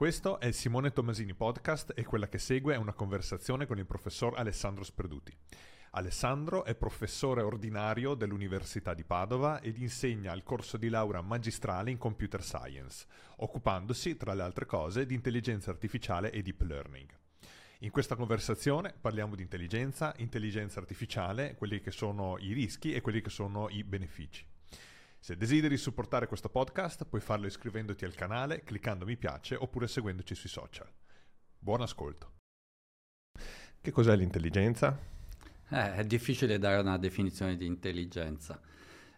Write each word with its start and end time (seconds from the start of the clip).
Questo 0.00 0.40
è 0.40 0.46
il 0.46 0.54
Simone 0.54 0.94
Tomasini 0.94 1.34
Podcast 1.34 1.92
e 1.94 2.06
quella 2.06 2.26
che 2.26 2.38
segue 2.38 2.72
è 2.72 2.78
una 2.78 2.94
conversazione 2.94 3.66
con 3.66 3.76
il 3.76 3.84
professor 3.84 4.32
Alessandro 4.38 4.82
Sperduti. 4.82 5.36
Alessandro 5.90 6.64
è 6.64 6.74
professore 6.74 7.42
ordinario 7.42 8.14
dell'Università 8.14 8.94
di 8.94 9.04
Padova 9.04 9.60
ed 9.60 9.76
insegna 9.76 10.32
il 10.32 10.42
corso 10.42 10.78
di 10.78 10.88
laurea 10.88 11.20
magistrale 11.20 11.90
in 11.90 11.98
Computer 11.98 12.42
Science, 12.42 13.04
occupandosi, 13.36 14.16
tra 14.16 14.32
le 14.32 14.40
altre 14.40 14.64
cose, 14.64 15.04
di 15.04 15.12
intelligenza 15.12 15.70
artificiale 15.70 16.30
e 16.30 16.40
deep 16.40 16.62
learning. 16.62 17.08
In 17.80 17.90
questa 17.90 18.16
conversazione 18.16 18.94
parliamo 18.98 19.34
di 19.34 19.42
intelligenza, 19.42 20.14
intelligenza 20.16 20.80
artificiale, 20.80 21.56
quelli 21.56 21.78
che 21.82 21.90
sono 21.90 22.38
i 22.38 22.54
rischi 22.54 22.94
e 22.94 23.02
quelli 23.02 23.20
che 23.20 23.28
sono 23.28 23.68
i 23.68 23.84
benefici. 23.84 24.49
Se 25.22 25.36
desideri 25.36 25.76
supportare 25.76 26.26
questo 26.26 26.48
podcast 26.48 27.04
puoi 27.04 27.20
farlo 27.20 27.46
iscrivendoti 27.46 28.06
al 28.06 28.14
canale, 28.14 28.64
cliccando 28.64 29.04
mi 29.04 29.18
piace 29.18 29.54
oppure 29.54 29.86
seguendoci 29.86 30.34
sui 30.34 30.48
social. 30.48 30.88
Buon 31.58 31.82
ascolto. 31.82 32.38
Che 33.82 33.90
cos'è 33.90 34.16
l'intelligenza? 34.16 34.98
Eh, 35.68 35.94
è 35.94 36.04
difficile 36.06 36.58
dare 36.58 36.80
una 36.80 36.96
definizione 36.96 37.58
di 37.58 37.66
intelligenza. 37.66 38.58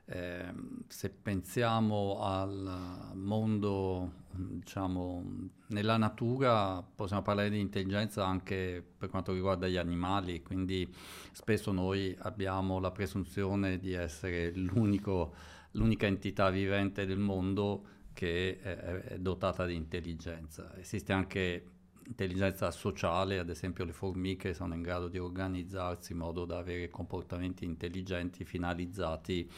Eh, 0.04 0.52
se 0.88 1.08
pensiamo 1.10 2.20
al 2.20 3.12
mondo, 3.14 4.24
diciamo, 4.32 5.50
nella 5.68 5.98
natura, 5.98 6.82
possiamo 6.82 7.22
parlare 7.22 7.48
di 7.48 7.60
intelligenza 7.60 8.26
anche 8.26 8.84
per 8.98 9.08
quanto 9.08 9.32
riguarda 9.32 9.68
gli 9.68 9.76
animali, 9.76 10.42
quindi 10.42 10.92
spesso 11.30 11.70
noi 11.70 12.12
abbiamo 12.22 12.80
la 12.80 12.90
presunzione 12.90 13.78
di 13.78 13.92
essere 13.92 14.50
l'unico 14.50 15.51
l'unica 15.72 16.06
entità 16.06 16.50
vivente 16.50 17.06
del 17.06 17.18
mondo 17.18 17.86
che 18.12 18.60
è, 18.60 19.18
dotata 19.18 19.64
di 19.64 19.74
intelligenza. 19.74 20.76
Esiste 20.76 21.12
anche 21.12 21.66
intelligenza 22.06 22.70
sociale, 22.70 23.38
ad 23.38 23.48
esempio 23.48 23.84
le 23.84 23.92
formiche 23.92 24.54
sono 24.54 24.74
in 24.74 24.82
grado 24.82 25.08
di 25.08 25.18
organizzarsi 25.18 26.12
in 26.12 26.18
modo 26.18 26.44
da 26.44 26.58
avere 26.58 26.88
comportamenti 26.88 27.64
intelligenti 27.64 28.44
finalizzati 28.44 29.48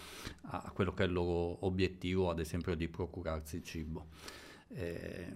a, 0.42 0.70
quello 0.72 0.92
che 0.92 1.04
è 1.04 1.06
il 1.06 1.12
loro 1.12 1.64
obiettivo, 1.66 2.30
ad 2.30 2.38
esempio 2.38 2.74
di 2.74 2.88
procurarsi 2.88 3.62
cibo. 3.62 4.08
Eh, 4.68 5.32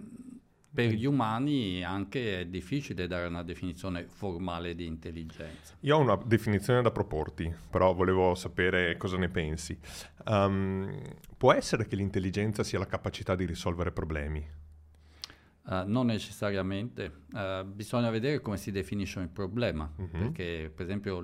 per 0.73 0.91
gli 0.93 1.07
umani 1.07 1.83
anche 1.83 2.41
è 2.41 2.47
difficile 2.47 3.07
dare 3.07 3.27
una 3.27 3.43
definizione 3.43 4.07
formale 4.07 4.75
di 4.75 4.87
intelligenza. 4.87 5.75
Io 5.81 5.97
ho 5.97 6.01
una 6.01 6.17
definizione 6.17 6.83
da 6.83 6.91
proporti, 6.91 7.53
però 7.71 7.95
volevo 7.95 8.35
sapere 8.35 8.97
cosa 8.97 9.17
ne 9.17 9.29
pensi. 9.29 9.79
Um, 10.27 11.03
può 11.37 11.53
essere 11.53 11.87
che 11.87 11.97
l'intelligenza 11.97 12.63
sia 12.63 12.79
la 12.79 12.87
capacità 12.87 13.35
di 13.35 13.47
risolvere 13.47 13.93
problemi? 13.93 14.47
Uh, 15.65 15.83
non 15.85 16.07
necessariamente, 16.07 17.13
uh, 17.33 17.65
bisogna 17.65 18.11
vedere 18.11 18.41
come 18.41 18.57
si 18.57 18.71
definisce 18.71 19.21
il 19.21 19.29
problema, 19.29 19.91
uh-huh. 19.95 20.09
perché 20.11 20.73
per 20.75 20.87
esempio 20.87 21.23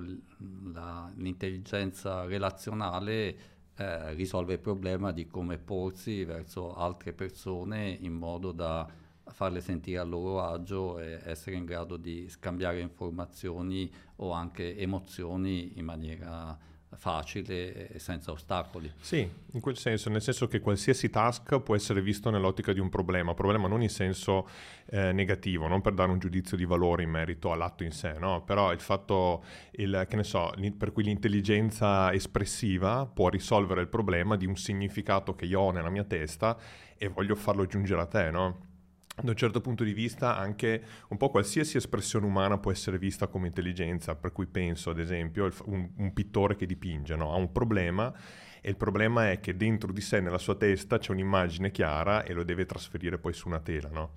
la, 0.71 1.11
l'intelligenza 1.15 2.25
relazionale 2.25 3.37
uh, 3.77 4.13
risolve 4.13 4.53
il 4.53 4.59
problema 4.59 5.11
di 5.11 5.25
come 5.27 5.57
porsi 5.57 6.23
verso 6.25 6.75
altre 6.75 7.13
persone 7.13 7.97
in 8.01 8.13
modo 8.13 8.51
da 8.51 8.87
farle 9.27 9.61
sentire 9.61 9.99
a 9.99 10.03
loro 10.03 10.41
agio 10.41 10.99
e 10.99 11.19
essere 11.25 11.55
in 11.55 11.65
grado 11.65 11.97
di 11.97 12.27
scambiare 12.29 12.79
informazioni 12.79 13.91
o 14.17 14.31
anche 14.31 14.77
emozioni 14.77 15.77
in 15.77 15.85
maniera 15.85 16.57
facile 16.95 17.89
e 17.89 17.99
senza 17.99 18.31
ostacoli. 18.31 18.91
Sì, 18.99 19.29
in 19.51 19.59
quel 19.59 19.77
senso, 19.77 20.09
nel 20.09 20.21
senso 20.21 20.47
che 20.47 20.59
qualsiasi 20.59 21.09
task 21.09 21.59
può 21.59 21.75
essere 21.75 22.01
visto 22.01 22.29
nell'ottica 22.29 22.73
di 22.73 22.79
un 22.79 22.89
problema, 22.89 23.33
problema 23.33 23.67
non 23.67 23.81
in 23.81 23.89
senso 23.89 24.47
eh, 24.87 25.11
negativo, 25.11 25.67
non 25.67 25.81
per 25.81 25.93
dare 25.93 26.11
un 26.11 26.19
giudizio 26.19 26.57
di 26.57 26.65
valore 26.65 27.03
in 27.03 27.09
merito 27.09 27.51
all'atto 27.51 27.83
in 27.83 27.91
sé, 27.91 28.13
no? 28.17 28.43
però 28.43 28.71
il 28.71 28.79
fatto, 28.79 29.43
il, 29.71 30.05
che 30.09 30.15
ne 30.15 30.23
so, 30.23 30.53
per 30.77 30.91
cui 30.91 31.03
l'intelligenza 31.03 32.11
espressiva 32.13 33.05
può 33.05 33.29
risolvere 33.29 33.81
il 33.81 33.87
problema 33.87 34.35
di 34.35 34.45
un 34.45 34.55
significato 34.55 35.35
che 35.35 35.45
io 35.45 35.59
ho 35.59 35.71
nella 35.71 35.89
mia 35.89 36.03
testa 36.03 36.57
e 36.97 37.07
voglio 37.09 37.35
farlo 37.35 37.65
giungere 37.65 38.01
a 38.01 38.05
te, 38.05 38.31
no? 38.31 38.73
Da 39.21 39.29
un 39.29 39.35
certo 39.35 39.61
punto 39.61 39.83
di 39.83 39.93
vista 39.93 40.37
anche 40.37 40.83
un 41.09 41.17
po' 41.17 41.29
qualsiasi 41.29 41.77
espressione 41.77 42.25
umana 42.25 42.57
può 42.57 42.71
essere 42.71 42.97
vista 42.97 43.27
come 43.27 43.47
intelligenza, 43.47 44.15
per 44.15 44.31
cui 44.31 44.45
penso 44.45 44.89
ad 44.89 44.99
esempio 44.99 45.49
un, 45.65 45.89
un 45.95 46.13
pittore 46.13 46.55
che 46.55 46.65
dipinge, 46.65 47.15
no? 47.15 47.31
ha 47.31 47.37
un 47.37 47.51
problema 47.51 48.13
e 48.61 48.69
il 48.69 48.77
problema 48.77 49.29
è 49.29 49.39
che 49.39 49.55
dentro 49.55 49.91
di 49.91 50.01
sé, 50.01 50.19
nella 50.19 50.39
sua 50.39 50.55
testa, 50.55 50.97
c'è 50.97 51.11
un'immagine 51.11 51.69
chiara 51.69 52.23
e 52.23 52.33
lo 52.33 52.43
deve 52.43 52.65
trasferire 52.65 53.19
poi 53.19 53.31
su 53.31 53.47
una 53.47 53.59
tela. 53.59 53.89
No? 53.89 54.13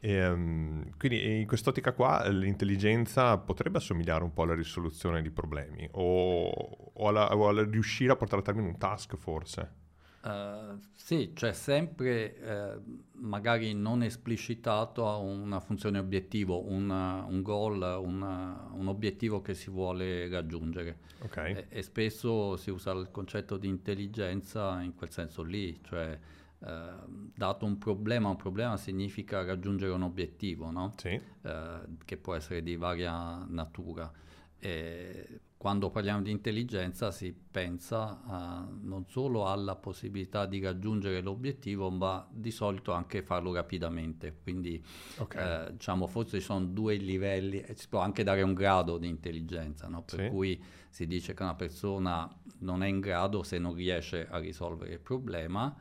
E, 0.00 0.26
um, 0.26 0.96
quindi 0.98 1.40
in 1.40 1.46
quest'ottica 1.46 1.92
qua 1.92 2.28
l'intelligenza 2.28 3.38
potrebbe 3.38 3.78
assomigliare 3.78 4.24
un 4.24 4.32
po' 4.32 4.42
alla 4.42 4.54
risoluzione 4.54 5.22
di 5.22 5.30
problemi 5.30 5.88
o, 5.92 6.48
o, 6.48 7.08
alla, 7.08 7.34
o 7.36 7.48
alla 7.48 7.62
riuscire 7.62 8.12
a 8.12 8.16
portare 8.16 8.42
a 8.42 8.44
termine 8.44 8.66
un 8.66 8.78
task 8.78 9.16
forse. 9.16 9.83
Uh, 10.24 10.78
sì, 10.94 11.32
c'è 11.34 11.52
sempre 11.52 12.34
eh, 12.38 12.80
magari 13.16 13.74
non 13.74 14.02
esplicitato 14.02 15.04
una 15.20 15.60
funzione 15.60 15.98
obiettivo, 15.98 16.64
una, 16.66 17.24
un 17.28 17.42
goal, 17.42 18.00
una, 18.02 18.70
un 18.72 18.88
obiettivo 18.88 19.42
che 19.42 19.52
si 19.52 19.68
vuole 19.68 20.26
raggiungere. 20.30 21.00
Okay. 21.20 21.54
E, 21.54 21.66
e, 21.68 21.82
spesso 21.82 22.56
si 22.56 22.70
usa 22.70 22.92
il 22.92 23.10
concetto 23.10 23.58
di 23.58 23.68
intelligenza 23.68 24.80
in 24.80 24.94
quel 24.94 25.10
senso 25.10 25.42
lì, 25.42 25.78
cioè 25.82 26.18
eh, 26.58 26.92
dato 27.34 27.66
un 27.66 27.76
problema, 27.76 28.30
un 28.30 28.36
problema 28.36 28.78
significa 28.78 29.44
raggiungere 29.44 29.92
un 29.92 30.02
obiettivo, 30.02 30.70
no? 30.70 30.94
sì. 30.96 31.20
che 32.02 32.16
può 32.16 32.34
essere 32.34 32.62
di 32.62 32.76
varia 32.76 33.44
natura. 33.46 34.10
E 34.58 35.40
quando 35.64 35.88
parliamo 35.88 36.20
di 36.20 36.30
intelligenza 36.30 37.10
si 37.10 37.32
pensa 37.32 38.20
uh, 38.26 38.86
non 38.86 39.06
solo 39.08 39.46
alla 39.46 39.76
possibilità 39.76 40.44
di 40.44 40.60
raggiungere 40.60 41.22
l'obiettivo, 41.22 41.88
ma 41.88 42.28
di 42.30 42.50
solito 42.50 42.92
anche 42.92 43.22
farlo 43.22 43.50
rapidamente. 43.54 44.36
Quindi 44.42 44.84
okay. 45.16 45.68
eh, 45.68 45.72
diciamo 45.72 46.06
forse 46.06 46.38
ci 46.38 46.44
sono 46.44 46.66
due 46.66 46.96
livelli, 46.96 47.62
e 47.62 47.74
si 47.76 47.88
può 47.88 48.00
anche 48.00 48.22
dare 48.22 48.42
un 48.42 48.52
grado 48.52 48.98
di 48.98 49.08
intelligenza, 49.08 49.88
no? 49.88 50.02
per 50.02 50.24
sì. 50.24 50.28
cui 50.28 50.62
si 50.90 51.06
dice 51.06 51.32
che 51.32 51.42
una 51.42 51.54
persona 51.54 52.30
non 52.58 52.82
è 52.82 52.86
in 52.86 53.00
grado 53.00 53.42
se 53.42 53.58
non 53.58 53.72
riesce 53.72 54.28
a 54.28 54.36
risolvere 54.36 54.92
il 54.92 55.00
problema 55.00 55.74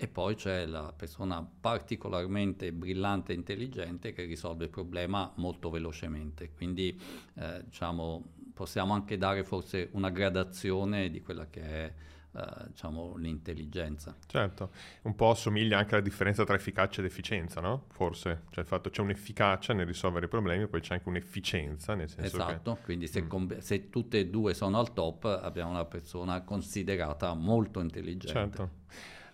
e 0.00 0.06
poi 0.06 0.36
c'è 0.36 0.64
la 0.64 0.92
persona 0.96 1.44
particolarmente 1.60 2.72
brillante 2.72 3.32
e 3.32 3.34
intelligente 3.34 4.12
che 4.12 4.24
risolve 4.24 4.64
il 4.64 4.70
problema 4.70 5.32
molto 5.36 5.70
velocemente. 5.70 6.52
Quindi 6.52 6.96
eh, 7.34 7.64
diciamo, 7.64 8.34
possiamo 8.58 8.92
anche 8.92 9.16
dare 9.16 9.44
forse 9.44 9.88
una 9.92 10.10
gradazione 10.10 11.10
di 11.10 11.22
quella 11.22 11.46
che 11.48 11.62
è 11.62 11.92
eh, 12.32 12.66
diciamo, 12.66 13.14
l'intelligenza. 13.14 14.16
Certo, 14.26 14.70
un 15.02 15.14
po' 15.14 15.30
assomiglia 15.30 15.78
anche 15.78 15.94
alla 15.94 16.02
differenza 16.02 16.42
tra 16.42 16.56
efficacia 16.56 17.00
ed 17.00 17.06
efficienza, 17.06 17.60
no? 17.60 17.84
Forse, 17.92 18.42
cioè 18.50 18.64
il 18.64 18.68
fatto 18.68 18.90
c'è 18.90 19.00
un'efficacia 19.00 19.72
nel 19.74 19.86
risolvere 19.86 20.26
i 20.26 20.28
problemi, 20.28 20.66
poi 20.66 20.80
c'è 20.80 20.94
anche 20.94 21.08
un'efficienza, 21.08 21.94
nel 21.94 22.08
senso 22.08 22.34
esatto, 22.34 22.74
che... 22.74 22.82
quindi 22.82 23.06
se, 23.06 23.22
mm. 23.22 23.28
com- 23.28 23.58
se, 23.58 23.90
tutte 23.90 24.18
e 24.18 24.26
due 24.26 24.54
sono 24.54 24.80
al 24.80 24.92
top 24.92 25.24
abbiamo 25.24 25.70
una 25.70 25.84
persona 25.84 26.42
considerata 26.42 27.32
molto 27.34 27.78
intelligente. 27.78 28.56
Certo. 28.56 28.70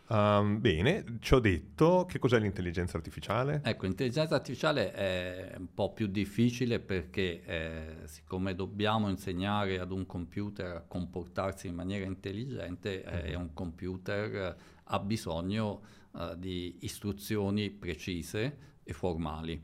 Um, 0.07 0.61
bene, 0.61 1.17
ci 1.21 1.33
ho 1.33 1.39
detto, 1.39 2.05
che 2.07 2.19
cos'è 2.19 2.39
l'intelligenza 2.39 2.99
artificiale? 2.99 3.63
Ecco, 3.65 3.87
l'intelligenza 3.87 4.35
artificiale 4.35 4.93
è 4.93 5.55
un 5.57 5.73
po' 5.73 5.95
più 5.95 6.09
difficile 6.09 6.79
perché 6.79 7.43
eh, 7.43 7.97
siccome 8.05 8.55
dobbiamo 8.55 9.09
insegnare 9.09 9.81
ad 9.81 9.91
un 9.93 10.05
computer 10.05 10.77
a 10.77 10.85
comportarsi 10.87 11.69
in 11.69 11.75
maniera 11.75 12.05
intelligente, 12.05 13.03
mm-hmm. 13.07 13.27
eh, 13.27 13.35
un 13.35 13.55
computer 13.55 14.57
ha 14.85 14.99
bisogno 14.99 15.81
uh, 16.11 16.37
di 16.37 16.77
istruzioni 16.81 17.71
precise 17.71 18.59
e 18.83 18.93
formali. 18.93 19.59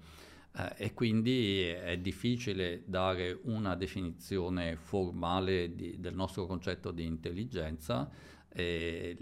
Uh, 0.53 0.63
e 0.77 0.95
quindi 0.95 1.60
è 1.60 1.98
difficile 1.98 2.83
dare 2.86 3.39
una 3.43 3.77
definizione 3.77 4.77
formale 4.77 5.75
di, 5.75 6.01
del 6.01 6.15
nostro 6.15 6.47
concetto 6.47 6.91
di 6.93 7.04
intelligenza, 7.04 8.10
eh, 8.52 9.16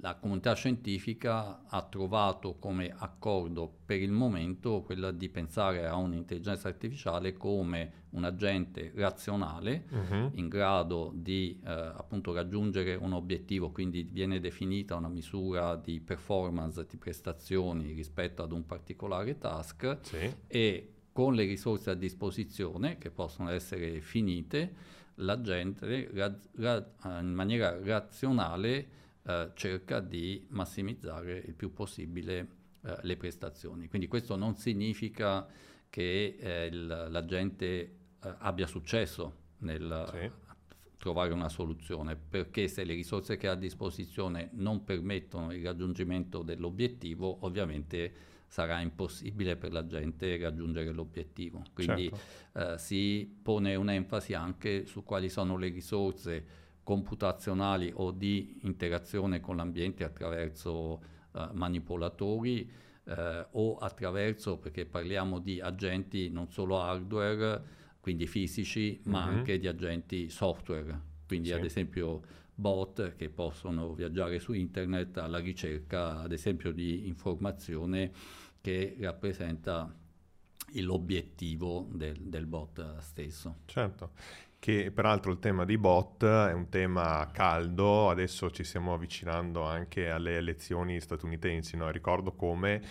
la 0.00 0.14
comunità 0.14 0.54
scientifica 0.54 1.64
ha 1.66 1.82
trovato 1.82 2.56
come 2.58 2.94
accordo 2.96 3.70
per 3.84 4.00
il 4.00 4.12
momento 4.12 4.82
quella 4.82 5.10
di 5.10 5.28
pensare 5.28 5.86
a 5.86 5.96
un'intelligenza 5.96 6.68
artificiale 6.68 7.36
come 7.36 7.98
un 8.10 8.24
agente 8.24 8.92
razionale 8.94 9.84
uh-huh. 9.90 10.30
in 10.34 10.48
grado 10.48 11.12
di 11.14 11.60
eh, 11.64 11.70
appunto 11.70 12.32
raggiungere 12.32 12.94
un 12.94 13.12
obiettivo, 13.12 13.70
quindi 13.70 14.02
viene 14.02 14.40
definita 14.40 14.96
una 14.96 15.08
misura 15.08 15.76
di 15.76 16.00
performance, 16.00 16.86
di 16.88 16.96
prestazioni 16.96 17.92
rispetto 17.92 18.42
ad 18.42 18.52
un 18.52 18.64
particolare 18.66 19.36
task 19.38 19.98
sì. 20.02 20.32
e 20.46 20.92
con 21.12 21.34
le 21.34 21.44
risorse 21.44 21.90
a 21.90 21.94
disposizione 21.94 22.98
che 22.98 23.10
possono 23.10 23.50
essere 23.50 24.00
finite 24.00 24.98
la 25.20 25.40
gente 25.40 26.10
ra- 26.12 26.38
ra- 26.56 27.20
in 27.20 27.32
maniera 27.32 27.78
razionale 27.82 28.88
eh, 29.22 29.50
cerca 29.54 30.00
di 30.00 30.46
massimizzare 30.50 31.42
il 31.46 31.54
più 31.54 31.72
possibile 31.72 32.48
eh, 32.82 32.98
le 33.02 33.16
prestazioni. 33.16 33.88
Quindi 33.88 34.08
questo 34.08 34.36
non 34.36 34.56
significa 34.56 35.46
che 35.88 36.36
eh, 36.38 36.66
il, 36.66 36.86
la 36.86 37.24
gente 37.24 37.66
eh, 37.68 37.90
abbia 38.38 38.66
successo 38.66 39.48
nel 39.58 40.08
sì. 40.10 40.30
trovare 40.96 41.32
una 41.32 41.48
soluzione, 41.48 42.16
perché 42.16 42.68
se 42.68 42.84
le 42.84 42.94
risorse 42.94 43.36
che 43.36 43.48
ha 43.48 43.52
a 43.52 43.56
disposizione 43.56 44.50
non 44.54 44.84
permettono 44.84 45.52
il 45.52 45.62
raggiungimento 45.64 46.42
dell'obiettivo, 46.42 47.38
ovviamente 47.40 48.28
sarà 48.50 48.80
impossibile 48.80 49.54
per 49.54 49.70
la 49.70 49.86
gente 49.86 50.36
raggiungere 50.36 50.90
l'obiettivo. 50.90 51.62
Quindi 51.72 52.10
certo. 52.10 52.72
eh, 52.72 52.78
si 52.78 53.38
pone 53.40 53.76
un'enfasi 53.76 54.34
anche 54.34 54.86
su 54.86 55.04
quali 55.04 55.28
sono 55.28 55.56
le 55.56 55.68
risorse 55.68 56.44
computazionali 56.82 57.92
o 57.94 58.10
di 58.10 58.58
interazione 58.62 59.38
con 59.38 59.54
l'ambiente 59.54 60.02
attraverso 60.02 61.00
eh, 61.32 61.48
manipolatori 61.52 62.68
eh, 63.04 63.46
o 63.52 63.76
attraverso, 63.76 64.58
perché 64.58 64.84
parliamo 64.84 65.38
di 65.38 65.60
agenti 65.60 66.28
non 66.28 66.50
solo 66.50 66.82
hardware, 66.82 67.62
quindi 68.00 68.26
fisici, 68.26 69.00
ma 69.04 69.26
mm-hmm. 69.26 69.36
anche 69.36 69.60
di 69.60 69.68
agenti 69.68 70.28
software, 70.28 71.00
quindi 71.24 71.48
sì. 71.48 71.54
ad 71.54 71.64
esempio 71.64 72.22
bot 72.52 73.14
che 73.14 73.30
possono 73.30 73.94
viaggiare 73.94 74.40
su 74.40 74.52
internet 74.52 75.18
alla 75.18 75.38
ricerca, 75.38 76.18
ad 76.18 76.32
esempio, 76.32 76.72
di 76.72 77.06
informazione 77.06 78.10
che 78.60 78.96
rappresenta 79.00 79.94
l'obiettivo 80.74 81.88
del, 81.90 82.20
del 82.20 82.46
bot 82.46 82.98
stesso. 82.98 83.60
Certo 83.66 84.12
che 84.60 84.92
peraltro 84.92 85.32
il 85.32 85.38
tema 85.38 85.64
dei 85.64 85.78
bot 85.78 86.22
è 86.22 86.52
un 86.52 86.68
tema 86.68 87.30
caldo, 87.32 88.10
adesso 88.10 88.50
ci 88.50 88.62
stiamo 88.62 88.92
avvicinando 88.92 89.64
anche 89.64 90.10
alle 90.10 90.36
elezioni 90.36 91.00
statunitensi, 91.00 91.78
no? 91.78 91.90
ricordo 91.90 92.32
come 92.32 92.82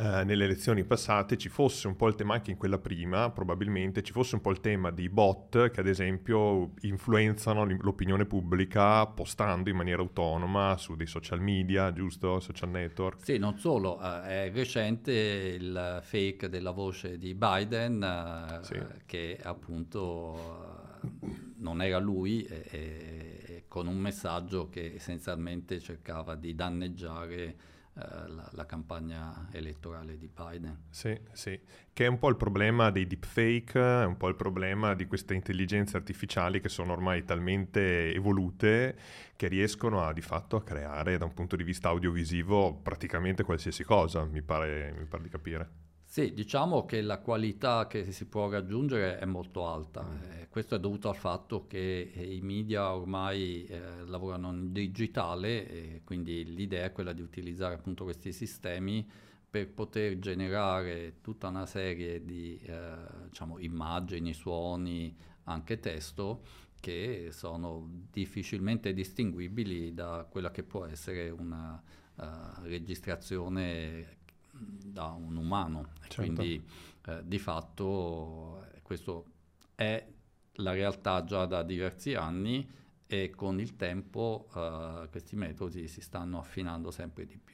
eh, 0.00 0.22
nelle 0.22 0.44
elezioni 0.44 0.84
passate 0.84 1.36
ci 1.36 1.48
fosse 1.48 1.88
un 1.88 1.96
po' 1.96 2.06
il 2.06 2.14
tema, 2.14 2.34
anche 2.34 2.52
in 2.52 2.56
quella 2.56 2.78
prima 2.78 3.30
probabilmente, 3.30 4.02
ci 4.02 4.12
fosse 4.12 4.36
un 4.36 4.40
po' 4.40 4.52
il 4.52 4.60
tema 4.60 4.92
di 4.92 5.08
bot 5.08 5.70
che 5.70 5.80
ad 5.80 5.88
esempio 5.88 6.74
influenzano 6.82 7.64
l'opinione 7.64 8.24
pubblica 8.24 9.04
postando 9.08 9.68
in 9.70 9.74
maniera 9.74 10.00
autonoma 10.00 10.76
su 10.78 10.94
dei 10.94 11.08
social 11.08 11.40
media, 11.40 11.92
giusto? 11.92 12.38
Social 12.38 12.70
network. 12.70 13.24
Sì, 13.24 13.38
non 13.38 13.58
solo, 13.58 14.00
eh, 14.00 14.46
è 14.46 14.50
recente 14.52 15.12
il 15.12 15.98
fake 16.00 16.48
della 16.48 16.70
voce 16.70 17.18
di 17.18 17.34
Biden 17.34 18.00
eh, 18.00 18.64
sì. 18.64 18.80
che 19.04 19.40
appunto 19.42 20.76
non 21.56 21.82
era 21.82 21.98
lui 21.98 22.44
e, 22.44 22.66
e, 22.70 23.64
con 23.66 23.88
un 23.88 23.98
messaggio 23.98 24.68
che 24.68 24.92
essenzialmente 24.94 25.80
cercava 25.80 26.36
di 26.36 26.54
danneggiare 26.54 27.56
la, 27.98 28.48
la, 28.52 28.66
campagna 28.66 29.48
elettorale 29.50 30.16
di 30.16 30.28
Biden. 30.28 30.84
Sì, 30.90 31.18
sì, 31.32 31.58
che 31.92 32.04
è 32.04 32.08
un 32.08 32.18
po' 32.18 32.28
il 32.28 32.36
problema 32.36 32.90
dei 32.90 33.06
deepfake, 33.06 33.80
è 33.80 34.04
un 34.04 34.16
po' 34.16 34.28
il 34.28 34.36
problema 34.36 34.94
di 34.94 35.06
queste 35.06 35.34
intelligenze 35.34 35.96
artificiali 35.96 36.60
che 36.60 36.68
sono 36.68 36.92
ormai 36.92 37.24
talmente 37.24 38.12
evolute 38.14 38.96
che 39.34 39.48
riescono 39.48 40.04
a, 40.04 40.12
di 40.12 40.20
fatto 40.20 40.56
a 40.56 40.62
creare 40.62 41.18
da 41.18 41.24
un 41.24 41.34
punto 41.34 41.56
di 41.56 41.64
vista 41.64 41.88
audiovisivo 41.88 42.74
praticamente 42.74 43.42
qualsiasi 43.42 43.82
cosa, 43.84 44.24
mi 44.24 44.42
pare, 44.42 44.94
mi 44.96 45.04
pare 45.04 45.22
di 45.22 45.28
capire. 45.28 45.87
Sì, 46.10 46.32
diciamo 46.32 46.86
che 46.86 47.02
la 47.02 47.18
qualità 47.18 47.86
che 47.86 48.12
si 48.12 48.24
può 48.26 48.48
raggiungere 48.48 49.18
è 49.18 49.26
molto 49.26 49.68
alta. 49.68 50.06
Eh, 50.40 50.48
questo 50.48 50.74
è 50.74 50.80
dovuto 50.80 51.10
al 51.10 51.16
fatto 51.16 51.66
che 51.66 52.10
eh, 52.14 52.34
i 52.34 52.40
media 52.40 52.94
ormai 52.94 53.66
eh, 53.66 54.06
lavorano 54.06 54.50
in 54.50 54.72
digitale 54.72 56.00
quindi 56.04 56.44
l'idea 56.54 56.86
è 56.86 56.92
quella 56.92 57.12
di 57.12 57.20
utilizzare 57.20 57.74
appunto 57.74 58.04
questi 58.04 58.32
sistemi 58.32 59.06
per 59.50 59.68
poter 59.70 60.18
generare 60.18 61.20
tutta 61.20 61.48
una 61.48 61.66
serie 61.66 62.24
di 62.24 62.58
eh, 62.64 62.96
diciamo, 63.28 63.58
immagini, 63.58 64.32
suoni, 64.32 65.14
anche 65.44 65.78
testo 65.78 66.42
che 66.80 67.28
sono 67.32 67.86
difficilmente 68.10 68.94
distinguibili 68.94 69.92
da 69.92 70.26
quella 70.28 70.50
che 70.50 70.62
può 70.62 70.86
essere 70.86 71.28
una 71.30 71.80
uh, 72.16 72.62
registrazione 72.62 74.17
da 74.58 75.06
un 75.06 75.36
umano. 75.36 75.92
Certo. 76.00 76.16
Quindi 76.16 76.62
eh, 77.06 77.22
di 77.24 77.38
fatto 77.38 78.66
questo 78.82 79.24
è 79.74 80.06
la 80.54 80.72
realtà 80.72 81.24
già 81.24 81.46
da 81.46 81.62
diversi 81.62 82.14
anni 82.14 82.68
e 83.06 83.30
con 83.30 83.60
il 83.60 83.76
tempo 83.76 84.48
eh, 84.54 85.08
questi 85.10 85.36
metodi 85.36 85.88
si 85.88 86.00
stanno 86.00 86.38
affinando 86.38 86.90
sempre 86.90 87.26
di 87.26 87.38
più. 87.38 87.47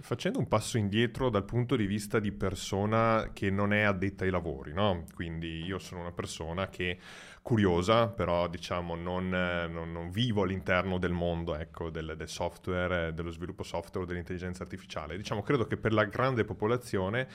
Facendo 0.00 0.38
un 0.38 0.46
passo 0.46 0.78
indietro 0.78 1.28
dal 1.28 1.44
punto 1.44 1.74
di 1.74 1.84
vista 1.84 2.20
di 2.20 2.30
persona 2.30 3.30
che 3.32 3.50
non 3.50 3.72
è 3.72 3.82
addetta 3.82 4.24
ai 4.24 4.30
lavori, 4.30 4.72
no? 4.72 5.04
Quindi 5.12 5.64
io 5.64 5.80
sono 5.80 6.02
una 6.02 6.12
persona 6.12 6.68
che 6.68 6.98
curiosa, 7.42 8.08
però 8.08 8.46
diciamo 8.46 8.94
non, 8.94 9.28
non, 9.28 9.90
non 9.90 10.10
vivo 10.10 10.42
all'interno 10.42 10.98
del 10.98 11.10
mondo 11.12 11.56
ecco, 11.56 11.90
del, 11.90 12.14
del, 12.16 12.28
software, 12.28 13.12
dello 13.12 13.30
sviluppo 13.30 13.64
software 13.64 14.04
o 14.04 14.08
dell'intelligenza 14.08 14.62
artificiale. 14.62 15.16
Diciamo, 15.16 15.42
credo 15.42 15.66
che 15.66 15.76
per 15.76 15.92
la 15.92 16.04
grande 16.04 16.44
popolazione 16.44 17.26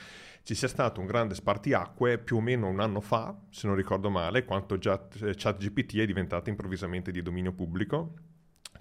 ci 0.42 0.54
sia 0.54 0.68
stato 0.68 1.00
un 1.00 1.06
grande 1.06 1.34
spartiacque 1.34 2.18
più 2.18 2.36
o 2.36 2.40
meno 2.40 2.68
un 2.68 2.80
anno 2.80 3.00
fa, 3.00 3.36
se 3.50 3.66
non 3.66 3.76
ricordo 3.76 4.08
male, 4.08 4.44
quando 4.44 4.78
già 4.78 5.06
ChatGPT 5.06 5.98
è 5.98 6.06
diventato 6.06 6.48
improvvisamente 6.48 7.10
di 7.10 7.20
dominio 7.20 7.52
pubblico 7.52 8.14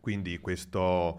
quindi 0.03 0.37
questa 0.37 1.15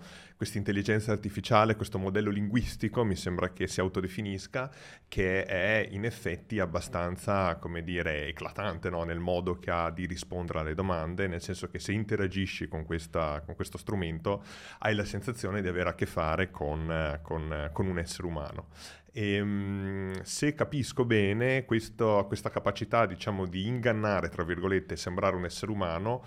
intelligenza 0.59 1.11
artificiale, 1.11 1.75
questo 1.75 1.99
modello 1.99 2.29
linguistico 2.29 3.03
mi 3.03 3.17
sembra 3.17 3.51
che 3.51 3.67
si 3.67 3.81
autodefinisca, 3.81 4.71
che 5.09 5.47
è 5.47 5.89
in 5.91 6.05
effetti 6.05 6.59
abbastanza, 6.59 7.57
come 7.57 7.83
dire, 7.83 8.27
eclatante 8.27 8.91
no? 8.91 9.05
nel 9.05 9.21
modo 9.21 9.59
che 9.59 9.71
ha 9.71 9.91
di 9.91 10.05
rispondere 10.05 10.59
alle 10.59 10.75
domande, 10.75 11.27
nel 11.29 11.41
senso 11.41 11.69
che 11.69 11.79
se 11.79 11.93
interagisci 11.93 12.69
con, 12.69 12.85
questa, 12.85 13.41
con 13.41 13.55
questo 13.55 13.79
strumento 13.79 14.45
hai 14.81 14.95
la 14.95 15.07
sensazione 15.07 15.63
di 15.63 15.69
avere 15.69 15.89
a 15.89 15.95
che 15.95 16.05
fare 16.05 16.51
con, 16.51 17.19
con, 17.23 17.71
con 17.73 17.87
un 17.87 17.99
essere 17.99 18.27
umano. 18.27 18.67
E, 19.13 19.37
ehm, 19.37 20.21
se 20.25 20.53
capisco 20.53 21.07
bene, 21.07 21.65
questo, 21.65 22.23
questa 22.27 22.51
capacità, 22.51 23.07
diciamo, 23.07 23.47
di 23.47 23.67
ingannare, 23.67 24.29
tra 24.29 24.45
virgolette, 24.45 24.95
sembrare 24.95 25.37
un 25.37 25.47
essere 25.47 25.73
umano, 25.73 26.23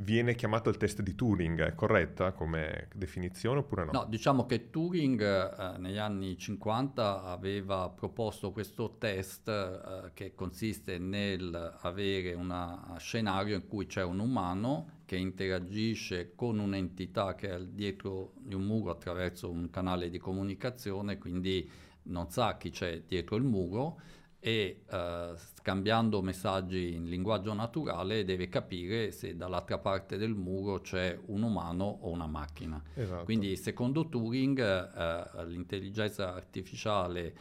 viene 0.00 0.34
chiamato 0.34 0.68
il 0.68 0.76
test 0.76 1.02
di 1.02 1.14
Turing, 1.14 1.60
è 1.60 1.74
corretta 1.74 2.32
come 2.32 2.88
definizione 2.94 3.60
oppure 3.60 3.84
no? 3.84 3.90
No, 3.92 4.06
diciamo 4.08 4.46
che 4.46 4.70
Turing 4.70 5.20
eh, 5.20 5.78
negli 5.78 5.96
anni 5.96 6.36
50 6.36 7.24
aveva 7.24 7.88
proposto 7.88 8.52
questo 8.52 8.96
test 8.98 9.48
eh, 9.48 10.10
che 10.14 10.34
consiste 10.34 10.98
nel 10.98 11.78
avere 11.80 12.34
un 12.34 12.94
scenario 12.98 13.56
in 13.56 13.66
cui 13.66 13.86
c'è 13.86 14.04
un 14.04 14.20
umano 14.20 14.96
che 15.04 15.16
interagisce 15.16 16.32
con 16.34 16.58
un'entità 16.58 17.34
che 17.34 17.50
è 17.50 17.60
dietro 17.60 18.34
di 18.36 18.54
un 18.54 18.62
muro 18.62 18.90
attraverso 18.90 19.50
un 19.50 19.68
canale 19.70 20.10
di 20.10 20.18
comunicazione, 20.18 21.18
quindi 21.18 21.68
non 22.04 22.30
sa 22.30 22.56
chi 22.56 22.70
c'è 22.70 23.02
dietro 23.06 23.36
il 23.36 23.42
muro 23.42 24.00
e 24.40 24.84
uh, 24.88 25.36
scambiando 25.56 26.22
messaggi 26.22 26.94
in 26.94 27.08
linguaggio 27.08 27.52
naturale 27.54 28.24
deve 28.24 28.48
capire 28.48 29.10
se 29.10 29.36
dall'altra 29.36 29.78
parte 29.78 30.16
del 30.16 30.34
muro 30.34 30.80
c'è 30.80 31.18
un 31.26 31.42
umano 31.42 31.84
o 31.84 32.10
una 32.10 32.26
macchina. 32.26 32.80
Esatto. 32.94 33.24
Quindi 33.24 33.56
secondo 33.56 34.08
Turing 34.08 34.58
uh, 34.58 35.44
l'intelligenza 35.44 36.34
artificiale 36.34 37.34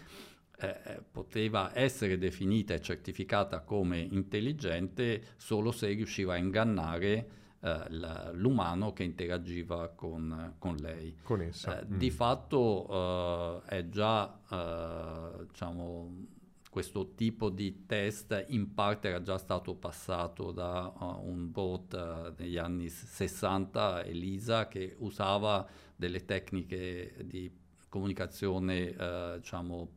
uh, 0.60 1.04
poteva 1.12 1.72
essere 1.75 2.18
definita 2.18 2.74
e 2.74 2.82
certificata 2.82 3.62
come 3.62 4.00
intelligente 4.00 5.36
solo 5.38 5.72
se 5.72 5.88
riusciva 5.89 6.34
a 6.34 6.38
ingannare 6.38 7.32
l'umano 8.34 8.94
che 8.94 9.04
interagiva 9.04 9.89
con, 9.89 10.54
con 10.58 10.75
lei. 10.75 11.18
Con 11.24 11.42
essa. 11.42 11.84
Mm. 11.84 11.98
Di 11.98 12.12
fatto 12.12 13.62
è 13.66 13.89
già 13.89 14.39
diciamo, 15.50 16.37
questo 16.77 17.15
tipo 17.15 17.50
di 17.50 17.88
test 17.88 18.46
in 18.50 18.75
parte 18.75 19.07
era 19.07 19.24
già 19.24 19.39
stato 19.39 19.74
passato 19.74 20.51
da 20.51 20.93
uh, 20.96 21.27
un 21.27 21.50
bot 21.51 22.36
negli 22.38 22.57
anni 22.57 22.88
60, 22.88 24.03
Elisa, 24.03 24.67
che 24.67 24.93
usava 25.00 25.67
delle 25.96 26.24
tecniche 26.24 27.15
di 27.24 27.51
comunicazione, 27.89 28.89
uh, 28.89 29.39
diciamo, 29.39 29.89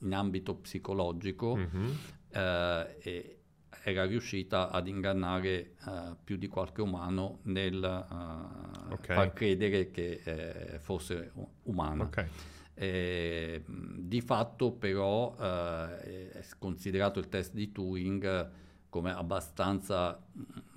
in 0.00 0.12
ambito 0.12 0.56
psicologico 0.56 1.54
mm-hmm. 1.54 1.90
e 2.32 3.38
era 3.84 4.04
riuscita 4.04 4.70
ad 4.70 4.88
ingannare 4.88 5.74
uh, 5.84 6.16
più 6.24 6.36
di 6.36 6.48
qualche 6.48 6.80
umano 6.80 7.38
nel 7.42 7.76
uh, 7.76 8.92
okay. 8.94 9.14
far 9.14 9.32
credere 9.32 9.92
che 9.92 10.20
eh, 10.24 10.78
fosse 10.80 11.30
umano. 11.62 12.02
Okay. 12.06 12.26
Eh, 12.74 13.62
di 13.66 14.20
fatto 14.22 14.72
però 14.72 15.36
eh, 15.38 16.30
è 16.30 16.42
considerato 16.58 17.18
il 17.18 17.28
test 17.28 17.52
di 17.52 17.70
Turing 17.70 18.50
come 18.92 19.10
abbastanza 19.10 20.22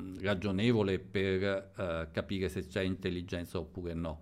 mm, 0.02 0.20
ragionevole 0.22 1.00
per 1.00 1.72
eh, 1.78 2.08
capire 2.12 2.48
se 2.48 2.66
c'è 2.66 2.82
intelligenza 2.82 3.60
oppure 3.60 3.94
no. 3.94 4.22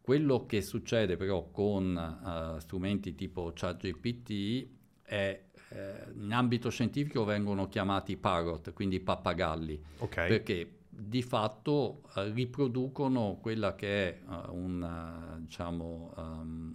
Quello 0.00 0.46
che 0.46 0.62
succede 0.62 1.16
però 1.16 1.50
con 1.50 1.94
uh, 1.94 2.58
strumenti 2.58 3.14
tipo 3.14 3.52
ChatGPT 3.54 4.68
è 5.02 5.42
eh, 5.70 6.04
in 6.14 6.32
ambito 6.32 6.70
scientifico 6.70 7.24
vengono 7.24 7.68
chiamati 7.68 8.16
parrot, 8.16 8.72
quindi 8.72 9.00
pappagalli, 9.00 9.82
okay. 9.98 10.28
perché 10.28 10.78
di 10.88 11.22
fatto 11.22 12.02
riproducono 12.14 13.38
quella 13.40 13.74
che 13.74 14.08
è 14.08 14.20
uh, 14.26 14.54
un 14.54 15.38
diciamo, 15.40 16.12
um, 16.16 16.74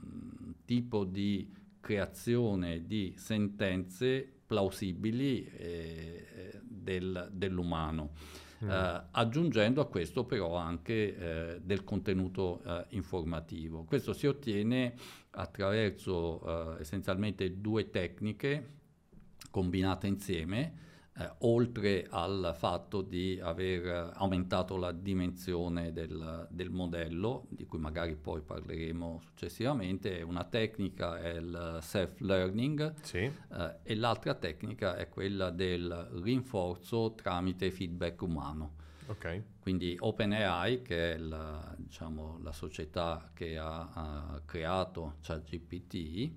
tipo 0.69 1.03
di 1.03 1.51
creazione 1.79 2.85
di 2.85 3.15
sentenze 3.17 4.23
plausibili 4.45 5.43
eh, 5.57 6.59
del, 6.61 7.27
dell'umano. 7.31 8.11
Mm. 8.63 8.69
Eh, 8.69 9.03
aggiungendo 9.09 9.81
a 9.81 9.87
questo 9.87 10.25
però 10.25 10.57
anche 10.57 10.93
eh, 11.55 11.59
del 11.63 11.83
contenuto 11.83 12.61
eh, 12.63 12.85
informativo. 12.89 13.83
Questo 13.83 14.13
si 14.13 14.27
ottiene 14.27 14.93
attraverso 15.31 16.75
eh, 16.77 16.81
essenzialmente 16.81 17.59
due 17.59 17.89
tecniche 17.89 18.77
combinate 19.49 20.05
insieme, 20.05 20.73
eh, 21.19 21.29
oltre 21.39 22.07
al 22.09 22.53
fatto 22.57 23.01
di 23.01 23.37
aver 23.41 24.11
aumentato 24.15 24.77
la 24.77 24.93
dimensione 24.93 25.91
del, 25.91 26.47
del, 26.49 26.69
modello, 26.69 27.45
di 27.49 27.65
cui 27.65 27.77
magari 27.77 28.15
poi 28.15 28.41
parleremo 28.41 29.19
successivamente, 29.21 30.21
una 30.21 30.45
tecnica 30.45 31.19
è 31.19 31.35
il 31.35 31.79
self-learning 31.81 32.93
sì. 33.01 33.17
eh, 33.17 33.75
e 33.83 33.95
l'altra 33.95 34.33
tecnica 34.35 34.95
è 34.95 35.09
quella 35.09 35.49
del 35.49 36.09
rinforzo 36.21 37.13
tramite 37.15 37.69
feedback 37.69 38.21
umano. 38.21 38.77
Okay. 39.07 39.43
Quindi 39.59 39.97
OpenAI, 39.99 40.83
che 40.83 41.15
è 41.15 41.17
la, 41.17 41.75
diciamo, 41.75 42.39
la 42.43 42.53
società 42.53 43.31
che 43.33 43.57
ha, 43.57 43.89
ha 43.91 44.41
creato 44.45 45.15
ChatGPT, 45.21 46.31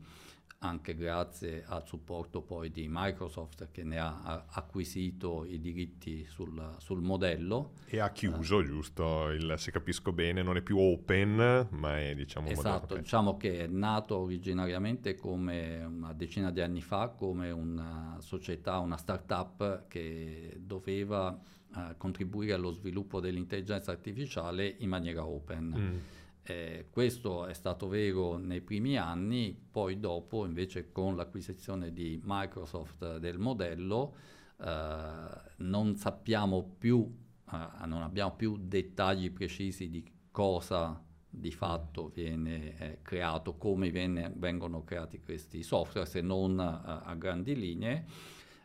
anche 0.63 0.95
grazie 0.95 1.65
al 1.67 1.87
supporto 1.87 2.41
poi 2.41 2.71
di 2.71 2.87
Microsoft 2.89 3.69
che 3.71 3.83
ne 3.83 3.99
ha 3.99 4.45
acquisito 4.49 5.45
i 5.45 5.61
diritti 5.61 6.25
sul, 6.25 6.75
sul 6.79 7.01
modello. 7.01 7.73
E 7.87 7.99
ha 7.99 8.11
chiuso, 8.11 8.61
eh, 8.61 8.65
giusto? 8.65 9.31
Il, 9.31 9.55
se 9.59 9.71
capisco 9.71 10.13
bene, 10.13 10.43
non 10.43 10.57
è 10.57 10.63
più 10.63 10.79
open, 10.79 11.69
ma 11.71 11.99
è 11.99 12.15
diciamo... 12.15 12.49
Esatto, 12.49 12.97
diciamo 12.97 13.37
che 13.37 13.65
è 13.65 13.67
nato 13.67 14.19
originariamente 14.19 15.17
come 15.17 15.85
una 15.85 16.13
decina 16.13 16.51
di 16.51 16.61
anni 16.61 16.81
fa 16.81 17.09
come 17.09 17.51
una 17.51 18.17
società, 18.21 18.79
una 18.79 18.97
startup 18.97 19.89
che 19.89 20.57
doveva 20.61 21.37
eh, 21.75 21.95
contribuire 21.97 22.53
allo 22.53 22.71
sviluppo 22.71 23.19
dell'intelligenza 23.19 23.91
artificiale 23.91 24.77
in 24.79 24.89
maniera 24.89 25.27
open. 25.27 25.75
Mm. 25.77 26.21
Eh, 26.45 26.89
questo 26.91 27.47
è 27.47 27.55
stato 27.55 27.87
vero 27.87 28.37
nei 28.37 28.61
primi 28.61 28.97
anni, 28.97 29.57
poi 29.71 30.01
dopo 30.01 30.45
invece 30.45 30.91
con 30.91 31.15
l'acquisizione 31.15 31.93
di 31.93 32.21
Microsoft 32.25 33.19
del 33.19 33.39
modello 33.39 34.17
eh, 34.61 35.25
non 35.59 35.97
sappiamo 35.97 36.63
più, 36.79 37.09
eh, 37.51 37.87
non 37.87 38.03
abbiamo 38.03 38.35
più 38.35 38.57
dettagli 38.61 39.31
precisi 39.31 39.89
di 39.89 40.05
cosa 40.33 41.01
di 41.35 41.53
fatto 41.53 42.09
viene 42.09 42.77
eh, 42.79 42.99
creato, 43.03 43.57
come 43.57 43.91
viene, 43.91 44.33
vengono 44.35 44.83
creati 44.83 45.23
questi 45.23 45.63
software, 45.63 46.07
se 46.07 46.21
non 46.23 46.59
eh, 46.59 47.09
a 47.09 47.15
grandi 47.15 47.55
linee. 47.55 48.05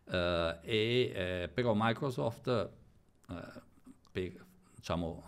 Eh, 0.09 0.59
e, 0.63 1.51
però 1.53 1.73
Microsoft 1.75 2.71
per 4.11 4.45
diciamo, 4.73 5.23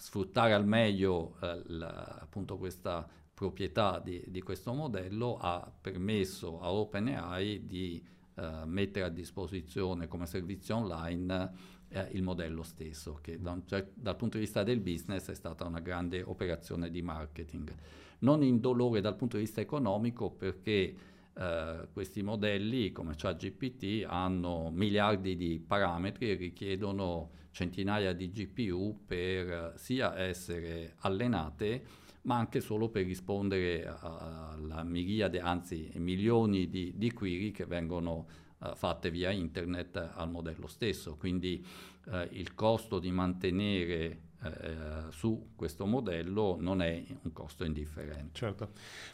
sfruttare 0.00 0.54
al 0.54 0.66
meglio 0.66 1.36
eh, 1.42 1.62
la, 1.66 2.18
appunto 2.20 2.56
questa 2.56 3.06
proprietà 3.34 4.00
di, 4.02 4.24
di, 4.28 4.40
questo 4.40 4.72
modello 4.72 5.36
ha 5.38 5.70
permesso 5.78 6.58
a 6.60 6.72
OpenAI 6.72 7.66
di 7.66 8.02
eh, 8.34 8.62
mettere 8.64 9.04
a 9.04 9.08
disposizione 9.10 10.08
come 10.08 10.24
servizio 10.24 10.76
online 10.76 11.52
eh, 11.88 12.08
il 12.12 12.22
modello 12.22 12.62
stesso, 12.62 13.18
che 13.20 13.38
da 13.40 13.60
cer- 13.66 13.92
dal 13.94 14.16
punto 14.16 14.38
di 14.38 14.44
vista 14.44 14.62
del 14.62 14.80
business 14.80 15.28
è 15.28 15.34
stata 15.34 15.66
una 15.66 15.80
grande 15.80 16.22
operazione 16.22 16.90
di 16.90 17.02
marketing. 17.02 17.70
Non 18.20 18.42
indolore 18.42 19.02
dal 19.02 19.16
punto 19.16 19.36
di 19.36 19.42
vista 19.42 19.60
economico 19.60 20.30
perché 20.30 20.94
Uh, 21.40 21.88
questi 21.94 22.22
modelli 22.22 22.92
come 22.92 23.14
ChatGPT 23.16 24.04
hanno 24.06 24.70
miliardi 24.70 25.36
di 25.36 25.58
parametri 25.58 26.32
e 26.32 26.34
richiedono 26.34 27.30
centinaia 27.50 28.12
di 28.12 28.30
GPU 28.30 29.04
per 29.06 29.72
sia 29.76 30.18
essere 30.18 30.96
allenate 30.98 31.82
ma 32.22 32.36
anche 32.36 32.60
solo 32.60 32.90
per 32.90 33.06
rispondere 33.06 33.86
alla 33.86 34.82
miriade, 34.82 35.40
anzi 35.40 35.90
milioni 35.94 36.68
di, 36.68 36.92
di 36.94 37.10
query 37.12 37.50
che 37.50 37.64
vengono 37.64 38.26
uh, 38.58 38.74
fatte 38.74 39.10
via 39.10 39.30
internet 39.30 39.96
al 39.96 40.30
modello 40.30 40.66
stesso. 40.66 41.16
Quindi 41.16 41.64
uh, 42.06 42.26
il 42.32 42.54
costo 42.54 42.98
di 42.98 43.10
mantenere 43.10 44.28
eh, 44.42 45.10
su 45.10 45.50
questo 45.54 45.84
modello 45.84 46.56
non 46.58 46.80
è 46.80 47.02
un 47.22 47.32
costo 47.32 47.64
indifferente. 47.64 48.30
Certo. 48.32 48.70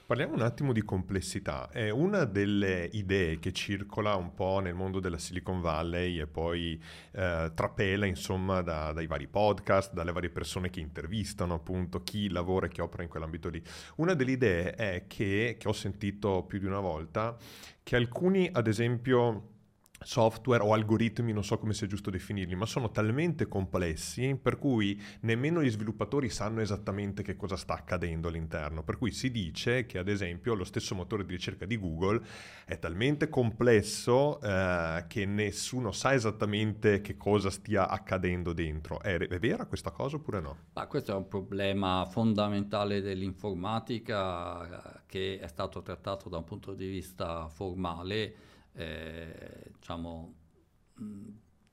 Parliamo 0.07 0.35
un 0.35 0.43
attimo 0.43 0.73
di 0.73 0.83
complessità. 0.83 1.69
È 1.71 1.91
una 1.91 2.25
delle 2.25 2.89
idee 2.93 3.39
che 3.39 3.53
circola 3.53 4.15
un 4.15 4.35
po' 4.35 4.61
nel 4.61 4.75
mondo 4.75 5.01
della 5.01 5.19
Silicon 5.19 5.61
Valley 5.61 6.21
e 6.21 6.27
poi 6.27 6.81
eh, 7.13 7.51
trapela 7.55 8.07
insomma 8.07 8.61
da, 8.63 8.93
dai 8.93 9.07
vari 9.07 9.27
podcast, 9.27 9.93
dalle 9.93 10.13
varie 10.13 10.31
persone 10.31 10.71
che 10.71 10.81
intervistano 10.81 11.55
appunto 11.55 12.03
chi 12.03 12.29
lavora 12.29 12.67
e 12.67 12.69
chi 12.69 12.81
opera 12.81 13.03
in 13.03 13.09
quell'ambito 13.09 13.49
lì. 13.49 13.61
Una 13.97 14.15
delle 14.15 14.33
idee 14.33 14.75
è 14.75 15.05
che, 15.09 15.57
che 15.59 15.69
ho 15.69 15.73
sentito 15.73 16.45
più 16.45 16.59
di 16.59 16.67
una 16.67 16.81
volta, 16.81 17.37
che 17.83 17.97
alcuni 17.97 18.49
ad 18.53 18.67
esempio 18.69 19.55
software 20.01 20.63
o 20.63 20.73
algoritmi, 20.73 21.33
non 21.33 21.45
so 21.45 21.59
come 21.59 21.75
sia 21.75 21.87
giusto 21.87 22.11
definirli, 22.11 22.55
ma 22.55 22.67
sono 22.67 22.91
talmente 22.91 23.47
complessi 23.47 24.39
per 24.41 24.59
cui 24.59 25.01
nemmeno 25.21 25.63
gli 25.63 25.71
sviluppatori 25.71 26.29
sanno 26.29 26.61
esattamente 26.61 27.23
che 27.23 27.37
cosa 27.37 27.57
sta 27.57 27.75
accadendo 27.75 28.29
all'interno. 28.29 28.83
Per 28.83 28.99
cui 28.99 29.11
si 29.11 29.31
dice 29.31 29.87
che 29.87 29.99
ad 29.99 30.09
esempio 30.09 30.55
lo 30.55 30.65
stesso 30.65 30.95
motore 30.95 31.25
di 31.25 31.33
ricerca 31.33 31.67
di 31.67 31.79
Google 31.79 32.21
è 32.65 32.79
talmente 32.79 33.29
complesso 33.29 34.41
eh, 34.41 35.05
che 35.09 35.25
nessuno 35.25 35.93
sa 35.93 36.15
esattamente 36.15 37.01
che 37.01 37.17
cosa 37.17 37.51
stia 37.51 37.89
accadendo 37.89 38.53
dentro. 38.53 39.01
È, 39.01 39.17
è 39.17 39.39
vera 39.39 39.67
questa 39.67 39.91
cosa 39.91 40.17
oppure 40.17 40.41
no? 40.41 40.57
Ma 40.75 40.87
questo 40.87 41.13
è 41.13 41.15
un 41.15 41.29
problema 41.29 42.05
fondamentale 42.07 43.01
dell'informatica 43.01 44.97
eh, 44.97 45.01
che 45.07 45.39
è 45.39 45.47
stato 45.49 45.83
trattato 45.83 46.29
da 46.29 46.39
un 46.39 46.45
punto 46.45 46.75
di 46.75 46.87
vista 46.87 47.49
formale 47.49 48.46
eh, 48.77 49.73
diciamo, 49.75 50.35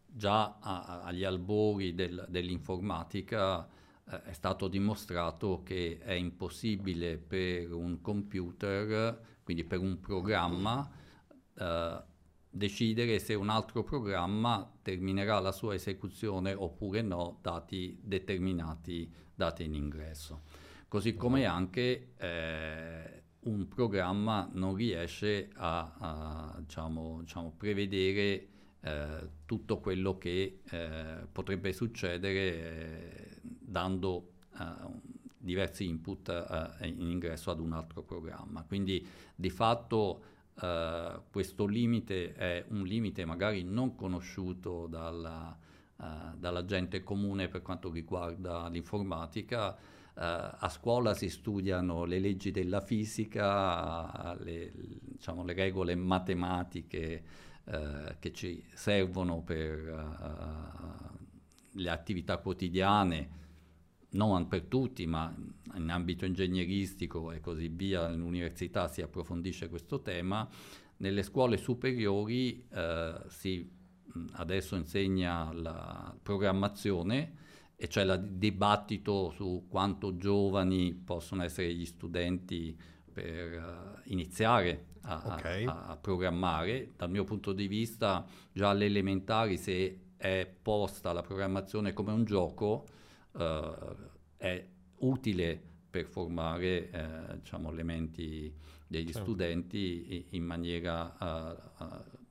già 0.05 0.57
a, 0.60 1.01
agli 1.03 1.24
albori 1.24 1.93
del, 1.93 2.25
dell'informatica 2.29 3.67
eh, 4.10 4.24
è 4.24 4.33
stato 4.33 4.67
dimostrato 4.67 5.62
che 5.63 6.00
è 6.00 6.13
impossibile 6.13 7.17
per 7.17 7.72
un 7.74 8.01
computer, 8.01 9.19
quindi 9.43 9.63
per 9.63 9.79
un 9.79 10.00
programma, 10.00 10.89
eh, 11.55 12.03
decidere 12.50 13.19
se 13.19 13.33
un 13.33 13.50
altro 13.50 13.83
programma 13.83 14.72
terminerà 14.81 15.39
la 15.39 15.51
sua 15.51 15.74
esecuzione 15.74 16.53
oppure 16.53 17.01
no, 17.01 17.39
dati 17.41 18.00
determinati 18.01 19.12
dati 19.36 19.63
in 19.63 19.74
ingresso. 19.74 20.43
Così 20.88 21.15
come 21.15 21.45
anche 21.45 22.13
eh, 22.17 23.23
un 23.43 23.67
programma 23.67 24.50
non 24.53 24.75
riesce 24.75 25.50
a, 25.55 25.93
a 25.97 26.55
diciamo, 26.59 27.19
diciamo, 27.21 27.53
prevedere 27.57 28.47
eh, 28.81 29.29
tutto 29.45 29.79
quello 29.79 30.17
che 30.17 30.59
eh, 30.69 31.27
potrebbe 31.31 31.71
succedere 31.73 32.39
eh, 32.39 33.39
dando 33.41 34.31
eh, 34.59 35.12
diversi 35.38 35.88
input 35.88 36.29
eh, 36.79 36.88
in 36.88 37.09
ingresso 37.09 37.51
ad 37.51 37.59
un 37.59 37.73
altro 37.73 38.03
programma. 38.03 38.63
Quindi 38.63 39.05
di 39.35 39.50
fatto 39.50 40.23
eh, 40.62 41.21
questo 41.31 41.65
limite 41.65 42.33
è 42.33 42.65
un 42.69 42.83
limite 42.83 43.25
magari 43.25 43.63
non 43.63 43.95
conosciuto 43.95 44.88
dalla, 44.88 45.57
dalla 46.35 46.65
gente 46.65 47.01
comune 47.03 47.47
per 47.47 47.62
quanto 47.62 47.89
riguarda 47.89 48.67
l'informatica, 48.67 49.77
a 50.15 50.70
scuola 50.70 51.15
si 51.15 51.27
studiano 51.27 52.03
le 52.05 52.20
leggi 52.20 52.51
della 52.51 52.82
fisica, 52.82 54.36
le, 54.39 54.72
diciamo, 55.01 55.43
le 55.43 55.53
regole 55.53 55.96
matematiche 55.96 57.24
uh, 57.63 58.15
che 58.20 58.32
ci 58.32 58.63
servono 58.74 59.41
per 59.41 59.89
uh, 59.89 61.17
le 61.72 61.89
attività 61.89 62.38
quotidiane, 62.38 63.41
non 64.12 64.48
per 64.48 64.63
tutti, 64.65 65.08
ma 65.08 65.34
in 65.75 65.89
ambito 65.89 66.25
ingegneristico 66.25 67.32
e 67.32 67.39
così 67.39 67.70
via, 67.70 68.05
all'università 68.05 68.88
si 68.88 69.01
approfondisce 69.01 69.67
questo 69.70 70.01
tema. 70.01 70.48
Nelle 70.98 71.24
scuole 71.24 71.58
superiori 71.58 72.67
si 73.27 73.67
adesso 74.34 74.75
insegna 74.75 75.51
la 75.51 76.15
programmazione 76.22 77.41
e 77.83 77.87
c'è 77.87 78.03
il 78.03 78.29
dibattito 78.37 79.31
su 79.31 79.65
quanto 79.67 80.15
giovani 80.15 80.93
possono 80.93 81.43
essere 81.43 81.73
gli 81.73 81.83
studenti 81.83 82.79
per 83.11 83.61
uh, 83.61 83.99
iniziare 84.05 84.85
a, 85.01 85.21
okay. 85.25 85.65
a, 85.65 85.87
a, 85.87 85.97
programmare. 85.97 86.93
Dal 86.95 87.09
mio 87.09 87.25
punto 87.25 87.51
di 87.51 87.67
vista, 87.67 88.25
già 88.53 88.69
alle 88.69 88.85
elementari, 88.85 89.57
se 89.57 89.99
è 90.15 90.49
posta 90.61 91.11
la 91.11 91.23
programmazione 91.23 91.91
come 91.91 92.13
un 92.13 92.23
gioco, 92.23 92.85
uh, 93.33 93.41
è 94.37 94.65
utile 94.99 95.61
per 95.89 96.05
formare 96.05 96.89
uh, 96.89 97.35
diciamo, 97.35 97.69
le 97.69 97.83
menti 97.83 98.55
degli 98.87 99.11
certo. 99.11 99.23
studenti 99.23 100.27
in 100.29 100.43
maniera 100.45 101.17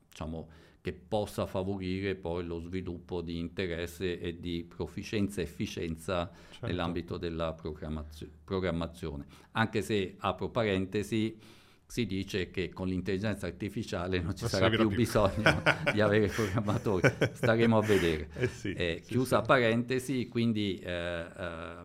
diciamo, 0.09 0.49
che 0.83 0.93
possa 0.93 1.47
favorire 1.47 2.17
poi 2.17 2.45
lo 2.45 2.59
sviluppo 2.59 3.21
di 3.21 3.39
interesse 3.39 4.19
e 4.19 4.41
di 4.41 4.65
proficienza 4.65 5.41
e 5.41 5.45
efficienza 5.45 6.29
certo. 6.51 6.67
nell'ambito 6.67 7.19
della 7.19 7.53
programmazio- 7.53 8.29
programmazione. 8.43 9.25
Anche 9.53 9.81
se, 9.81 10.17
apro 10.19 10.51
parentesi, 10.51 11.39
si 11.87 12.05
dice 12.05 12.51
che 12.51 12.71
con 12.71 12.89
l'intelligenza 12.89 13.47
artificiale 13.47 14.21
non 14.21 14.35
ci 14.35 14.43
non 14.43 14.51
sarà 14.51 14.69
più, 14.69 14.89
più, 14.89 14.97
bisogno 14.97 15.63
di 15.93 16.01
avere 16.01 16.27
programmatori, 16.35 17.09
staremo 17.33 17.79
a 17.79 17.83
vedere. 17.83 18.29
Eh 18.35 18.49
sì, 18.49 18.73
eh, 18.73 19.03
sì, 19.05 19.13
chiusa 19.13 19.39
sì. 19.39 19.47
parentesi, 19.47 20.27
quindi 20.27 20.81
eh, 20.83 21.27
eh, 21.37 21.77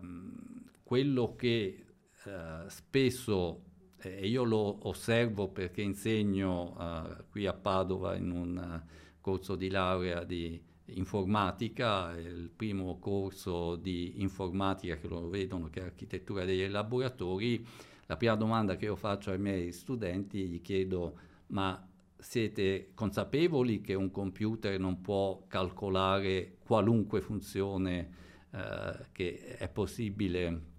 quello 0.82 1.36
che 1.36 1.84
eh, 2.24 2.64
spesso 2.66 3.62
e 4.00 4.28
io 4.28 4.44
lo 4.44 4.88
osservo 4.88 5.48
perché 5.48 5.82
insegno 5.82 6.74
uh, 6.78 7.24
qui 7.30 7.46
a 7.46 7.52
Padova 7.52 8.14
in 8.14 8.30
un 8.30 8.56
uh, 8.56 8.88
corso 9.20 9.56
di 9.56 9.68
laurea 9.68 10.22
di 10.24 10.60
informatica, 10.90 12.16
il 12.16 12.50
primo 12.54 12.98
corso 12.98 13.76
di 13.76 14.20
informatica 14.22 14.96
che 14.96 15.08
loro 15.08 15.28
vedono 15.28 15.68
che 15.68 15.80
è 15.80 15.84
architettura 15.84 16.44
dei 16.44 16.68
laboratori, 16.68 17.66
la 18.06 18.16
prima 18.16 18.36
domanda 18.36 18.76
che 18.76 18.86
io 18.86 18.96
faccio 18.96 19.30
ai 19.30 19.38
miei 19.38 19.72
studenti 19.72 20.46
gli 20.46 20.62
chiedo 20.62 21.18
ma 21.48 21.86
siete 22.16 22.90
consapevoli 22.94 23.80
che 23.80 23.94
un 23.94 24.10
computer 24.10 24.78
non 24.78 25.00
può 25.00 25.44
calcolare 25.46 26.56
qualunque 26.64 27.20
funzione 27.20 28.10
uh, 28.50 29.04
che 29.12 29.56
è 29.56 29.68
possibile 29.68 30.76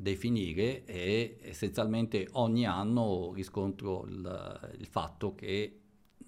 definire 0.00 0.84
e 0.84 1.38
essenzialmente 1.42 2.28
ogni 2.32 2.66
anno 2.66 3.32
riscontro 3.34 4.04
il, 4.06 4.74
il 4.78 4.86
fatto 4.86 5.34
che 5.34 5.80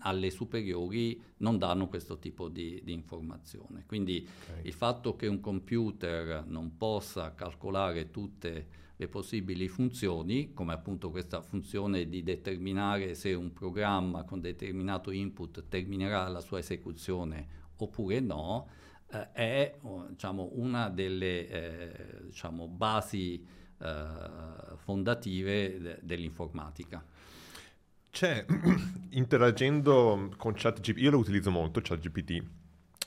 alle 0.03 0.31
superiori 0.31 1.21
non 1.39 1.59
danno 1.59 1.89
questo 1.89 2.19
tipo 2.19 2.49
di, 2.49 2.81
di 2.83 2.93
informazione. 2.93 3.85
Quindi 3.87 4.27
okay. 4.45 4.67
il 4.67 4.73
fatto 4.73 5.17
che 5.17 5.27
un 5.27 5.41
computer 5.41 6.45
non 6.47 6.77
possa 6.77 7.35
calcolare 7.35 8.11
tutte 8.11 8.79
le 8.97 9.09
possibili 9.09 9.67
funzioni, 9.69 10.53
come 10.53 10.75
appunto 10.75 11.11
questa 11.11 11.41
funzione 11.41 12.09
di 12.09 12.23
determinare 12.23 13.15
se 13.15 13.33
un 13.33 13.53
programma 13.53 14.25
con 14.25 14.41
determinato 14.41 15.11
input 15.11 15.65
terminerà 15.69 16.29
la 16.29 16.41
sua 16.41 16.59
esecuzione 16.59 17.59
oppure 17.77 18.21
no, 18.21 18.69
eh, 19.11 19.33
è 19.33 19.79
diciamo, 20.11 20.51
una 20.53 20.91
delle 20.91 21.49
eh, 21.49 22.25
diciamo, 22.27 22.69
basi 22.69 23.43
eh, 23.83 24.77
fondative 24.77 25.81
de- 25.81 25.99
dell'informatica. 26.03 27.03
C'è, 28.11 28.45
interagendo 29.11 30.31
con 30.37 30.53
ChatGPT, 30.55 31.01
io 31.01 31.11
lo 31.11 31.19
utilizzo 31.19 31.51
molto, 31.51 31.81
ChatGPT, 31.81 32.43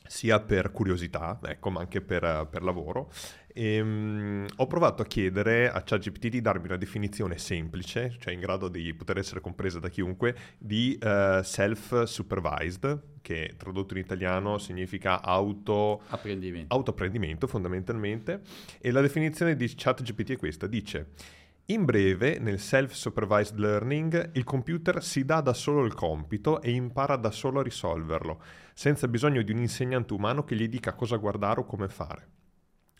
sia 0.05 0.39
per 0.39 0.71
curiosità, 0.71 1.39
ecco, 1.43 1.69
ma 1.69 1.81
anche 1.81 2.01
per, 2.01 2.47
per 2.49 2.63
lavoro. 2.63 3.11
E, 3.53 3.79
um, 3.79 4.45
ho 4.55 4.67
provato 4.67 5.03
a 5.03 5.05
chiedere 5.05 5.69
a 5.69 5.81
ChatGPT 5.83 6.27
di 6.27 6.41
darmi 6.41 6.65
una 6.65 6.77
definizione 6.77 7.37
semplice, 7.37 8.15
cioè 8.19 8.33
in 8.33 8.39
grado 8.39 8.67
di 8.67 8.93
poter 8.93 9.19
essere 9.19 9.39
compresa 9.39 9.79
da 9.79 9.89
chiunque, 9.89 10.35
di 10.57 10.99
uh, 11.01 11.41
self-supervised, 11.43 13.01
che 13.21 13.53
tradotto 13.57 13.93
in 13.93 13.99
italiano 13.99 14.57
significa 14.57 15.21
auto... 15.21 16.01
Apprendimento. 16.07 16.73
autoapprendimento 16.73 17.47
fondamentalmente. 17.47 18.41
E 18.81 18.91
la 18.91 19.01
definizione 19.01 19.55
di 19.55 19.71
ChatGPT 19.73 20.31
è 20.31 20.37
questa, 20.37 20.67
dice... 20.67 21.07
In 21.67 21.85
breve, 21.85 22.39
nel 22.39 22.59
self-supervised 22.59 23.57
learning, 23.57 24.31
il 24.33 24.43
computer 24.43 25.01
si 25.01 25.23
dà 25.23 25.39
da 25.39 25.53
solo 25.53 25.85
il 25.85 25.93
compito 25.93 26.61
e 26.61 26.71
impara 26.71 27.15
da 27.15 27.31
solo 27.31 27.61
a 27.61 27.63
risolverlo, 27.63 28.41
senza 28.73 29.07
bisogno 29.07 29.41
di 29.43 29.53
un 29.53 29.59
insegnante 29.59 30.11
umano 30.11 30.43
che 30.43 30.57
gli 30.57 30.67
dica 30.67 30.91
cosa 30.91 31.15
guardare 31.15 31.61
o 31.61 31.63
come 31.63 31.87
fare. 31.87 32.32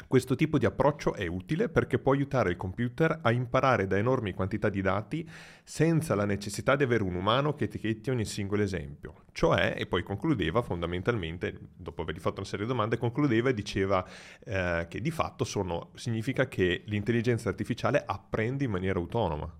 Questo 0.08 0.36
tipo 0.36 0.58
di 0.58 0.66
approccio 0.66 1.14
è 1.14 1.26
utile 1.26 1.70
perché 1.70 1.98
può 1.98 2.14
aiutare 2.14 2.52
il 2.52 2.56
computer 2.56 3.20
a 3.22 3.32
imparare 3.32 3.88
da 3.88 3.98
enormi 3.98 4.34
quantità 4.34 4.70
di 4.70 4.82
dati 4.82 5.28
senza 5.64 6.14
la 6.14 6.26
necessità 6.26 6.76
di 6.76 6.84
avere 6.84 7.04
un 7.04 7.16
umano 7.16 7.56
che 7.56 7.64
etichetti 7.64 8.10
ogni 8.10 8.26
singolo 8.26 8.62
esempio. 8.62 9.24
Cioè, 9.32 9.74
e 9.76 9.88
poi 9.88 10.04
concludeva 10.04 10.62
fondamentalmente, 10.62 11.58
dopo 11.76 12.04
avergli 12.04 12.20
fatto 12.20 12.42
una 12.42 12.48
serie 12.48 12.66
di 12.66 12.72
domande, 12.72 12.98
concludeva 12.98 13.50
e 13.50 13.54
diceva 13.54 14.06
eh, 14.44 14.86
che 14.88 15.02
di 15.02 15.12
fatto 15.12 15.44
sono, 15.44 15.90
significa 15.96 16.48
che 16.48 16.84
l'intelligenza 16.86 17.50
artificiale 17.50 18.04
apprende 18.06 18.66
in 18.66 18.72
maniera 18.72 19.00
autonoma. 19.00 19.52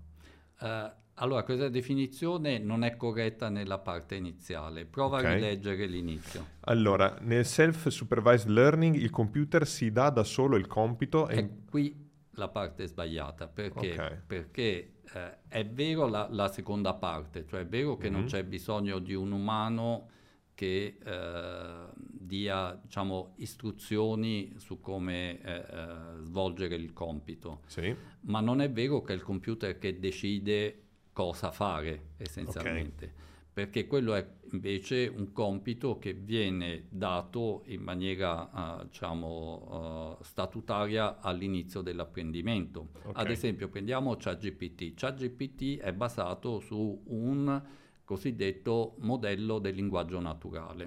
Uh, 0.60 1.02
allora, 1.16 1.44
questa 1.44 1.68
definizione 1.68 2.58
non 2.58 2.82
è 2.82 2.96
corretta 2.96 3.48
nella 3.48 3.78
parte 3.78 4.16
iniziale. 4.16 4.84
Prova 4.84 5.18
okay. 5.18 5.32
a 5.32 5.34
rileggere 5.34 5.86
l'inizio. 5.86 6.46
Allora, 6.60 7.18
nel 7.20 7.44
self-supervised 7.44 8.48
learning 8.48 8.96
il 8.96 9.10
computer 9.10 9.66
si 9.66 9.92
dà 9.92 10.10
da 10.10 10.24
solo 10.24 10.56
il 10.56 10.66
compito 10.66 11.28
e... 11.28 11.38
e 11.38 11.50
qui 11.70 12.02
la 12.36 12.48
parte 12.48 12.86
sbagliata, 12.86 13.46
perché, 13.46 13.92
okay. 13.92 14.18
perché 14.26 14.94
eh, 15.12 15.38
è 15.46 15.64
vero 15.64 16.08
la, 16.08 16.26
la, 16.30 16.48
seconda 16.48 16.94
parte, 16.94 17.46
cioè 17.46 17.60
è 17.60 17.66
vero 17.66 17.96
che 17.96 18.10
mm-hmm. 18.10 18.18
non 18.18 18.28
c'è 18.28 18.42
bisogno 18.42 18.98
di 18.98 19.14
un 19.14 19.30
umano 19.30 20.08
che 20.54 20.98
eh, 21.04 21.86
dia 21.96 22.78
diciamo, 22.80 23.34
istruzioni 23.36 24.54
su 24.56 24.80
come 24.80 25.40
eh, 25.42 25.52
eh 25.52 26.22
svolgere 26.22 26.74
il 26.74 26.92
compito, 26.92 27.60
sì. 27.66 27.94
ma 28.22 28.40
non 28.40 28.60
è 28.60 28.70
vero 28.70 29.02
che 29.02 29.12
è 29.12 29.16
il 29.16 29.22
computer 29.22 29.78
che 29.78 29.98
decide 29.98 30.83
cosa 31.14 31.50
fare 31.50 32.08
essenzialmente. 32.18 33.04
Okay. 33.04 33.22
Perché 33.54 33.86
quello 33.86 34.14
è 34.14 34.26
invece 34.50 35.06
un 35.06 35.32
compito 35.32 35.96
che 36.00 36.12
viene 36.12 36.86
dato 36.90 37.62
in 37.66 37.82
maniera 37.82 38.80
uh, 38.80 38.84
diciamo, 38.84 40.16
uh, 40.18 40.24
statutaria 40.24 41.20
all'inizio 41.20 41.80
dell'apprendimento. 41.80 42.88
Okay. 42.98 43.12
Ad 43.14 43.30
esempio, 43.30 43.68
prendiamo 43.68 44.16
ChatGPT. 44.16 44.94
ChatGPT 44.94 45.78
è 45.78 45.92
basato 45.92 46.58
su 46.58 47.00
un 47.06 47.62
cosiddetto 48.02 48.96
modello 48.98 49.60
del 49.60 49.76
linguaggio 49.76 50.18
naturale. 50.18 50.84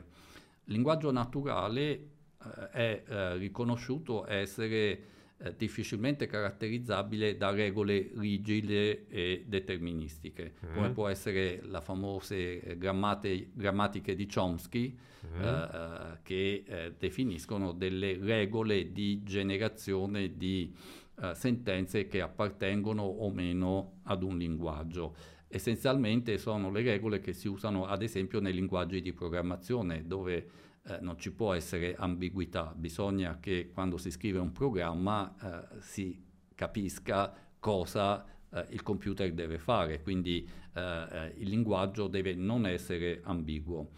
Il 0.65 0.73
linguaggio 0.73 1.09
naturale 1.09 2.09
uh, 2.37 2.49
è 2.69 3.03
riconosciuto 3.37 4.27
essere 4.27 5.15
eh, 5.39 5.54
difficilmente 5.56 6.26
caratterizzabile 6.26 7.38
da 7.38 7.52
regole 7.52 8.10
rigide 8.15 9.08
e 9.08 9.43
deterministiche, 9.47 10.54
mm. 10.65 10.73
come 10.73 10.89
può 10.91 11.08
essere 11.08 11.62
la 11.63 11.82
famose 11.82 12.60
eh, 12.60 12.78
grammate, 12.78 13.52
grammatiche 13.54 14.15
di 14.15 14.28
Chomsky, 14.28 14.97
mm. 15.28 15.41
eh, 15.41 16.19
che 16.23 16.63
eh, 16.65 16.93
definiscono 16.97 17.71
delle 17.71 18.17
regole 18.19 18.91
di 18.91 19.21
generazione 19.23 20.38
di 20.38 20.73
eh, 21.21 21.36
sentenze 21.36 22.08
che 22.08 22.21
appartengono 22.21 23.04
o 23.04 23.30
meno 23.32 24.00
ad 24.04 24.23
un 24.23 24.38
linguaggio 24.38 25.15
essenzialmente 25.50 26.38
sono 26.38 26.69
le 26.69 26.82
regole 26.82 27.19
che 27.21 27.32
si 27.32 27.47
usano 27.47 27.86
ad 27.86 28.02
esempio 28.02 28.41
nei 28.41 28.54
linguaggi 28.54 29.02
di 29.02 29.13
programmazione 29.13 30.06
dove 30.06 30.45
eh, 30.88 31.00
non 31.02 31.17
ci 31.19 31.32
può 31.32 31.54
essere 31.54 31.95
ambiguità, 31.95 32.73
bisogna 32.76 33.39
che 33.39 33.69
quando 33.73 33.97
si 33.97 34.10
scrive 34.10 34.39
un 34.39 34.52
programma 34.52 35.36
eh, 35.41 35.82
si 35.82 36.23
capisca 36.56 37.34
cosa 37.60 38.26
eh, 38.52 38.65
il 38.69 38.82
computer 38.82 39.32
deve 39.34 39.58
fare, 39.58 40.02
quindi 40.02 40.47
eh, 40.73 40.82
eh, 40.82 41.34
il 41.38 41.50
linguaggio 41.50 42.08
deve 42.08 42.34
non 42.36 42.65
essere 42.65 43.21
ambiguo. 43.23 43.89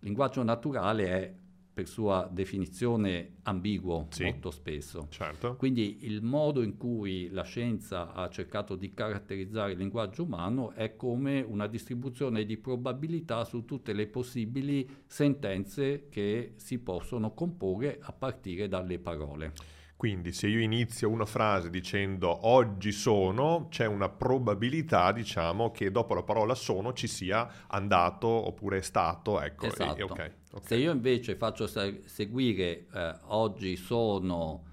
Il 0.00 0.06
linguaggio 0.08 0.42
naturale 0.42 1.06
è 1.08 1.34
per 1.76 1.88
sua 1.88 2.26
definizione 2.32 3.34
ambiguo 3.42 4.06
sì, 4.08 4.22
molto 4.22 4.50
spesso. 4.50 5.08
Certo. 5.10 5.56
Quindi 5.56 6.06
il 6.06 6.22
modo 6.22 6.62
in 6.62 6.78
cui 6.78 7.28
la 7.28 7.42
scienza 7.42 8.14
ha 8.14 8.30
cercato 8.30 8.76
di 8.76 8.94
caratterizzare 8.94 9.72
il 9.72 9.78
linguaggio 9.78 10.22
umano 10.22 10.70
è 10.70 10.96
come 10.96 11.42
una 11.42 11.66
distribuzione 11.66 12.46
di 12.46 12.56
probabilità 12.56 13.44
su 13.44 13.66
tutte 13.66 13.92
le 13.92 14.06
possibili 14.06 14.88
sentenze 15.04 16.08
che 16.08 16.54
si 16.56 16.78
possono 16.78 17.34
comporre 17.34 17.98
a 18.00 18.10
partire 18.10 18.68
dalle 18.68 18.98
parole. 18.98 19.52
Quindi 19.96 20.32
se 20.32 20.48
io 20.48 20.60
inizio 20.60 21.08
una 21.08 21.24
frase 21.24 21.70
dicendo 21.70 22.46
oggi 22.48 22.92
sono, 22.92 23.68
c'è 23.70 23.86
una 23.86 24.10
probabilità, 24.10 25.10
diciamo, 25.10 25.70
che 25.70 25.90
dopo 25.90 26.12
la 26.12 26.22
parola 26.22 26.54
sono 26.54 26.92
ci 26.92 27.06
sia 27.06 27.64
andato 27.68 28.26
oppure 28.26 28.78
è 28.78 28.82
stato, 28.82 29.40
ecco. 29.40 29.64
Esatto. 29.66 29.96
E, 29.96 30.02
okay, 30.02 30.32
okay. 30.52 30.66
Se 30.66 30.76
io 30.76 30.92
invece 30.92 31.34
faccio 31.36 31.66
seguire 31.66 32.86
eh, 32.92 33.18
oggi 33.28 33.76
sono 33.76 34.64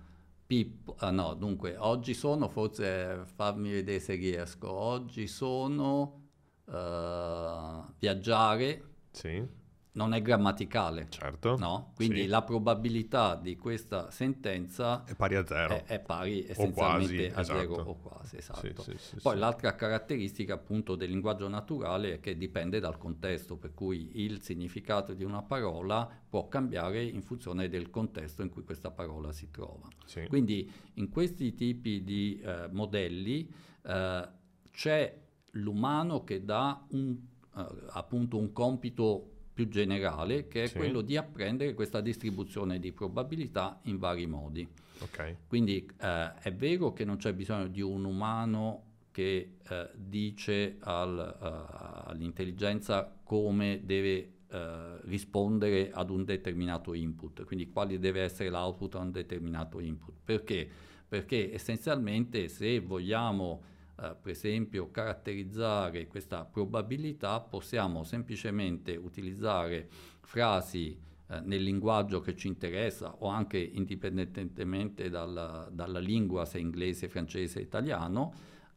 Pippo, 0.46 0.96
ah, 1.00 1.10
no, 1.10 1.34
dunque, 1.36 1.78
oggi 1.78 2.14
sono, 2.14 2.50
forse 2.50 3.24
fammi 3.34 3.72
vedere 3.72 4.02
se 4.02 4.16
riesco, 4.16 4.70
oggi 4.70 5.26
sono 5.28 6.22
uh, 6.66 7.84
viaggiare, 7.98 8.84
sì 9.10 9.62
non 9.94 10.14
è 10.14 10.22
grammaticale. 10.22 11.08
Certo. 11.10 11.58
No? 11.58 11.92
Quindi 11.96 12.22
sì. 12.22 12.28
la 12.28 12.42
probabilità 12.42 13.36
di 13.36 13.56
questa 13.56 14.10
sentenza 14.12 15.04
è 15.06 15.16
pari 15.16 15.36
a 15.36 15.46
zero. 15.46 15.76
È, 15.76 15.84
è 15.86 16.00
pari 16.00 16.46
essenzialmente 16.48 17.32
quasi, 17.32 17.38
a 17.38 17.42
esatto. 17.42 17.60
zero 17.60 17.76
o 17.76 17.96
quasi, 17.96 18.38
esatto. 18.38 18.82
Sì, 18.82 18.96
sì, 18.98 19.18
Poi 19.22 19.38
l'altra 19.38 19.76
caratteristica 19.76 20.56
appunto 20.56 20.96
del 20.96 21.10
linguaggio 21.10 21.48
naturale 21.48 22.16
è 22.16 22.20
che 22.20 22.38
dipende 22.38 22.80
dal 22.80 22.98
contesto, 22.98 23.56
per 23.58 23.74
cui 23.74 24.24
il 24.24 24.42
significato 24.42 25.14
di 25.14 25.24
una 25.24 25.42
parola 25.44 26.10
può 26.28 26.48
cambiare 26.48 27.04
in 27.04 27.22
funzione 27.22 27.70
del 27.70 27.90
contesto 27.90 28.42
in 28.42 28.50
cui 28.50 28.64
questa 28.64 28.90
parola 28.90 29.32
si 29.32 29.52
trova. 29.52 29.88
Quindi 30.28 30.72
in 30.96 31.10
questi 31.10 31.54
tipi 31.54 32.04
di 32.04 32.40
eh, 32.44 32.68
modelli 32.72 33.48
eh, 33.84 34.30
c'è 34.72 35.22
l'umano 35.52 36.24
che 36.24 36.44
dà 36.44 36.84
un, 36.90 37.16
eh, 37.56 37.66
appunto 37.90 38.38
un 38.38 38.52
compito 38.52 39.33
più 39.54 39.70
generale, 39.70 40.48
che 40.48 40.64
è 40.64 40.68
sì. 40.68 40.78
quello 40.78 41.02
di 41.02 41.16
apprendere 41.16 41.74
questa 41.74 42.02
distribuzione 42.02 42.80
di 42.80 42.92
probabilità 42.92 43.80
in 43.84 43.98
vari 43.98 44.26
modi. 44.26 44.68
Okay. 45.00 45.36
Quindi 45.48 45.88
eh, 46.02 46.34
è 46.40 46.54
vero 46.54 46.94
che 46.94 47.06
non 47.06 47.18
c'è 47.18 47.34
bisogno 47.34 47.68
di 47.68 47.82
un 47.82 48.06
umano 48.06 48.92
che 49.12 49.58
eh, 49.70 49.90
dice 49.96 50.78
al, 50.80 51.38
uh, 51.40 52.10
all'intelligenza 52.10 53.16
come 53.24 53.82
deve 53.84 54.32
uh, 54.50 54.58
rispondere 55.04 55.92
ad 55.92 56.10
un 56.10 56.26
determinato 56.26 56.96
input, 56.96 57.44
quindi 57.44 57.70
quale 57.70 58.00
deve 58.00 58.22
essere 58.22 58.50
l'output 58.50 58.96
a 58.96 59.00
un 59.00 59.12
determinato 59.12 59.80
input. 59.80 60.16
Perché? 60.26 60.68
Perché 61.08 61.54
essenzialmente 61.54 62.48
se 62.48 62.80
vogliamo 62.80 63.62
eh, 64.00 64.16
per 64.20 64.32
esempio 64.32 64.90
caratterizzare 64.90 66.08
questa 66.08 66.46
probabilità 66.46 67.40
possiamo 67.40 68.04
semplicemente 68.04 68.96
utilizzare 68.96 69.88
frasi 70.22 70.98
eh, 71.28 71.40
nel 71.42 71.62
linguaggio 71.62 72.20
che 72.20 72.36
ci 72.36 72.48
interessa 72.48 73.16
o 73.20 73.28
anche 73.28 73.58
indipendentemente 73.58 75.10
dalla, 75.10 75.68
dalla 75.72 76.00
lingua, 76.00 76.46
se 76.46 76.60
inglese, 76.60 77.08
francese, 77.08 77.60
italiano. 77.60 78.34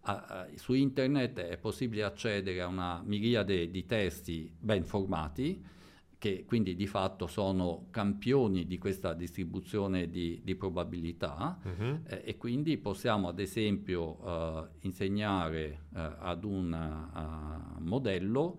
Uh, 0.07 0.57
su 0.57 0.73
internet 0.73 1.41
è 1.41 1.57
possibile 1.57 2.05
accedere 2.05 2.61
a 2.61 2.69
una 2.69 3.03
miriade 3.05 3.69
di 3.71 3.85
testi 3.87 4.55
ben 4.57 4.85
formati 4.85 5.61
che 6.19 6.45
quindi 6.47 6.75
di 6.75 6.87
fatto 6.87 7.27
sono 7.27 7.87
campioni 7.91 8.67
di 8.67 8.79
questa 8.79 9.13
distribuzione 9.13 10.09
di, 10.09 10.41
di 10.43 10.55
probabilità 10.55 11.59
uh-huh. 11.63 12.01
eh, 12.07 12.23
e 12.25 12.37
quindi 12.37 12.79
possiamo 12.79 13.29
ad 13.29 13.39
esempio 13.39 14.23
uh, 14.23 14.67
insegnare 14.81 15.83
uh, 15.91 15.99
ad 16.19 16.45
un 16.45 17.77
uh, 17.79 17.83
modello 17.83 18.59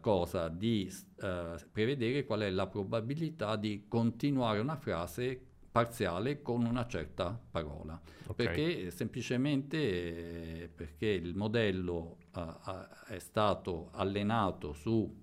cosa 0.00 0.48
di 0.48 0.90
prevedere 1.70 2.24
qual 2.24 2.40
è 2.40 2.48
la 2.48 2.66
probabilità 2.66 3.56
di 3.56 3.84
continuare 3.86 4.58
una 4.58 4.76
frase 4.76 5.38
parziale 5.70 6.40
con 6.40 6.64
una 6.64 6.86
certa 6.86 7.38
parola. 7.50 8.00
Okay. 8.26 8.46
Perché 8.46 8.90
semplicemente 8.90 10.62
eh, 10.62 10.68
perché 10.74 11.08
il 11.08 11.34
modello 11.34 12.16
è 13.06 13.18
stato 13.18 13.90
allenato 13.92 14.72
su 14.72 15.14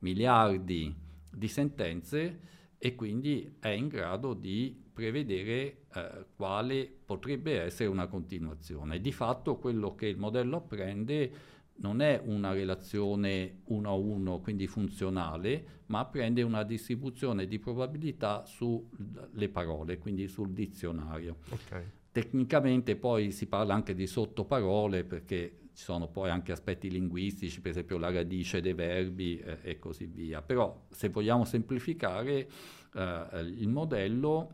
miliardi 0.00 0.92
di 1.30 1.48
sentenze 1.48 2.40
e 2.78 2.94
quindi 2.94 3.56
è 3.60 3.68
in 3.68 3.88
grado 3.88 4.34
di 4.34 4.88
prevedere 4.92 5.84
eh, 5.94 6.26
quale 6.34 6.90
potrebbe 7.04 7.60
essere 7.60 7.88
una 7.88 8.06
continuazione. 8.06 9.00
Di 9.00 9.12
fatto 9.12 9.56
quello 9.56 9.94
che 9.94 10.06
il 10.06 10.16
modello 10.16 10.56
apprende 10.56 11.58
non 11.80 12.00
è 12.00 12.20
una 12.24 12.52
relazione 12.52 13.60
uno 13.64 13.90
a 13.90 13.94
uno, 13.94 14.40
quindi 14.40 14.66
funzionale, 14.66 15.82
ma 15.86 16.04
prende 16.06 16.42
una 16.42 16.62
distribuzione 16.62 17.46
di 17.46 17.58
probabilità 17.58 18.44
sulle 18.44 19.48
parole, 19.50 19.98
quindi 19.98 20.28
sul 20.28 20.52
dizionario. 20.52 21.38
Okay. 21.48 21.84
Tecnicamente 22.12 22.96
poi 22.96 23.30
si 23.30 23.46
parla 23.46 23.74
anche 23.74 23.94
di 23.94 24.06
sottoparole 24.06 25.04
perché 25.04 25.59
ci 25.80 25.86
sono 25.86 26.08
poi 26.08 26.28
anche 26.28 26.52
aspetti 26.52 26.90
linguistici, 26.90 27.62
per 27.62 27.70
esempio 27.70 27.96
la 27.96 28.12
radice 28.12 28.60
dei 28.60 28.74
verbi 28.74 29.38
eh, 29.38 29.60
e 29.62 29.78
così 29.78 30.04
via. 30.04 30.42
Però 30.42 30.84
se 30.90 31.08
vogliamo 31.08 31.46
semplificare, 31.46 32.50
eh, 32.94 33.26
il 33.40 33.68
modello, 33.68 34.50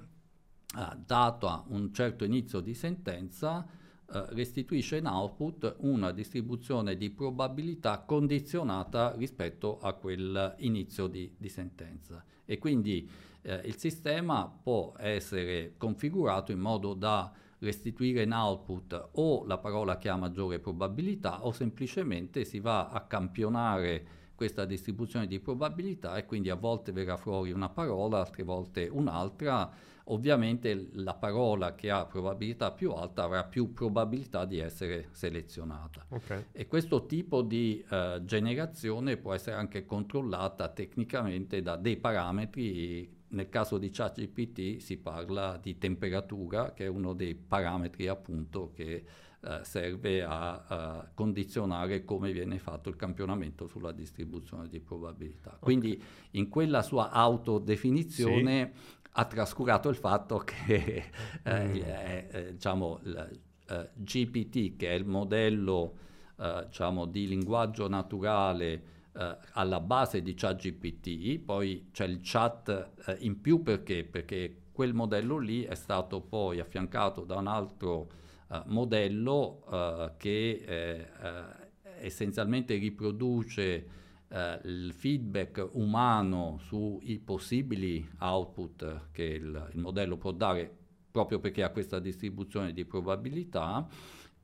eh, 0.78 0.96
dato 1.04 1.64
un 1.70 1.92
certo 1.92 2.22
inizio 2.24 2.60
di 2.60 2.74
sentenza, 2.74 3.66
eh, 3.66 4.24
restituisce 4.34 4.98
in 4.98 5.06
output 5.06 5.74
una 5.78 6.12
distribuzione 6.12 6.96
di 6.96 7.10
probabilità 7.10 7.98
condizionata 7.98 9.12
rispetto 9.16 9.80
a 9.80 9.94
quel 9.94 10.54
inizio 10.58 11.08
di, 11.08 11.34
di 11.36 11.48
sentenza. 11.48 12.24
E 12.44 12.58
quindi 12.58 13.10
eh, 13.42 13.62
il 13.64 13.76
sistema 13.78 14.46
può 14.46 14.92
essere 14.96 15.74
configurato 15.76 16.52
in 16.52 16.60
modo 16.60 16.94
da 16.94 17.32
restituire 17.58 18.22
in 18.22 18.32
output 18.32 19.10
o 19.12 19.44
la 19.46 19.58
parola 19.58 19.96
che 19.96 20.08
ha 20.08 20.16
maggiore 20.16 20.58
probabilità 20.58 21.44
o 21.44 21.52
semplicemente 21.52 22.44
si 22.44 22.60
va 22.60 22.88
a 22.88 23.00
campionare 23.02 24.24
questa 24.34 24.66
distribuzione 24.66 25.26
di 25.26 25.40
probabilità 25.40 26.16
e 26.16 26.26
quindi 26.26 26.50
a 26.50 26.54
volte 26.54 26.92
verrà 26.92 27.16
fuori 27.16 27.50
una 27.50 27.70
parola, 27.70 28.18
altre 28.18 28.42
volte 28.42 28.86
un'altra. 28.86 29.94
Ovviamente 30.08 30.90
la 30.92 31.14
parola 31.14 31.74
che 31.74 31.90
ha 31.90 32.06
probabilità 32.06 32.70
più 32.70 32.92
alta 32.92 33.24
avrà 33.24 33.42
più 33.42 33.72
probabilità 33.72 34.44
di 34.44 34.60
essere 34.60 35.08
selezionata. 35.10 36.06
Okay. 36.10 36.44
E 36.52 36.68
questo 36.68 37.06
tipo 37.06 37.42
di 37.42 37.84
uh, 37.88 38.22
generazione 38.24 39.16
può 39.16 39.32
essere 39.32 39.56
anche 39.56 39.84
controllata 39.84 40.68
tecnicamente 40.68 41.60
da 41.60 41.74
dei 41.74 41.96
parametri 41.96 43.15
nel 43.28 43.48
caso 43.48 43.78
di 43.78 43.90
ChatGPT 43.90 44.78
si 44.78 44.96
parla 44.98 45.58
di 45.60 45.78
temperatura, 45.78 46.72
che 46.72 46.84
è 46.84 46.88
uno 46.88 47.12
dei 47.12 47.34
parametri 47.34 48.06
appunto 48.08 48.72
che 48.74 49.04
eh, 49.40 49.60
serve 49.62 50.22
a, 50.22 50.64
a, 50.66 51.10
condizionare 51.14 52.04
come 52.04 52.32
viene 52.32 52.58
fatto 52.58 52.88
il 52.88 52.96
campionamento 52.96 53.66
sulla 53.66 53.92
distribuzione 53.92 54.68
di 54.68 54.80
probabilità. 54.80 55.50
Okay. 55.50 55.60
Quindi 55.60 56.02
in 56.32 56.48
quella 56.48 56.82
sua 56.82 57.10
autodefinizione 57.10 58.72
sì. 58.74 58.98
ha 59.12 59.24
trascurato 59.24 59.88
il 59.88 59.96
fatto 59.96 60.38
che 60.38 61.04
eh, 61.44 61.64
mm. 61.64 61.74
eh, 61.74 62.48
diciamo, 62.52 63.00
il, 63.04 63.40
eh, 63.68 63.90
GPT, 63.94 64.76
che 64.76 64.88
è 64.88 64.94
il 64.94 65.06
modello 65.06 65.96
eh, 66.38 66.64
diciamo, 66.66 67.06
di 67.06 67.26
linguaggio 67.26 67.88
naturale, 67.88 68.94
eh, 69.18 69.38
alla 69.52 69.80
base 69.80 70.22
di 70.22 70.34
ChatGPT, 70.34 71.38
poi 71.38 71.88
c'è 71.92 72.04
il 72.04 72.20
chat 72.22 72.90
eh, 73.06 73.16
in 73.20 73.40
più 73.40 73.62
perché? 73.62 74.04
Perché 74.04 74.64
quel 74.72 74.92
modello 74.92 75.38
lì 75.38 75.62
è 75.62 75.74
stato 75.74 76.20
poi 76.20 76.60
affiancato 76.60 77.24
da 77.24 77.36
un 77.36 77.46
altro 77.46 78.10
eh, 78.50 78.62
modello 78.66 79.64
eh, 79.70 80.12
che 80.18 80.64
eh, 80.66 81.08
eh, 81.22 82.06
essenzialmente 82.06 82.76
riproduce 82.76 84.04
il 84.28 84.92
feedback 84.92 85.68
umano 85.74 86.58
sui 86.58 87.20
possibili 87.24 88.06
output 88.18 89.10
che 89.12 89.22
il, 89.22 89.70
il 89.72 89.78
modello 89.78 90.16
può 90.16 90.32
dare 90.32 90.68
proprio 91.12 91.38
perché 91.38 91.62
ha 91.62 91.70
questa 91.70 92.00
distribuzione 92.00 92.72
di 92.72 92.84
probabilità 92.84 93.88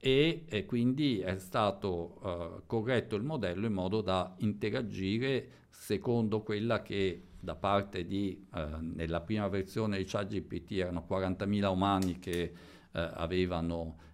e, 0.05 0.47
e 0.49 0.67
quindi 0.67 1.21
è 1.21 1.39
stato 1.39 2.19
uh, 2.23 2.63
corretto 2.67 3.15
il 3.15 3.23
modello 3.23 3.67
in 3.67 3.73
modo 3.73 4.01
da 4.01 4.35
interagire 4.39 5.69
secondo 5.71 6.43
quella 6.43 6.83
che 6.83 7.29
da 7.39 7.55
parte 7.55 8.05
di, 8.05 8.45
uh, 8.53 8.79
nella 8.81 9.21
prima 9.21 9.47
versione 9.47 9.99
di 9.99 10.05
ChatGPT 10.05 10.73
erano 10.73 11.07
40.000 11.09 11.67
umani 11.69 12.19
che 12.19 12.53
uh, 12.53 12.99
avevano 12.99 14.11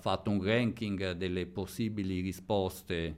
fatto 0.00 0.30
un 0.30 0.42
ranking 0.42 1.12
delle 1.12 1.46
possibili 1.46 2.20
risposte 2.20 3.16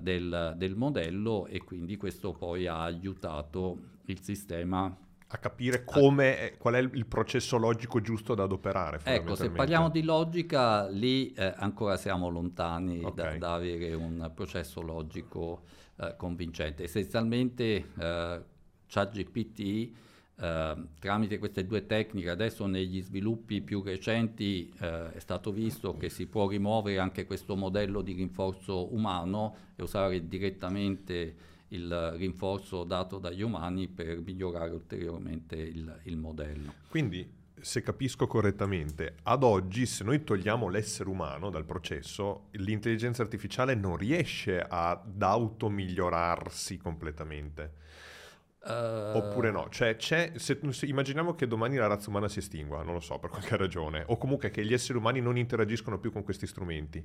del, 0.00 0.52
del 0.54 0.74
modello 0.74 1.46
e 1.46 1.64
quindi 1.64 1.96
questo 1.96 2.32
poi 2.32 2.66
ha 2.66 2.82
aiutato 2.82 3.78
il 4.06 4.20
sistema 4.20 4.94
a 5.30 5.36
capire 5.36 5.84
come, 5.84 6.54
qual 6.58 6.74
è 6.74 6.78
il 6.78 7.06
processo 7.06 7.58
logico 7.58 8.00
giusto 8.00 8.34
da 8.34 8.44
adoperare. 8.44 9.00
Ecco, 9.04 9.34
se 9.34 9.50
parliamo 9.50 9.90
di 9.90 10.02
logica, 10.02 10.88
lì 10.88 11.32
eh, 11.34 11.52
ancora 11.56 11.98
siamo 11.98 12.30
lontani 12.30 13.04
okay. 13.04 13.38
da, 13.38 13.46
da, 13.48 13.54
avere 13.54 13.92
un 13.92 14.30
processo 14.34 14.80
logico 14.80 15.64
eh, 15.96 16.14
convincente. 16.16 16.84
Essenzialmente 16.84 17.92
eh, 17.98 18.42
ChatGPT, 18.86 19.90
eh, 20.40 20.76
tramite 20.98 21.38
queste 21.38 21.66
due 21.66 21.84
tecniche, 21.84 22.30
adesso 22.30 22.64
negli 22.64 23.02
sviluppi 23.02 23.60
più 23.60 23.82
recenti 23.82 24.72
eh, 24.80 25.12
è 25.12 25.18
stato 25.18 25.52
visto 25.52 25.98
che 25.98 26.08
si 26.08 26.26
può 26.26 26.48
rimuovere 26.48 27.00
anche 27.00 27.26
questo 27.26 27.54
modello 27.54 28.00
di 28.00 28.14
rinforzo 28.14 28.94
umano 28.94 29.54
e 29.76 29.82
usare 29.82 30.26
direttamente 30.26 31.56
il 31.68 32.12
rinforzo 32.16 32.84
dato 32.84 33.18
dagli 33.18 33.42
umani 33.42 33.88
per 33.88 34.20
migliorare 34.20 34.70
ulteriormente 34.70 35.56
il, 35.56 36.00
il 36.04 36.16
modello. 36.16 36.72
Quindi 36.88 37.36
se 37.60 37.82
capisco 37.82 38.26
correttamente, 38.26 39.16
ad 39.24 39.42
oggi 39.42 39.86
se 39.86 40.04
noi 40.04 40.22
togliamo 40.22 40.68
l'essere 40.68 41.08
umano 41.08 41.50
dal 41.50 41.64
processo, 41.64 42.48
l'intelligenza 42.52 43.22
artificiale 43.22 43.74
non 43.74 43.96
riesce 43.96 44.60
ad 44.60 45.20
automigliorarsi 45.20 46.76
completamente. 46.76 47.86
Uh... 48.60 49.16
Oppure 49.16 49.50
no? 49.50 49.68
Cioè, 49.70 49.96
se, 49.98 50.32
se, 50.36 50.58
immaginiamo 50.82 51.34
che 51.34 51.46
domani 51.46 51.76
la 51.76 51.86
razza 51.86 52.10
umana 52.10 52.28
si 52.28 52.40
estingua, 52.40 52.82
non 52.82 52.94
lo 52.94 53.00
so, 53.00 53.18
per 53.18 53.30
qualche 53.30 53.56
ragione, 53.56 54.04
o 54.06 54.16
comunque 54.18 54.50
che 54.50 54.64
gli 54.64 54.72
esseri 54.72 54.98
umani 54.98 55.20
non 55.20 55.36
interagiscono 55.38 55.98
più 55.98 56.12
con 56.12 56.22
questi 56.22 56.46
strumenti. 56.46 57.04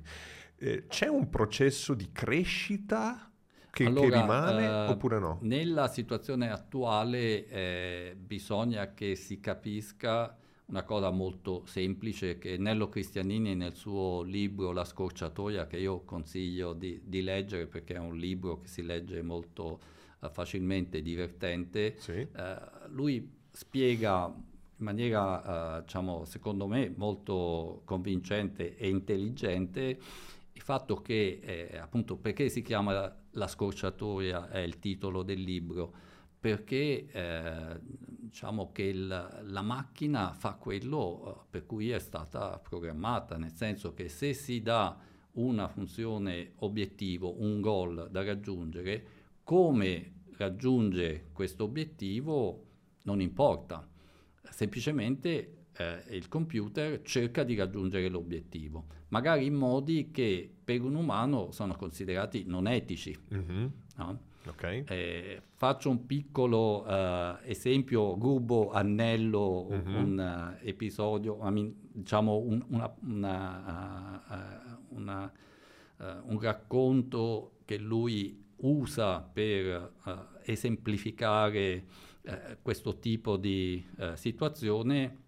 Eh, 0.56 0.86
c'è 0.88 1.06
un 1.06 1.30
processo 1.30 1.94
di 1.94 2.10
crescita 2.12 3.30
che, 3.74 3.84
allora, 3.84 4.08
che 4.08 4.20
rimane 4.20 4.68
uh, 4.68 4.90
oppure 4.90 5.18
no? 5.18 5.38
Nella 5.42 5.88
situazione 5.88 6.50
attuale 6.50 7.46
eh, 7.48 8.16
bisogna 8.16 8.94
che 8.94 9.16
si 9.16 9.40
capisca 9.40 10.36
una 10.66 10.84
cosa 10.84 11.10
molto 11.10 11.66
semplice 11.66 12.38
che 12.38 12.56
Nello 12.56 12.88
Cristianini 12.88 13.54
nel 13.54 13.74
suo 13.74 14.22
libro 14.22 14.72
La 14.72 14.84
scorciatoia, 14.84 15.66
che 15.66 15.76
io 15.76 16.04
consiglio 16.04 16.72
di, 16.72 17.02
di 17.04 17.20
leggere 17.20 17.66
perché 17.66 17.94
è 17.94 17.98
un 17.98 18.16
libro 18.16 18.60
che 18.60 18.68
si 18.68 18.82
legge 18.82 19.20
molto 19.20 19.80
uh, 20.20 20.28
facilmente 20.30 21.02
divertente, 21.02 21.96
sì. 21.98 22.12
uh, 22.12 22.88
lui 22.88 23.28
spiega 23.50 24.32
in 24.76 24.84
maniera, 24.84 25.78
uh, 25.78 25.80
diciamo, 25.82 26.24
secondo 26.24 26.66
me, 26.66 26.92
molto 26.96 27.82
convincente 27.84 28.76
e 28.76 28.88
intelligente 28.88 29.98
il 30.54 30.62
fatto 30.62 31.02
che, 31.02 31.40
eh, 31.42 31.78
appunto, 31.78 32.16
perché 32.16 32.48
si 32.48 32.62
chiama 32.62 33.12
la, 33.34 33.46
scorciatoia, 33.46 34.50
è 34.50 34.58
il 34.58 34.78
titolo 34.78 35.22
del 35.22 35.40
libro, 35.40 35.92
perché 36.38 37.06
eh, 37.10 37.80
diciamo 37.80 38.70
che 38.72 38.82
il, 38.82 39.06
la 39.06 39.62
macchina 39.62 40.32
fa 40.32 40.54
quello 40.54 41.42
eh, 41.42 41.46
per 41.48 41.64
cui 41.64 41.90
è 41.90 41.98
stata 41.98 42.58
programmata, 42.58 43.36
nel 43.36 43.52
senso 43.52 43.94
che 43.94 44.08
se 44.08 44.34
si 44.34 44.60
dà 44.60 44.98
una 45.32 45.68
funzione 45.68 46.52
obiettivo, 46.56 47.40
un 47.40 47.60
goal 47.60 48.08
da 48.10 48.22
raggiungere, 48.22 49.06
come 49.42 50.12
raggiunge 50.36 51.28
questo 51.32 51.64
obiettivo 51.64 52.66
non 53.04 53.20
importa, 53.20 53.88
semplicemente 54.50 55.63
eh, 55.76 56.04
il 56.10 56.28
computer 56.28 57.02
cerca 57.02 57.42
di 57.42 57.54
raggiungere 57.56 58.08
l'obiettivo, 58.08 58.86
magari 59.08 59.46
in 59.46 59.54
modi 59.54 60.10
che 60.10 60.50
per 60.64 60.82
un 60.82 60.94
umano 60.94 61.50
sono 61.50 61.74
considerati 61.74 62.44
non 62.46 62.66
etici. 62.66 63.16
Mm-hmm. 63.32 63.66
No? 63.96 64.32
Okay. 64.46 64.84
Eh, 64.86 65.40
faccio 65.54 65.88
un 65.88 66.04
piccolo 66.04 66.84
uh, 66.84 67.38
esempio, 67.44 68.14
rubo 68.14 68.72
Annello 68.72 69.68
mm-hmm. 69.70 69.94
un 69.94 70.54
uh, 70.60 70.66
episodio, 70.66 71.38
diciamo 71.92 72.36
un, 72.36 72.62
una, 72.68 72.94
una, 73.00 74.22
uh, 74.28 74.96
una, 74.96 75.32
un 76.24 76.40
racconto 76.40 77.52
che 77.64 77.78
lui 77.78 78.44
usa 78.56 79.20
per 79.20 79.92
esemplificare 80.42 81.84
questo 82.60 82.98
tipo 82.98 83.36
di 83.36 83.82
situazione 84.14 85.23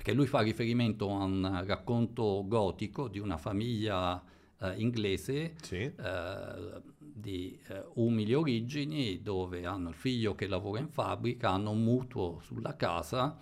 perché 0.00 0.14
lui 0.14 0.26
fa 0.26 0.40
riferimento 0.40 1.10
a 1.10 1.24
un 1.24 1.62
racconto 1.66 2.42
gotico 2.46 3.06
di 3.06 3.18
una 3.18 3.36
famiglia 3.36 4.18
eh, 4.58 4.72
inglese 4.78 5.56
sì. 5.60 5.76
eh, 5.76 6.82
di 6.98 7.60
eh, 7.68 7.84
umili 7.96 8.32
origini 8.32 9.20
dove 9.20 9.66
hanno 9.66 9.90
il 9.90 9.94
figlio 9.94 10.34
che 10.34 10.46
lavora 10.46 10.80
in 10.80 10.88
fabbrica, 10.88 11.50
hanno 11.50 11.72
un 11.72 11.82
mutuo 11.82 12.40
sulla 12.40 12.76
casa 12.76 13.36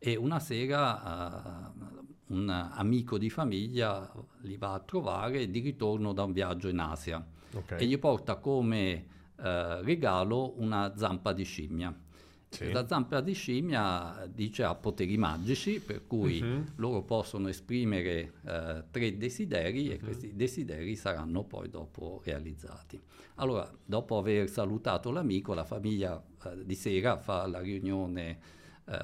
e 0.00 0.16
una 0.16 0.40
sera 0.40 1.72
eh, 1.72 2.02
un 2.34 2.48
amico 2.48 3.16
di 3.16 3.30
famiglia 3.30 4.12
li 4.40 4.56
va 4.56 4.72
a 4.72 4.80
trovare 4.80 5.48
di 5.48 5.60
ritorno 5.60 6.12
da 6.12 6.24
un 6.24 6.32
viaggio 6.32 6.66
in 6.66 6.80
Asia 6.80 7.24
okay. 7.54 7.80
e 7.80 7.86
gli 7.86 7.98
porta 8.00 8.34
come 8.34 9.06
eh, 9.40 9.82
regalo 9.82 10.60
una 10.60 10.92
zampa 10.96 11.32
di 11.32 11.44
scimmia. 11.44 11.96
Sì. 12.50 12.72
La 12.72 12.84
zampa 12.86 13.20
di 13.20 13.32
scimmia 13.32 14.28
dice 14.28 14.64
ha 14.64 14.74
poteri 14.74 15.16
magici, 15.16 15.80
per 15.80 16.06
cui 16.06 16.42
uh-huh. 16.42 16.64
loro 16.76 17.02
possono 17.02 17.48
esprimere 17.48 18.32
uh, 18.42 18.84
tre 18.90 19.16
desideri 19.16 19.86
uh-huh. 19.86 19.92
e 19.92 19.96
mhm. 19.96 20.04
questi 20.04 20.34
desideri 20.34 20.96
saranno 20.96 21.44
poi 21.44 21.70
dopo 21.70 22.20
realizzati. 22.24 23.00
Allora, 23.36 23.70
dopo 23.84 24.18
aver 24.18 24.48
salutato 24.48 25.12
l'amico, 25.12 25.54
la 25.54 25.64
famiglia 25.64 26.16
uh, 26.16 26.62
di 26.64 26.74
sera 26.74 27.16
fa 27.16 27.46
la 27.46 27.60
riunione 27.60 28.38
uh, 28.84 28.94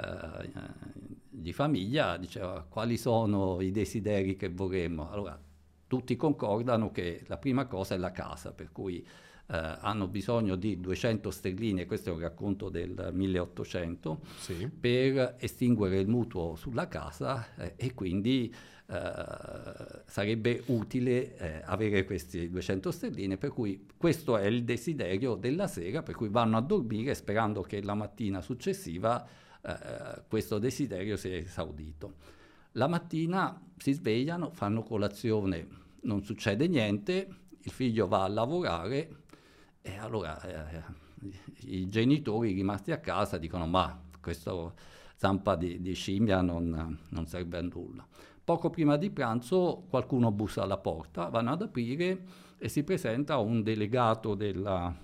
di 1.28 1.52
famiglia, 1.52 2.16
diceva 2.16 2.66
quali 2.68 2.96
sono 2.96 3.60
i 3.60 3.70
desideri 3.70 4.36
che 4.36 4.48
vorremmo. 4.48 5.08
Allora, 5.12 5.40
tutti 5.86 6.16
concordano 6.16 6.90
che 6.90 7.22
la 7.28 7.36
prima 7.38 7.66
cosa 7.66 7.94
è 7.94 7.98
la 7.98 8.10
casa, 8.10 8.52
per 8.52 8.72
cui 8.72 8.98
eh, 8.98 9.25
hanno 9.48 10.08
bisogno 10.08 10.56
di 10.56 10.80
200 10.80 11.30
sterline, 11.30 11.86
questo 11.86 12.10
è 12.10 12.12
un 12.12 12.20
racconto 12.20 12.68
del 12.68 13.10
1800, 13.12 14.20
sì. 14.38 14.68
per 14.68 15.36
estinguere 15.38 16.00
il 16.00 16.08
mutuo 16.08 16.56
sulla 16.56 16.88
casa 16.88 17.54
eh, 17.56 17.74
e 17.76 17.94
quindi 17.94 18.52
eh, 18.88 20.02
sarebbe 20.06 20.62
utile 20.66 21.36
eh, 21.36 21.62
avere 21.64 22.04
questi 22.04 22.48
200 22.48 22.90
sterline, 22.90 23.36
per 23.36 23.50
cui 23.50 23.86
questo 23.96 24.36
è 24.36 24.46
il 24.46 24.64
desiderio 24.64 25.34
della 25.34 25.66
sera, 25.66 26.02
per 26.02 26.14
cui 26.14 26.28
vanno 26.28 26.56
a 26.56 26.60
dormire 26.60 27.14
sperando 27.14 27.62
che 27.62 27.82
la 27.82 27.94
mattina 27.94 28.40
successiva 28.40 29.26
eh, 29.60 30.22
questo 30.28 30.58
desiderio 30.58 31.16
sia 31.16 31.36
esaudito. 31.36 32.14
La 32.72 32.86
mattina 32.86 33.60
si 33.76 33.92
svegliano, 33.92 34.50
fanno 34.52 34.82
colazione, 34.82 35.66
non 36.02 36.22
succede 36.22 36.68
niente, 36.68 37.28
il 37.58 37.72
figlio 37.72 38.06
va 38.06 38.22
a 38.22 38.28
lavorare, 38.28 39.24
e 39.86 39.98
allora 39.98 40.40
eh, 40.42 40.82
i 41.66 41.88
genitori 41.88 42.52
rimasti 42.52 42.90
a 42.90 42.98
casa 42.98 43.38
dicono 43.38 43.66
ma 43.66 44.02
questa 44.20 44.52
zampa 45.14 45.54
di, 45.54 45.80
di 45.80 45.94
scimmia 45.94 46.40
non, 46.42 46.98
non, 47.08 47.26
serve 47.26 47.58
a 47.58 47.62
nulla. 47.62 48.06
Poco 48.42 48.68
prima 48.68 48.96
di 48.96 49.10
pranzo 49.10 49.84
qualcuno 49.88 50.32
bussa 50.32 50.62
alla 50.62 50.76
porta, 50.76 51.28
vanno 51.28 51.52
ad 51.52 51.62
aprire 51.62 52.24
e 52.58 52.68
si 52.68 52.82
presenta 52.82 53.38
un 53.38 53.62
delegato 53.62 54.34
della 54.34 54.94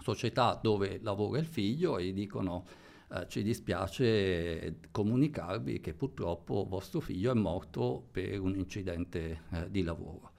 società 0.00 0.58
dove 0.62 1.00
lavora 1.02 1.40
il 1.40 1.46
figlio 1.46 1.98
e 1.98 2.12
dicono 2.12 2.64
eh, 3.10 3.26
ci 3.28 3.42
dispiace 3.42 4.78
comunicarvi 4.92 5.80
che 5.80 5.92
purtroppo 5.92 6.66
vostro 6.68 7.00
figlio 7.00 7.32
è 7.32 7.34
morto 7.34 8.06
per 8.10 8.40
un 8.40 8.54
incidente 8.54 9.40
eh, 9.50 9.70
di 9.70 9.82
lavoro. 9.82 10.33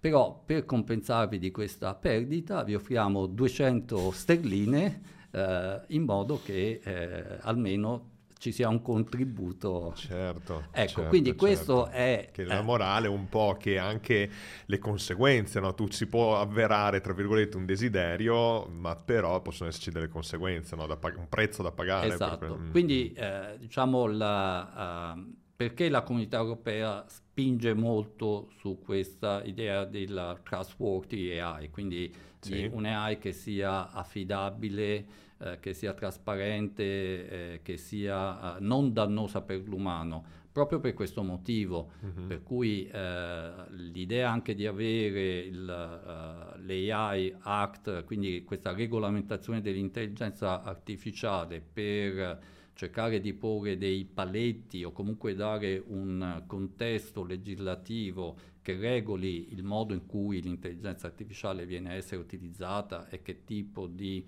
Però 0.00 0.42
per 0.46 0.64
compensarvi 0.64 1.38
di 1.38 1.50
questa 1.50 1.94
perdita 1.94 2.64
vi 2.64 2.74
offriamo 2.74 3.26
200 3.26 4.10
sterline 4.10 5.00
eh, 5.30 5.80
in 5.88 6.04
modo 6.04 6.40
che 6.42 6.80
eh, 6.82 7.38
almeno 7.42 8.08
ci 8.40 8.52
sia 8.52 8.70
un 8.70 8.80
contributo. 8.80 9.92
Certo. 9.94 10.64
Ecco, 10.72 10.92
certo, 10.92 11.08
quindi 11.10 11.34
questo 11.34 11.84
certo. 11.84 11.96
è... 11.98 12.28
Che 12.32 12.44
la 12.44 12.60
eh, 12.60 12.62
morale 12.62 13.06
un 13.06 13.28
po' 13.28 13.58
che 13.60 13.76
anche 13.76 14.30
le 14.64 14.78
conseguenze, 14.78 15.60
no? 15.60 15.74
Tu 15.74 15.90
si 15.90 16.06
può 16.06 16.40
avverare, 16.40 17.02
tra 17.02 17.12
virgolette, 17.12 17.58
un 17.58 17.66
desiderio, 17.66 18.64
ma 18.68 18.96
però 18.96 19.42
possono 19.42 19.68
esserci 19.68 19.90
delle 19.90 20.08
conseguenze, 20.08 20.74
no? 20.74 20.86
pag- 20.96 21.18
un 21.18 21.28
prezzo 21.28 21.62
da 21.62 21.70
pagare. 21.70 22.14
Esatto. 22.14 22.38
Per... 22.38 22.58
Mm. 22.58 22.70
Quindi, 22.70 23.12
eh, 23.12 23.56
diciamo, 23.58 24.06
la, 24.06 25.14
uh, 25.14 25.34
perché 25.54 25.90
la 25.90 26.02
comunità 26.02 26.38
europea 26.38 27.04
spinge 27.40 27.72
molto 27.72 28.50
su 28.58 28.78
questa 28.84 29.42
idea 29.44 29.86
della 29.86 30.38
trustworthy 30.42 31.38
AI, 31.38 31.70
quindi 31.70 32.12
sì. 32.38 32.68
un'AI 32.70 33.16
che 33.16 33.32
sia 33.32 33.90
affidabile, 33.90 35.06
eh, 35.38 35.58
che 35.58 35.72
sia 35.72 35.94
trasparente, 35.94 36.82
eh, 36.82 37.60
che 37.62 37.78
sia 37.78 38.56
eh, 38.56 38.60
non 38.60 38.92
dannosa 38.92 39.40
per 39.40 39.62
l'umano, 39.66 40.38
proprio 40.52 40.80
per 40.80 40.92
questo 40.92 41.22
motivo, 41.22 41.92
mm-hmm. 42.04 42.28
per 42.28 42.42
cui 42.42 42.86
eh, 42.86 43.50
l'idea 43.70 44.30
anche 44.30 44.54
di 44.54 44.66
avere 44.66 45.38
il, 45.38 45.62
uh, 45.62 46.60
l'AI 46.66 47.34
Act, 47.40 48.04
quindi 48.04 48.44
questa 48.44 48.74
regolamentazione 48.74 49.62
dell'intelligenza 49.62 50.62
artificiale 50.62 51.62
per 51.62 52.58
cercare 52.80 53.20
di 53.20 53.34
porre 53.34 53.76
dei 53.76 54.06
paletti 54.06 54.84
o 54.84 54.90
comunque 54.90 55.34
dare 55.34 55.84
un 55.88 56.44
contesto 56.46 57.24
legislativo 57.24 58.34
che 58.62 58.74
regoli 58.78 59.52
il 59.52 59.62
modo 59.62 59.92
in 59.92 60.06
cui 60.06 60.40
l'intelligenza 60.40 61.06
artificiale 61.06 61.66
viene 61.66 61.90
a 61.90 61.92
essere 61.92 62.22
utilizzata 62.22 63.06
e 63.10 63.20
che 63.20 63.44
tipo 63.44 63.86
di 63.86 64.26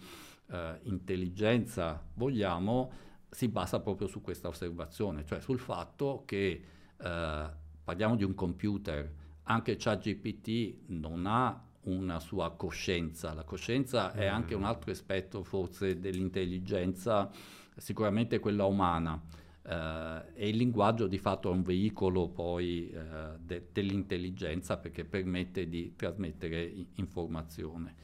eh, 0.50 0.78
intelligenza 0.82 2.04
vogliamo, 2.12 2.92
si 3.30 3.48
basa 3.48 3.80
proprio 3.80 4.06
su 4.06 4.20
questa 4.20 4.48
osservazione, 4.48 5.24
cioè 5.24 5.40
sul 5.40 5.58
fatto 5.58 6.24
che 6.26 6.62
eh, 6.94 7.50
parliamo 7.84 8.16
di 8.16 8.24
un 8.24 8.34
computer, 8.34 9.10
anche 9.44 9.76
ChatGPT 9.76 10.88
non 10.88 11.24
ha 11.24 11.58
una 11.84 12.20
sua 12.20 12.54
coscienza, 12.54 13.32
la 13.32 13.44
coscienza 13.44 14.12
è 14.12 14.26
anche 14.26 14.54
un 14.54 14.64
altro 14.64 14.90
aspetto 14.90 15.42
forse 15.42 15.98
dell'intelligenza 15.98 17.30
sicuramente 17.76 18.38
quella 18.38 18.64
umana. 18.64 19.20
Uh, 19.64 20.24
e 20.35 20.48
il 20.48 20.56
linguaggio 20.56 21.06
di 21.06 21.18
fatto 21.18 21.48
è 21.48 21.52
un 21.52 21.62
veicolo 21.62 22.28
poi 22.28 22.92
uh, 22.92 23.38
de- 23.38 23.68
dell'intelligenza 23.70 24.76
perché 24.76 25.04
permette 25.04 25.68
di 25.68 25.94
trasmettere 25.94 26.64
i- 26.64 26.88
informazione. 26.96 27.94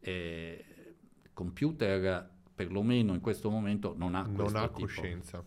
E 0.00 0.64
computer, 1.32 2.28
perlomeno 2.54 3.14
in 3.14 3.20
questo 3.20 3.48
momto, 3.48 3.94
non 3.96 4.14
ha, 4.16 4.22
non 4.22 4.56
ha 4.56 4.68
coscienza. 4.70 5.44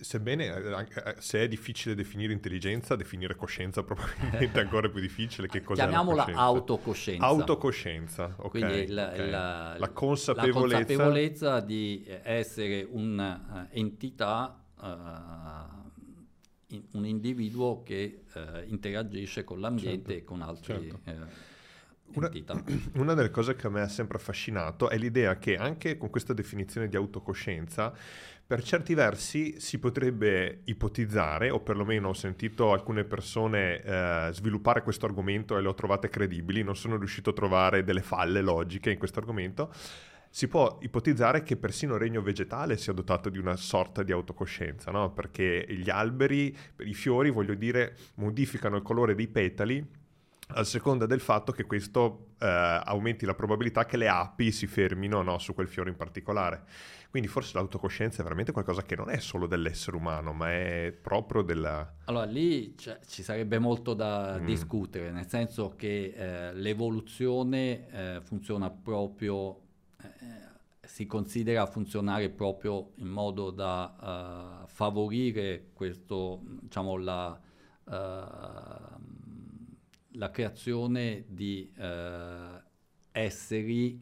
Sebbene 0.00 0.46
eh, 0.46 0.80
eh, 0.80 1.14
se 1.18 1.42
è 1.42 1.48
difficile 1.48 1.94
definire 1.94 2.32
intelligenza, 2.32 2.94
definire 2.94 3.34
coscienza 3.34 3.82
probabilmente 3.84 4.60
è 4.60 4.62
ancora 4.62 4.88
più 4.88 5.00
difficile. 5.00 5.48
Che 5.48 5.62
cos'è 5.62 5.80
Chiamiamola 5.80 6.26
la 6.28 6.36
autocoscienza. 6.36 7.26
Autocoscienza, 7.26 8.34
ok. 8.36 8.50
Quindi 8.50 8.74
il, 8.74 8.92
okay. 8.92 9.30
La, 9.30 9.76
la, 9.76 9.88
consapevolezza... 9.90 10.78
la, 10.78 10.84
consapevolezza... 10.84 11.60
di 11.60 12.04
essere 12.22 12.86
un'entità, 12.88 14.64
uh, 14.76 14.86
un 16.92 17.04
individuo 17.04 17.82
che 17.82 18.22
uh, 18.34 18.40
interagisce 18.66 19.42
con 19.42 19.58
l'ambiente 19.60 20.12
certo, 20.12 20.12
e 20.12 20.24
con 20.24 20.42
altri... 20.42 20.74
Certo. 20.74 21.00
Uh, 21.04 21.26
una, 22.14 22.30
una, 22.94 23.14
delle 23.14 23.30
cose 23.30 23.54
che 23.54 23.66
a 23.66 23.70
me 23.70 23.82
ha 23.82 23.88
sempre 23.88 24.16
affascinato 24.16 24.88
è 24.88 24.96
l'idea 24.96 25.38
che 25.38 25.56
anche 25.56 25.96
con 25.96 26.08
questa 26.10 26.32
definizione 26.32 26.88
di 26.88 26.96
autocoscienza 26.96 27.92
per 28.48 28.62
certi 28.62 28.94
versi 28.94 29.60
si 29.60 29.78
potrebbe 29.78 30.62
ipotizzare, 30.64 31.50
o 31.50 31.60
perlomeno 31.60 32.08
ho 32.08 32.14
sentito 32.14 32.72
alcune 32.72 33.04
persone 33.04 33.82
eh, 33.82 34.30
sviluppare 34.32 34.82
questo 34.82 35.04
argomento 35.04 35.58
e 35.58 35.60
le 35.60 35.68
ho 35.68 35.74
trovate 35.74 36.08
credibili, 36.08 36.62
non 36.62 36.74
sono 36.74 36.96
riuscito 36.96 37.28
a 37.28 37.34
trovare 37.34 37.84
delle 37.84 38.00
falle 38.00 38.40
logiche 38.40 38.90
in 38.90 38.96
questo 38.96 39.18
argomento, 39.18 39.70
si 40.30 40.48
può 40.48 40.78
ipotizzare 40.80 41.42
che 41.42 41.58
persino 41.58 41.96
il 41.96 42.00
regno 42.00 42.22
vegetale 42.22 42.78
sia 42.78 42.94
dotato 42.94 43.28
di 43.28 43.36
una 43.36 43.54
sorta 43.54 44.02
di 44.02 44.12
autocoscienza, 44.12 44.90
no? 44.90 45.12
perché 45.12 45.66
gli 45.68 45.90
alberi, 45.90 46.56
i 46.78 46.94
fiori, 46.94 47.28
voglio 47.28 47.54
dire, 47.54 47.96
modificano 48.14 48.76
il 48.76 48.82
colore 48.82 49.14
dei 49.14 49.28
petali 49.28 49.86
a 50.50 50.64
seconda 50.64 51.04
del 51.04 51.20
fatto 51.20 51.52
che 51.52 51.64
questo 51.64 52.28
eh, 52.38 52.46
aumenti 52.46 53.26
la 53.26 53.34
probabilità 53.34 53.84
che 53.84 53.98
le 53.98 54.08
api 54.08 54.50
si 54.52 54.66
fermino 54.66 55.20
no, 55.20 55.38
su 55.38 55.52
quel 55.52 55.68
fiore 55.68 55.90
in 55.90 55.96
particolare. 55.96 56.62
Quindi 57.10 57.28
forse 57.28 57.52
l'autocoscienza 57.54 58.20
è 58.20 58.22
veramente 58.22 58.52
qualcosa 58.52 58.82
che 58.82 58.94
non 58.94 59.08
è 59.08 59.18
solo 59.18 59.46
dell'essere 59.46 59.96
umano, 59.96 60.32
ma 60.32 60.50
è 60.50 60.94
proprio 61.00 61.42
della... 61.42 61.94
Allora 62.04 62.24
lì 62.24 62.76
ci 62.76 63.22
sarebbe 63.22 63.58
molto 63.58 63.94
da 63.94 64.38
mm. 64.38 64.44
discutere, 64.44 65.10
nel 65.10 65.26
senso 65.26 65.74
che 65.74 66.12
eh, 66.14 66.54
l'evoluzione 66.54 67.88
eh, 67.88 68.20
funziona 68.20 68.70
proprio, 68.70 69.60
eh, 70.02 70.06
si 70.82 71.06
considera 71.06 71.64
funzionare 71.66 72.28
proprio 72.28 72.92
in 72.96 73.08
modo 73.08 73.50
da 73.50 74.62
uh, 74.64 74.66
favorire 74.68 75.70
questo, 75.72 76.40
diciamo, 76.60 76.96
la... 76.96 77.40
Uh, 77.84 79.16
la 80.18 80.30
creazione 80.30 81.24
di 81.28 81.70
eh, 81.76 82.62
esseri, 83.12 84.00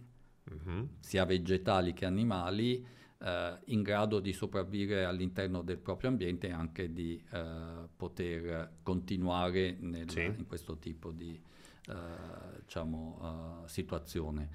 mm-hmm. 0.50 0.84
sia 0.98 1.24
vegetali 1.24 1.92
che 1.92 2.06
animali, 2.06 2.84
eh, 3.18 3.58
in 3.66 3.82
grado 3.82 4.20
di 4.20 4.32
sopravvivere 4.32 5.04
all'interno 5.04 5.62
del 5.62 5.78
proprio 5.78 6.10
ambiente 6.10 6.48
e 6.48 6.52
anche 6.52 6.92
di 6.92 7.22
eh, 7.32 7.88
poter 7.96 8.78
continuare 8.82 9.76
nel, 9.80 10.10
sì. 10.10 10.24
in 10.24 10.46
questo 10.46 10.78
tipo 10.78 11.10
di 11.10 11.40
eh, 11.88 12.60
diciamo, 12.62 13.62
uh, 13.62 13.66
situazione. 13.68 14.50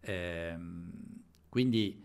Ehm, 0.00 0.92
quindi 1.48 2.04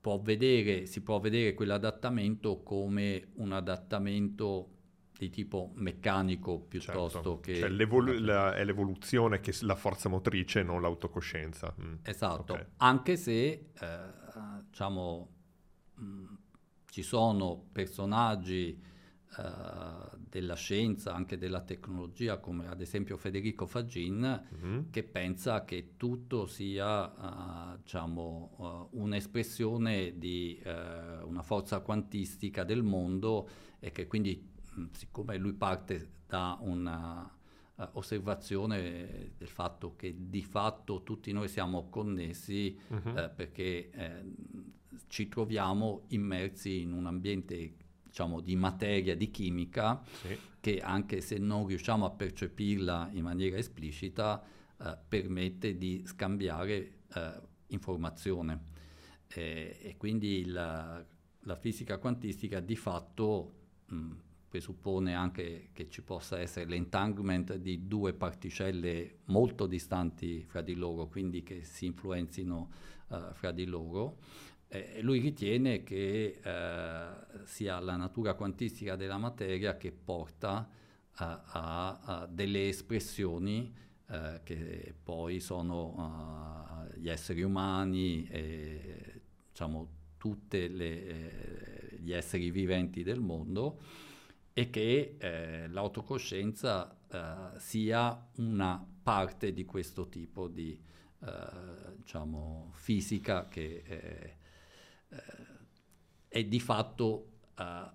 può 0.00 0.18
vedere, 0.20 0.86
si 0.86 1.02
può 1.02 1.20
vedere 1.20 1.54
quell'adattamento 1.54 2.62
come 2.62 3.28
un 3.34 3.52
adattamento 3.52 4.70
di 5.18 5.30
tipo 5.30 5.72
meccanico 5.74 6.60
piuttosto 6.60 7.10
certo. 7.10 7.40
che... 7.40 7.56
Cioè 7.56 7.68
l'evolu- 7.68 8.18
la, 8.18 8.54
è 8.54 8.64
l'evoluzione 8.64 9.40
che 9.40 9.54
la 9.62 9.74
forza 9.74 10.08
motrice, 10.08 10.62
non 10.62 10.80
l'autocoscienza. 10.80 11.74
Mm. 11.80 11.94
Esatto, 12.02 12.52
okay. 12.52 12.66
anche 12.78 13.16
se 13.16 13.70
eh, 13.78 14.00
diciamo 14.68 15.35
mh, 15.96 16.36
ci 16.90 17.02
sono 17.02 17.66
personaggi 17.72 18.80
eh, 19.38 20.14
della 20.28 20.54
scienza, 20.54 21.14
anche 21.14 21.38
della 21.38 21.60
tecnologia, 21.62 22.38
come 22.38 22.68
ad 22.68 22.80
esempio 22.80 23.16
Federico 23.16 23.66
Fagin, 23.66 24.48
mm-hmm. 24.54 24.90
che 24.90 25.02
pensa 25.02 25.64
che 25.64 25.92
tutto 25.96 26.46
sia 26.46 27.06
uh, 27.06 27.76
diciamo, 27.78 28.88
uh, 28.92 29.00
un'espressione 29.00 30.18
di 30.18 30.60
uh, 30.64 31.26
una 31.26 31.42
forza 31.42 31.80
quantistica 31.80 32.64
del 32.64 32.82
mondo 32.82 33.48
e 33.78 33.92
che 33.92 34.06
quindi 34.06 34.54
siccome 34.92 35.36
lui 35.38 35.54
parte 35.54 36.10
da 36.26 36.58
una 36.60 37.22
uh, 37.76 37.88
osservazione 37.92 39.32
del 39.36 39.48
fatto 39.48 39.94
che 39.96 40.14
di 40.28 40.42
fatto 40.42 41.02
tutti 41.02 41.32
noi 41.32 41.48
siamo 41.48 41.88
connessi 41.88 42.78
uh-huh. 42.88 43.16
eh, 43.16 43.28
perché 43.30 43.90
eh, 43.90 44.24
ci 45.16 45.28
troviamo 45.28 46.02
immersi 46.08 46.82
in 46.82 46.92
un 46.92 47.06
ambiente 47.06 47.72
diciamo 48.02 48.42
di 48.42 48.54
materia, 48.54 49.16
di 49.16 49.30
chimica, 49.30 50.02
sì. 50.04 50.38
che 50.60 50.80
anche 50.80 51.22
se 51.22 51.38
non 51.38 51.66
riusciamo 51.66 52.04
a 52.04 52.10
percepirla 52.10 53.08
in 53.12 53.22
maniera 53.22 53.56
esplicita, 53.56 54.44
eh, 54.76 54.98
permette 55.08 55.78
di 55.78 56.02
scambiare 56.04 56.98
eh, 57.14 57.40
informazione. 57.68 58.74
e 59.28 59.94
quindi 59.96 60.44
la, 60.44 61.02
la, 61.40 61.56
fisica 61.56 61.96
quantistica 61.96 62.60
di 62.60 62.76
fatto 62.76 63.54
mh, 63.86 64.12
presuppone 64.48 65.14
anche 65.14 65.70
che 65.72 65.88
ci 65.88 66.02
possa 66.02 66.38
essere 66.38 66.66
l'entanglement 66.66 67.54
di 67.54 67.86
due 67.86 68.12
particelle 68.12 69.20
molto 69.26 69.66
distanti 69.66 70.44
fra 70.46 70.60
di 70.60 70.74
loro, 70.74 71.08
quindi 71.08 71.42
che 71.42 71.64
si 71.64 71.86
influenzino 71.86 72.70
uh, 73.08 73.32
fra 73.32 73.50
di 73.50 73.64
loro. 73.64 74.18
Eh, 74.76 75.02
lui 75.02 75.20
ritiene 75.20 75.82
che 75.82 76.40
uh, 76.42 77.44
sia 77.44 77.78
la 77.80 77.96
natura 77.96 78.34
quantistica 78.34 78.96
della 78.96 79.18
materia 79.18 79.76
che 79.76 79.92
porta 79.92 80.68
uh, 80.68 81.14
a, 81.16 82.00
a, 82.00 82.26
delle 82.26 82.68
espressioni 82.68 83.84
che 84.44 84.94
poi 85.02 85.40
sono 85.40 86.86
gli 86.94 87.08
esseri 87.08 87.42
umani 87.42 88.24
e 88.28 89.20
diciamo 89.48 89.96
tutti 90.16 90.56
eh, 90.56 91.98
gli 92.00 92.12
esseri 92.12 92.50
viventi 92.50 93.02
del 93.02 93.20
mondo 93.20 93.80
e 94.52 94.70
che 94.70 95.16
eh, 95.18 95.68
l'autocoscienza 95.68 96.98
eh, 97.08 97.58
sia 97.58 98.28
una 98.36 98.84
parte 99.02 99.52
di 99.52 99.64
questo 99.64 100.08
tipo 100.08 100.48
di 100.48 100.80
eh, 101.20 101.94
diciamo, 101.96 102.70
fisica 102.74 103.48
che 103.48 104.35
eh, 105.16 105.42
eh, 106.28 106.38
è 106.40 106.44
di 106.44 106.60
fatto 106.60 107.32
eh, 107.58 107.90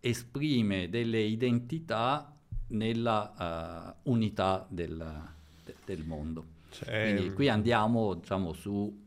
esprime 0.00 0.88
delle 0.88 1.20
identità 1.20 2.36
nella 2.68 3.98
unità 4.04 4.66
del, 4.68 5.30
de, 5.64 5.74
del 5.84 6.04
mondo. 6.04 6.60
Cioè, 6.70 7.12
Quindi 7.12 7.34
qui 7.34 7.48
andiamo 7.48 8.14
diciamo, 8.14 8.52
su 8.54 9.00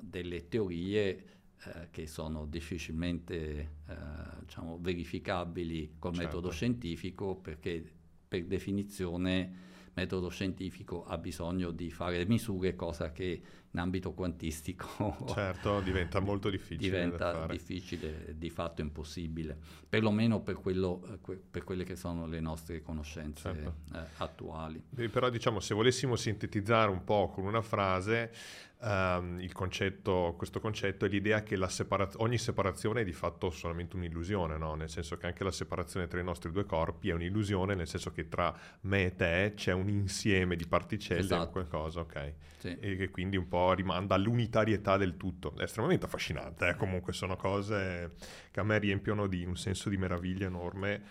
delle 0.00 0.48
teorie 0.48 1.36
eh, 1.66 1.88
che 1.90 2.06
sono 2.06 2.46
difficilmente 2.46 3.70
eh, 3.88 3.94
diciamo, 4.40 4.78
verificabili 4.80 5.96
col 5.98 6.14
certo. 6.14 6.26
metodo 6.26 6.50
scientifico 6.50 7.34
perché 7.34 7.84
per 8.28 8.44
definizione 8.44 9.64
metodo 9.94 10.28
scientifico 10.28 11.04
ha 11.04 11.18
bisogno 11.18 11.70
di 11.70 11.90
fare 11.90 12.24
misure, 12.26 12.76
cosa 12.76 13.10
che 13.12 13.40
in 13.76 13.82
ambito 13.82 14.12
quantistico 14.12 15.16
certo, 15.28 15.80
diventa 15.80 16.18
molto 16.18 16.48
difficile. 16.48 16.78
diventa 16.78 17.46
difficile, 17.46 18.34
di 18.36 18.48
fatto 18.48 18.80
impossibile, 18.80 19.56
perlomeno 19.86 20.40
per, 20.40 20.54
quello, 20.54 21.20
per 21.50 21.62
quelle 21.62 21.84
che 21.84 21.94
sono 21.94 22.26
le 22.26 22.40
nostre 22.40 22.80
conoscenze 22.80 23.42
certo. 23.42 23.74
eh, 23.94 24.06
attuali. 24.16 24.82
Però 25.10 25.28
diciamo, 25.28 25.60
se 25.60 25.74
volessimo 25.74 26.16
sintetizzare 26.16 26.90
un 26.90 27.04
po' 27.04 27.28
con 27.28 27.44
una 27.44 27.60
frase, 27.60 28.30
Um, 28.78 29.42
concetto, 29.52 30.34
questo 30.36 30.60
concetto 30.60 31.06
è 31.06 31.08
l'idea 31.08 31.42
che 31.42 31.56
la 31.56 31.68
separa- 31.68 32.10
ogni 32.16 32.36
separazione 32.36 33.00
è 33.00 33.04
di 33.04 33.14
fatto 33.14 33.48
solamente 33.48 33.96
un'illusione, 33.96 34.58
no? 34.58 34.74
nel 34.74 34.90
senso 34.90 35.16
che 35.16 35.24
anche 35.26 35.44
la 35.44 35.50
separazione 35.50 36.06
tra 36.08 36.20
i 36.20 36.22
nostri 36.22 36.52
due 36.52 36.66
corpi 36.66 37.08
è 37.08 37.14
un'illusione, 37.14 37.74
nel 37.74 37.88
senso 37.88 38.12
che 38.12 38.28
tra 38.28 38.54
me 38.82 39.06
e 39.06 39.16
te 39.16 39.52
c'è 39.56 39.72
un 39.72 39.88
insieme 39.88 40.56
di 40.56 40.66
particelle 40.66 41.20
esatto. 41.20 41.42
o 41.44 41.50
qualcosa, 41.50 42.00
ok? 42.00 42.34
Sì. 42.58 42.76
E 42.78 42.96
che 42.96 43.08
quindi 43.08 43.38
un 43.38 43.48
po' 43.48 43.65
rimanda 43.72 44.14
all'unitarietà 44.14 44.96
del 44.96 45.16
tutto. 45.16 45.54
È 45.56 45.62
estremamente 45.62 46.06
affascinante, 46.06 46.68
eh? 46.68 46.76
comunque 46.76 47.12
sono 47.12 47.36
cose 47.36 48.14
che 48.50 48.60
a 48.60 48.64
me 48.64 48.78
riempiono 48.78 49.26
di 49.26 49.44
un 49.44 49.56
senso 49.56 49.88
di 49.88 49.96
meraviglia 49.96 50.46
enorme, 50.46 51.02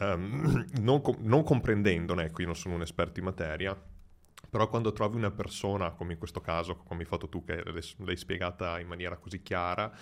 um, 0.00 0.66
non, 0.80 1.00
com- 1.00 1.18
non 1.20 1.42
comprendendone, 1.42 2.24
ecco, 2.24 2.40
io 2.40 2.46
non 2.46 2.56
sono 2.56 2.74
un 2.74 2.82
esperto 2.82 3.18
in 3.18 3.26
materia 3.26 3.76
però 4.50 4.68
quando 4.68 4.92
trovi 4.92 5.16
una 5.16 5.30
persona, 5.30 5.92
come 5.92 6.14
in 6.14 6.18
questo 6.18 6.40
caso, 6.40 6.76
come 6.76 7.00
hai 7.00 7.06
fatto 7.06 7.28
tu, 7.28 7.44
che 7.44 7.62
l'hai 7.62 8.16
spiegata 8.16 8.80
in 8.80 8.88
maniera 8.88 9.16
così 9.16 9.42
chiara, 9.42 9.92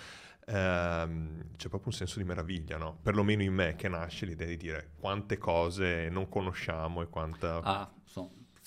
ehm, 0.47 1.57
c'è 1.57 1.69
proprio 1.69 1.91
un 1.91 1.93
senso 1.93 2.19
di 2.19 2.25
meraviglia, 2.25 2.79
no? 2.79 2.99
Perlomeno 3.03 3.43
in 3.43 3.53
me 3.53 3.75
che 3.77 3.89
nasce 3.89 4.25
l'idea 4.25 4.47
di 4.47 4.57
dire 4.57 4.93
quante 4.99 5.37
cose 5.37 6.09
non 6.09 6.31
conosciamo 6.31 7.03
e 7.03 7.09
quanta... 7.09 7.61
Ah, 7.63 7.93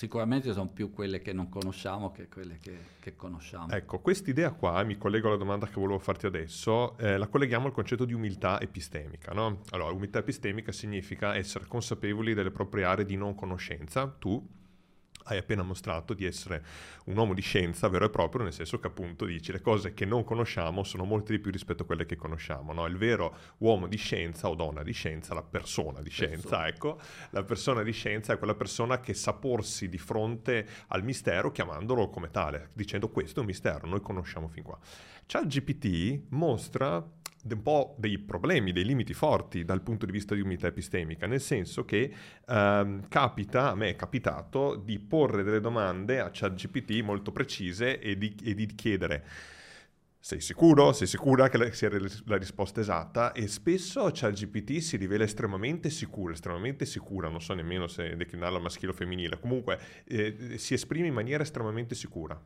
sicuramente 0.02 0.52
sono 0.52 0.68
più 0.70 0.92
quelle 0.92 1.22
che 1.22 1.32
non 1.32 1.48
conosciamo 1.48 2.12
che 2.12 2.28
quelle 2.28 2.58
che, 2.60 2.76
che 3.00 3.16
conosciamo. 3.16 3.72
Ecco, 3.72 4.00
quest'idea 4.00 4.50
qua, 4.50 4.82
mi 4.82 4.98
collego 4.98 5.28
alla 5.28 5.38
domanda 5.38 5.68
che 5.68 5.76
volevo 5.76 6.00
farti 6.00 6.26
adesso, 6.26 6.98
eh, 6.98 7.18
la 7.18 7.28
colleghiamo 7.28 7.68
al 7.68 7.72
concetto 7.72 8.04
di 8.04 8.14
umiltà 8.14 8.60
epistemica, 8.60 9.32
no? 9.32 9.62
Allora, 9.70 9.94
umiltà 9.94 10.18
epistemica 10.18 10.72
significa 10.72 11.36
essere 11.36 11.66
consapevoli 11.68 12.34
delle 12.34 12.50
proprie 12.50 12.84
aree 12.84 13.06
di 13.06 13.16
non 13.16 13.36
conoscenza, 13.36 14.08
tu 14.08 14.44
hai 15.26 15.38
appena 15.38 15.64
mostrato 15.64 16.14
di 16.14 16.26
essere 16.26 16.64
un 17.06 17.18
uomo 17.18 17.34
di 17.34 17.42
scienza 17.42 17.88
vero 17.88 18.06
e 18.06 18.10
proprio, 18.10 18.44
nel 18.44 18.54
senso 18.54 18.80
che 18.80 18.88
appunto 18.88 19.26
dici 19.26 19.52
le 19.52 19.62
cose 19.62 19.94
che 19.94 20.06
non 20.06 20.24
conosciamo 20.24 20.84
sono 20.84 21.04
molte 21.04 21.34
di 21.34 21.40
più 21.40 21.52
rispetto 21.52 21.84
a 21.84 21.86
quelle 21.86 22.06
che 22.06 22.16
conosciamo. 22.16 22.74
No? 22.74 22.86
Il 22.86 22.98
vero 22.98 23.36
uomo 23.60 23.88
di 23.88 23.98
scienza 23.98 24.50
o 24.50 24.56
donna 24.56 24.84
di 24.84 24.94
scienza, 24.94 25.34
la 25.34 25.44
persona 25.44 26.02
di 26.02 26.10
scienza, 26.10 26.62
persona. 26.62 26.68
ecco, 26.68 27.00
la 27.32 27.44
persona 27.44 27.84
di 27.84 27.92
scienza 27.92 28.34
è 28.34 28.38
quella 28.38 28.56
persona 28.56 29.00
che 29.00 29.14
sa 29.14 29.34
porsi 29.34 29.90
di 29.90 29.98
fronte 29.98 30.68
al 30.88 31.04
mistero 31.04 31.52
chiamandolo 31.52 32.10
come 32.10 32.32
tale, 32.32 32.70
dicendo 32.74 33.10
questo 33.10 33.40
è 33.40 33.42
un 33.42 33.48
mistero, 33.48 33.88
noi 33.88 34.02
conosciamo 34.02 34.48
fin 34.48 34.64
qua. 34.64 34.78
ChatGPT 35.26 36.24
mostra 36.30 37.06
un 37.50 37.62
po' 37.62 37.96
dei 37.98 38.20
problemi, 38.20 38.72
dei 38.72 38.86
limiti 38.86 39.14
forti 39.14 39.64
dal 39.64 39.82
punto 39.82 40.06
di 40.06 40.12
vista 40.12 40.36
di 40.36 40.42
umiltà 40.42 40.68
epistemica, 40.68 41.28
nel 41.28 41.42
senso 41.42 41.86
che 41.86 42.14
ehm, 42.48 43.08
capita, 43.08 43.72
a 43.72 43.76
me 43.76 43.90
è 43.90 43.96
capitato, 43.96 44.76
di 44.76 45.00
porre 45.00 45.44
delle 45.44 45.60
domande 45.60 46.20
a 46.20 46.30
ChatGPT 46.32 47.02
molto 47.02 47.32
precise 47.32 48.00
e 48.00 48.18
di, 48.18 48.36
e 48.44 48.54
di 48.54 48.66
chiedere 48.68 49.26
sei 50.24 50.40
sicuro? 50.40 50.94
Sei 50.94 51.08
sicura 51.08 51.50
che 51.50 51.74
sia 51.74 51.90
la 52.26 52.38
risposta 52.38 52.80
esatta? 52.80 53.32
E 53.32 53.48
spesso 53.48 54.08
ChatGPT 54.14 54.78
si 54.78 54.96
rivela 54.96 55.24
estremamente 55.24 55.90
sicura, 55.90 56.32
estremamente 56.32 56.86
sicura, 56.86 57.28
non 57.28 57.42
so 57.42 57.56
nemmeno 57.56 57.88
se 57.88 58.16
declinarla 58.16 58.60
maschile 58.60 58.92
o 58.92 58.94
femminile, 58.94 59.40
comunque 59.40 59.80
eh, 60.06 60.60
si 60.60 60.76
esprime 60.76 61.08
in 61.08 61.16
maniera 61.16 61.42
estremamente 61.42 61.96
sicura. 61.96 62.40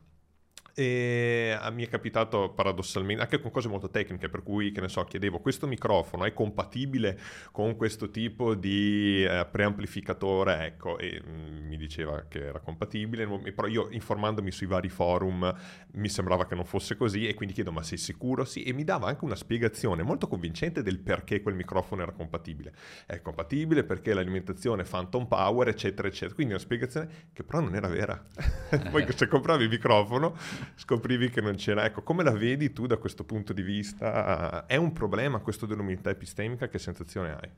E 0.78 1.56
mi 1.72 1.86
è 1.86 1.88
capitato 1.88 2.50
paradossalmente, 2.50 3.22
anche 3.22 3.40
con 3.40 3.50
cose 3.50 3.66
molto 3.66 3.88
tecniche, 3.88 4.28
per 4.28 4.42
cui, 4.42 4.72
che 4.72 4.82
ne 4.82 4.90
so, 4.90 5.04
chiedevo, 5.04 5.38
questo 5.38 5.66
microfono 5.66 6.26
è 6.26 6.34
compatibile 6.34 7.18
con 7.50 7.76
questo 7.76 8.10
tipo 8.10 8.54
di 8.54 9.24
eh, 9.24 9.46
preamplificatore? 9.50 10.66
Ecco, 10.66 10.98
e 10.98 11.22
mm, 11.26 11.66
mi 11.66 11.78
diceva 11.78 12.26
che 12.28 12.44
era 12.44 12.60
compatibile, 12.60 13.26
però 13.54 13.68
io 13.68 13.88
informandomi 13.90 14.50
sui 14.50 14.66
vari 14.66 14.90
forum 14.90 15.50
mi 15.92 16.10
sembrava 16.10 16.46
che 16.46 16.54
non 16.54 16.66
fosse 16.66 16.94
così 16.94 17.26
e 17.26 17.32
quindi 17.32 17.54
chiedo, 17.54 17.72
ma 17.72 17.82
sei 17.82 17.96
sicuro? 17.96 18.44
Sì, 18.44 18.62
e 18.62 18.74
mi 18.74 18.84
dava 18.84 19.08
anche 19.08 19.24
una 19.24 19.34
spiegazione 19.34 20.02
molto 20.02 20.28
convincente 20.28 20.82
del 20.82 20.98
perché 20.98 21.40
quel 21.40 21.54
microfono 21.54 22.02
era 22.02 22.12
compatibile. 22.12 22.74
È 23.06 23.22
compatibile 23.22 23.82
perché 23.84 24.12
l'alimentazione 24.12 24.82
Phantom 24.82 25.26
Power, 25.26 25.68
eccetera, 25.68 26.06
eccetera. 26.06 26.34
Quindi 26.34 26.52
una 26.52 26.62
spiegazione 26.62 27.08
che 27.32 27.44
però 27.44 27.60
non 27.60 27.74
era 27.74 27.88
vera. 27.88 28.22
Poi 28.90 29.06
se 29.14 29.26
compravi 29.26 29.64
il 29.64 29.70
microfono 29.70 30.36
scoprivi 30.74 31.30
che 31.30 31.40
non 31.40 31.54
c'era. 31.54 31.84
Ecco, 31.84 32.02
come 32.02 32.22
la 32.22 32.32
vedi 32.32 32.72
tu 32.72 32.86
da 32.86 32.96
questo 32.96 33.24
punto 33.24 33.52
di 33.52 33.62
vista? 33.62 34.66
È 34.66 34.76
un 34.76 34.92
problema 34.92 35.38
questo 35.38 35.66
dell'umiltà 35.66 36.10
epistemica? 36.10 36.68
Che 36.68 36.78
sensazione 36.78 37.32
hai? 37.32 37.50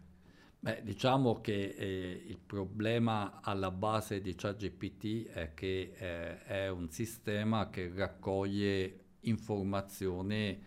Beh, 0.61 0.83
diciamo 0.83 1.41
che 1.41 1.75
eh, 1.79 2.25
il 2.27 2.39
problema 2.45 3.39
alla 3.43 3.71
base 3.71 4.21
di 4.21 4.35
ChatGPT 4.35 5.29
è 5.29 5.55
che 5.55 5.93
eh, 5.97 6.43
è 6.43 6.69
un 6.69 6.91
sistema 6.91 7.71
che 7.71 7.93
raccoglie 7.95 9.05
informazione 9.21 10.59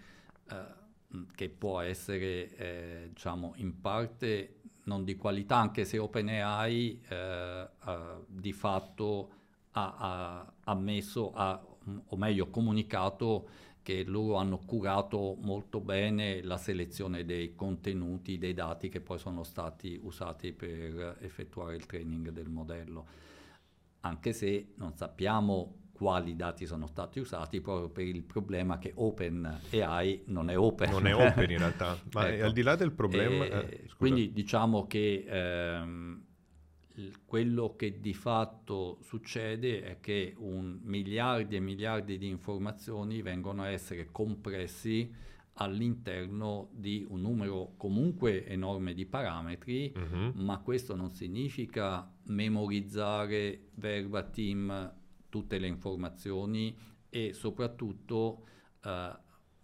eh, 0.49 0.79
che 1.35 1.49
può 1.49 1.81
essere, 1.81 2.55
eh, 2.55 3.09
diciamo, 3.09 3.51
in 3.57 3.81
parte 3.81 4.61
non 4.83 5.03
di 5.03 5.17
qualità, 5.17 5.57
anche 5.57 5.83
se 5.83 5.97
OpenAI 5.97 7.01
eh, 7.09 7.67
di 8.27 8.53
fatto 8.53 9.31
ha, 9.71 9.95
ha 9.97 10.53
ammesso, 10.63 11.33
ha 11.33 11.61
o 12.07 12.15
meglio 12.15 12.49
comunicato 12.49 13.47
che 13.83 14.03
loro 14.03 14.35
hanno 14.35 14.59
curato 14.59 15.37
molto 15.41 15.79
bene 15.79 16.43
la 16.43 16.57
selezione 16.57 17.25
dei 17.25 17.55
contenuti, 17.55 18.37
dei 18.37 18.53
dati 18.53 18.89
che 18.89 19.01
poi 19.01 19.17
sono 19.17 19.43
stati 19.43 19.99
usati 20.01 20.51
per 20.51 21.17
effettuare 21.21 21.75
il 21.75 21.85
training 21.85 22.29
del 22.29 22.49
modello, 22.49 23.05
anche 24.01 24.33
se 24.33 24.73
non 24.75 24.95
sappiamo 24.95 25.77
quali 26.01 26.35
dati 26.35 26.65
sono 26.65 26.87
stati 26.87 27.19
usati 27.19 27.61
proprio 27.61 27.89
per 27.89 28.05
il 28.05 28.23
problema 28.23 28.79
che 28.79 28.91
OpenAI 28.95 30.23
non 30.25 30.49
è 30.49 30.57
open. 30.57 30.89
Non 30.89 31.05
è 31.05 31.13
open 31.13 31.49
in 31.49 31.59
realtà, 31.59 31.95
ma 32.13 32.27
ecco. 32.27 32.45
al 32.45 32.53
di 32.53 32.61
là 32.63 32.75
del 32.75 32.91
problema... 32.91 33.45
Eh, 33.45 33.89
quindi 33.97 34.31
diciamo 34.31 34.87
che 34.87 35.25
ehm, 35.27 36.23
quello 37.25 37.75
che 37.75 37.99
di 37.99 38.13
fatto 38.13 38.97
succede 39.01 39.83
è 39.83 39.99
che 39.99 40.33
un 40.37 40.79
miliardi 40.83 41.55
e 41.55 41.59
miliardi 41.59 42.17
di 42.17 42.27
informazioni 42.27 43.21
vengono 43.21 43.63
a 43.63 43.69
essere 43.69 44.09
compressi 44.11 45.13
all'interno 45.55 46.69
di 46.71 47.05
un 47.07 47.21
numero 47.21 47.73
comunque 47.77 48.45
enorme 48.45 48.93
di 48.93 49.05
parametri, 49.05 49.93
uh-huh. 49.95 50.31
ma 50.43 50.59
questo 50.59 50.95
non 50.95 51.11
significa 51.11 52.09
memorizzare 52.25 53.69
verbatim 53.75 54.93
tutte 55.29 55.59
le 55.59 55.67
informazioni 55.67 56.75
e 57.09 57.33
soprattutto 57.33 58.45
eh, 58.83 59.17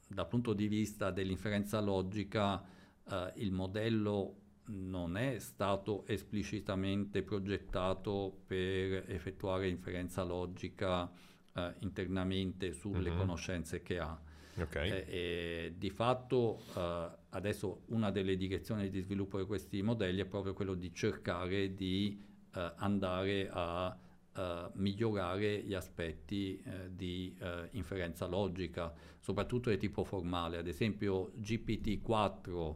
dal 0.10 0.28
punto 0.28 0.54
di 0.54 0.68
vista 0.68 1.12
dell'inferenza 1.12 1.80
logica 1.80 2.64
eh, 3.10 3.34
il 3.38 3.52
modello 3.52 4.36
non 4.68 5.18
è 5.18 5.40
stato 5.40 6.06
esplicitamente 6.08 7.22
progettato 7.22 8.42
per 8.46 9.06
effettuare 9.08 9.68
inferenza 9.68 10.24
logica 10.24 11.10
eh, 11.54 11.74
internamente 11.80 12.74
sulle 12.74 13.10
mm-hmm. 13.10 13.18
conoscenze 13.18 13.82
che 13.82 14.00
ha. 14.00 14.20
Okay. 14.60 14.90
E, 14.90 15.06
e 15.08 15.74
di 15.78 15.90
fatto 15.92 16.64
eh, 16.76 17.10
adesso 17.30 17.84
una 17.88 18.10
delle 18.10 18.36
direzioni 18.36 18.90
di 18.90 19.02
sviluppo 19.02 19.38
di 19.38 19.46
questi 19.46 19.82
modelli 19.82 20.22
è 20.22 20.26
proprio 20.26 20.54
quello 20.54 20.74
di 20.74 20.94
cercare 20.94 21.74
di 21.74 22.20
eh, 22.56 22.72
andare 22.78 23.50
a 23.52 23.96
uh, 24.36 24.42
migliorare 24.74 25.62
gli 25.62 25.74
aspetti 25.74 26.62
di 26.90 27.36
inferenza 27.72 28.26
logica, 28.26 28.94
soprattutto 29.20 29.70
di 29.70 29.78
tipo 29.78 30.04
formale. 30.04 30.58
Ad 30.58 30.68
esempio 30.68 31.32
GPT-4 31.40 32.76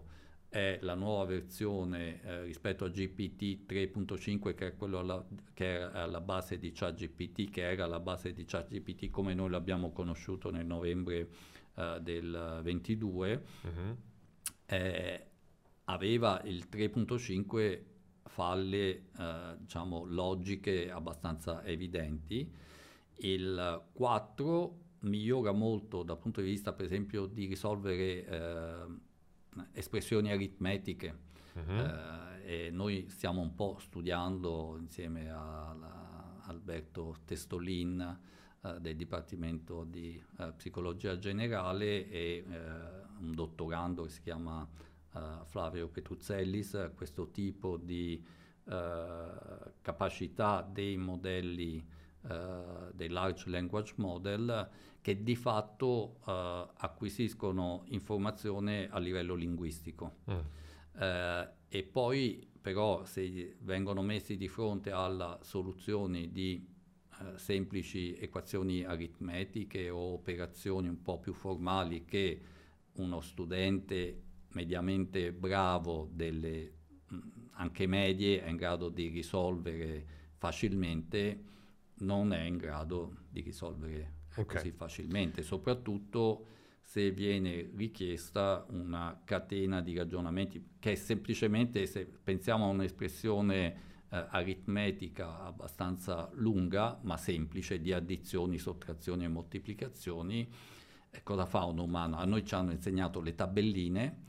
è 0.51 0.79
la 0.81 0.95
nuova 0.95 1.23
versione 1.23 2.21
eh, 2.23 2.43
rispetto 2.43 2.83
a 2.83 2.89
GPT 2.89 3.65
3.5 3.65 4.53
che 4.53 4.67
è 4.67 4.75
quello 4.75 4.99
alla, 4.99 5.25
che 5.53 5.77
è 5.77 5.81
alla 5.81 6.19
base 6.19 6.59
di 6.59 6.73
ChatGPT, 6.73 7.49
che 7.49 7.71
era 7.71 7.85
la 7.85 8.01
base 8.01 8.33
di 8.33 8.43
ChatGPT 8.43 9.09
come 9.09 9.33
noi 9.33 9.49
l'abbiamo 9.49 9.93
conosciuto 9.93 10.51
nel 10.51 10.65
novembre 10.65 11.29
eh, 11.75 11.99
del 12.01 12.59
22, 12.63 13.43
uh-huh. 13.61 13.97
eh, 14.65 15.27
aveva 15.85 16.41
il 16.43 16.67
3.5 16.69 17.83
falle 18.25 19.05
eh, 19.17 19.55
diciamo 19.57 20.03
logiche 20.03 20.91
abbastanza 20.91 21.63
evidenti. 21.63 22.53
Il 23.19 23.85
4 23.93 24.79
migliora 25.03 25.53
molto 25.53 26.03
dal 26.03 26.17
punto 26.17 26.41
di 26.41 26.49
vista 26.49 26.73
per 26.73 26.83
esempio 26.83 27.25
di 27.25 27.45
risolvere 27.45 28.25
eh, 28.25 29.09
espressioni 29.73 30.31
aritmetiche. 30.31 31.29
Uh-huh. 31.53 31.79
Eh, 31.79 32.65
e 32.65 32.69
noi 32.71 33.07
stiamo 33.09 33.41
un 33.41 33.55
po' 33.55 33.77
studiando 33.79 34.77
insieme 34.79 35.29
a, 35.29 35.75
Alberto 36.51 37.17
Testolin 37.25 38.19
eh, 38.63 38.79
del 38.79 38.95
Dipartimento 38.95 39.83
di 39.83 40.21
eh, 40.39 40.51
Psicologia 40.53 41.17
Generale 41.17 42.09
e 42.09 42.43
eh, 42.47 42.59
un 43.19 43.33
dottorando 43.33 44.03
che 44.03 44.09
si 44.09 44.21
chiama 44.21 44.67
eh, 45.13 45.19
Flavio 45.45 45.87
Petruzzellis, 45.87 46.91
questo 46.95 47.29
tipo 47.31 47.77
di 47.77 48.23
eh, 48.65 49.29
capacità 49.81 50.61
dei 50.61 50.97
modelli 50.97 51.99
dei 52.93 53.09
large 53.09 53.49
language 53.49 53.95
model 53.97 54.69
che 55.01 55.23
di 55.23 55.35
fatto 55.35 56.19
uh, 56.19 56.31
acquisiscono 56.77 57.83
informazione 57.87 58.87
a 58.89 58.99
livello 58.99 59.33
linguistico. 59.33 60.17
Mm. 60.29 60.37
Uh, 60.93 61.49
e 61.67 61.83
poi 61.83 62.47
però 62.61 63.03
se 63.05 63.57
vengono 63.61 64.03
messi 64.03 64.37
di 64.37 64.47
fronte 64.47 64.91
alla 64.91 65.39
soluzione 65.41 66.31
di 66.31 66.63
uh, 67.19 67.35
semplici 67.35 68.15
equazioni 68.15 68.83
aritmetiche 68.83 69.89
o 69.89 70.13
operazioni 70.13 70.87
un 70.87 71.01
po' 71.01 71.19
più 71.19 71.33
formali 71.33 72.05
che 72.05 72.41
uno 72.93 73.21
studente 73.21 74.21
mediamente 74.49 75.31
bravo 75.31 76.09
delle 76.11 76.73
mh, 77.07 77.17
anche 77.53 77.87
medie 77.87 78.43
è 78.43 78.49
in 78.49 78.55
grado 78.55 78.89
di 78.89 79.07
risolvere 79.07 80.05
facilmente, 80.37 81.43
non 81.99 82.33
è 82.33 82.41
in 82.41 82.57
grado 82.57 83.15
di 83.29 83.41
risolvere 83.41 84.19
okay. 84.35 84.45
così 84.45 84.71
facilmente, 84.71 85.43
soprattutto 85.43 86.45
se 86.81 87.11
viene 87.11 87.69
richiesta 87.75 88.65
una 88.69 89.21
catena 89.23 89.81
di 89.81 89.95
ragionamenti 89.95 90.71
che 90.79 90.93
è 90.93 90.95
semplicemente, 90.95 91.85
se 91.85 92.05
pensiamo 92.05 92.65
a 92.65 92.69
un'espressione 92.69 93.89
eh, 94.09 94.25
aritmetica 94.29 95.41
abbastanza 95.41 96.29
lunga 96.33 96.99
ma 97.03 97.15
semplice 97.17 97.79
di 97.79 97.93
addizioni, 97.93 98.57
sottrazioni 98.57 99.23
e 99.23 99.29
moltiplicazioni, 99.29 100.51
eh, 101.09 101.23
cosa 101.23 101.45
fa 101.45 101.63
un 101.63 101.79
umano? 101.79 102.17
A 102.17 102.25
noi 102.25 102.45
ci 102.45 102.53
hanno 102.55 102.71
insegnato 102.71 103.21
le 103.21 103.35
tabelline 103.35 104.23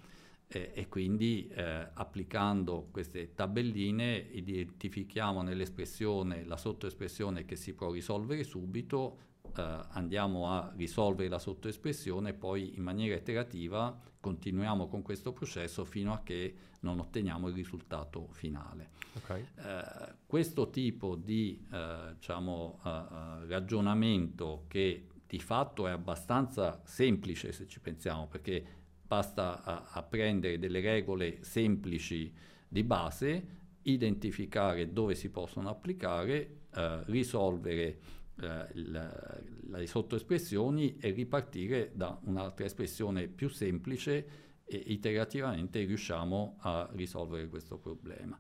eh, 0.47 0.71
e 0.75 0.89
quindi 0.89 1.49
eh, 1.49 1.89
applicando 1.95 2.89
queste 2.91 3.35
tabelline 3.35 4.29
identifichiamo 4.33 5.43
nell'espressione 5.43 6.45
la 6.45 6.57
sottoespressione 6.57 7.45
che 7.45 7.57
si 7.57 7.75
può 7.75 7.91
risolvere 7.91 8.45
subito, 8.45 9.19
eh, 9.57 9.87
andiamo 9.91 10.51
a 10.51 10.73
risolvere 10.77 11.29
la 11.29 11.39
sottoespressione 11.39 12.31
e 12.31 12.35
poi 12.35 12.77
in 12.77 12.83
maniera 12.83 13.15
iterativa 13.15 13.99
continuiamo 14.21 14.87
con 14.87 15.03
questo 15.03 15.33
processo 15.33 15.85
fino 15.85 16.13
a 16.13 16.23
che 16.23 16.55
non 16.81 17.01
otteniamo 17.01 17.49
il 17.49 17.55
risultato 17.55 18.29
finale. 18.31 18.91
Okay. 19.15 19.47
Eh, 19.57 20.15
questo 20.27 20.71
tipo 20.71 21.17
di 21.17 21.65
eh, 21.73 22.15
diciamo, 22.15 22.79
uh, 22.83 23.47
ragionamento 23.47 24.65
che 24.69 25.09
di 25.27 25.39
fatto 25.39 25.87
è 25.87 25.91
abbastanza 25.91 26.81
semplice 26.85 27.53
se 27.53 27.67
ci 27.67 27.81
pensiamo 27.81 28.27
perché 28.27 28.65
basta 29.07 29.63
a, 29.63 29.89
a 29.91 30.03
prendere 30.03 30.59
delle 30.59 30.81
regole 30.81 31.43
semplici 31.43 32.33
di 32.69 32.83
base, 32.83 33.47
identificare 33.83 34.93
dove 34.93 35.15
si 35.15 35.31
possono 35.31 35.69
applicare, 35.69 36.61
eh, 36.75 37.03
risolvere 37.05 37.99
eh, 38.43 38.79
il, 38.79 39.61
le 39.69 39.87
sottoespressioni 39.87 40.97
e 40.99 41.11
ripartire 41.11 41.93
da 41.95 42.19
un'altra 42.25 42.65
espressione 42.65 43.29
più 43.29 43.49
semplice 43.49 44.27
e 44.65 44.77
iterativamente 44.87 45.85
riusciamo 45.85 46.57
a 46.61 46.89
risolvere 46.93 47.49
questo 47.49 47.79
problema. 47.79 48.39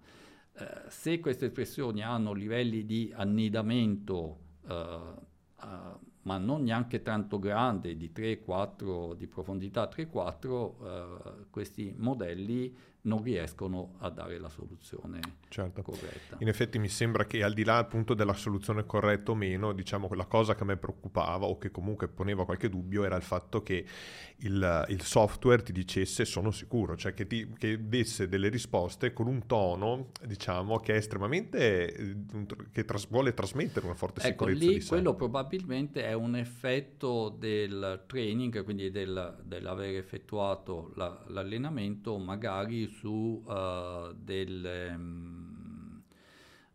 Eh, 0.54 0.66
se 0.88 1.20
queste 1.20 1.46
espressioni 1.46 2.02
hanno 2.02 2.32
livelli 2.32 2.84
di 2.84 3.12
annidamento 3.14 4.38
eh, 4.68 5.30
ma 6.22 6.38
non 6.38 6.62
neanche 6.62 7.02
tanto 7.02 7.38
grande, 7.38 7.96
di 7.96 8.10
3-4 8.14 9.14
di 9.14 9.26
profondità 9.26 9.88
3-4, 9.88 10.72
eh, 10.84 11.46
questi 11.50 11.94
modelli 11.96 12.76
non 13.02 13.22
riescono 13.22 13.94
a 13.98 14.10
dare 14.10 14.38
la 14.38 14.48
soluzione 14.48 15.20
certo. 15.48 15.82
corretta. 15.82 16.36
In 16.38 16.48
effetti 16.48 16.78
mi 16.78 16.88
sembra 16.88 17.24
che 17.24 17.42
al 17.42 17.52
di 17.52 17.64
là 17.64 17.78
appunto 17.78 18.14
della 18.14 18.34
soluzione 18.34 18.86
corretta 18.86 19.32
o 19.32 19.34
meno, 19.34 19.72
diciamo 19.72 20.06
quella 20.06 20.26
cosa 20.26 20.54
che 20.54 20.62
a 20.62 20.66
me 20.66 20.76
preoccupava 20.76 21.46
o 21.46 21.58
che 21.58 21.70
comunque 21.70 22.06
poneva 22.08 22.44
qualche 22.44 22.68
dubbio 22.68 23.04
era 23.04 23.16
il 23.16 23.22
fatto 23.22 23.62
che 23.62 23.84
il, 24.38 24.84
il 24.88 25.02
software 25.02 25.62
ti 25.62 25.72
dicesse 25.72 26.24
sono 26.24 26.50
sicuro, 26.50 26.96
cioè 26.96 27.12
che, 27.12 27.26
ti, 27.26 27.52
che 27.56 27.88
desse 27.88 28.28
delle 28.28 28.48
risposte 28.48 29.12
con 29.12 29.26
un 29.26 29.46
tono 29.46 30.10
diciamo 30.24 30.78
che 30.78 30.94
è 30.94 30.96
estremamente, 30.96 31.94
eh, 31.94 32.16
che 32.70 32.84
tras- 32.84 33.08
vuole 33.08 33.34
trasmettere 33.34 33.84
una 33.84 33.94
forte 33.94 34.20
ecco, 34.20 34.46
sicurezza 34.46 34.70
lì 34.70 34.84
quello 34.84 35.14
probabilmente 35.14 36.04
è 36.04 36.12
un 36.12 36.36
effetto 36.36 37.30
del 37.30 38.04
training, 38.06 38.62
quindi 38.62 38.90
del, 38.90 39.40
dell'aver 39.42 39.96
effettuato 39.96 40.92
la, 40.94 41.24
l'allenamento 41.28 42.16
magari 42.18 42.90
su 42.92 43.42
uh, 43.44 44.12
delle... 44.14 44.94
Um, 44.94 46.02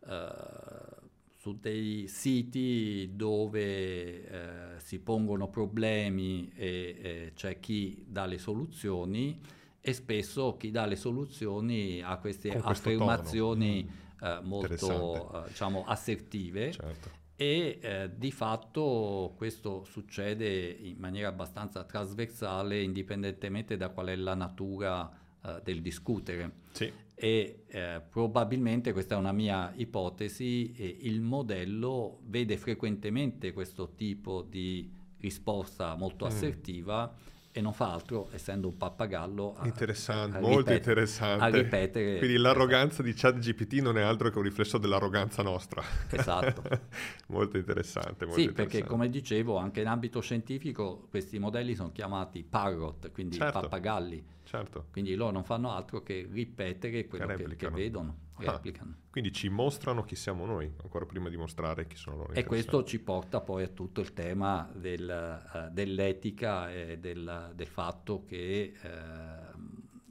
uh, 0.00 0.98
su 1.38 1.56
dei 1.60 2.08
siti 2.08 3.12
dove 3.14 4.26
eh, 4.26 4.80
si 4.80 4.98
pongono 4.98 5.48
problemi 5.48 6.50
e 6.54 6.98
eh, 7.00 7.32
c'è 7.34 7.60
chi 7.60 8.04
dà 8.08 8.26
le 8.26 8.38
soluzioni 8.38 9.40
e 9.80 9.92
spesso 9.92 10.56
chi 10.56 10.72
dà 10.72 10.84
le 10.84 10.96
soluzioni 10.96 12.02
ha 12.02 12.18
queste 12.18 12.50
affermazioni 12.50 13.88
mm. 13.88 14.24
eh, 14.24 14.40
molto 14.42 15.44
eh, 15.44 15.48
diciamo, 15.48 15.84
assertive 15.86 16.72
certo. 16.72 17.10
e 17.36 17.78
eh, 17.80 18.10
di 18.16 18.32
fatto 18.32 19.32
questo 19.36 19.84
succede 19.84 20.48
in 20.68 20.96
maniera 20.98 21.28
abbastanza 21.28 21.84
trasversale 21.84 22.82
indipendentemente 22.82 23.76
da 23.76 23.90
qual 23.90 24.08
è 24.08 24.16
la 24.16 24.34
natura 24.34 25.08
eh, 25.44 25.60
del 25.62 25.80
discutere. 25.80 26.52
Sì. 26.72 26.92
E 27.14 27.64
eh, 27.66 28.02
probabilmente, 28.08 28.92
questa 28.92 29.16
è 29.16 29.18
una 29.18 29.32
mia 29.32 29.72
ipotesi, 29.74 30.72
eh, 30.72 30.98
il 31.02 31.20
modello 31.20 32.20
vede 32.26 32.56
frequentemente 32.56 33.52
questo 33.52 33.94
tipo 33.94 34.42
di 34.42 34.88
risposta 35.18 35.96
molto 35.96 36.24
mm. 36.24 36.28
assertiva 36.28 37.12
e 37.58 37.60
non 37.60 37.72
fa 37.72 37.92
altro, 37.92 38.28
essendo 38.30 38.68
un 38.68 38.76
pappagallo, 38.76 39.56
a, 39.56 39.66
interessante, 39.66 40.36
a, 40.36 40.38
a 40.38 40.40
molto 40.40 40.70
ripetere, 40.70 40.76
interessante. 40.76 41.44
A 41.44 41.48
ripetere. 41.48 42.18
Quindi 42.18 42.36
l'arroganza 42.36 43.02
esatto. 43.02 43.02
di 43.02 43.14
ChatGPT 43.14 43.72
non 43.80 43.98
è 43.98 44.02
altro 44.02 44.30
che 44.30 44.38
un 44.38 44.44
riflesso 44.44 44.78
dell'arroganza 44.78 45.42
nostra. 45.42 45.82
Esatto. 46.10 46.62
molto 47.28 47.56
interessante. 47.56 48.26
Molto 48.26 48.40
sì, 48.40 48.46
interessante. 48.46 48.78
perché 48.78 48.84
come 48.84 49.10
dicevo, 49.10 49.56
anche 49.56 49.80
in 49.80 49.88
ambito 49.88 50.20
scientifico 50.20 51.08
questi 51.10 51.40
modelli 51.40 51.74
sono 51.74 51.90
chiamati 51.90 52.44
parrot, 52.44 53.10
quindi 53.10 53.36
certo. 53.36 53.60
pappagalli 53.60 54.24
certo. 54.44 54.86
Quindi 54.90 55.14
loro 55.14 55.32
non 55.32 55.44
fanno 55.44 55.72
altro 55.72 56.02
che 56.02 56.26
ripetere 56.30 57.06
quello 57.06 57.26
che, 57.26 57.44
che, 57.44 57.56
che 57.56 57.70
vedono, 57.70 58.16
ah, 58.46 58.52
replicano. 58.52 58.94
Quindi 59.10 59.32
ci 59.32 59.48
mostrano 59.48 60.04
chi 60.04 60.14
siamo 60.14 60.46
noi, 60.46 60.72
ancora 60.82 61.04
prima 61.06 61.28
di 61.28 61.36
mostrare 61.36 61.86
chi 61.86 61.96
sono 61.96 62.16
loro. 62.16 62.32
E 62.32 62.44
questo 62.44 62.84
ci 62.84 62.98
porta 63.00 63.40
poi 63.40 63.64
a 63.64 63.68
tutto 63.68 64.00
il 64.00 64.12
tema 64.12 64.70
del, 64.74 65.42
uh, 65.52 65.72
dell'etica 65.72 66.70
e 66.70 66.98
del, 66.98 67.52
del 67.54 67.66
fatto 67.66 68.24
che 68.24 68.74
uh, 68.82 69.58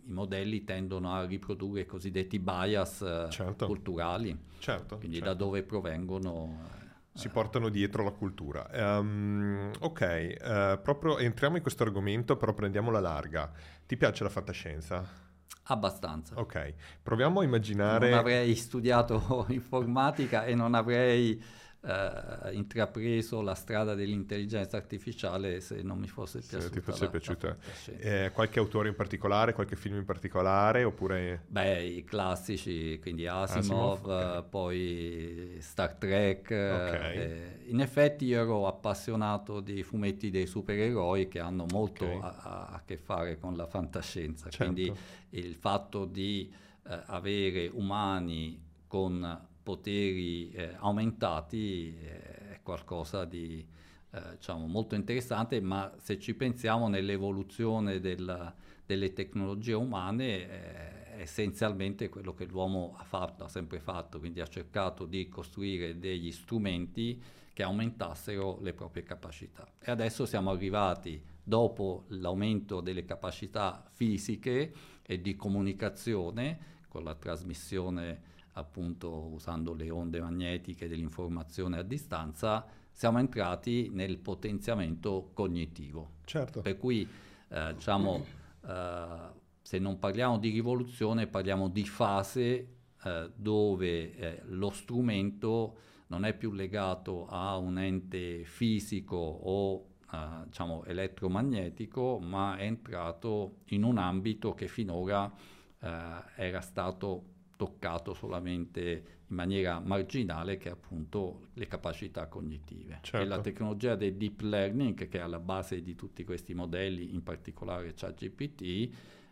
i 0.07 0.11
modelli 0.11 0.63
tendono 0.63 1.13
a 1.13 1.25
riprodurre 1.25 1.81
i 1.81 1.85
cosiddetti 1.85 2.39
bias 2.39 2.99
uh, 2.99 3.29
certo. 3.29 3.65
culturali, 3.65 4.37
certo, 4.59 4.97
quindi 4.97 5.17
certo. 5.17 5.31
da 5.31 5.37
dove 5.37 5.63
provengono 5.63 6.75
si 7.17 7.29
portano 7.29 7.69
dietro 7.69 8.03
la 8.03 8.11
cultura. 8.11 8.69
Um, 8.99 9.71
ok, 9.79 10.35
uh, 10.39 10.81
proprio 10.81 11.17
entriamo 11.17 11.55
in 11.55 11.63
questo 11.63 11.81
argomento, 11.81 12.37
però 12.37 12.53
prendiamo 12.53 12.91
la 12.91 12.99
larga. 12.99 13.51
Ti 13.87 13.97
piace 13.97 14.23
la 14.23 14.29
fantascienza? 14.29 15.26
Abbastanza. 15.69 16.39
Ok, 16.39 16.73
proviamo 17.03 17.41
a 17.41 17.43
immaginare... 17.43 18.09
Non 18.09 18.19
avrei 18.19 18.55
studiato 18.55 19.45
informatica 19.49 20.45
e 20.45 20.55
non 20.55 20.73
avrei 20.73 21.41
eh, 21.87 22.53
intrapreso 22.53 23.41
la 23.41 23.55
strada 23.55 23.95
dell'intelligenza 23.95 24.75
artificiale 24.75 25.61
se 25.61 25.81
non 25.81 25.97
mi 25.97 26.07
fosse 26.07 26.39
piaciuta. 26.39 26.61
Se 26.61 26.69
ti 26.69 26.81
fosse 26.81 27.09
piaciuta. 27.09 27.57
Eh, 27.99 28.31
qualche 28.33 28.59
autore 28.59 28.89
in 28.89 28.95
particolare, 28.95 29.53
qualche 29.53 29.77
film 29.77 29.95
in 29.95 30.03
particolare 30.03 30.83
oppure... 30.83 31.43
Beh, 31.47 31.83
i 31.83 32.03
classici, 32.03 32.99
quindi 32.99 33.25
Asimov, 33.25 33.57
Asimov 33.57 34.05
okay. 34.05 34.43
poi 34.49 35.57
Star 35.59 35.93
Trek. 35.93 36.45
Okay. 36.47 37.15
Eh, 37.15 37.59
in 37.67 37.79
effetti 37.79 38.25
io 38.25 38.41
ero 38.41 38.67
appassionato 38.67 39.61
di 39.61 39.81
fumetti 39.81 40.29
dei 40.29 40.45
supereroi 40.45 41.29
che 41.29 41.39
hanno 41.39 41.65
molto 41.69 42.05
okay. 42.05 42.19
a, 42.21 42.67
a, 42.73 42.81
che 42.83 42.97
fare 42.97 43.39
con 43.39 43.55
la 43.55 43.65
fantascienza, 43.65 44.49
certo. 44.49 44.73
quindi 44.73 44.93
il 45.29 45.55
fatto 45.55 46.03
di 46.03 46.51
eh, 46.85 47.01
avere 47.05 47.69
umani 47.71 48.61
con 48.87 49.46
poteri 49.67 50.49
eh, 50.51 50.75
aumentati 50.77 51.93
eh, 51.99 52.51
è 52.53 52.59
qualcosa 52.63 53.25
di 53.25 53.67
eh, 54.11 54.21
diciamo, 54.37 54.65
molto 54.65 54.95
interessante, 54.95 55.59
ma 55.59 55.91
se 55.97 56.17
ci 56.17 56.35
pensiamo 56.35 56.87
nell'evoluzione 56.87 57.99
del, 57.99 58.53
delle 58.85 59.11
tecnologie 59.11 59.73
umane 59.73 60.25
eh, 60.25 61.05
è 61.15 61.19
essenzialmente 61.19 62.07
quello 62.07 62.33
che 62.33 62.45
l'uomo 62.45 62.95
ha 62.97 63.03
fatto, 63.03 63.43
ha 63.43 63.49
sempre 63.49 63.81
fatto, 63.81 64.19
quindi 64.19 64.39
ha 64.39 64.47
cercato 64.47 65.05
di 65.05 65.27
costruire 65.27 65.99
degli 65.99 66.31
strumenti 66.31 67.21
che 67.51 67.63
aumentassero 67.63 68.59
le 68.61 68.71
proprie 68.71 69.03
capacità. 69.03 69.67
E 69.79 69.91
adesso 69.91 70.25
siamo 70.25 70.49
arrivati, 70.49 71.21
dopo 71.43 72.05
l'aumento 72.09 72.79
delle 72.79 73.03
capacità 73.03 73.83
fisiche 73.91 74.73
e 75.01 75.19
di 75.19 75.35
comunicazione, 75.35 76.75
con 76.87 77.03
la 77.03 77.15
trasmissione 77.15 78.35
appunto 78.57 79.27
usando 79.31 79.73
le 79.73 79.89
onde 79.89 80.19
magnetiche 80.19 80.87
dell'informazione 80.87 81.77
a 81.77 81.83
distanza, 81.83 82.65
siamo 82.91 83.19
entrati 83.19 83.89
nel 83.91 84.17
potenziamento 84.17 85.29
cognitivo. 85.33 86.15
Certo. 86.25 86.61
Per 86.61 86.77
cui, 86.77 87.07
eh, 87.49 87.73
diciamo, 87.75 88.25
eh, 88.65 89.45
se 89.61 89.79
non 89.79 89.99
parliamo 89.99 90.39
di 90.39 90.49
rivoluzione, 90.49 91.27
parliamo 91.27 91.69
di 91.69 91.85
fase 91.85 92.67
eh, 93.03 93.31
dove 93.35 94.15
eh, 94.15 94.41
lo 94.45 94.71
strumento 94.71 95.77
non 96.07 96.23
è 96.25 96.33
più 96.33 96.53
legato 96.53 97.27
a 97.27 97.57
un 97.57 97.77
ente 97.77 98.43
fisico 98.45 99.17
o 99.17 99.85
eh, 100.11 100.17
diciamo 100.45 100.83
elettromagnetico, 100.85 102.17
ma 102.19 102.57
è 102.57 102.63
entrato 102.63 103.57
in 103.65 103.83
un 103.83 103.97
ambito 103.97 104.53
che 104.53 104.67
finora 104.67 105.31
eh, 105.79 106.23
era 106.35 106.61
stato 106.61 107.35
toccato 107.57 108.13
solamente 108.13 109.15
in 109.27 109.35
maniera 109.35 109.81
marginale 109.81 110.57
che 110.57 110.69
è 110.69 110.71
appunto 110.71 111.47
le 111.53 111.67
capacità 111.67 112.27
cognitive. 112.27 112.99
Certo. 113.01 113.17
E 113.17 113.27
la 113.27 113.41
tecnologia 113.41 113.95
del 113.95 114.15
deep 114.15 114.41
learning 114.41 115.09
che 115.09 115.17
è 115.17 115.21
alla 115.21 115.39
base 115.39 115.81
di 115.81 115.95
tutti 115.95 116.23
questi 116.23 116.53
modelli, 116.53 117.13
in 117.13 117.23
particolare 117.23 117.93
ChatGPT, 117.93 118.61
eh, 118.61 118.89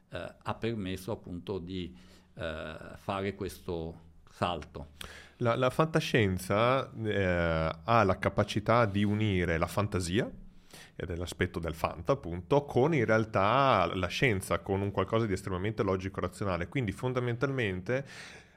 ha 0.10 0.54
permesso 0.56 1.12
appunto 1.14 1.60
di 1.60 1.96
eh, 2.34 2.76
fare 2.96 3.36
questo 3.36 4.02
salto. 4.30 4.88
La, 5.38 5.56
la 5.56 5.70
fantascienza 5.70 6.92
eh, 6.94 7.72
ha 7.84 8.04
la 8.04 8.18
capacità 8.20 8.86
di 8.86 9.04
unire 9.04 9.58
la 9.58 9.68
fantasia, 9.68 10.30
ed 10.96 11.10
è 11.10 11.16
l'aspetto 11.16 11.60
del 11.60 11.76
fanta 11.76 12.14
appunto, 12.14 12.64
con 12.66 12.94
in 12.94 13.06
realtà 13.06 13.90
la 13.94 14.08
scienza, 14.08 14.60
con 14.60 14.82
un 14.82 14.92
qualcosa 14.92 15.26
di 15.26 15.34
estremamente 15.34 15.84
logico-razionale. 15.84 16.68
Quindi 16.68 16.92
fondamentalmente 16.92 18.06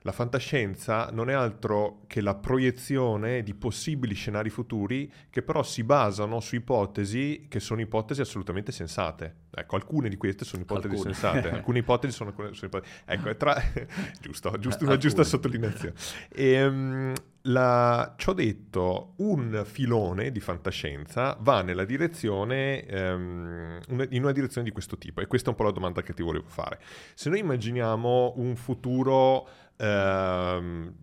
la 0.03 0.12
fantascienza 0.12 1.11
non 1.12 1.30
è 1.30 1.32
altro 1.32 2.03
che 2.07 2.20
la 2.20 2.34
proiezione 2.34 3.42
di 3.42 3.55
possibili 3.55 4.14
scenari 4.14 4.51
futuri 4.51 5.12
che 5.30 5.42
però 5.42 5.62
si 5.62 5.82
basano 5.82 6.40
su 6.40 6.55
ipotesi 6.55 7.46
che 7.49 7.61
sono 7.61 7.80
ipotesi 7.80 8.20
assolutamente 8.20 8.72
sensate. 8.72 9.46
Ecco, 9.51 9.76
alcune 9.76 10.09
di 10.09 10.16
queste 10.16 10.44
sono 10.44 10.62
ipotesi 10.62 10.94
alcune. 10.94 11.14
sensate, 11.14 11.51
alcune 11.55 11.78
ipotesi 11.80 12.14
sono, 12.14 12.32
sono 12.32 12.53
ipotesi... 12.62 12.92
Ecco, 13.05 13.36
tra... 13.36 13.61
giusto, 14.20 14.57
giusto 14.59 14.84
una 14.84 14.96
giusta 14.96 15.24
sottolineazione. 15.24 15.94
E, 16.28 16.64
um, 16.64 17.12
la, 17.42 18.14
ciò 18.16 18.32
detto, 18.34 19.14
un 19.16 19.62
filone 19.64 20.30
di 20.30 20.40
fantascienza 20.40 21.36
va 21.40 21.62
nella 21.62 21.84
direzione, 21.84 22.84
um, 22.90 23.80
una, 23.88 24.07
in 24.11 24.22
una 24.22 24.32
direzione 24.32 24.66
di 24.66 24.72
questo 24.72 24.99
tipo, 24.99 25.20
e 25.20 25.26
questa 25.26 25.49
è 25.49 25.51
un 25.51 25.57
po' 25.57 25.64
la 25.64 25.70
domanda 25.70 26.03
che 26.03 26.12
ti 26.12 26.22
volevo 26.22 26.49
fare. 26.49 26.80
Se 27.14 27.30
noi 27.30 27.38
immaginiamo 27.38 28.34
un 28.36 28.55
futuro 28.57 29.49
ehm, 29.79 30.95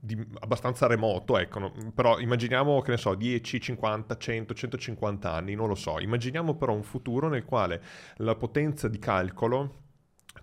di, 0.00 0.26
abbastanza 0.40 0.86
remoto, 0.86 1.38
ecco, 1.38 1.58
no? 1.58 1.72
però 1.94 2.18
immaginiamo 2.18 2.80
che 2.82 2.90
ne 2.90 2.96
so, 2.98 3.14
10, 3.14 3.60
50, 3.60 4.16
100, 4.16 4.54
150 4.54 5.32
anni, 5.32 5.54
non 5.54 5.68
lo 5.68 5.74
so, 5.74 5.98
immaginiamo 5.98 6.54
però 6.56 6.74
un 6.74 6.82
futuro 6.82 7.28
nel 7.28 7.44
quale 7.44 7.82
la 8.16 8.34
potenza 8.34 8.88
di 8.88 8.98
calcolo 8.98 9.82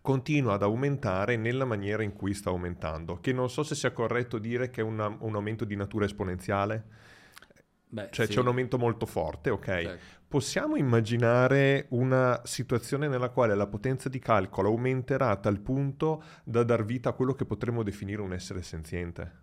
continua 0.02 0.54
ad 0.54 0.64
aumentare 0.64 1.38
nella 1.38 1.66
maniera 1.66 2.02
in 2.02 2.14
cui 2.14 2.34
sta 2.34 2.50
aumentando, 2.50 3.20
che 3.20 3.34
non 3.34 3.50
so 3.50 3.62
se 3.64 3.76
sia 3.76 3.92
corretto 3.92 4.40
dire 4.40 4.70
che 4.70 4.82
è 4.82 4.84
una, 4.84 5.16
un 5.20 5.36
aumento 5.36 5.64
di 5.66 5.76
natura 5.76 6.06
esponenziale. 6.06 6.86
Beh, 7.88 8.08
cioè 8.10 8.26
sì. 8.26 8.34
c'è 8.34 8.40
un 8.40 8.48
aumento 8.48 8.78
molto 8.78 9.06
forte, 9.06 9.50
ok? 9.50 9.66
Certo. 9.66 10.21
Possiamo 10.32 10.78
immaginare 10.78 11.88
una 11.90 12.40
situazione 12.46 13.10
nella 13.10 13.32
quale 13.32 13.54
la 13.54 13.68
potenza 13.68 14.08
di 14.08 14.18
calcolo 14.20 14.70
aumenterà 14.70 15.28
a 15.28 15.36
tal 15.36 15.60
punto 15.60 16.24
da 16.46 16.64
dar 16.64 16.86
vita 16.86 17.10
a 17.10 17.12
quello 17.12 17.34
che 17.34 17.44
potremmo 17.44 17.84
definire 17.84 18.22
un 18.22 18.32
essere 18.32 18.62
senziente? 18.62 19.40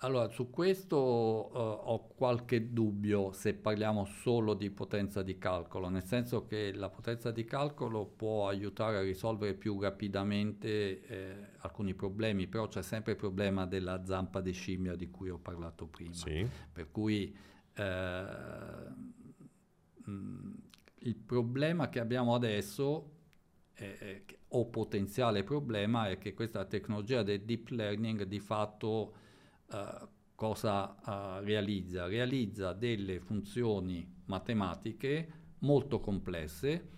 Allora, 0.00 0.28
su 0.28 0.50
questo 0.50 0.98
uh, 0.98 1.50
ho 1.54 2.08
qualche 2.08 2.74
dubbio 2.74 3.32
se 3.32 3.54
parliamo 3.54 4.04
solo 4.04 4.52
di 4.52 4.68
potenza 4.68 5.22
di 5.22 5.38
calcolo, 5.38 5.88
nel 5.88 6.04
senso 6.04 6.44
che 6.44 6.74
la 6.74 6.90
potenza 6.90 7.30
di 7.30 7.46
calcolo 7.46 8.04
può 8.04 8.48
aiutare 8.48 8.98
a 8.98 9.00
risolvere 9.00 9.54
più 9.54 9.80
rapidamente 9.80 11.06
eh, 11.06 11.36
alcuni 11.60 11.94
problemi, 11.94 12.48
però 12.48 12.68
c'è 12.68 12.82
sempre 12.82 13.12
il 13.12 13.18
problema 13.18 13.64
della 13.64 14.04
zampa 14.04 14.42
di 14.42 14.52
scimmia 14.52 14.94
di 14.94 15.08
cui 15.08 15.30
ho 15.30 15.38
parlato 15.38 15.86
prima. 15.86 16.12
Sì. 16.12 16.46
Per 16.70 16.90
cui 16.90 17.34
eh, 17.74 18.24
Il 21.02 21.16
problema 21.16 21.88
che 21.88 22.00
abbiamo 22.00 22.34
adesso, 22.34 23.10
è, 23.72 24.22
o 24.48 24.66
potenziale 24.66 25.42
problema, 25.42 26.08
è 26.08 26.18
che 26.18 26.34
questa 26.34 26.64
tecnologia 26.64 27.22
del 27.22 27.42
deep 27.42 27.68
learning 27.70 28.24
di 28.24 28.40
fatto 28.40 29.14
uh, 29.66 30.08
cosa 30.34 31.38
uh, 31.38 31.44
realizza? 31.44 32.06
Realizza 32.06 32.72
delle 32.72 33.20
funzioni 33.20 34.06
matematiche 34.26 35.32
molto 35.60 36.00
complesse, 36.00 36.88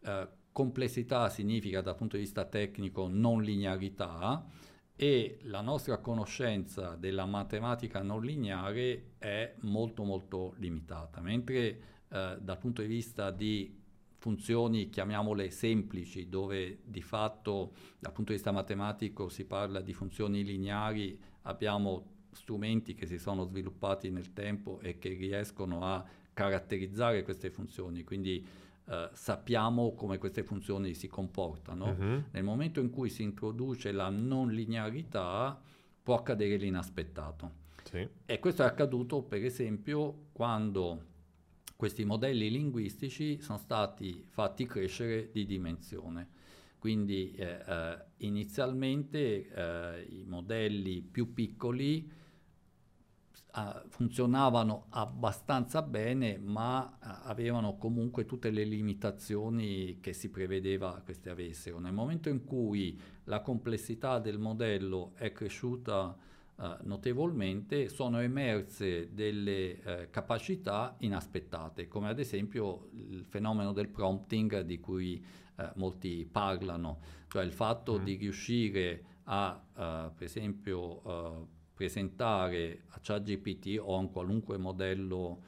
uh, 0.00 0.28
complessità 0.50 1.28
significa 1.28 1.80
dal 1.80 1.96
punto 1.96 2.16
di 2.16 2.22
vista 2.22 2.44
tecnico 2.44 3.08
non 3.08 3.42
linearità, 3.42 4.46
e 4.94 5.38
la 5.42 5.62
nostra 5.62 5.98
conoscenza 5.98 6.94
della 6.94 7.24
matematica 7.24 8.02
non 8.02 8.22
lineare 8.22 9.14
è 9.18 9.54
molto 9.60 10.04
molto 10.04 10.54
limitata, 10.58 11.20
mentre 11.20 11.80
eh, 12.12 12.36
dal 12.40 12.58
punto 12.58 12.82
di 12.82 12.88
vista 12.88 13.30
di 13.30 13.80
funzioni, 14.18 14.90
chiamiamole 14.90 15.50
semplici, 15.50 16.28
dove 16.28 16.80
di 16.84 17.02
fatto 17.02 17.72
dal 17.98 18.12
punto 18.12 18.30
di 18.30 18.36
vista 18.36 18.52
matematico 18.52 19.28
si 19.28 19.44
parla 19.44 19.80
di 19.80 19.92
funzioni 19.92 20.44
lineari, 20.44 21.18
abbiamo 21.42 22.10
strumenti 22.30 22.94
che 22.94 23.06
si 23.06 23.18
sono 23.18 23.44
sviluppati 23.44 24.10
nel 24.10 24.32
tempo 24.32 24.78
e 24.80 24.98
che 24.98 25.08
riescono 25.08 25.84
a 25.84 26.04
caratterizzare 26.32 27.22
queste 27.22 27.50
funzioni, 27.50 28.04
quindi 28.04 28.46
eh, 28.84 29.08
sappiamo 29.12 29.94
come 29.94 30.18
queste 30.18 30.42
funzioni 30.42 30.94
si 30.94 31.08
comportano. 31.08 31.96
Uh-huh. 31.98 32.22
Nel 32.30 32.44
momento 32.44 32.80
in 32.80 32.90
cui 32.90 33.08
si 33.08 33.22
introduce 33.22 33.90
la 33.90 34.08
non 34.10 34.50
linearità 34.50 35.60
può 36.02 36.16
accadere 36.16 36.56
l'inaspettato. 36.56 37.60
Sì. 37.84 38.06
E 38.24 38.38
questo 38.38 38.62
è 38.62 38.66
accaduto 38.66 39.22
per 39.22 39.44
esempio 39.44 40.26
quando 40.32 41.10
questi 41.82 42.04
modelli 42.04 42.48
linguistici 42.48 43.40
sono 43.40 43.58
stati 43.58 44.24
fatti 44.28 44.66
crescere 44.66 45.30
di 45.32 45.44
dimensione. 45.44 46.28
Quindi 46.78 47.32
eh, 47.32 47.58
eh, 47.66 48.04
inizialmente 48.18 49.48
eh, 49.50 50.06
i 50.08 50.24
modelli 50.24 51.00
più 51.02 51.34
piccoli 51.34 52.08
eh, 53.56 53.82
funzionavano 53.88 54.86
abbastanza 54.90 55.82
bene, 55.82 56.38
ma 56.38 56.88
eh, 56.88 56.98
avevano 57.24 57.76
comunque 57.78 58.26
tutte 58.26 58.50
le 58.50 58.62
limitazioni 58.62 59.98
che 59.98 60.12
si 60.12 60.30
prevedeva 60.30 61.02
queste 61.04 61.30
avessero. 61.30 61.80
Nel 61.80 61.92
momento 61.92 62.28
in 62.28 62.44
cui 62.44 62.96
la 63.24 63.40
complessità 63.40 64.20
del 64.20 64.38
modello 64.38 65.14
è 65.16 65.32
cresciuta 65.32 66.16
eh, 66.62 66.76
notevolmente 66.82 67.88
sono 67.88 68.20
emerse 68.20 69.12
delle 69.12 69.82
eh, 69.82 70.10
capacità 70.10 70.94
inaspettate, 71.00 71.88
come 71.88 72.08
ad 72.08 72.20
esempio 72.20 72.88
il 72.92 73.24
fenomeno 73.28 73.72
del 73.72 73.88
prompting 73.88 74.60
di 74.60 74.78
cui 74.78 75.20
eh, 75.56 75.72
molti 75.74 76.24
parlano, 76.30 77.00
cioè 77.26 77.42
il 77.42 77.52
fatto 77.52 77.98
mm. 77.98 78.04
di 78.04 78.14
riuscire 78.14 79.04
a, 79.24 79.60
uh, 79.70 80.14
per 80.14 80.24
esempio, 80.24 81.48
presentare 81.74 82.82
a 82.88 82.98
ChatGPT 83.00 83.78
o 83.80 83.94
a 83.94 83.98
un 83.98 84.10
qualunque 84.10 84.58
modello 84.58 85.42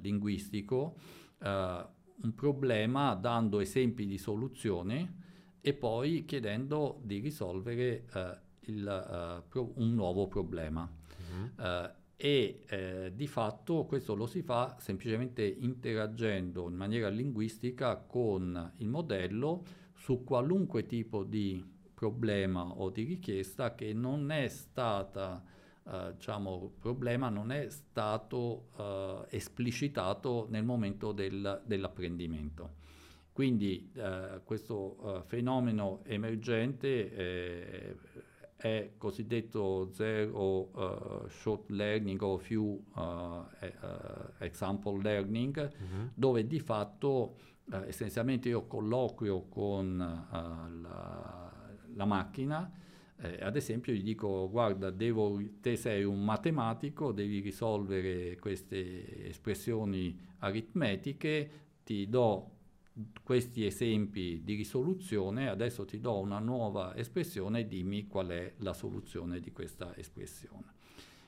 linguistico 0.00 0.96
un 1.38 2.34
problema 2.34 3.14
dando 3.14 3.60
esempi 3.60 4.04
di 4.04 4.18
soluzione 4.18 5.58
e 5.60 5.74
poi 5.74 6.24
chiedendo 6.24 7.00
di 7.04 7.20
risolvere 7.20 8.04
il, 8.66 9.40
uh, 9.42 9.48
pro- 9.48 9.72
un 9.76 9.94
nuovo 9.94 10.28
problema. 10.28 10.88
Mm-hmm. 10.88 11.44
Uh, 11.56 11.90
e 12.16 12.62
eh, 12.66 13.12
di 13.14 13.26
fatto 13.26 13.84
questo 13.84 14.14
lo 14.14 14.26
si 14.26 14.40
fa 14.40 14.76
semplicemente 14.78 15.44
interagendo 15.44 16.66
in 16.66 16.74
maniera 16.74 17.08
linguistica 17.08 17.96
con 17.96 18.72
il 18.78 18.88
modello 18.88 19.62
su 19.94 20.24
qualunque 20.24 20.86
tipo 20.86 21.24
di 21.24 21.62
problema 21.92 22.64
o 22.64 22.88
di 22.88 23.04
richiesta 23.04 23.74
che 23.74 23.92
non 23.92 24.30
è 24.30 24.48
stata 24.48 25.54
Uh, 25.86 26.14
diciamo, 26.14 26.72
problema 26.80 27.28
non 27.28 27.52
è 27.52 27.68
stato 27.68 28.70
uh, 28.76 29.24
esplicitato 29.28 30.48
nel 30.50 30.64
momento 30.64 31.12
del, 31.12 31.62
dell'apprendimento. 31.64 32.70
Quindi 33.30 33.92
uh, 33.94 34.42
questo 34.42 35.22
fenomeno 35.28 36.00
emergente 36.02 37.14
eh, 37.14 37.96
è 38.56 38.92
cosiddetto 38.96 39.90
zero 39.92 40.70
uh, 40.72 41.28
short 41.28 41.68
learning 41.70 42.20
o 42.22 42.38
few 42.38 42.82
uh, 42.94 43.00
uh, 43.00 43.44
example 44.38 45.00
learning, 45.00 45.60
mm-hmm. 45.60 46.06
dove 46.14 46.46
di 46.46 46.60
fatto 46.60 47.36
essenzialmente 47.86 48.48
io 48.48 48.66
colloquio 48.66 49.48
con 49.48 49.96
la, 49.98 51.52
la, 51.94 52.04
macchina, 52.04 52.70
eh, 53.18 53.38
ad 53.40 53.56
esempio 53.56 53.92
gli 53.92 54.04
dico 54.04 54.48
guarda 54.48 54.90
devo, 54.90 55.40
te 55.60 55.74
sei 55.74 56.04
un 56.04 56.22
matematico, 56.22 57.10
devi 57.10 57.40
risolvere 57.40 58.38
queste 58.38 59.26
espressioni 59.26 60.16
aritmetiche, 60.38 61.50
ti 61.82 62.08
do 62.08 62.55
questi 63.22 63.66
esempi 63.66 64.42
di 64.42 64.54
risoluzione, 64.54 65.48
adesso 65.48 65.84
ti 65.84 66.00
do 66.00 66.18
una 66.18 66.38
nuova 66.38 66.96
espressione 66.96 67.60
e 67.60 67.66
dimmi 67.66 68.06
qual 68.06 68.28
è 68.28 68.54
la 68.58 68.72
soluzione 68.72 69.40
di 69.40 69.52
questa 69.52 69.94
espressione. 69.96 70.74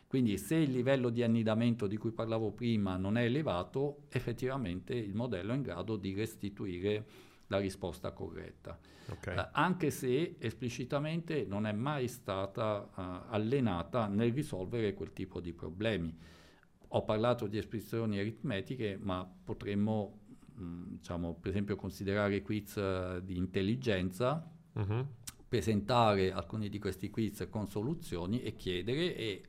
Quindi 0.06 0.38
se 0.38 0.54
il 0.56 0.70
livello 0.70 1.10
di 1.10 1.22
annidamento 1.22 1.86
di 1.86 1.98
cui 1.98 2.12
parlavo 2.12 2.50
prima 2.52 2.96
non 2.96 3.18
è 3.18 3.24
elevato, 3.24 4.04
effettivamente 4.08 4.94
il 4.94 5.14
modello 5.14 5.52
è 5.52 5.56
in 5.56 5.62
grado 5.62 5.96
di 5.96 6.14
restituire 6.14 7.04
la 7.48 7.58
risposta 7.58 8.12
corretta. 8.12 8.78
Okay. 9.10 9.36
Uh, 9.36 9.48
anche 9.52 9.90
se 9.90 10.36
esplicitamente 10.38 11.44
non 11.44 11.66
è 11.66 11.72
mai 11.72 12.08
stata 12.08 12.88
uh, 12.94 13.32
allenata 13.32 14.06
nel 14.06 14.32
risolvere 14.32 14.94
quel 14.94 15.12
tipo 15.12 15.40
di 15.40 15.52
problemi. 15.52 16.16
Ho 16.88 17.04
parlato 17.04 17.46
di 17.46 17.58
espressioni 17.58 18.18
aritmetiche, 18.18 18.98
ma 18.98 19.30
potremmo, 19.44 20.17
mh, 20.58 20.64
mm, 20.64 20.84
diciamo, 20.96 21.34
per 21.34 21.50
esempio, 21.50 21.76
considerare 21.76 22.42
quiz 22.42 22.74
uh, 22.76 23.20
di 23.22 23.36
intelligenza, 23.36 24.50
uh-huh. 24.72 25.06
presentare 25.46 26.32
alcuni 26.32 26.68
di 26.68 26.78
questi 26.78 27.10
quiz 27.10 27.46
con 27.48 27.68
soluzioni 27.68 28.42
e 28.42 28.56
chiedere 28.56 29.16
e 29.16 29.42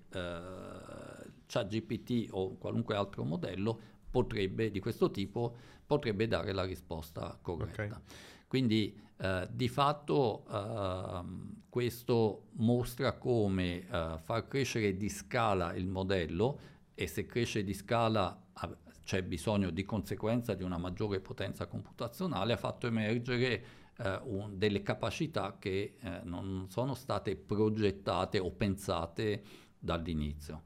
ChatGPT 1.45 2.28
o 2.32 2.57
qualunque 2.57 2.95
altro 2.95 3.24
modello 3.24 3.80
potrebbe, 4.10 4.72
di 4.72 4.80
questo 4.80 5.12
tipo 5.12 5.55
potrebbe 5.86 6.28
dare 6.28 6.51
la 6.51 6.64
risposta 6.64 7.38
corretta. 7.41 7.84
Okay. 7.84 8.01
Quindi 8.47 8.97
eh, 9.18 9.47
di 9.51 9.68
fatto 9.68 10.45
eh, 10.49 11.24
questo 11.70 12.47
mostra 12.53 13.14
come 13.14 13.82
eh, 13.82 14.18
far 14.22 14.47
crescere 14.47 14.95
di 14.95 15.10
scala 15.10 15.74
il 15.74 15.88
modello 15.88 16.60
e 16.93 17.07
se 17.07 17.26
cresce 17.26 17.64
di 17.64 17.74
scala 17.74 18.47
c'è 19.10 19.24
bisogno 19.24 19.72
di 19.72 19.86
conseguenza 19.86 20.53
di 20.53 20.62
una 20.62 20.78
maggiore 20.78 21.20
potenza 21.20 21.66
computazionale, 21.66 22.53
ha 22.53 22.57
fatto 22.57 22.86
emergere 22.86 23.64
eh, 23.97 24.20
un, 24.26 24.55
delle 24.55 24.84
capacità 24.84 25.57
che 25.57 25.95
eh, 25.99 26.20
non 26.26 26.68
sono 26.70 26.93
state 26.93 27.36
progettate 27.36 28.38
o 28.38 28.51
pensate 28.51 29.41
dall'inizio. 29.80 30.62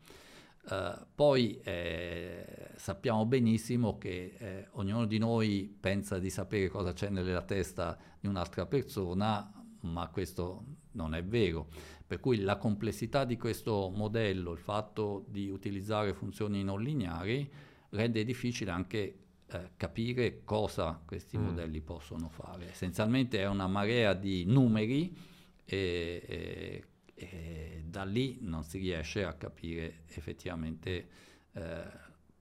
Uh, 0.65 1.05
poi 1.15 1.57
eh, 1.63 2.71
sappiamo 2.75 3.25
benissimo 3.25 3.97
che 3.97 4.35
eh, 4.37 4.67
ognuno 4.71 5.05
di 5.05 5.19
noi 5.19 5.73
pensa 5.79 6.19
di 6.19 6.29
sapere 6.29 6.67
cosa 6.67 6.91
c'è 6.91 7.09
nella 7.09 7.43
testa 7.43 7.97
di 8.19 8.27
un'altra 8.27 8.65
persona, 8.65 9.53
ma 9.83 10.09
questo 10.09 10.65
non 10.91 11.15
è 11.15 11.23
vero. 11.23 11.67
Per 12.05 12.19
cui 12.19 12.41
la 12.41 12.57
complessità 12.57 13.23
di 13.23 13.37
questo 13.37 13.89
modello, 13.95 14.51
il 14.51 14.59
fatto 14.59 15.23
di 15.29 15.49
utilizzare 15.49 16.13
funzioni 16.13 16.61
non 16.61 16.81
lineari, 16.81 17.62
rende 17.93 18.23
difficile 18.23 18.71
anche 18.71 19.17
eh, 19.47 19.71
capire 19.77 20.43
cosa 20.43 21.01
questi 21.05 21.37
mm. 21.37 21.43
modelli 21.43 21.81
possono 21.81 22.29
fare. 22.29 22.69
Essenzialmente 22.69 23.39
è 23.39 23.47
una 23.47 23.67
marea 23.67 24.13
di 24.13 24.45
numeri 24.45 25.15
e, 25.65 26.23
e 26.27 26.83
e 27.15 27.83
da 27.85 28.03
lì 28.03 28.39
non 28.41 28.63
si 28.63 28.79
riesce 28.79 29.23
a 29.23 29.33
capire 29.33 30.01
effettivamente 30.07 31.07
eh, 31.53 31.83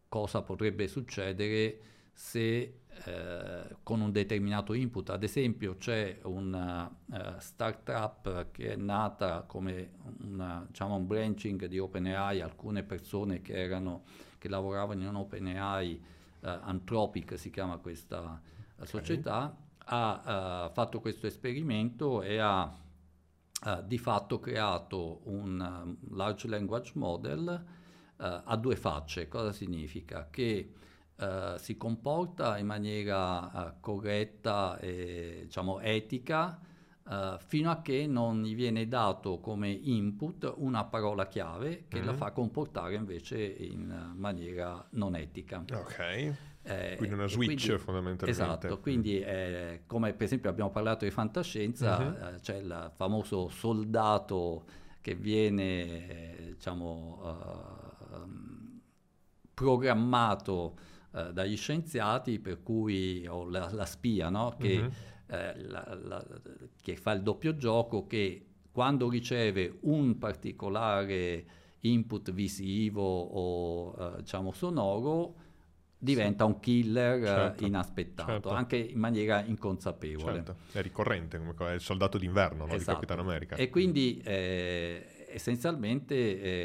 cosa 0.09 0.43
potrebbe 0.43 0.89
succedere 0.89 1.81
se 2.13 2.81
eh, 3.05 3.77
con 3.83 4.01
un 4.01 4.13
determinato 4.13 4.75
input, 4.75 5.11
ad 5.11 5.23
esempio 5.23 5.77
c'è 5.79 6.19
una 6.25 6.85
uh, 7.07 7.39
startup 7.39 8.51
che 8.51 8.73
è 8.73 8.77
nata 8.77 9.43
come 9.43 9.93
una, 10.21 10.65
diciamo, 10.67 10.97
un 10.97 11.07
branching 11.07 11.65
di 11.67 11.79
OpenAI, 11.79 12.43
alcune 12.43 12.83
persone 12.83 13.41
che, 13.41 13.55
erano, 13.55 14.05
che 14.43 14.49
lavoravano 14.49 15.05
in 15.05 15.15
OpenAI, 15.15 16.03
uh, 16.41 16.47
Anthropic 16.47 17.39
si 17.39 17.51
chiama 17.51 17.77
questa 17.77 18.43
okay. 18.75 18.87
società, 18.87 19.57
ha 19.85 20.67
uh, 20.67 20.73
fatto 20.73 20.99
questo 21.01 21.29
esperimento 21.29 22.23
e 22.23 22.39
ha 22.39 22.65
uh, 22.65 23.83
di 23.87 23.99
fatto 23.99 24.41
creato 24.41 25.21
un 25.27 25.97
large 26.11 26.49
language 26.49 26.91
model 26.95 27.67
a 28.25 28.57
due 28.57 28.77
facce. 28.77 29.27
Cosa 29.27 29.51
significa? 29.51 30.29
Che 30.31 30.73
si 31.57 31.77
comporta 31.77 32.57
in 32.57 32.67
maniera 32.67 33.77
corretta 33.81 34.79
e 34.79 35.41
diciamo, 35.43 35.81
etica 35.81 36.61
fino 37.47 37.71
a 37.71 37.83
che 37.83 38.07
non 38.07 38.43
gli 38.43 38.55
viene 38.55 38.87
dato 38.87 39.39
come 39.39 39.71
input 39.71 40.53
una 40.57 40.85
parola 40.85 41.27
chiave 41.27 41.85
che 41.89 41.99
mm-hmm. 41.99 42.07
la 42.07 42.15
fa 42.15 42.31
comportare 42.31 42.95
invece 42.95 43.43
in 43.43 44.13
maniera 44.15 44.87
non 44.91 45.17
etica. 45.17 45.65
Ok. 45.73 46.35
Eh, 46.65 46.95
quindi 46.97 47.15
una 47.15 47.27
switch 47.27 47.67
quindi, 47.67 47.83
fondamentalmente. 47.83 48.31
Esatto, 48.31 48.79
quindi 48.79 49.21
eh, 49.21 49.83
come 49.87 50.13
per 50.13 50.27
esempio 50.27 50.49
abbiamo 50.49 50.71
parlato 50.71 51.05
di 51.05 51.11
fantascienza, 51.11 51.97
uh-huh. 51.99 52.35
eh, 52.35 52.41
c'è 52.41 52.59
il 52.59 52.93
famoso 52.95 53.49
soldato 53.49 54.65
che 55.01 55.17
viene 55.17 55.87
eh, 56.09 56.55
diciamo, 56.55 57.21
uh, 58.13 58.29
programmato 59.53 60.79
uh, 61.11 61.33
dagli 61.33 61.57
scienziati, 61.57 62.39
per 62.39 62.63
cui 62.63 63.27
o 63.27 63.49
la, 63.49 63.69
la 63.73 63.85
spia 63.85 64.29
no? 64.29 64.55
che, 64.57 65.11
uh-huh. 65.29 65.69
la, 65.69 65.99
la, 66.03 66.27
che 66.81 66.97
fa 66.97 67.13
il 67.13 67.23
doppio 67.23 67.57
gioco, 67.57 68.07
che 68.07 68.47
quando 68.71 69.09
riceve 69.09 69.79
un 69.83 70.19
particolare 70.19 71.45
input 71.81 72.33
visivo 72.33 73.03
o 73.03 74.17
diciamo 74.19 74.53
sonoro, 74.53 75.35
diventa 76.03 76.45
un 76.45 76.59
killer 76.59 77.23
eh, 77.23 77.27
certo, 77.27 77.65
inaspettato, 77.65 78.31
certo. 78.33 78.51
anche 78.51 78.77
in 78.77 78.99
maniera 78.99 79.41
inconsapevole. 79.45 80.35
Certo. 80.35 80.57
È 80.73 80.83
ricorrente, 80.83 81.39
come 81.39 81.71
è 81.71 81.75
il 81.75 81.81
soldato 81.81 82.19
d'inverno 82.19 82.67
no? 82.67 82.73
esatto. 82.73 82.79
di 82.79 82.85
Capitano 82.95 83.21
America. 83.23 83.55
E 83.55 83.71
quindi 83.71 84.21
eh, 84.25 85.27
essenzialmente 85.29 86.17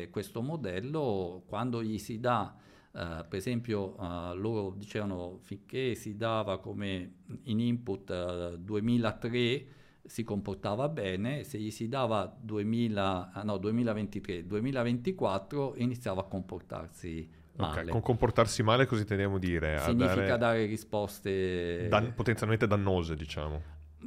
eh, 0.01 0.09
questo 0.09 0.41
modello, 0.41 1.43
quando 1.45 1.83
gli 1.83 1.99
si 1.99 2.19
dà, 2.19 2.55
eh, 2.97 3.25
per 3.29 3.37
esempio 3.37 3.95
eh, 3.99 4.35
loro 4.35 4.73
dicevano 4.75 5.37
finché 5.43 5.93
si 5.93 6.17
dava 6.17 6.59
come 6.59 7.11
in 7.43 7.59
input 7.59 8.55
2003 8.55 9.37
eh, 9.37 9.67
si 10.03 10.23
comportava 10.23 10.89
bene, 10.89 11.43
se 11.43 11.59
gli 11.59 11.69
si 11.69 11.89
dava 11.89 12.33
2000, 12.39 13.31
ah, 13.33 13.43
no, 13.43 13.57
2023, 13.57 14.47
2024 14.47 15.75
iniziava 15.77 16.21
a 16.21 16.23
comportarsi 16.23 17.29
male. 17.57 17.81
Okay, 17.81 17.91
con 17.91 18.01
comportarsi 18.01 18.63
male 18.63 18.85
cosa 18.85 19.01
intendiamo 19.01 19.37
dire? 19.37 19.77
Significa 19.79 20.37
dare, 20.37 20.37
dare 20.37 20.65
risposte... 20.65 21.87
Dan- 21.89 22.13
potenzialmente 22.15 22.65
dannose, 22.65 23.15
diciamo. 23.15 23.61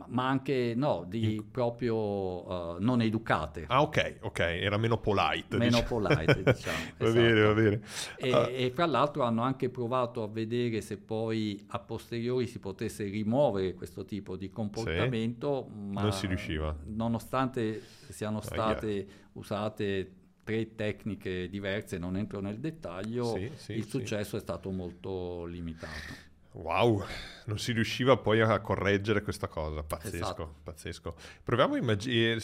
Ma, 0.07 0.29
anche, 0.29 0.73
no, 0.77 1.05
di 1.09 1.35
In... 1.35 1.51
proprio 1.51 1.97
uh, 1.97 2.77
non 2.79 3.03
educate. 3.03 3.65
Ah, 3.67 3.83
ok, 3.83 4.19
ok, 4.21 4.39
era 4.39 4.77
meno 4.77 4.99
polite. 4.99 5.57
Meno 5.57 5.81
diciamo. 5.81 6.01
polite, 6.01 6.43
diciamo. 6.45 6.77
va 6.97 7.07
esatto. 7.07 7.21
bene, 7.21 7.41
va 7.41 7.53
bene. 7.55 7.81
E, 8.17 8.35
uh. 8.35 8.47
e, 8.49 8.71
fra 8.73 8.87
l'altro 8.87 9.25
hanno 9.25 9.43
anche 9.43 9.69
provato 9.69 10.23
a 10.23 10.29
vedere 10.29 10.81
se 10.81 10.97
poi 10.97 11.61
a 11.69 11.81
posteriori 11.81 12.47
si 12.47 12.61
potesse 12.61 13.05
rimuovere 13.05 13.75
questo 13.75 14.05
tipo 14.05 14.37
di 14.37 14.49
comportamento, 14.49 15.69
sì. 15.69 15.93
ma... 15.93 16.03
Non 16.03 16.13
si 16.13 16.27
riusciva. 16.29 16.77
Nonostante 16.85 17.83
siano 18.09 18.41
state 18.41 18.87
ah, 18.87 18.91
yeah. 18.91 19.07
usate 19.33 20.13
tre 20.45 20.75
tecniche 20.75 21.49
diverse, 21.49 21.99
non 21.99 22.17
entro 22.17 22.41
nel 22.41 22.59
dettaglio, 22.59 23.35
sì, 23.37 23.51
sì, 23.55 23.73
il 23.73 23.87
successo 23.87 24.37
è 24.37 24.41
stato 24.41 24.71
molto 24.71 25.45
limitato. 25.45 26.29
Wow, 26.53 27.05
non 27.45 27.59
si 27.59 27.71
riusciva 27.71 28.17
poi 28.17 28.41
a 28.41 28.59
correggere 28.59 29.23
questa 29.23 29.47
cosa, 29.47 29.85
pazzesco, 29.85 30.17
esatto. 30.17 30.55
pazzesco. 30.65 31.15
Proviamo 31.45 31.75
a 31.75 31.79
immaginare, 31.79 32.41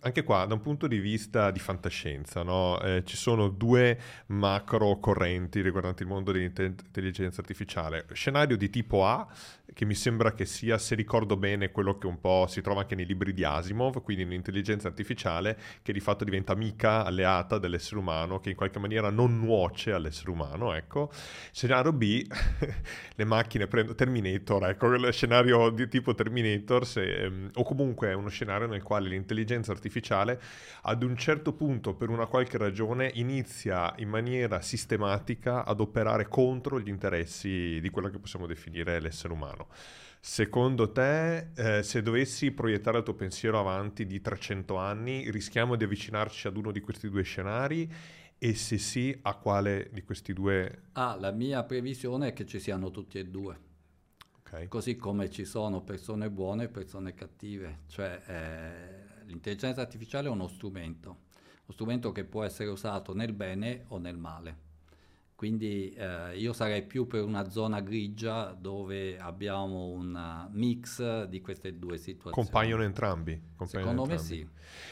anche 0.00 0.24
qua 0.24 0.44
da 0.46 0.54
un 0.54 0.60
punto 0.60 0.88
di 0.88 0.98
vista 0.98 1.52
di 1.52 1.60
fantascienza, 1.60 2.42
no? 2.42 2.80
eh, 2.80 3.02
ci 3.04 3.16
sono 3.16 3.48
due 3.48 3.98
macro 4.26 4.98
correnti 4.98 5.62
riguardanti 5.62 6.02
il 6.02 6.08
mondo 6.08 6.32
dell'intelligenza 6.32 7.40
artificiale. 7.40 8.04
Scenario 8.12 8.56
di 8.56 8.68
tipo 8.68 9.06
A, 9.06 9.26
che 9.72 9.84
mi 9.84 9.94
sembra 9.94 10.32
che 10.32 10.44
sia, 10.44 10.76
se 10.78 10.94
ricordo 10.94 11.36
bene, 11.36 11.70
quello 11.70 11.96
che 11.96 12.06
un 12.06 12.20
po' 12.20 12.46
si 12.48 12.60
trova 12.60 12.82
anche 12.82 12.94
nei 12.94 13.06
libri 13.06 13.32
di 13.32 13.44
Asimov, 13.44 14.02
quindi 14.02 14.22
un'intelligenza 14.22 14.88
artificiale 14.88 15.58
che 15.82 15.92
di 15.92 16.00
fatto 16.00 16.24
diventa 16.24 16.52
amica, 16.52 17.04
alleata 17.04 17.58
dell'essere 17.58 17.98
umano, 17.98 18.40
che 18.40 18.50
in 18.50 18.56
qualche 18.56 18.78
maniera 18.78 19.10
non 19.10 19.38
nuoce 19.38 19.92
all'essere 19.92 20.30
umano, 20.30 20.74
ecco. 20.74 21.10
Scenario 21.50 21.92
B, 21.92 22.26
le 23.16 23.24
macchine 23.24 23.66
prendono 23.66 23.96
Terminator, 23.96 24.68
ecco, 24.68 24.88
quello 24.88 25.10
scenario 25.10 25.70
di 25.70 25.88
tipo 25.88 26.14
Terminator, 26.14 26.86
se, 26.86 27.26
um, 27.26 27.50
o 27.54 27.62
comunque 27.64 28.08
è 28.08 28.12
uno 28.12 28.28
scenario 28.28 28.66
nel 28.66 28.82
quale 28.82 29.08
l'intelligenza 29.08 29.72
artificiale 29.72 30.40
ad 30.82 31.02
un 31.02 31.16
certo 31.16 31.52
punto, 31.52 31.94
per 31.94 32.10
una 32.10 32.26
qualche 32.26 32.58
ragione, 32.58 33.10
inizia 33.14 33.92
in 33.98 34.08
maniera 34.08 34.60
sistematica 34.60 35.64
ad 35.64 35.80
operare 35.80 36.28
contro 36.28 36.78
gli 36.78 36.88
interessi 36.88 37.80
di 37.80 37.90
quello 37.90 38.08
che 38.08 38.18
possiamo 38.18 38.46
definire 38.46 39.00
l'essere 39.00 39.32
umano. 39.32 39.53
Secondo 40.26 40.90
te, 40.90 41.50
eh, 41.54 41.82
se 41.82 42.00
dovessi 42.00 42.50
proiettare 42.50 42.96
il 42.96 43.04
tuo 43.04 43.12
pensiero 43.12 43.58
avanti 43.60 44.06
di 44.06 44.22
300 44.22 44.76
anni, 44.76 45.30
rischiamo 45.30 45.76
di 45.76 45.84
avvicinarci 45.84 46.46
ad 46.46 46.56
uno 46.56 46.72
di 46.72 46.80
questi 46.80 47.10
due 47.10 47.22
scenari? 47.22 47.92
E 48.38 48.54
se 48.54 48.78
sì, 48.78 49.14
a 49.20 49.34
quale 49.34 49.90
di 49.92 50.02
questi 50.02 50.32
due? 50.32 50.84
Ah, 50.92 51.14
la 51.20 51.30
mia 51.30 51.62
previsione 51.64 52.28
è 52.28 52.32
che 52.32 52.46
ci 52.46 52.58
siano 52.58 52.90
tutti 52.90 53.18
e 53.18 53.26
due. 53.26 53.58
Okay. 54.38 54.66
Così 54.66 54.96
come 54.96 55.28
ci 55.28 55.44
sono 55.44 55.82
persone 55.82 56.30
buone 56.30 56.64
e 56.64 56.68
persone 56.68 57.12
cattive. 57.12 57.80
Cioè, 57.86 58.22
eh, 58.26 59.24
l'intelligenza 59.26 59.82
artificiale 59.82 60.28
è 60.28 60.30
uno 60.30 60.48
strumento, 60.48 61.08
uno 61.08 61.72
strumento 61.72 62.12
che 62.12 62.24
può 62.24 62.44
essere 62.44 62.70
usato 62.70 63.14
nel 63.14 63.34
bene 63.34 63.84
o 63.88 63.98
nel 63.98 64.16
male 64.16 64.63
Quindi 65.34 65.92
eh, 65.92 66.38
io 66.38 66.52
sarei 66.52 66.84
più 66.84 67.08
per 67.08 67.24
una 67.24 67.50
zona 67.50 67.80
grigia 67.80 68.52
dove 68.52 69.18
abbiamo 69.18 69.88
un 69.88 70.48
mix 70.52 71.24
di 71.24 71.40
queste 71.40 71.76
due 71.76 71.98
situazioni. 71.98 72.32
Compaiono 72.32 72.84
entrambi. 72.84 73.40
Compaiono 73.56 73.90
secondo 73.90 74.12
entrambi. 74.12 74.38
me 74.38 74.46
sì, 74.46 74.48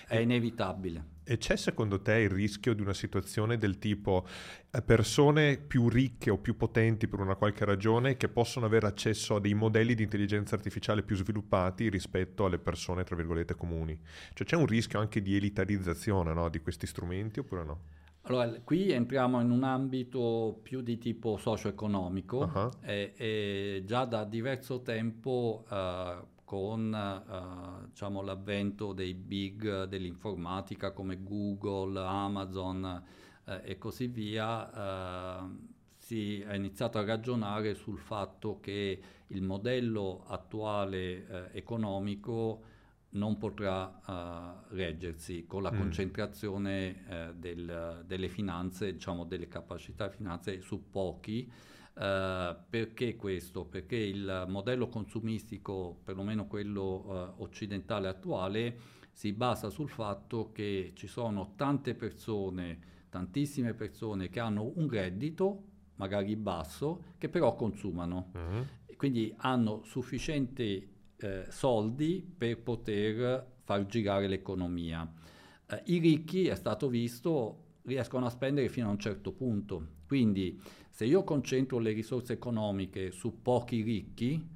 è 0.09 0.17
e, 0.17 0.23
inevitabile. 0.23 1.05
E 1.23 1.39
c'è 1.39 1.57
secondo 1.57 2.03
te 2.03 2.15
il 2.15 2.31
rischio 2.31 2.75
di 2.75 2.83
una 2.83 2.93
situazione 2.93 3.57
del 3.57 3.79
tipo 3.79 4.27
eh, 4.73 4.83
persone 4.83 5.59
più 5.59 5.89
ricche 5.89 6.31
o 6.31 6.39
più 6.39 6.57
potenti 6.57 7.07
per 7.07 7.21
una 7.21 7.37
qualche 7.37 7.65
ragione 7.65 8.17
che 8.17 8.29
possono 8.29 8.67
avere 8.67 8.89
accesso 8.89 9.37
a 9.37 9.41
dei 9.41 9.55
modelli 9.55 9.95
di 9.95 10.03
intelligenza 10.03 10.57
artificiale 10.57 11.05
più 11.05 11.15
sviluppati 11.15 11.89
rispetto 11.89 12.45
alle 12.45 12.59
persone, 12.59 13.05
tra 13.05 13.15
virgolette, 13.15 13.55
comuni? 13.55 13.97
Cioè 14.35 14.45
c'è 14.45 14.57
un 14.57 14.67
rischio 14.67 14.99
anche 14.99 15.23
di 15.23 15.37
elitarizzazione 15.37 16.35
no, 16.35 16.49
di 16.49 16.61
questi 16.61 16.89
strumenti 16.89 17.39
oppure 17.39 17.65
no? 17.65 17.81
Allora, 18.25 18.53
qui 18.63 18.93
entriamo 18.93 19.41
in 19.41 19.51
un 19.51 19.65
ambito 19.65 20.61
più 20.63 20.81
di 20.81 20.97
tipo 20.97 21.37
socio-economico 21.37 22.39
uh-huh. 22.39 22.71
e, 22.81 23.13
e, 23.17 23.83
già 23.85 24.05
da 24.05 24.25
diverso 24.25 24.83
tempo 24.83 25.65
uh, 25.69 26.25
con 26.45 26.93
uh, 26.93 27.87
diciamo, 27.89 28.23
l'avvento 28.23 28.93
dei 28.93 29.15
big 29.15 29.85
dell'informatica 29.85 30.93
come 30.93 31.21
Google, 31.21 31.99
Amazon 31.99 33.03
uh, 33.45 33.51
e 33.61 33.77
così 33.79 34.07
via, 34.07 35.51
si 35.97 36.41
è 36.43 36.55
iniziato 36.55 36.99
a 36.99 37.05
ragionare 37.05 37.75
sul 37.75 37.99
fatto 37.99 38.61
che 38.61 39.01
il 39.29 39.43
modello 39.43 40.23
attuale 40.27 41.51
economico 41.53 42.71
non 43.13 43.37
potrà 43.37 44.01
uh, 44.07 44.75
reggersi 44.75 45.45
con 45.47 45.63
la 45.63 45.73
mm. 45.73 45.77
concentrazione 45.77 47.05
uh, 47.07 47.35
del, 47.35 48.05
delle 48.07 48.29
finanze, 48.29 48.93
diciamo 48.93 49.25
delle 49.25 49.49
capacità 49.49 50.09
finanze 50.09 50.61
su 50.61 50.91
pochi. 50.91 51.51
Uh, 51.95 52.57
perché 52.71 53.17
questo? 53.17 53.67
Perché 53.67 53.97
il 53.97 54.47
modello 54.49 54.89
consumistico, 54.89 56.01
perlomeno 56.03 56.47
quello 56.47 57.35
occidentale 57.39 58.09
attuale, 58.09 58.79
si 59.13 59.33
basa 59.33 59.69
sul 59.69 59.91
fatto 59.91 60.53
che 60.53 60.93
ci 60.95 61.07
sono 61.07 61.53
tante 61.55 61.95
persone, 61.95 62.79
tantissime 63.11 63.75
persone 63.75 64.31
che 64.31 64.41
hanno 64.41 64.73
un 64.77 64.89
reddito, 64.89 65.65
magari 65.97 66.35
basso, 66.35 67.05
che 67.19 67.29
però 67.29 67.55
consumano. 67.55 68.31
Uh-huh. 68.33 68.97
Quindi 68.97 69.35
hanno 69.39 69.83
sufficiente 69.85 70.92
eh, 71.23 71.47
soldi 71.49 72.25
per 72.37 72.59
poter 72.59 73.47
far 73.63 73.87
girare 73.87 74.29
l'economia. 74.29 75.11
Eh, 75.67 75.83
I 75.87 75.99
ricchi, 75.99 76.47
è 76.47 76.55
stato 76.55 76.89
visto, 76.89 77.79
riescono 77.83 78.27
a 78.27 78.31
spendere 78.31 78.69
fino 78.69 78.89
a 78.89 78.91
un 78.91 78.99
certo 78.99 79.33
punto. 79.33 80.01
Quindi 80.07 80.61
se 80.91 81.05
io 81.05 81.25
concentro 81.25 81.79
le 81.79 81.93
risorse 81.93 82.35
economiche 82.35 83.11
su 83.11 83.41
pochi 83.41 83.83
ricchi, 83.83 84.47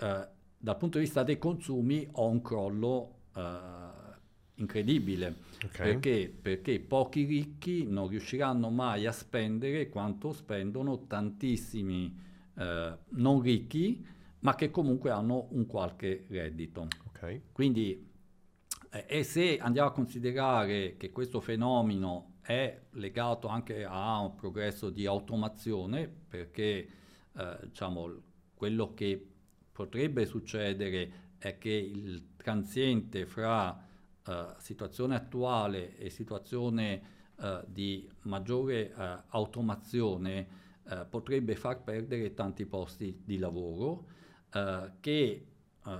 eh, 0.00 0.28
dal 0.60 0.76
punto 0.76 0.98
di 0.98 1.04
vista 1.04 1.22
dei 1.22 1.38
consumi 1.38 2.06
ho 2.12 2.26
un 2.26 2.42
crollo 2.42 3.14
eh, 3.34 4.06
incredibile. 4.56 5.36
Okay. 5.64 5.92
Perché? 5.92 6.36
Perché 6.42 6.80
pochi 6.80 7.24
ricchi 7.24 7.86
non 7.86 8.08
riusciranno 8.08 8.70
mai 8.70 9.06
a 9.06 9.12
spendere 9.12 9.88
quanto 9.88 10.32
spendono 10.32 11.06
tantissimi 11.06 12.26
eh, 12.56 12.98
non 13.10 13.40
ricchi 13.40 14.04
ma 14.40 14.54
che 14.54 14.70
comunque 14.70 15.10
hanno 15.10 15.48
un 15.50 15.66
qualche 15.66 16.26
reddito. 16.28 16.86
Okay. 17.08 17.42
Quindi, 17.52 18.08
eh, 18.90 19.04
e 19.08 19.22
se 19.22 19.58
andiamo 19.58 19.88
a 19.88 19.92
considerare 19.92 20.96
che 20.96 21.10
questo 21.10 21.40
fenomeno 21.40 22.36
è 22.42 22.80
legato 22.92 23.48
anche 23.48 23.84
a 23.84 24.18
un 24.20 24.34
progresso 24.34 24.90
di 24.90 25.06
automazione, 25.06 26.08
perché 26.08 26.88
eh, 27.36 27.58
diciamo, 27.64 28.10
quello 28.54 28.94
che 28.94 29.26
potrebbe 29.72 30.24
succedere 30.26 31.26
è 31.38 31.58
che 31.58 31.70
il 31.70 32.34
transiente 32.36 33.26
fra 33.26 33.86
eh, 34.26 34.46
situazione 34.58 35.14
attuale 35.14 35.96
e 35.98 36.10
situazione 36.10 37.02
eh, 37.40 37.62
di 37.66 38.08
maggiore 38.22 38.92
eh, 38.92 39.22
automazione 39.28 40.46
eh, 40.88 41.06
potrebbe 41.08 41.54
far 41.54 41.82
perdere 41.82 42.34
tanti 42.34 42.66
posti 42.66 43.22
di 43.24 43.38
lavoro 43.38 44.16
eh, 44.52 44.92
che 45.00 45.46
uh, 45.84 45.90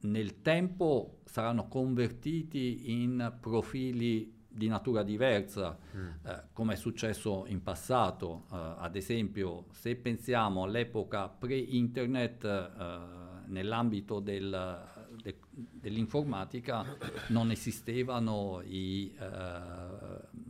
nel 0.00 0.40
tempo 0.42 1.20
saranno 1.24 1.66
convertiti 1.66 3.02
in 3.02 3.36
profili 3.40 4.36
di 4.48 4.66
natura 4.66 5.02
diversa, 5.02 5.78
mm. 5.96 6.06
eh, 6.24 6.44
come 6.52 6.74
è 6.74 6.76
successo 6.76 7.44
in 7.46 7.62
passato. 7.62 8.46
Uh, 8.50 8.54
ad 8.78 8.96
esempio, 8.96 9.66
se 9.70 9.94
pensiamo 9.96 10.64
all'epoca 10.64 11.28
pre-internet, 11.28 12.44
uh, 12.44 13.50
nell'ambito 13.50 14.20
del, 14.20 14.78
de, 15.22 15.38
dell'informatica 15.50 16.84
non 17.28 17.50
esistevano 17.50 18.60
i 18.64 19.14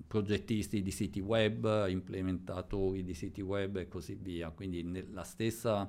progettisti 0.07 0.82
di 0.82 0.90
siti 0.90 1.20
web, 1.20 1.86
implementatori 1.88 3.05
di 3.05 3.14
siti 3.14 3.40
web 3.40 3.76
e 3.76 3.88
così 3.88 4.14
via. 4.14 4.51
Quindi 4.51 5.07
la 5.12 5.22
stessa 5.22 5.88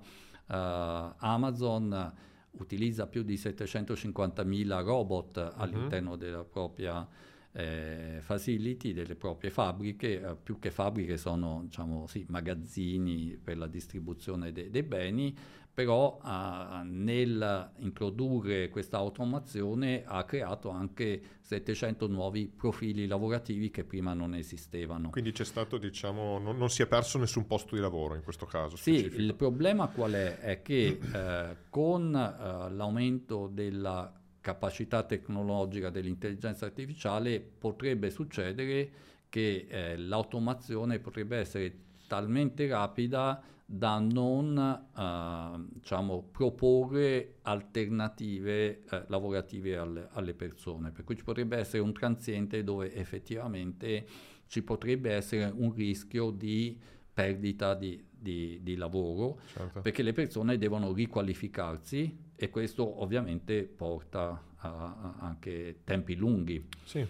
Amazon 0.56 2.14
utilizza 2.52 3.08
più 3.08 3.24
di 3.24 3.36
750.000 3.36 4.84
robot 4.84 5.38
uh-huh. 5.38 5.62
all'interno 5.62 6.16
della 6.16 6.44
propria 6.44 7.08
eh, 7.52 8.20
facility, 8.22 8.94
delle 8.94 9.16
proprie 9.16 9.50
fabbriche, 9.50 10.22
eh, 10.22 10.36
più 10.36 10.60
che 10.60 10.72
fabbriche 10.72 11.18
sono 11.18 11.64
diciamo, 11.66 12.08
sì, 12.08 12.26
magazzini 12.28 13.38
per 13.42 13.58
la 13.58 13.68
distribuzione 13.68 14.52
de- 14.52 14.70
dei 14.70 14.84
beni, 14.84 15.36
però 15.80 16.20
uh, 16.22 16.82
nel 16.84 17.72
introdurre 17.78 18.68
questa 18.68 18.98
automazione 18.98 20.04
ha 20.06 20.26
creato 20.26 20.72
anche 20.72 21.22
700 21.40 22.08
nuovi 22.08 22.52
profili 22.54 23.08
lavorativi 23.08 23.72
che 23.72 23.86
prima 23.86 24.14
non 24.14 24.36
esistevano. 24.36 25.10
Quindi 25.10 25.32
c'è 25.32 25.46
stato, 25.46 25.78
diciamo, 25.78 26.38
non, 26.38 26.58
non 26.58 26.70
si 26.70 26.82
è 26.82 26.86
perso 26.86 27.18
nessun 27.18 27.48
posto 27.48 27.76
di 27.76 27.82
lavoro 27.82 28.16
in 28.16 28.24
questo 28.24 28.46
caso? 28.46 28.76
Sì, 28.76 28.98
specifico. 28.98 29.22
il 29.22 29.36
problema 29.36 29.88
qual 29.88 30.12
è? 30.12 30.40
È 30.40 30.62
che 30.62 31.00
eh, 31.14 31.56
con 31.70 32.14
eh, 32.14 32.70
l'aumento 32.74 33.48
della 33.48 34.14
capacità 34.42 35.04
tecnologica 35.04 35.90
dell'intelligenza 35.90 36.66
artificiale 36.66 37.40
potrebbe 37.40 38.10
succedere 38.10 38.92
che 39.30 39.66
eh, 39.70 39.96
l'automazione 39.96 41.00
potrebbe 41.00 41.38
essere 41.38 41.74
talmente 42.06 42.68
rapida 42.68 43.42
da 43.72 44.00
non 44.00 44.58
uh, 44.96 45.78
diciamo, 45.78 46.24
proporre 46.32 47.36
alternative 47.44 48.82
uh, 48.90 49.04
lavorative 49.10 49.78
alle, 49.78 50.08
alle, 50.14 50.34
persone. 50.34 50.90
Per 50.90 51.04
cui 51.04 51.16
ci 51.16 51.24
potrebbe 51.24 51.56
essere 51.58 51.84
un 51.84 51.94
transiente 51.94 52.64
dove 52.64 52.92
effettivamente 52.96 54.08
ci 54.48 54.64
potrebbe 54.64 55.14
essere 55.14 55.54
un 55.56 55.72
rischio 55.72 56.32
di 56.32 56.80
perdita 57.14 57.76
di, 57.76 58.04
di, 58.10 58.60
di 58.64 58.76
lavoro 58.76 59.40
certo. 59.46 59.82
perché 59.82 60.02
le 60.02 60.14
persone 60.14 60.58
devono 60.58 60.92
riqualificarsi 60.92 62.32
e 62.36 62.50
questo 62.50 63.04
ovviamente 63.04 63.66
porta 63.66 64.46
a, 64.56 64.68
a 64.68 65.16
anche 65.20 65.82
tempi 65.84 66.16
lunghi. 66.16 66.66
Sì. 66.86 67.06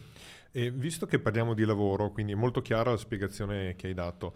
E 0.51 0.71
visto 0.71 1.05
che 1.05 1.19
parliamo 1.19 1.53
di 1.53 1.63
lavoro, 1.63 2.09
quindi 2.11 2.31
è 2.31 2.35
molto 2.35 2.61
chiara 2.61 2.89
la 2.89 2.97
spiegazione 2.97 3.75
che 3.75 3.87
hai 3.87 3.93
dato, 3.93 4.33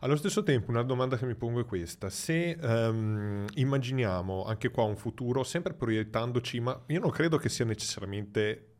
allo 0.00 0.16
stesso 0.16 0.42
tempo 0.42 0.70
una 0.70 0.82
domanda 0.82 1.16
che 1.16 1.24
mi 1.24 1.36
pongo 1.36 1.60
è 1.60 1.64
questa, 1.64 2.10
se 2.10 2.58
um, 2.60 3.46
immaginiamo 3.54 4.44
anche 4.44 4.70
qua 4.70 4.82
un 4.82 4.96
futuro 4.96 5.44
sempre 5.44 5.74
proiettandoci, 5.74 6.58
ma 6.58 6.82
io 6.86 6.98
non 6.98 7.10
credo 7.10 7.36
che 7.36 7.48
sia 7.48 7.64
necessariamente 7.64 8.72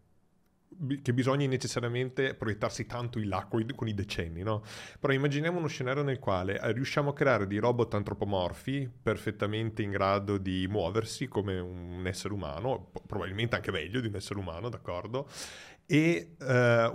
che 1.02 1.12
bisogna 1.12 1.46
necessariamente 1.46 2.34
proiettarsi 2.34 2.86
tanto 2.86 3.18
in 3.18 3.28
là 3.28 3.46
con 3.48 3.88
i, 3.88 3.94
decenni, 3.94 4.42
no? 4.42 4.62
Però 4.98 5.12
immaginiamo 5.12 5.58
uno 5.58 5.68
scenario 5.68 6.02
nel 6.02 6.18
quale 6.18 6.58
eh, 6.60 6.72
riusciamo 6.72 7.10
a 7.10 7.12
creare 7.12 7.46
dei 7.46 7.58
robot 7.58 7.94
antropomorfi 7.94 8.90
perfettamente 9.02 9.82
in 9.82 9.90
grado 9.90 10.38
di 10.38 10.66
muoversi 10.68 11.28
come 11.28 11.58
un 11.58 12.06
essere 12.06 12.34
umano, 12.34 12.90
probabilmente 13.06 13.54
anche 13.54 13.70
meglio 13.70 14.00
di 14.00 14.08
un 14.08 14.16
essere 14.16 14.38
umano, 14.38 14.68
d'accordo? 14.68 15.28
E 15.92 16.36
uh, 16.38 16.44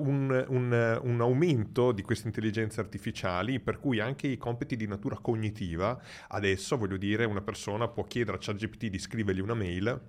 un, 0.01 0.45
un, 0.47 0.99
un, 1.03 1.21
aumento 1.21 1.91
di 1.91 2.01
queste 2.01 2.25
intelligenze 2.25 2.79
artificiali 2.79 3.59
per 3.59 3.77
cui 3.77 3.99
anche 3.99 4.25
i 4.25 4.37
compiti 4.37 4.75
di 4.75 4.87
natura 4.87 5.19
cognitiva, 5.19 6.01
adesso 6.29 6.77
voglio 6.77 6.97
dire 6.97 7.23
una 7.23 7.41
persona 7.41 7.87
può 7.87 8.05
chiedere 8.05 8.37
a 8.37 8.39
ChatGPT 8.39 8.87
di 8.87 8.97
scrivergli 8.97 9.39
una 9.39 9.53
mail 9.53 10.01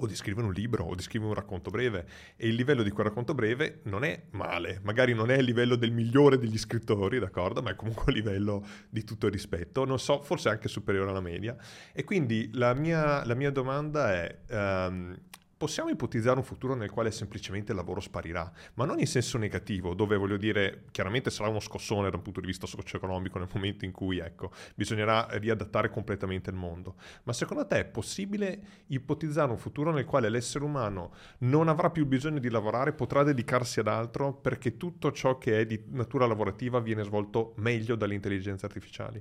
o 0.00 0.06
di 0.06 0.16
scrivere 0.16 0.48
un 0.48 0.52
libro 0.52 0.82
o 0.82 0.96
di 0.96 1.02
scrivere 1.02 1.30
un 1.30 1.36
racconto 1.36 1.70
breve 1.70 2.08
e 2.34 2.48
il 2.48 2.56
livello 2.56 2.82
di 2.82 2.90
quel 2.90 3.06
racconto 3.06 3.34
breve 3.34 3.82
non 3.84 4.02
è 4.02 4.24
male, 4.30 4.80
magari 4.82 5.14
non 5.14 5.30
è 5.30 5.36
il 5.36 5.44
livello 5.44 5.76
del 5.76 5.92
migliore 5.92 6.38
degli 6.38 6.58
scrittori, 6.58 7.20
d'accordo, 7.20 7.62
ma 7.62 7.70
è 7.70 7.76
comunque 7.76 8.10
a 8.10 8.14
livello 8.16 8.66
di 8.90 9.04
tutto 9.04 9.26
il 9.26 9.32
rispetto, 9.32 9.84
non 9.84 10.00
so, 10.00 10.22
forse 10.22 10.48
anche 10.48 10.66
superiore 10.66 11.10
alla 11.10 11.20
media. 11.20 11.56
E 11.92 12.02
quindi 12.02 12.50
la 12.54 12.74
mia, 12.74 13.24
la 13.24 13.34
mia 13.34 13.52
domanda 13.52 14.12
è 14.12 14.38
um, 14.50 15.16
possiamo 15.58 15.90
ipotizzare 15.90 16.38
un 16.38 16.44
futuro 16.44 16.74
nel 16.74 16.88
quale 16.88 17.10
semplicemente 17.10 17.72
il 17.72 17.76
lavoro 17.76 18.00
sparirà, 18.00 18.50
ma 18.74 18.84
non 18.84 19.00
in 19.00 19.06
senso 19.08 19.38
negativo, 19.38 19.92
dove 19.92 20.16
voglio 20.16 20.36
dire, 20.36 20.84
chiaramente 20.92 21.30
sarà 21.30 21.48
uno 21.48 21.58
scossone 21.58 22.08
da 22.08 22.16
un 22.16 22.22
punto 22.22 22.40
di 22.40 22.46
vista 22.46 22.66
socio-economico 22.66 23.38
nel 23.38 23.48
momento 23.52 23.84
in 23.84 23.90
cui, 23.90 24.18
ecco, 24.18 24.52
bisognerà 24.76 25.26
riadattare 25.32 25.90
completamente 25.90 26.48
il 26.50 26.56
mondo. 26.56 26.94
Ma 27.24 27.32
secondo 27.32 27.66
te 27.66 27.80
è 27.80 27.84
possibile 27.84 28.60
ipotizzare 28.86 29.50
un 29.50 29.58
futuro 29.58 29.90
nel 29.90 30.04
quale 30.04 30.28
l'essere 30.28 30.64
umano 30.64 31.12
non 31.38 31.68
avrà 31.68 31.90
più 31.90 32.06
bisogno 32.06 32.38
di 32.38 32.48
lavorare, 32.48 32.92
potrà 32.92 33.24
dedicarsi 33.24 33.80
ad 33.80 33.88
altro 33.88 34.32
perché 34.32 34.76
tutto 34.76 35.10
ciò 35.10 35.38
che 35.38 35.60
è 35.60 35.66
di 35.66 35.82
natura 35.88 36.26
lavorativa 36.26 36.78
viene 36.78 37.02
svolto 37.02 37.54
meglio 37.56 37.96
dalle 37.96 38.14
intelligenze 38.14 38.64
artificiali? 38.64 39.20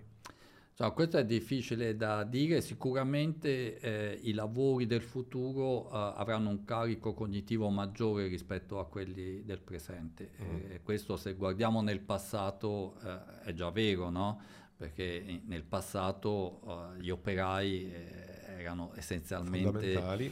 Cioè, 0.77 0.93
questo 0.93 1.17
è 1.17 1.25
difficile 1.25 1.95
da 1.95 2.23
dire, 2.23 2.61
sicuramente 2.61 3.79
eh, 3.79 4.19
i 4.21 4.33
lavori 4.33 4.85
del 4.85 5.01
futuro 5.01 5.89
eh, 5.89 6.13
avranno 6.17 6.49
un 6.49 6.65
carico 6.65 7.15
cognitivo 7.15 7.67
maggiore 7.69 8.27
rispetto 8.27 8.77
a 8.77 8.85
quelli 8.85 9.43
del 9.43 9.59
presente. 9.59 10.29
Mm. 10.39 10.55
E 10.73 10.81
questo 10.83 11.17
se 11.17 11.33
guardiamo 11.33 11.81
nel 11.81 11.99
passato 11.99 12.93
eh, 13.03 13.45
è 13.45 13.53
già 13.53 13.71
vero, 13.71 14.11
no? 14.11 14.39
perché 14.77 15.41
nel 15.45 15.63
passato 15.63 16.61
eh, 16.67 17.01
gli 17.01 17.09
operai 17.09 17.91
eh, 17.91 18.59
erano 18.59 18.91
essenzialmente 18.93 19.93
eh, 19.93 20.31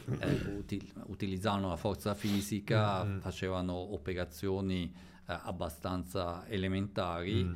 util- 0.56 0.92
utilizzavano 1.06 1.70
la 1.70 1.76
forza 1.76 2.14
fisica, 2.14 3.02
mm-hmm. 3.02 3.18
facevano 3.18 3.72
operazioni 3.72 4.94
abbastanza 5.24 6.46
elementari. 6.46 7.42
Mm. 7.42 7.54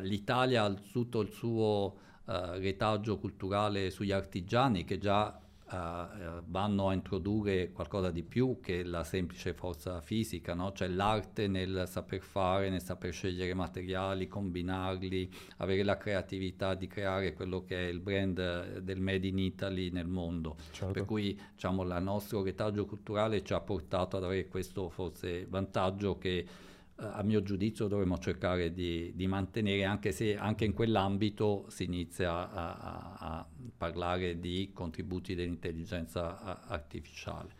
L'Italia 0.00 0.62
ha 0.64 0.72
tutto 0.72 1.20
il 1.20 1.30
suo 1.30 2.10
uh, 2.24 2.58
retaggio 2.58 3.18
culturale 3.18 3.90
sugli 3.90 4.12
artigiani 4.12 4.84
che 4.84 4.98
già 4.98 5.38
uh, 5.72 6.42
vanno 6.46 6.88
a 6.88 6.92
introdurre 6.92 7.72
qualcosa 7.72 8.10
di 8.10 8.22
più 8.22 8.58
che 8.60 8.84
la 8.84 9.04
semplice 9.04 9.54
forza 9.54 10.00
fisica, 10.00 10.54
no? 10.54 10.72
cioè 10.72 10.88
l'arte 10.88 11.48
nel 11.48 11.84
saper 11.88 12.20
fare, 12.20 12.68
nel 12.68 12.82
saper 12.82 13.12
scegliere 13.12 13.54
materiali, 13.54 14.28
combinarli, 14.28 15.30
avere 15.58 15.82
la 15.82 15.96
creatività 15.96 16.74
di 16.74 16.86
creare 16.86 17.32
quello 17.32 17.64
che 17.64 17.76
è 17.76 17.88
il 17.88 18.00
brand 18.00 18.78
del 18.78 19.00
Made 19.00 19.26
in 19.26 19.38
Italy 19.38 19.90
nel 19.90 20.06
mondo. 20.06 20.56
Certo. 20.70 20.92
Per 20.92 21.04
cui 21.04 21.38
diciamo, 21.52 21.82
il 21.82 21.98
nostro 22.02 22.42
retaggio 22.42 22.84
culturale 22.84 23.42
ci 23.42 23.52
ha 23.52 23.60
portato 23.60 24.16
ad 24.16 24.24
avere 24.24 24.46
questo 24.48 24.88
forse 24.88 25.46
vantaggio 25.48 26.18
che 26.18 26.46
a 27.10 27.22
mio 27.22 27.42
giudizio 27.42 27.88
dovremmo 27.88 28.18
cercare 28.18 28.72
di, 28.72 29.12
di, 29.14 29.26
mantenere, 29.26 29.84
anche 29.84 30.12
se 30.12 30.36
anche 30.36 30.64
in 30.64 30.72
quell'ambito 30.72 31.66
si 31.68 31.84
inizia 31.84 32.50
a, 32.50 32.76
a, 32.76 33.16
a 33.18 33.48
parlare 33.76 34.38
di 34.38 34.70
contributi 34.72 35.34
dell'intelligenza 35.34 36.66
artificiale. 36.68 37.50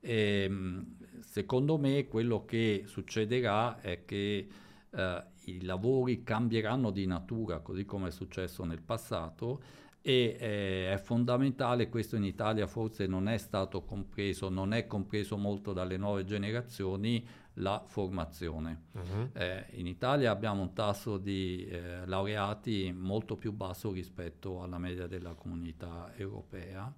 E, 0.00 0.44
ehm, 0.44 0.96
secondo 1.20 1.76
me 1.76 2.06
quello 2.06 2.44
che 2.44 2.84
succederà 2.86 3.80
è 3.80 4.04
che 4.04 4.48
eh, 4.90 5.24
i 5.44 5.62
lavori 5.62 6.22
cambieranno 6.22 6.90
di 6.90 7.06
natura, 7.06 7.60
così 7.60 7.84
come 7.84 8.08
è 8.08 8.10
successo 8.10 8.64
nel 8.64 8.80
passato, 8.80 9.62
e 10.02 10.36
eh, 10.40 10.92
è 10.92 10.96
fondamentale, 10.96 11.90
questo 11.90 12.16
in 12.16 12.24
Italia 12.24 12.66
forse 12.66 13.06
non 13.06 13.28
è 13.28 13.36
stato 13.36 13.82
compreso, 13.82 14.48
non 14.48 14.72
è 14.72 14.86
compreso 14.86 15.36
molto 15.36 15.72
dalle 15.74 15.98
nuove 15.98 16.24
generazioni, 16.24 17.26
la 17.54 17.82
formazione. 17.86 18.84
Uh-huh. 18.92 19.30
Eh, 19.32 19.66
in 19.72 19.86
Italia 19.86 20.30
abbiamo 20.30 20.62
un 20.62 20.72
tasso 20.72 21.18
di 21.18 21.66
eh, 21.66 22.06
laureati 22.06 22.92
molto 22.96 23.36
più 23.36 23.52
basso 23.52 23.92
rispetto 23.92 24.62
alla 24.62 24.78
media 24.78 25.06
della 25.06 25.34
comunità 25.34 26.12
europea 26.16 26.92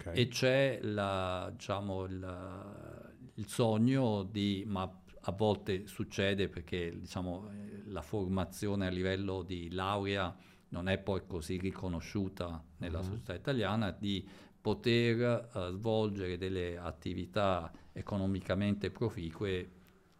okay. 0.00 0.16
e 0.16 0.28
c'è 0.28 0.80
la, 0.82 1.50
diciamo, 1.52 2.04
il, 2.04 3.32
il, 3.34 3.46
sogno 3.46 4.22
di, 4.22 4.64
ma 4.66 4.90
a 5.20 5.32
volte 5.32 5.86
succede 5.86 6.48
perché 6.48 6.98
diciamo, 6.98 7.50
la 7.86 8.02
formazione 8.02 8.86
a 8.86 8.90
livello 8.90 9.42
di 9.42 9.70
laurea 9.70 10.34
non 10.70 10.88
è 10.88 10.98
poi 10.98 11.22
così 11.26 11.58
riconosciuta 11.58 12.62
nella 12.78 12.98
uh-huh. 12.98 13.04
società 13.04 13.34
italiana, 13.34 13.90
di 13.90 14.26
poter 14.60 15.48
uh, 15.54 15.70
svolgere 15.70 16.36
delle 16.36 16.76
attività 16.76 17.72
economicamente 17.92 18.90
proficue 18.90 19.77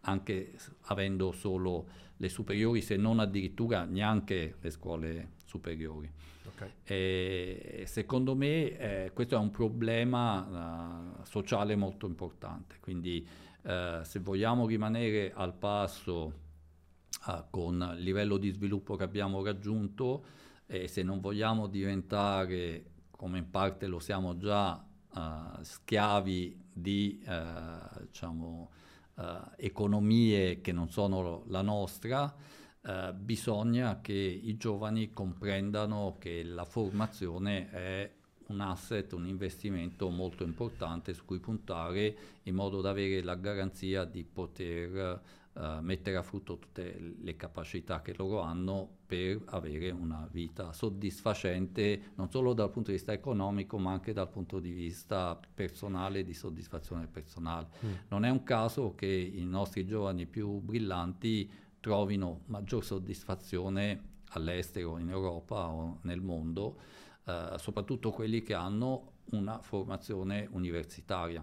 anche 0.08 0.54
avendo 0.86 1.32
solo 1.32 1.86
le 2.16 2.28
superiori, 2.28 2.80
se 2.82 2.96
non 2.96 3.20
addirittura 3.20 3.84
neanche 3.84 4.56
le 4.60 4.70
scuole 4.70 5.30
superiori. 5.44 6.10
Okay. 6.54 6.70
E, 6.82 7.84
secondo 7.86 8.34
me 8.34 8.76
eh, 8.76 9.10
questo 9.12 9.36
è 9.36 9.38
un 9.38 9.50
problema 9.50 11.20
uh, 11.20 11.24
sociale 11.24 11.76
molto 11.76 12.06
importante, 12.06 12.76
quindi 12.80 13.26
uh, 13.62 14.02
se 14.02 14.18
vogliamo 14.18 14.66
rimanere 14.66 15.32
al 15.32 15.54
passo 15.54 16.32
uh, 17.26 17.44
con 17.50 17.94
il 17.96 18.02
livello 18.02 18.38
di 18.38 18.50
sviluppo 18.50 18.96
che 18.96 19.04
abbiamo 19.04 19.44
raggiunto 19.44 20.24
e 20.66 20.88
se 20.88 21.02
non 21.02 21.20
vogliamo 21.20 21.68
diventare, 21.68 22.84
come 23.10 23.38
in 23.38 23.50
parte 23.50 23.86
lo 23.86 24.00
siamo 24.00 24.36
già, 24.36 24.84
schiavi 25.62 26.64
di 26.72 27.24
diciamo, 28.06 28.70
economie 29.56 30.60
che 30.60 30.72
non 30.72 30.88
sono 30.90 31.44
la 31.48 31.62
nostra, 31.62 32.32
uh, 32.82 33.12
bisogna 33.14 34.00
che 34.00 34.12
i 34.12 34.56
giovani 34.56 35.12
comprendano 35.12 36.16
che 36.18 36.44
la 36.44 36.64
formazione 36.64 37.70
è 37.70 38.12
un 38.48 38.60
asset, 38.60 39.12
un 39.12 39.26
investimento 39.26 40.08
molto 40.08 40.44
importante 40.44 41.12
su 41.12 41.24
cui 41.24 41.38
puntare 41.38 42.16
in 42.44 42.54
modo 42.54 42.80
da 42.80 42.90
avere 42.90 43.22
la 43.22 43.34
garanzia 43.34 44.04
di 44.04 44.24
poter 44.24 45.20
uh, 45.52 45.60
mettere 45.80 46.16
a 46.16 46.22
frutto 46.22 46.58
tutte 46.58 47.14
le 47.20 47.36
capacità 47.36 48.00
che 48.00 48.14
loro 48.16 48.40
hanno 48.40 48.96
per 49.08 49.40
avere 49.46 49.90
una 49.90 50.28
vita 50.30 50.74
soddisfacente 50.74 52.12
non 52.16 52.30
solo 52.30 52.52
dal 52.52 52.70
punto 52.70 52.90
di 52.90 52.98
vista 52.98 53.14
economico 53.14 53.78
ma 53.78 53.92
anche 53.92 54.12
dal 54.12 54.28
punto 54.28 54.60
di 54.60 54.70
vista 54.70 55.40
personale, 55.54 56.24
di 56.24 56.34
soddisfazione 56.34 57.06
personale. 57.06 57.68
Mm. 57.86 57.92
Non 58.08 58.26
è 58.26 58.28
un 58.28 58.42
caso 58.42 58.94
che 58.94 59.06
i 59.06 59.46
nostri 59.46 59.86
giovani 59.86 60.26
più 60.26 60.60
brillanti 60.60 61.50
trovino 61.80 62.42
maggior 62.46 62.84
soddisfazione 62.84 64.16
all'estero, 64.32 64.98
in 64.98 65.08
Europa 65.08 65.68
o 65.68 66.00
nel 66.02 66.20
mondo, 66.20 66.76
eh, 67.24 67.54
soprattutto 67.56 68.10
quelli 68.10 68.42
che 68.42 68.52
hanno 68.52 69.12
una 69.30 69.58
formazione 69.62 70.46
universitaria. 70.50 71.42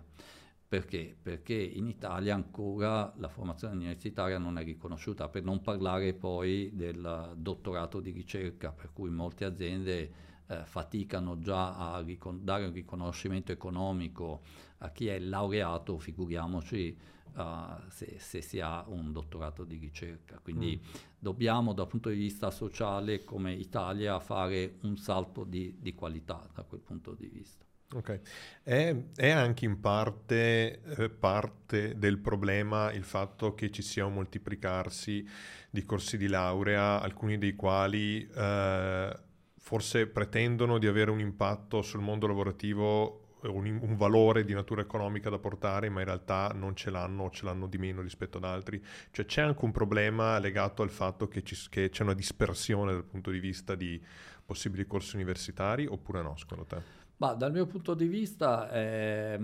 Perché? 0.76 1.16
Perché 1.22 1.54
in 1.54 1.88
Italia 1.88 2.36
ancora 2.36 3.14
la 3.16 3.30
formazione 3.30 3.76
universitaria 3.76 4.38
non 4.38 4.58
è 4.58 4.64
riconosciuta, 4.66 5.30
per 5.30 5.42
non 5.42 5.62
parlare 5.62 6.14
poi 6.14 6.70
del 6.74 7.32
dottorato 7.38 8.02
di 8.02 8.12
ricerca, 8.12 8.74
per 8.74 8.92
cui 8.92 9.10
molte 9.10 9.46
aziende 9.46 10.12
eh, 10.48 10.66
faticano 10.66 11.40
già 11.40 11.78
a 11.78 12.02
ricon- 12.02 12.44
dare 12.44 12.66
un 12.66 12.74
riconoscimento 12.74 13.54
economico 13.54 14.42
a 14.80 14.90
chi 14.90 15.08
è 15.08 15.18
laureato, 15.18 15.98
figuriamoci 15.98 16.98
uh, 17.36 17.42
se, 17.88 18.18
se, 18.20 18.42
si 18.42 18.60
ha 18.60 18.84
un 18.86 19.14
dottorato 19.14 19.64
di 19.64 19.78
ricerca. 19.78 20.40
Quindi 20.40 20.78
mm. 20.78 20.90
dobbiamo 21.18 21.72
dal 21.72 21.88
punto 21.88 22.10
di 22.10 22.18
vista 22.18 22.52
sociale 22.52 23.24
come 23.24 23.54
Italia 23.54 24.20
fare 24.20 24.80
un 24.82 24.98
salto 24.98 25.46
di, 25.46 25.78
di 25.80 25.96
qualità 25.96 26.46
da 26.54 26.64
quel 26.64 26.82
punto 26.82 27.14
di 27.14 27.28
vista. 27.28 27.65
Ok, 27.96 28.20
è, 28.64 28.94
è, 29.16 29.30
anche 29.30 29.64
in 29.64 29.80
parte, 29.80 30.82
eh, 30.98 31.10
parte, 31.10 31.98
del 31.98 32.18
problema 32.18 32.92
il 32.92 33.06
fatto 33.06 33.56
che 33.56 33.72
ci 33.72 33.82
sia 33.82 34.06
un 34.06 34.16
moltiplicarsi 34.16 35.26
di 35.70 35.86
corsi 35.86 36.18
di 36.18 36.28
laurea, 36.28 37.00
alcuni 37.00 37.38
dei 37.38 37.56
quali 37.56 38.28
eh, 38.28 39.18
forse 39.58 40.08
pretendono 40.08 40.78
di 40.78 40.88
avere 40.88 41.10
un 41.10 41.22
impatto 41.22 41.82
sul 41.82 42.02
mondo 42.02 42.28
lavorativo, 42.28 43.38
un, 43.44 43.80
un, 43.82 43.96
valore 43.96 44.44
di 44.44 44.54
natura 44.54 44.82
economica 44.82 45.30
da 45.30 45.40
portare, 45.40 45.88
ma 45.88 46.02
in 46.02 46.06
realtà 46.08 46.52
non 46.54 46.76
ce 46.76 46.90
l'hanno 46.90 47.24
o 47.24 47.30
ce 47.30 47.46
l'hanno 47.46 47.66
di 47.66 47.78
meno 47.78 48.02
rispetto 48.02 48.40
ad 48.40 48.44
altri. 48.44 48.84
Cioè 49.12 49.26
c'è 49.26 49.42
anche 49.42 49.64
un 49.64 49.72
problema 49.72 50.38
legato 50.40 50.82
al 50.82 50.90
fatto 50.90 51.30
che, 51.30 51.44
ci, 51.44 51.56
che 51.70 51.90
c'è 51.90 52.04
una 52.04 52.14
dispersione 52.14 52.92
dal 52.92 53.06
punto 53.06 53.32
di 53.32 53.40
vista 53.40 53.74
di 53.74 54.04
possibili 54.46 54.86
corsi 54.86 55.16
universitari 55.16 55.86
oppure 55.86 56.22
no, 56.22 56.36
secondo 56.36 56.66
te? 56.66 57.05
Ma 57.18 57.34
dal 57.34 57.52
mio 57.52 57.66
punto 57.66 57.94
di 57.94 58.08
vista 58.08 58.70
eh, 58.72 59.40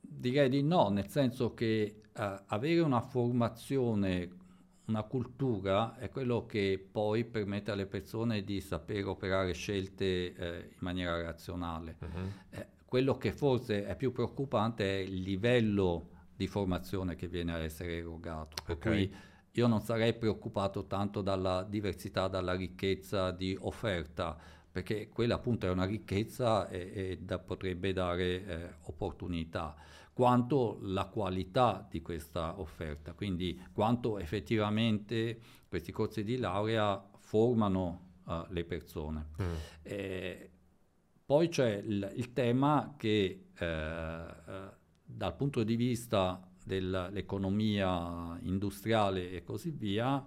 direi 0.00 0.48
di 0.48 0.62
no, 0.62 0.88
nel 0.88 1.08
senso 1.08 1.52
che 1.52 2.02
eh, 2.12 2.40
avere 2.46 2.80
una 2.80 3.00
formazione, 3.00 4.30
una 4.86 5.02
cultura 5.02 5.96
è 5.96 6.08
quello 6.08 6.46
che 6.46 6.82
poi 6.90 7.24
permette 7.24 7.70
alle 7.70 7.86
persone 7.86 8.42
di 8.42 8.60
sapere 8.60 9.02
operare 9.02 9.52
scelte 9.52 10.34
eh, 10.34 10.58
in 10.70 10.78
maniera 10.78 11.20
razionale. 11.20 11.96
Uh-huh. 11.98 12.64
quello 12.86 13.16
che 13.16 13.32
forse 13.32 13.84
è 13.84 13.96
più 13.96 14.12
preoccupante 14.12 14.84
è 14.84 14.98
il 15.00 15.20
livello 15.20 16.10
di 16.36 16.46
formazione 16.46 17.14
che 17.16 17.28
viene 17.28 17.52
a 17.52 17.58
essere 17.58 17.98
erogato. 17.98 18.56
Per 18.64 18.76
okay. 18.76 18.92
cui 18.92 19.16
io 19.52 19.66
non 19.66 19.80
sarei 19.80 20.14
preoccupato 20.14 20.86
tanto 20.86 21.22
dalla 21.22 21.62
diversità, 21.62 22.28
dalla 22.28 22.54
ricchezza 22.54 23.30
di 23.30 23.56
offerta, 23.60 24.36
perché 24.74 25.08
quella 25.08 25.36
appunto 25.36 25.66
è 25.66 25.70
una 25.70 25.84
ricchezza 25.84 26.68
e, 26.68 26.90
e 26.92 27.18
da, 27.22 27.38
potrebbe 27.38 27.92
dare 27.92 28.44
eh, 28.44 28.74
opportunità, 28.86 29.76
quanto 30.12 30.78
la 30.80 31.04
qualità 31.04 31.86
di 31.88 32.02
questa 32.02 32.58
offerta, 32.58 33.12
quindi 33.12 33.56
quanto 33.72 34.18
effettivamente 34.18 35.38
questi 35.68 35.92
corsi 35.92 36.24
di 36.24 36.38
laurea 36.38 37.00
formano 37.18 38.14
uh, 38.24 38.46
le 38.48 38.64
persone. 38.64 39.28
Mm. 39.40 39.54
Eh, 39.84 40.50
poi 41.24 41.48
c'è 41.48 41.76
il, 41.76 42.12
il 42.16 42.32
tema 42.32 42.94
che 42.96 43.44
eh, 43.56 43.64
eh 43.64 44.82
dal 45.06 45.36
punto 45.36 45.62
di 45.62 45.76
vista 45.76 46.40
dell'economia 46.64 48.36
industriale 48.40 49.30
e 49.30 49.44
così 49.44 49.70
via, 49.70 50.24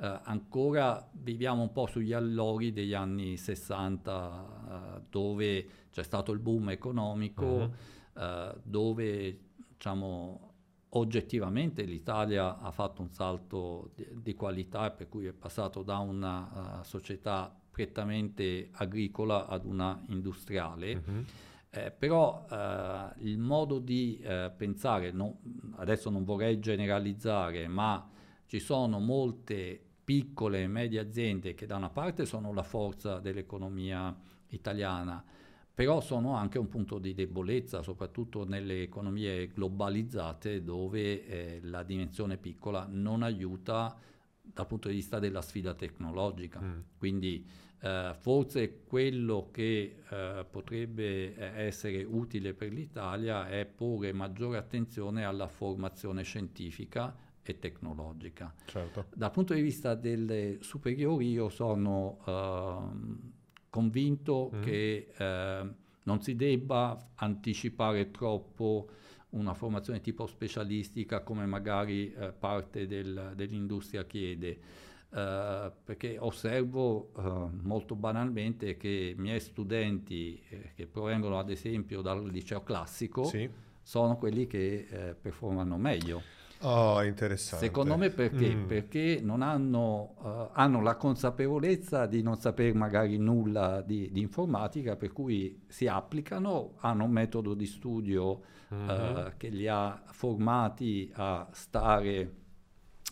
eh, 0.00 0.20
ancora 0.24 1.06
viviamo 1.12 1.62
un 1.62 1.72
po' 1.72 1.86
sugli 1.86 2.14
allori 2.14 2.72
degli 2.72 2.94
anni 2.94 3.36
60 3.36 4.96
eh, 4.96 5.02
dove 5.10 5.68
c'è 5.90 6.02
stato 6.02 6.32
il 6.32 6.38
boom 6.38 6.70
economico, 6.70 7.44
uh-huh. 7.44 7.70
eh, 8.14 8.54
dove 8.62 9.38
diciamo, 9.72 10.52
oggettivamente 10.90 11.82
l'Italia 11.82 12.58
ha 12.58 12.70
fatto 12.70 13.02
un 13.02 13.10
salto 13.10 13.90
di, 13.94 14.06
di 14.14 14.34
qualità 14.34 14.90
per 14.90 15.08
cui 15.08 15.26
è 15.26 15.32
passato 15.32 15.82
da 15.82 15.98
una 15.98 16.78
uh, 16.80 16.82
società 16.82 17.54
prettamente 17.70 18.70
agricola 18.72 19.46
ad 19.46 19.64
una 19.66 20.02
industriale. 20.08 20.94
Uh-huh. 20.94 21.24
Eh, 21.72 21.92
però 21.92 22.46
eh, 22.50 23.10
il 23.18 23.38
modo 23.38 23.78
di 23.78 24.18
eh, 24.18 24.50
pensare, 24.56 25.12
no, 25.12 25.38
adesso 25.76 26.10
non 26.10 26.24
vorrei 26.24 26.58
generalizzare, 26.58 27.68
ma 27.68 28.10
ci 28.46 28.58
sono 28.58 28.98
molte 28.98 29.89
piccole 30.10 30.64
e 30.64 30.66
medie 30.66 30.98
aziende 30.98 31.54
che 31.54 31.66
da 31.66 31.76
una 31.76 31.88
parte 31.88 32.26
sono 32.26 32.52
la 32.52 32.64
forza 32.64 33.20
dell'economia 33.20 34.12
italiana, 34.48 35.24
però 35.72 36.00
sono 36.00 36.34
anche 36.34 36.58
un 36.58 36.68
punto 36.68 36.98
di 36.98 37.14
debolezza, 37.14 37.80
soprattutto 37.84 38.44
nelle 38.44 38.82
economie 38.82 39.46
globalizzate 39.46 40.64
dove 40.64 41.24
eh, 41.26 41.60
la 41.62 41.84
dimensione 41.84 42.38
piccola 42.38 42.88
non 42.90 43.22
aiuta 43.22 43.96
dal 44.42 44.66
punto 44.66 44.88
di 44.88 44.94
vista 44.94 45.20
della 45.20 45.42
sfida 45.42 45.74
tecnologica. 45.74 46.60
Mm. 46.60 46.80
Quindi 46.98 47.46
eh, 47.78 48.12
forse 48.18 48.82
quello 48.82 49.50
che 49.52 50.02
eh, 50.10 50.44
potrebbe 50.50 51.36
eh, 51.36 51.66
essere 51.66 52.02
utile 52.02 52.52
per 52.52 52.72
l'Italia 52.72 53.48
è 53.48 53.64
porre 53.64 54.12
maggiore 54.12 54.58
attenzione 54.58 55.22
alla 55.22 55.46
formazione 55.46 56.24
scientifica 56.24 57.28
e 57.42 57.58
tecnologica. 57.58 58.54
Certo. 58.64 59.06
Dal 59.14 59.30
punto 59.30 59.54
di 59.54 59.62
vista 59.62 59.94
delle 59.94 60.58
superiori 60.60 61.30
io 61.30 61.48
sono 61.48 62.18
uh, 62.24 63.30
convinto 63.68 64.50
mm. 64.54 64.62
che 64.62 65.08
uh, 65.18 65.74
non 66.02 66.22
si 66.22 66.36
debba 66.36 67.10
anticipare 67.16 68.10
troppo 68.10 68.88
una 69.30 69.54
formazione 69.54 70.00
tipo 70.00 70.26
specialistica 70.26 71.22
come 71.22 71.46
magari 71.46 72.14
uh, 72.16 72.32
parte 72.38 72.86
del, 72.86 73.32
dell'industria 73.34 74.04
chiede. 74.04 74.88
Uh, 75.10 75.72
perché 75.82 76.18
osservo 76.20 77.10
uh, 77.16 77.50
molto 77.62 77.96
banalmente 77.96 78.76
che 78.76 79.12
i 79.16 79.20
miei 79.20 79.40
studenti 79.40 80.40
eh, 80.48 80.70
che 80.76 80.86
provengono 80.86 81.36
ad 81.36 81.50
esempio 81.50 82.00
dal 82.00 82.24
liceo 82.28 82.62
classico 82.62 83.24
sì. 83.24 83.50
sono 83.82 84.16
quelli 84.16 84.46
che 84.46 84.86
eh, 84.88 85.14
performano 85.20 85.76
meglio. 85.78 86.22
Oh, 86.62 87.02
interessante. 87.02 87.64
Secondo 87.64 87.96
me 87.96 88.10
perché? 88.10 88.54
Mm. 88.54 88.66
Perché 88.66 89.20
non 89.22 89.40
hanno, 89.40 90.14
uh, 90.18 90.48
hanno, 90.52 90.82
la 90.82 90.96
consapevolezza 90.96 92.04
di 92.06 92.22
non 92.22 92.36
sapere 92.36 92.74
magari 92.74 93.16
nulla 93.16 93.80
di, 93.80 94.10
di, 94.12 94.20
informatica, 94.20 94.96
per 94.96 95.12
cui 95.12 95.62
si 95.68 95.86
applicano, 95.86 96.74
hanno 96.80 97.04
un 97.04 97.10
metodo 97.12 97.54
di 97.54 97.64
studio 97.64 98.42
mm-hmm. 98.74 98.88
uh, 98.88 99.32
che 99.38 99.48
li 99.48 99.66
ha 99.68 100.02
formati 100.06 101.10
a 101.14 101.48
stare 101.52 102.34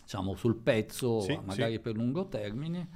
diciamo, 0.03 0.35
sul 0.35 0.57
pezzo, 0.57 1.21
sì, 1.21 1.39
magari 1.43 1.75
sì. 1.75 1.81
per 1.81 1.95
lungo 1.95 2.29
termine, 2.29 2.89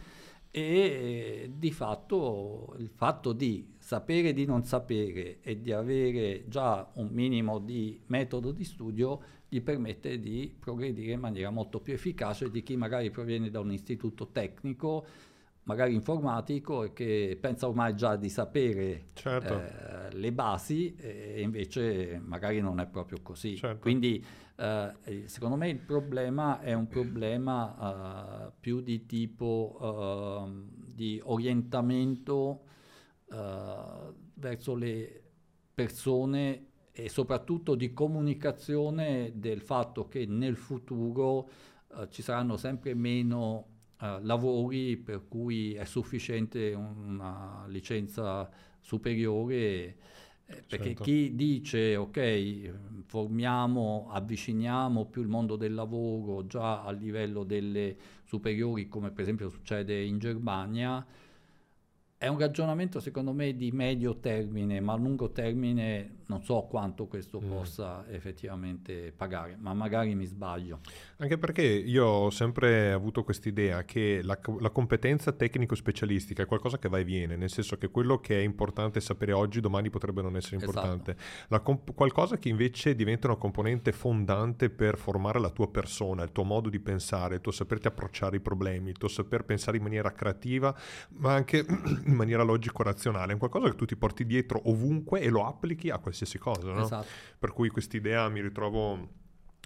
e 0.50 1.50
di 1.57 1.72
fatto 1.72 2.74
il 2.76 2.90
fatto 2.90 3.32
di 3.32 3.72
sapere 3.78 4.34
di 4.34 4.44
non 4.44 4.64
sapere 4.64 5.40
e 5.40 5.62
di 5.62 5.72
avere 5.72 6.44
già 6.46 6.90
un 6.96 7.09
minimo 7.09 7.59
di 7.59 7.98
metodo 8.09 8.53
di 8.53 8.64
studio 8.64 9.18
gli 9.53 9.61
permette 9.61 10.18
di 10.18 10.50
progredire 10.59 11.12
in 11.12 11.20
maniera 11.20 11.50
molto 11.50 11.78
più 11.78 11.92
efficace 11.92 12.50
di 12.50 12.62
chi 12.62 12.74
magari 12.74 13.11
proviene 13.11 13.50
da 13.50 13.61
un 13.61 13.70
istituto 13.70 14.28
tecnico, 14.28 15.05
magari 15.64 15.92
informatico, 15.92 16.84
e 16.84 16.94
che 16.94 17.36
pensa 17.38 17.68
ormai 17.68 17.94
già 17.94 18.16
di 18.16 18.30
sapere 18.30 19.09
certo. 19.12 19.61
eh, 19.61 20.16
le 20.16 20.32
basi 20.32 20.94
e 20.96 21.42
invece 21.42 22.18
magari 22.24 22.62
non 22.62 22.80
è 22.80 22.86
proprio 22.86 23.18
così. 23.20 23.57
Certo. 23.57 23.78
Quindi 23.78 24.24
eh, 24.57 25.24
secondo 25.26 25.57
me 25.57 25.68
il 25.68 25.80
problema 25.80 26.61
è 26.61 26.72
un 26.72 26.88
problema 26.88 28.46
uh, 28.46 28.53
più 28.59 28.80
di 28.80 29.05
tipo 29.05 29.76
uh, 29.78 30.66
di 30.94 31.20
orientamento 31.22 32.62
uh, 33.26 34.14
verso 34.32 34.74
le 34.74 35.22
persone 35.74 36.68
e 36.93 37.09
soprattutto 37.09 37.74
di 37.74 37.95
comunicazione 37.95 39.32
del 39.34 39.62
fatto 39.62 40.09
che 40.09 40.26
nel 40.26 40.57
futuro 40.57 41.49
uh, 41.88 42.09
ci 42.11 42.20
saranno 42.20 42.59
sempre 42.59 42.93
meno 42.95 43.66
uh, 43.99 44.18
lavori 44.20 44.99
per 44.99 45.26
cui 45.26 45.72
è 45.72 45.86
sufficiente 45.86 46.74
una 46.74 47.64
licenza 47.68 48.49
superiore 48.78 49.97
eh, 50.45 50.62
perché 50.68 50.88
certo. 50.88 51.03
chi 51.05 51.34
dice 51.34 51.97
ok 51.97 52.74
formiamo, 53.07 54.09
avviciniamo 54.11 55.07
più 55.07 55.22
il 55.22 55.28
mondo 55.28 55.57
del 55.57 55.72
lavoro 55.72 56.47
già 56.47 56.82
a 56.82 56.90
livello 56.90 57.43
delle 57.45 57.97
superiori 58.24 58.88
come 58.88 59.11
per 59.12 59.22
esempio 59.22 59.49
succede 59.49 60.03
in 60.03 60.18
Germania 60.18 61.07
è 62.22 62.28
un 62.28 62.38
ragionamento 62.38 63.01
secondo 63.01 63.32
me 63.32 63.57
di 63.57 63.72
medio 63.72 64.20
termine, 64.20 64.78
ma 64.78 64.93
a 64.93 64.97
lungo 64.97 65.32
termine 65.32 66.18
non 66.27 66.43
so 66.43 66.66
quanto 66.68 67.07
questo 67.07 67.41
mm. 67.41 67.49
possa 67.49 68.05
effettivamente 68.09 69.12
pagare, 69.16 69.57
ma 69.59 69.75
magari 69.75 70.14
mi 70.14 70.27
sbaglio. 70.27 70.81
Anche 71.18 71.39
perché 71.39 71.62
io 71.62 72.07
ho 72.07 72.31
sempre 72.31 72.93
avuto 72.93 73.25
quest'idea 73.25 73.85
che 73.85 74.20
la, 74.23 74.39
la 74.59 74.70
competenza 74.70 75.33
tecnico-specialistica 75.33 76.43
è 76.43 76.47
qualcosa 76.47 76.79
che 76.79 76.89
va 76.89 76.99
e 76.99 77.05
viene, 77.05 77.37
nel 77.37 77.51
senso 77.51 77.77
che 77.77 77.89
quello 77.89 78.18
che 78.18 78.39
è 78.39 78.43
importante 78.43 79.01
sapere 79.01 79.33
oggi, 79.33 79.61
domani 79.61 79.91
potrebbe 79.91 80.23
non 80.23 80.37
essere 80.37 80.57
esatto. 80.57 80.70
importante. 80.70 81.16
Esatto. 81.16 81.62
Comp- 81.62 81.95
qualcosa 81.95 82.39
che 82.39 82.49
invece 82.49 82.95
diventa 82.95 83.27
una 83.27 83.37
componente 83.37 83.93
fondante 83.93 84.70
per 84.70 84.97
formare 84.97 85.39
la 85.39 85.51
tua 85.51 85.68
persona, 85.68 86.23
il 86.23 86.33
tuo 86.33 86.45
modo 86.45 86.68
di 86.68 86.81
pensare, 86.81 87.37
il 87.37 87.41
tuo 87.41 87.53
saperti 87.53 87.87
approcciare 87.87 88.37
i 88.37 88.41
problemi, 88.41 88.91
il 88.91 88.99
tuo 88.99 89.09
saper 89.09 89.45
pensare 89.45 89.77
in 89.77 89.83
maniera 89.83 90.12
creativa, 90.12 90.75
ma 91.18 91.35
anche 91.35 91.64
in 92.07 92.14
maniera 92.14 92.43
logico-razionale, 92.43 93.35
è 93.35 93.37
qualcosa 93.37 93.68
che 93.68 93.77
tu 93.77 93.85
ti 93.85 93.97
porti 93.97 94.25
dietro 94.25 94.61
ovunque 94.64 95.20
e 95.20 95.29
lo 95.29 95.47
applichi 95.47 95.91
a 95.91 95.99
qualsiasi 95.99 96.22
cosa, 96.39 96.73
no? 96.73 96.83
Esatto. 96.83 97.07
Per 97.39 97.53
cui 97.53 97.68
quest'idea 97.68 98.29
mi 98.29 98.41
ritrovo, 98.41 98.97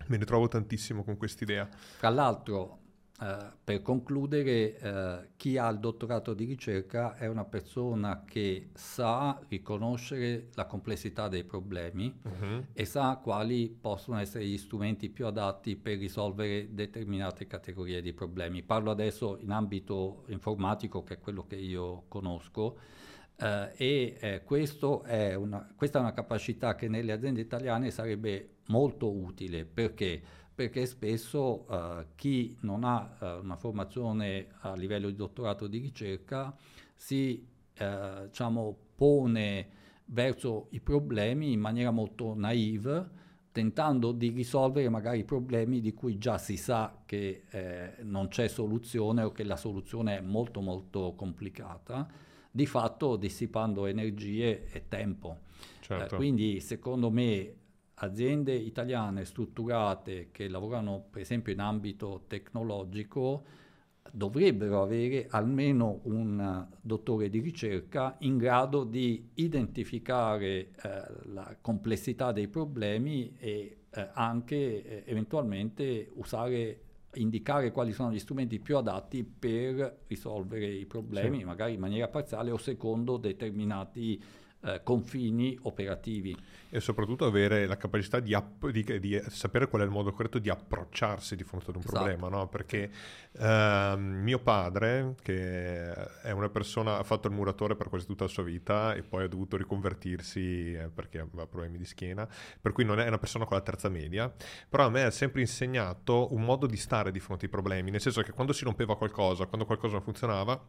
mi 0.07 0.17
ritrovo 0.17 0.49
tantissimo 0.49 1.05
con 1.05 1.17
quest'idea. 1.17 1.69
Tra 1.99 2.11
l'altro, 2.11 2.81
Uh, 3.19 3.51
per 3.65 3.81
concludere, 3.81 4.77
uh, 4.79 5.29
chi 5.39 5.57
ha 5.57 5.67
il 5.71 5.79
dottorato 5.79 6.35
di 6.35 6.45
ricerca 6.45 7.17
è 7.17 7.27
una 7.27 7.47
persona 7.47 8.25
che 8.27 8.69
sa 8.75 9.41
riconoscere 9.49 10.49
la 10.53 10.67
complessità 10.67 11.27
dei 11.27 11.43
problemi 11.43 12.15
uh-huh. 12.23 12.67
e 12.75 12.85
sa 12.85 13.17
quali 13.17 13.71
possono 13.71 14.19
essere 14.19 14.45
gli 14.45 14.59
strumenti 14.59 15.09
più 15.09 15.25
adatti 15.25 15.77
per 15.77 15.97
risolvere 15.97 16.75
determinate 16.75 17.47
categorie 17.47 18.03
di 18.03 18.13
problemi. 18.13 18.63
Parlo 18.63 18.91
adesso 18.91 19.39
in 19.39 19.51
ambito 19.51 20.25
informatico, 20.27 21.03
che 21.03 21.15
è 21.15 21.19
quello 21.19 21.47
che 21.47 21.57
io 21.57 22.05
conosco, 22.09 22.79
uh, 23.39 23.73
e 23.77 24.17
eh, 24.21 24.43
è 25.05 25.35
una, 25.35 25.73
questa 25.75 25.99
è 25.99 26.01
una 26.01 26.13
capacità 26.13 26.75
che 26.75 26.89
nelle 26.89 27.13
aziende 27.13 27.41
italiane 27.41 27.91
sarebbe 27.91 28.57
molto 28.69 29.11
utile. 29.11 29.65
Perché? 29.65 30.23
Perché 30.55 30.87
spesso 30.87 31.67
uh, 31.69 32.07
chi 32.15 32.57
non 32.61 32.85
ha 32.85 33.17
uh, 33.19 33.43
una 33.43 33.57
formazione 33.57 34.49
a 34.61 34.75
livello 34.75 35.09
di 35.09 35.17
dottorato 35.17 35.67
di 35.67 35.79
ricerca 35.79 36.57
si 36.95 37.55
diciamo, 37.77 38.75
pone 38.95 39.69
verso 40.07 40.69
i 40.71 40.81
problemi 40.81 41.53
in 41.53 41.61
maniera 41.61 41.91
molto 41.91 42.35
naive, 42.35 43.25
tentando 43.53 44.13
di 44.13 44.29
risolvere 44.31 44.89
magari 44.89 45.25
problemi 45.25 45.81
di 45.81 45.95
cui 45.95 46.19
già 46.19 46.39
si 46.39 46.57
sa 46.57 47.03
che 47.07 47.45
eh, 47.49 47.95
non 48.03 48.29
c'è 48.29 48.49
soluzione 48.49 49.23
o 49.23 49.33
che 49.33 49.45
la 49.45 49.57
soluzione 49.57 50.19
è 50.19 50.21
molto 50.21 50.61
molto 50.61 51.15
complicata, 51.17 52.07
di 52.57 52.65
fatto 52.65 53.17
dissipando 53.17 53.85
energie 53.85 54.65
e 54.73 54.89
tempo. 54.89 55.41
Certo. 55.81 56.15
Eh, 56.15 56.17
quindi 56.17 56.59
secondo 56.61 57.11
me 57.11 57.55
aziende 57.97 58.55
italiane 58.55 59.27
strutturate 59.27 60.29
che 60.33 60.49
lavorano 60.49 61.05
per 61.11 61.21
esempio 61.21 61.53
in 61.53 61.61
ambito 61.61 62.25
tecnologico 62.27 63.45
dovrebbero 64.11 64.83
avere 64.83 65.27
almeno 65.31 66.01
un 66.05 66.67
dottore 66.81 67.29
di 67.29 67.41
ricerca 67.41 68.17
in 68.21 68.39
grado 68.39 68.85
di 68.85 69.31
identificare 69.35 70.49
eh, 70.49 70.71
la 71.25 71.57
complessità 71.61 72.33
dei 72.33 72.49
problemi 72.49 73.35
e 73.39 73.81
eh, 73.91 74.09
anche 74.15 74.57
eh, 74.57 75.03
eventualmente 75.07 76.11
usare 76.15 76.81
indicare 77.17 77.71
quali 77.73 77.93
sono 77.93 78.13
gli 78.13 78.19
strumenti 78.19 78.61
più 78.61 78.77
adatti 78.77 79.25
per 79.25 80.05
risolvere 80.07 80.67
i 80.67 80.87
problemi, 80.87 81.39
sì. 81.39 81.45
magari 81.45 81.75
in 81.75 81.81
maniera 81.81 82.09
parziale 82.09 82.51
o 82.51 82.57
secondo 82.57 83.17
determinati 83.17 84.23
eh, 84.67 84.83
confini 84.83 85.57
operativi. 85.63 86.37
E 86.69 86.81
soprattutto 86.81 87.25
avere 87.25 87.67
la 87.67 87.77
capacità 87.77 88.19
di, 88.19 88.35
app- 88.35 88.67
di, 88.67 88.99
di, 88.99 89.23
sapere 89.29 89.69
qual 89.69 89.83
è 89.83 89.85
il 89.85 89.91
modo 89.91 90.11
corretto 90.13 90.41
di 90.41 90.51
approcciarsi 90.51 91.37
di 91.37 91.45
fronte 91.45 91.71
ad 91.71 91.77
un 91.77 91.83
esatto. 91.83 91.97
problema, 91.97 92.29
no? 92.29 92.49
Perché 92.49 92.91
eh, 93.39 93.95
mio 93.97 94.41
padre, 94.41 95.15
che 95.23 95.93
è 96.23 96.33
una 96.33 96.49
persona, 96.49 96.99
ha 96.99 97.05
fatto 97.05 97.29
il 97.29 97.35
muratore 97.35 97.77
per 97.77 97.89
quasi 97.89 98.07
tutta 98.07 98.25
la 98.25 98.31
sua 98.31 98.43
vita 98.43 98.95
e 98.95 99.03
poi 99.03 99.25
ha 99.25 99.29
dovuto 99.29 99.57
riconvertirsi 99.57 100.73
eh, 100.75 100.89
perché 100.93 101.21
aveva 101.21 101.47
problemi 101.47 101.79
di 101.79 101.85
schiena, 101.85 102.29
per 102.61 102.73
cui 102.73 102.85
non 102.85 102.99
è 102.99 103.07
una 103.07 103.19
persona 103.19 103.45
con 103.45 103.57
la 103.57 103.63
terza 103.63 103.89
media, 103.89 104.33
però 104.69 104.87
a 104.87 104.91
me 104.91 105.05
ha 105.05 105.11
sempre 105.13 105.43
insegnato 105.43 106.35
un 106.35 106.43
modo 106.43 106.67
di 106.67 106.77
stare 106.77 107.13
di 107.13 107.21
fronte 107.21 107.45
ai 107.45 107.51
problemi, 107.51 107.93
nel 107.93 108.01
senso 108.01 108.23
che 108.23 108.33
quando 108.33 108.53
si 108.53 108.65
rompeva 108.65 108.97
qualcosa, 108.97 109.47
quando 109.47 109.67
qualcosa 109.67 109.95
non 109.95 110.03
funzionava, 110.03 110.61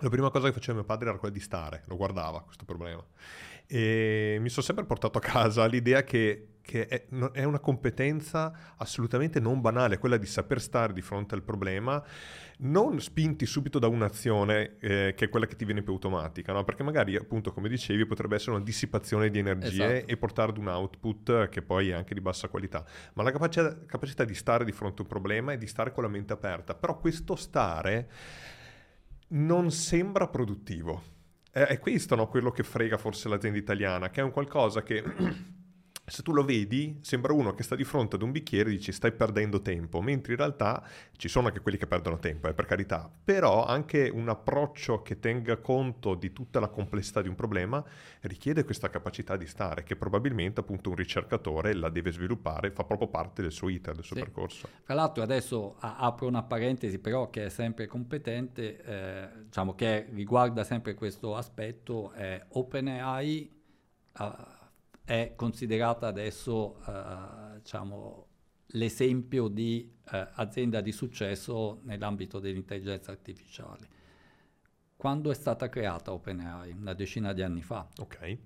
la 0.00 0.08
prima 0.08 0.30
cosa 0.30 0.46
che 0.46 0.52
faceva 0.52 0.78
mio 0.78 0.86
padre 0.86 1.08
era 1.08 1.18
quella 1.18 1.34
di 1.34 1.40
stare, 1.40 1.82
lo 1.86 1.96
guardava 1.96 2.42
questo 2.42 2.64
problema. 2.64 3.04
E 3.70 4.38
mi 4.40 4.48
sono 4.48 4.64
sempre 4.64 4.86
portato 4.86 5.18
a 5.18 5.20
casa 5.20 5.66
l'idea 5.66 6.02
che, 6.02 6.54
che 6.62 6.86
è, 6.86 7.06
è, 7.32 7.44
una 7.44 7.58
competenza 7.58 8.74
assolutamente 8.78 9.40
non 9.40 9.60
banale, 9.60 9.98
quella 9.98 10.16
di 10.16 10.24
saper 10.24 10.58
stare 10.58 10.94
di 10.94 11.02
fronte 11.02 11.34
al 11.34 11.42
problema, 11.42 12.02
non 12.60 12.98
spinti 12.98 13.44
subito 13.44 13.78
da 13.78 13.86
un'azione 13.86 14.78
eh, 14.78 15.14
che 15.14 15.26
è 15.26 15.28
quella 15.28 15.44
che 15.44 15.54
ti 15.54 15.66
viene 15.66 15.82
più 15.82 15.92
automatica, 15.92 16.54
no? 16.54 16.64
perché 16.64 16.82
magari 16.82 17.14
appunto 17.14 17.52
come 17.52 17.68
dicevi 17.68 18.06
potrebbe 18.06 18.36
essere 18.36 18.52
una 18.52 18.64
dissipazione 18.64 19.28
di 19.28 19.38
energie 19.38 19.96
esatto. 19.96 20.12
e 20.12 20.16
portare 20.16 20.50
ad 20.50 20.56
un 20.56 20.68
output 20.68 21.48
che 21.50 21.60
poi 21.60 21.90
è 21.90 21.92
anche 21.92 22.14
di 22.14 22.22
bassa 22.22 22.48
qualità, 22.48 22.86
ma 23.12 23.22
la 23.22 23.32
capacità, 23.32 23.84
capacità 23.84 24.24
di 24.24 24.34
stare 24.34 24.64
di 24.64 24.72
fronte 24.72 25.00
a 25.00 25.02
un 25.02 25.08
problema 25.08 25.52
è 25.52 25.58
di 25.58 25.66
stare 25.66 25.92
con 25.92 26.04
la 26.04 26.08
mente 26.08 26.32
aperta, 26.32 26.74
però 26.74 26.98
questo 26.98 27.36
stare 27.36 28.08
non 29.28 29.70
sembra 29.70 30.28
produttivo. 30.28 31.02
È, 31.50 31.60
è 31.60 31.78
questo 31.78 32.14
no, 32.14 32.28
quello 32.28 32.50
che 32.50 32.62
frega 32.62 32.96
forse 32.96 33.28
l'azienda 33.28 33.58
italiana, 33.58 34.10
che 34.10 34.20
è 34.20 34.24
un 34.24 34.30
qualcosa 34.30 34.82
che 34.82 35.02
se 36.10 36.22
tu 36.22 36.32
lo 36.32 36.44
vedi, 36.44 36.98
sembra 37.02 37.32
uno 37.32 37.54
che 37.54 37.62
sta 37.62 37.74
di 37.74 37.84
fronte 37.84 38.16
ad 38.16 38.22
un 38.22 38.30
bicchiere 38.30 38.70
e 38.70 38.72
dici 38.72 38.92
stai 38.92 39.12
perdendo 39.12 39.60
tempo, 39.60 40.00
mentre 40.00 40.32
in 40.32 40.38
realtà 40.38 40.82
ci 41.16 41.28
sono 41.28 41.48
anche 41.48 41.60
quelli 41.60 41.76
che 41.76 41.86
perdono 41.86 42.18
tempo, 42.18 42.48
eh, 42.48 42.54
per 42.54 42.66
carità, 42.66 43.10
però 43.24 43.64
anche 43.64 44.08
un 44.08 44.28
approccio 44.28 45.02
che 45.02 45.18
tenga 45.18 45.56
conto 45.58 46.14
di 46.14 46.32
tutta 46.32 46.60
la 46.60 46.68
complessità 46.68 47.20
di 47.22 47.28
un 47.28 47.34
problema 47.34 47.84
richiede 48.22 48.64
questa 48.64 48.90
capacità 48.90 49.36
di 49.36 49.46
stare, 49.46 49.82
che 49.82 49.96
probabilmente 49.96 50.60
appunto 50.60 50.90
un 50.90 50.96
ricercatore 50.96 51.74
la 51.74 51.88
deve 51.88 52.12
sviluppare, 52.12 52.70
fa 52.70 52.84
proprio 52.84 53.08
parte 53.08 53.42
del 53.42 53.52
suo 53.52 53.68
iter, 53.68 53.94
del 53.94 54.04
suo 54.04 54.16
sì. 54.16 54.22
percorso. 54.22 54.68
Tra 54.84 54.94
l'altro 54.94 55.22
adesso 55.22 55.76
apro 55.78 56.26
una 56.26 56.42
parentesi 56.42 56.98
però 56.98 57.30
che 57.30 57.46
è 57.46 57.48
sempre 57.48 57.86
competente, 57.86 58.82
eh, 58.82 59.28
diciamo 59.44 59.74
che 59.74 60.06
riguarda 60.10 60.64
sempre 60.64 60.94
questo 60.94 61.36
aspetto, 61.36 62.12
eh, 62.12 62.44
OpenAI... 62.48 63.56
Uh, 64.18 64.56
è 65.08 65.32
considerata 65.34 66.06
adesso 66.06 66.82
uh, 66.84 67.56
diciamo, 67.56 68.26
l'esempio 68.72 69.48
di 69.48 69.90
uh, 70.12 70.26
azienda 70.34 70.82
di 70.82 70.92
successo 70.92 71.80
nell'ambito 71.84 72.38
dell'intelligenza 72.38 73.10
artificiale. 73.10 73.88
Quando 74.94 75.30
è 75.30 75.34
stata 75.34 75.70
creata 75.70 76.12
OpenAI? 76.12 76.72
Una 76.72 76.92
decina 76.92 77.32
di 77.32 77.40
anni 77.40 77.62
fa. 77.62 77.88
Ok. 78.00 78.38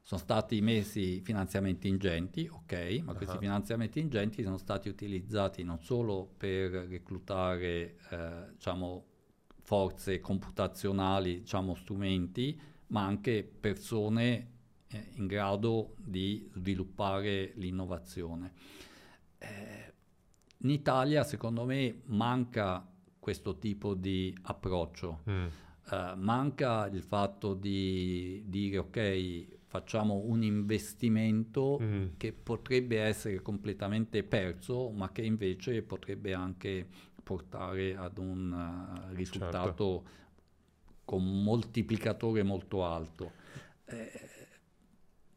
Sono 0.00 0.20
stati 0.20 0.60
messi 0.60 1.20
finanziamenti 1.20 1.88
ingenti, 1.88 2.48
ok, 2.48 3.00
ma 3.02 3.10
uh-huh. 3.10 3.16
questi 3.16 3.38
finanziamenti 3.38 3.98
ingenti 3.98 4.44
sono 4.44 4.56
stati 4.56 4.88
utilizzati 4.88 5.64
non 5.64 5.80
solo 5.80 6.30
per 6.36 6.70
reclutare 6.70 7.96
eh, 8.10 8.52
diciamo, 8.52 9.04
forze 9.62 10.20
computazionali, 10.20 11.40
diciamo, 11.40 11.74
strumenti, 11.74 12.58
ma 12.86 13.04
anche 13.04 13.42
persone 13.42 14.57
eh, 14.90 15.08
in 15.14 15.26
grado 15.26 15.94
di 15.98 16.48
sviluppare 16.54 17.52
l'innovazione. 17.56 18.52
Eh, 19.38 19.92
in 20.58 20.70
Italia, 20.70 21.22
secondo 21.22 21.64
me, 21.64 22.00
manca 22.06 22.86
questo 23.18 23.58
tipo 23.58 23.94
di 23.94 24.36
approccio. 24.42 25.20
Mm. 25.28 25.46
Uh, 25.90 26.16
manca 26.16 26.86
il 26.88 27.02
fatto 27.02 27.54
di 27.54 28.42
dire 28.46 28.76
ok, 28.76 29.58
facciamo 29.66 30.22
un 30.24 30.42
investimento 30.42 31.78
mm. 31.80 32.06
che 32.16 32.32
potrebbe 32.32 33.00
essere 33.00 33.40
completamente 33.40 34.22
perso, 34.22 34.90
ma 34.90 35.12
che 35.12 35.22
invece 35.22 35.82
potrebbe 35.82 36.34
anche 36.34 36.86
portare 37.22 37.96
ad 37.96 38.18
un 38.18 38.52
uh, 38.52 39.14
risultato 39.14 40.02
certo. 40.04 40.10
con 41.04 41.42
moltiplicatore 41.42 42.42
molto 42.42 42.84
alto. 42.84 43.32
Eh, 43.84 44.37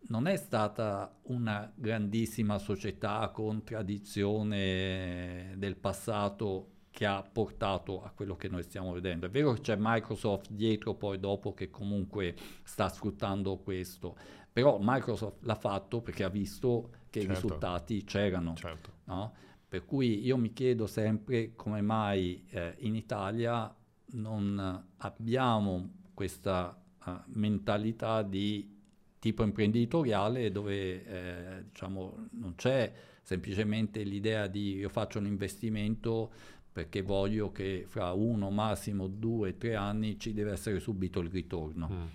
non 0.07 0.27
è 0.27 0.35
stata 0.35 1.19
una 1.23 1.71
grandissima 1.73 2.57
società 2.57 3.29
con 3.33 3.63
tradizione 3.63 5.53
del 5.57 5.75
passato 5.77 6.67
che 6.91 7.05
ha 7.05 7.23
portato 7.23 8.03
a 8.03 8.11
quello 8.11 8.35
che 8.35 8.49
noi 8.49 8.63
stiamo 8.63 8.91
vedendo. 8.91 9.25
È 9.25 9.29
vero 9.29 9.53
che 9.53 9.61
c'è 9.61 9.75
Microsoft 9.79 10.51
dietro 10.51 10.93
poi 10.95 11.19
dopo 11.19 11.53
che 11.53 11.69
comunque 11.69 12.35
sta 12.63 12.89
sfruttando 12.89 13.57
questo, 13.57 14.17
però 14.51 14.77
Microsoft 14.81 15.43
l'ha 15.43 15.55
fatto 15.55 16.01
perché 16.01 16.23
ha 16.23 16.29
visto 16.29 16.89
che 17.09 17.21
certo. 17.21 17.31
i 17.31 17.35
risultati 17.35 18.03
c'erano. 18.03 18.55
Certo. 18.55 18.91
No? 19.05 19.33
Per 19.67 19.85
cui 19.85 20.25
io 20.25 20.35
mi 20.35 20.51
chiedo 20.51 20.85
sempre 20.85 21.55
come 21.55 21.81
mai 21.81 22.45
eh, 22.49 22.75
in 22.79 22.95
Italia 22.95 23.73
non 24.13 24.85
abbiamo 24.97 25.89
questa 26.13 26.77
uh, 27.05 27.11
mentalità 27.27 28.21
di 28.21 28.80
tipo 29.21 29.43
imprenditoriale 29.43 30.51
dove 30.51 31.05
eh, 31.05 31.63
diciamo, 31.65 32.27
non 32.31 32.55
c'è 32.55 32.91
semplicemente 33.21 34.01
l'idea 34.01 34.47
di 34.47 34.77
io 34.77 34.89
faccio 34.89 35.19
un 35.19 35.27
investimento 35.27 36.31
perché 36.71 37.03
voglio 37.03 37.51
che 37.51 37.85
fra 37.87 38.13
uno, 38.13 38.49
massimo 38.49 39.05
due, 39.07 39.57
tre 39.57 39.75
anni 39.75 40.17
ci 40.17 40.33
deve 40.33 40.53
essere 40.53 40.79
subito 40.79 41.19
il 41.19 41.29
ritorno. 41.29 41.89
Mm. 41.91 42.05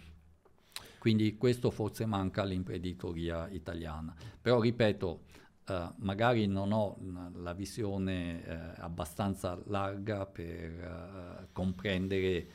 Quindi 0.98 1.36
questo 1.36 1.70
forse 1.70 2.06
manca 2.06 2.42
all'imprenditoria 2.42 3.48
italiana. 3.50 4.12
Però 4.42 4.60
ripeto, 4.60 5.20
eh, 5.68 5.88
magari 5.98 6.48
non 6.48 6.72
ho 6.72 6.98
la 7.36 7.52
visione 7.52 8.44
eh, 8.44 8.58
abbastanza 8.78 9.56
larga 9.66 10.26
per 10.26 10.44
eh, 10.44 11.48
comprendere 11.52 12.46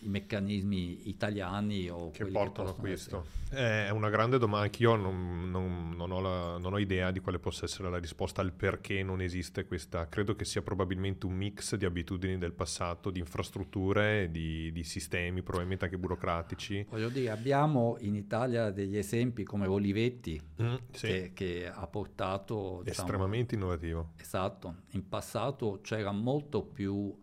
i 0.00 0.08
meccanismi 0.08 1.08
italiani 1.08 1.88
o 1.88 2.10
che 2.10 2.24
portano 2.26 2.72
che 2.72 2.76
a 2.76 2.80
questo? 2.80 3.26
Eh, 3.50 3.86
è 3.86 3.90
una 3.90 4.10
grande 4.10 4.38
domanda, 4.38 4.66
anch'io 4.66 4.94
non, 4.94 5.50
non, 5.50 5.94
non, 5.96 6.10
ho 6.10 6.20
la, 6.20 6.58
non, 6.58 6.74
ho 6.74 6.78
idea 6.78 7.10
di 7.10 7.20
quale 7.20 7.38
possa 7.38 7.64
essere 7.64 7.88
la 7.88 7.98
risposta 7.98 8.42
al 8.42 8.52
perché 8.52 9.02
non 9.02 9.20
esiste 9.22 9.66
questa. 9.66 10.08
Credo 10.08 10.36
che 10.36 10.44
sia 10.44 10.62
probabilmente 10.62 11.26
un 11.26 11.34
mix 11.34 11.74
di 11.76 11.84
abitudini 11.84 12.36
del 12.38 12.52
passato, 12.52 13.10
di 13.10 13.20
infrastrutture, 13.20 14.30
di, 14.30 14.70
di 14.72 14.84
sistemi, 14.84 15.42
probabilmente 15.42 15.86
anche 15.86 15.98
burocratici. 15.98 16.86
Voglio 16.88 17.08
dire, 17.08 17.30
abbiamo 17.30 17.96
in 18.00 18.14
Italia 18.14 18.70
degli 18.70 18.96
esempi 18.96 19.44
come 19.44 19.66
Olivetti, 19.66 20.40
mm, 20.62 20.74
sì. 20.90 21.06
che, 21.06 21.30
che, 21.34 21.70
ha 21.72 21.86
portato... 21.86 22.82
Diciamo, 22.84 23.06
Estremamente 23.06 23.54
innovativo. 23.54 24.12
Esatto, 24.18 24.82
in 24.90 25.08
passato 25.08 25.80
c'era 25.82 26.12
molto 26.12 26.62
più 26.62 27.14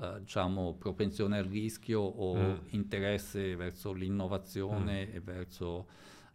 eh, 0.00 0.20
diciamo, 0.20 0.74
propensione 0.74 1.38
al 1.38 1.44
rischio 1.44 2.00
o 2.00 2.36
mm. 2.36 2.56
interesse 2.70 3.56
verso 3.56 3.92
l'innovazione 3.92 5.06
mm. 5.06 5.14
e 5.14 5.20
verso 5.20 5.86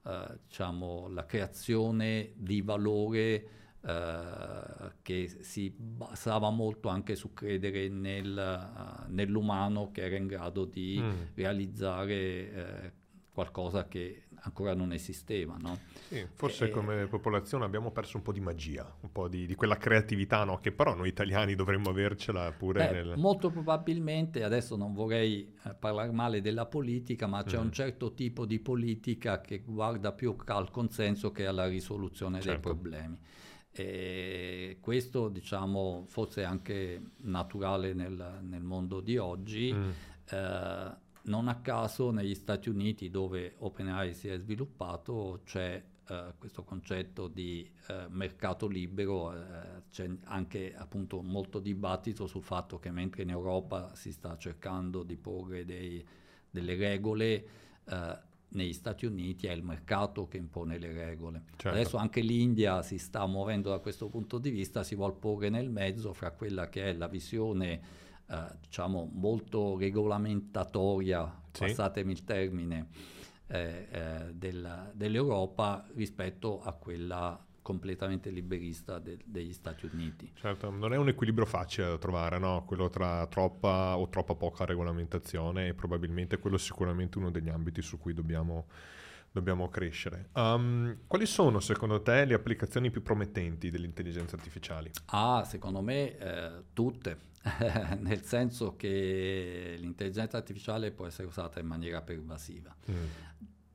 eh, 0.04 0.40
diciamo, 0.46 1.08
la 1.10 1.26
creazione 1.26 2.32
di 2.36 2.62
valore 2.62 3.50
Uh, 3.80 4.92
che 5.02 5.30
si 5.42 5.70
basava 5.70 6.50
molto 6.50 6.90
anche 6.90 7.16
su 7.16 7.32
credere 7.32 7.88
nel, 7.88 8.36
uh, 8.36 9.10
nell'umano 9.14 9.92
che 9.92 10.02
era 10.02 10.18
in 10.18 10.28
grado 10.28 10.66
di 10.66 11.00
mm. 11.00 11.22
realizzare 11.36 12.92
uh, 12.92 13.32
qualcosa 13.32 13.88
che 13.88 14.24
ancora 14.42 14.74
non 14.74 14.92
esisteva. 14.92 15.58
No? 15.58 15.80
Sì, 16.08 16.26
forse 16.34 16.66
e, 16.66 16.70
come 16.70 17.06
popolazione 17.08 17.66
abbiamo 17.66 17.92
perso 17.92 18.18
un 18.18 18.24
po' 18.24 18.32
di 18.32 18.40
magia, 18.40 18.92
un 19.02 19.12
po' 19.12 19.28
di, 19.28 19.46
di 19.46 19.56
quella 19.56 19.78
creatività, 19.78 20.44
no? 20.44 20.60
che 20.60 20.72
però 20.72 20.96
noi 20.96 21.10
italiani 21.10 21.56
dovremmo 21.56 21.90
avercela 21.90 22.52
pure. 22.52 22.88
Beh, 22.88 22.92
nel... 22.94 23.14
Molto 23.18 23.50
probabilmente, 23.50 24.44
adesso 24.44 24.76
non 24.76 24.94
vorrei 24.94 25.54
eh, 25.64 25.74
parlare 25.74 26.12
male 26.12 26.42
della 26.42 26.66
politica, 26.66 27.28
ma 27.28 27.44
c'è 27.44 27.58
mm. 27.58 27.62
un 27.62 27.72
certo 27.72 28.14
tipo 28.14 28.46
di 28.46 28.60
politica 28.60 29.42
che 29.42 29.64
guarda 29.66 30.12
più 30.12 30.36
al 30.46 30.70
consenso 30.72 31.32
che 31.32 31.46
alla 31.46 31.68
risoluzione 31.68 32.42
certo. 32.42 32.50
dei 32.50 32.60
problemi. 32.60 33.20
E 33.72 34.78
questo, 34.82 35.30
diciamo, 35.30 36.06
forse 36.08 36.42
è 36.42 36.46
anche 36.46 37.02
naturale 37.24 37.94
nel, 37.94 38.40
nel 38.42 38.64
mondo 38.64 39.02
di 39.02 39.18
oggi. 39.18 39.72
Mm. 39.72 39.90
Eh, 40.30 41.06
non 41.28 41.48
a 41.48 41.60
caso 41.62 42.12
negli 42.12 42.36
Stati 42.36 42.70
Uniti, 42.70 43.10
dove 43.10 43.56
OpenAI 43.58 44.14
si 44.14 44.28
è 44.28 44.38
sviluppato, 44.38 45.42
c'è 45.46 45.82
eh, 46.10 46.34
questo 46.38 46.64
concetto 46.64 47.28
di 47.28 47.70
eh, 47.88 48.06
mercato 48.10 48.68
libero, 48.68 49.34
eh, 49.34 49.84
c'è 49.90 50.10
anche 50.26 50.74
appunto 50.76 51.22
molto 51.22 51.60
dibattito 51.60 52.28
sul 52.28 52.44
fatto 52.44 52.80
che 52.80 52.92
mentre 52.92 53.24
in 53.24 53.30
Europa 53.30 53.94
si 53.96 54.12
sta 54.12 54.38
cercando 54.38 55.04
di 55.04 55.18
porre 55.18 55.66
dei, 55.66 56.06
delle 56.50 56.76
regole, 56.76 57.48
eh, 57.86 58.26
negli 58.50 58.74
Stati 58.74 59.06
Uniti 59.06 59.48
è 59.48 59.52
il 59.52 59.64
mercato 59.64 60.28
che 60.28 60.38
impone 60.38 60.78
le 60.78 60.94
regole. 60.94 61.44
Certo. 61.58 61.78
Adesso 61.78 61.98
anche 61.98 62.22
l'India 62.22 62.82
si 62.82 62.98
sta 62.98 63.26
muovendo 63.26 63.70
da 63.70 63.80
questo 63.80 64.08
punto 64.08 64.38
di 64.38 64.50
vista, 64.50 64.84
si 64.84 64.96
vuole 64.96 65.16
porre 65.20 65.50
nel 65.50 65.70
mezzo 65.70 66.14
fra 66.14 66.32
quella 66.32 66.70
che 66.70 66.86
è 66.86 66.94
la 66.94 67.08
visione 67.08 68.06
eh, 68.30 68.58
diciamo 68.62 69.10
molto 69.14 69.78
regolamentatoria, 69.78 71.42
sì. 71.52 71.66
passatemi 71.66 72.12
il 72.12 72.24
termine, 72.24 72.88
eh, 73.48 73.88
eh, 73.90 74.34
della, 74.34 74.92
dell'Europa 74.94 75.86
rispetto 75.94 76.62
a 76.62 76.74
quella 76.74 77.42
completamente 77.68 78.30
liberista 78.30 78.98
de- 78.98 79.20
degli 79.26 79.52
Stati 79.52 79.90
Uniti. 79.92 80.32
Certo, 80.36 80.70
non 80.70 80.94
è 80.94 80.98
un 80.98 81.10
equilibrio 81.10 81.46
facile 81.46 81.88
da 81.88 81.98
trovare, 81.98 82.40
no? 82.40 82.64
quello 82.66 82.90
tra 82.90 83.28
troppa 83.28 83.98
o 83.98 84.08
troppa 84.08 84.36
poca 84.36 84.64
regolamentazione 84.64 85.68
e 85.68 85.74
probabilmente 85.74 86.38
quello 86.38 86.56
è 86.56 86.60
sicuramente 86.60 87.18
uno 87.18 87.30
degli 87.30 87.50
ambiti 87.50 87.82
su 87.82 87.98
cui 88.00 88.14
dobbiamo, 88.14 88.68
dobbiamo 89.32 89.70
crescere. 89.70 90.30
Um, 90.34 91.00
quali 91.08 91.26
sono 91.26 91.60
secondo 91.60 92.02
te 92.02 92.26
le 92.26 92.34
applicazioni 92.34 92.90
più 92.90 93.02
promettenti 93.02 93.70
delle 93.70 93.86
intelligenze 93.86 94.36
artificiali? 94.36 94.92
Ah, 95.08 95.44
secondo 95.44 95.82
me 95.82 96.18
eh, 96.18 96.64
tutte, 96.74 97.18
nel 98.00 98.24
senso 98.24 98.76
che 98.76 99.76
l'intelligenza 99.80 100.38
artificiale 100.38 100.92
può 100.92 101.06
essere 101.06 101.28
usata 101.28 101.60
in 101.60 101.68
maniera 101.68 102.02
pervasiva. 102.02 102.76
Mm 102.90 103.06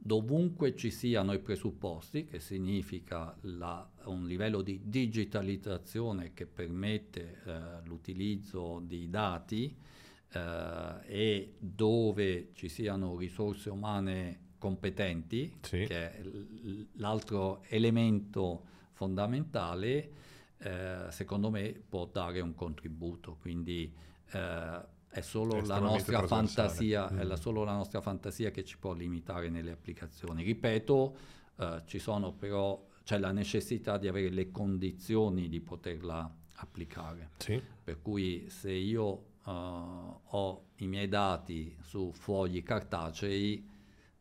dovunque 0.04 0.74
ci 0.74 0.90
siano 0.90 1.32
i 1.32 1.38
presupposti, 1.38 2.26
che 2.26 2.40
significa 2.40 3.36
la, 3.42 3.88
un 4.06 4.26
livello 4.26 4.60
di 4.60 4.80
digitalizzazione 4.82 6.32
che 6.34 6.46
permette 6.46 7.40
eh, 7.44 7.60
l'utilizzo 7.84 8.82
di 8.84 9.08
dati 9.08 9.74
eh, 10.32 10.96
e 11.06 11.54
dove 11.56 12.50
ci 12.54 12.68
siano 12.68 13.16
risorse 13.16 13.70
umane 13.70 14.40
competenti, 14.62 15.52
sì. 15.60 15.84
che 15.86 16.12
è 16.12 16.22
l'altro 16.98 17.64
elemento 17.64 18.62
fondamentale, 18.92 20.10
eh, 20.58 21.06
secondo 21.10 21.50
me 21.50 21.72
può 21.72 22.06
dare 22.06 22.38
un 22.38 22.54
contributo. 22.54 23.38
Quindi 23.40 23.92
eh, 24.30 24.80
è 25.08 25.20
solo, 25.20 25.60
la 25.62 25.80
nostra, 25.80 26.24
fantasia, 26.28 27.10
mm. 27.10 27.18
è 27.18 27.24
la, 27.24 27.34
solo 27.34 27.64
la 27.64 27.74
nostra 27.74 28.00
fantasia 28.00 28.52
che 28.52 28.62
ci 28.62 28.78
può 28.78 28.92
limitare 28.92 29.48
nelle 29.48 29.72
applicazioni. 29.72 30.44
Ripeto, 30.44 31.16
eh, 31.56 31.82
ci 31.86 31.98
sono 31.98 32.32
però, 32.32 32.86
c'è 33.02 33.18
la 33.18 33.32
necessità 33.32 33.98
di 33.98 34.06
avere 34.06 34.28
le 34.28 34.52
condizioni 34.52 35.48
di 35.48 35.60
poterla 35.60 36.32
applicare. 36.54 37.30
Sì. 37.38 37.60
Per 37.82 38.00
cui 38.00 38.46
se 38.48 38.70
io 38.70 39.24
uh, 39.44 39.50
ho 39.50 40.66
i 40.76 40.86
miei 40.86 41.08
dati 41.08 41.76
su 41.80 42.12
fogli 42.12 42.62
cartacei, 42.62 43.70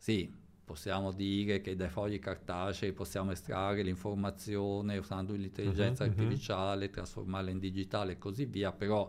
sì, 0.02 0.34
possiamo 0.66 1.12
dire 1.12 1.62
che 1.62 1.76
dai 1.76 1.90
fogli 1.90 2.18
cartacei 2.18 2.92
possiamo 2.92 3.30
estrarre 3.30 3.84
l'informazione 3.84 4.98
usando 4.98 5.34
l'intelligenza 5.34 6.04
uh-huh, 6.04 6.10
artificiale, 6.10 6.86
uh-huh. 6.86 6.92
trasformarla 6.92 7.52
in 7.52 7.60
digitale 7.60 8.14
e 8.14 8.18
così 8.18 8.46
via, 8.46 8.72
però 8.72 9.08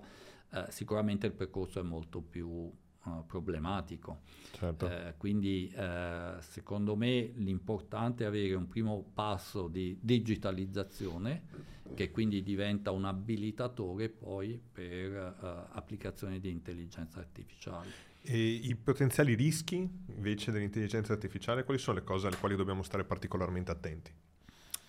eh, 0.50 0.66
sicuramente 0.68 1.26
il 1.26 1.32
percorso 1.32 1.80
è 1.80 1.82
molto 1.82 2.20
più 2.20 2.46
uh, 2.46 3.24
problematico. 3.26 4.20
Certo. 4.50 4.86
Eh, 4.86 5.14
quindi 5.16 5.72
eh, 5.74 6.34
secondo 6.40 6.94
me 6.94 7.32
l'importante 7.36 8.24
è 8.24 8.26
avere 8.26 8.52
un 8.52 8.68
primo 8.68 9.02
passo 9.14 9.68
di 9.68 9.96
digitalizzazione 9.98 11.70
che 11.94 12.10
quindi 12.10 12.42
diventa 12.42 12.90
un 12.90 13.06
abilitatore 13.06 14.10
poi 14.10 14.60
per 14.70 15.36
uh, 15.40 15.74
applicazioni 15.74 16.38
di 16.38 16.50
intelligenza 16.50 17.18
artificiale. 17.18 18.11
E 18.24 18.38
i 18.38 18.76
potenziali 18.76 19.34
rischi 19.34 19.76
invece 20.06 20.52
dell'intelligenza 20.52 21.12
artificiale, 21.12 21.64
quali 21.64 21.80
sono 21.80 21.98
le 21.98 22.04
cose 22.04 22.28
alle 22.28 22.36
quali 22.36 22.54
dobbiamo 22.54 22.82
stare 22.82 23.04
particolarmente 23.04 23.70
attenti? 23.70 24.12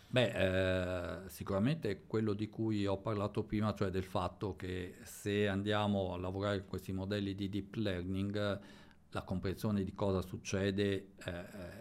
Beh, 0.10 1.24
eh, 1.26 1.30
sicuramente 1.30 2.04
quello 2.06 2.34
di 2.34 2.48
cui 2.48 2.86
ho 2.86 2.98
parlato 3.00 3.44
prima, 3.44 3.74
cioè 3.74 3.90
del 3.90 4.04
fatto 4.04 4.56
che 4.56 4.98
se 5.02 5.48
andiamo 5.48 6.14
a 6.14 6.18
lavorare 6.18 6.60
con 6.60 6.68
questi 6.68 6.92
modelli 6.94 7.34
di 7.34 7.50
deep 7.50 7.74
learning, 7.74 8.60
la 9.10 9.22
comprensione 9.24 9.84
di 9.84 9.94
cosa 9.94 10.22
succede 10.22 11.14
è, 11.18 11.30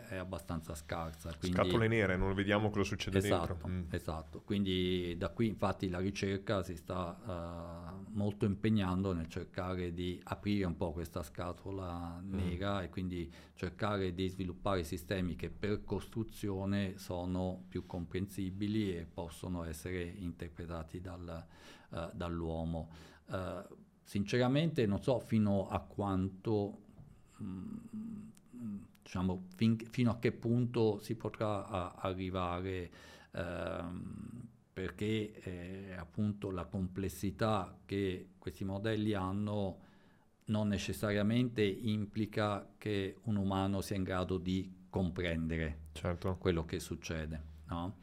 è 0.09 0.17
abbastanza 0.17 0.75
scarsa. 0.75 1.35
Quindi... 1.39 1.59
Scatole 1.59 1.89
nere, 1.89 2.17
non 2.17 2.33
vediamo 2.33 2.71
cosa 2.71 2.85
succede 2.85 3.19
esatto, 3.19 3.47
dentro. 3.47 3.69
Mm. 3.69 3.83
Esatto, 3.91 4.41
quindi 4.43 5.15
da 5.19 5.29
qui 5.29 5.49
infatti 5.49 5.91
la 5.91 5.99
ricerca 5.99 6.63
si 6.63 6.77
sta 6.77 8.01
uh, 8.01 8.02
molto 8.13 8.45
impegnando 8.45 9.13
nel 9.13 9.29
cercare 9.29 9.93
di 9.93 10.21
aprire 10.25 10.67
un 10.67 10.77
po' 10.77 10.93
questa 10.93 11.23
scatola 11.23 12.21
mm. 12.21 12.35
nera 12.35 12.83
e 12.83 12.89
quindi 12.89 13.31
cercare 13.55 14.15
di 14.15 14.29
sviluppare 14.29 14.85
sistemi 14.85 15.37
che 15.37 15.51
per 15.51 15.85
costruzione 15.85 16.99
sono 16.99 17.65
più 17.69 17.87
comprensibili 17.87 18.97
e 18.97 19.05
possono 19.05 19.65
essere 19.65 20.03
interpretati 20.03 21.01
dal, 21.01 21.47
uh, 21.91 22.11
dall'uomo. 22.13 22.91
Uh, 23.27 23.63
sinceramente 24.03 24.87
non 24.87 25.03
so 25.03 25.19
fino 25.21 25.69
a 25.69 25.81
quanto 25.81 26.81
diciamo, 29.03 29.45
fin, 29.57 29.77
fino 29.91 30.11
a 30.11 30.19
che 30.19 30.33
punto 30.33 30.99
si 30.99 31.15
potrà 31.17 31.67
a, 31.67 31.95
arrivare 31.97 32.91
ehm, 33.33 34.42
perché 34.73 35.33
eh, 35.43 35.93
appunto 35.97 36.51
la 36.51 36.65
complessità 36.65 37.79
che 37.85 38.31
questi 38.39 38.65
modelli 38.65 39.13
hanno 39.13 39.81
non 40.47 40.69
necessariamente 40.69 41.63
implica 41.63 42.75
che 42.79 43.19
un 43.25 43.37
umano 43.37 43.81
sia 43.81 43.97
in 43.97 44.03
grado 44.03 44.39
di 44.39 44.81
comprendere 44.89 45.79
certo. 45.93 46.37
quello 46.37 46.65
che 46.65 46.81
succede. 46.81 47.51
No? 47.69 48.01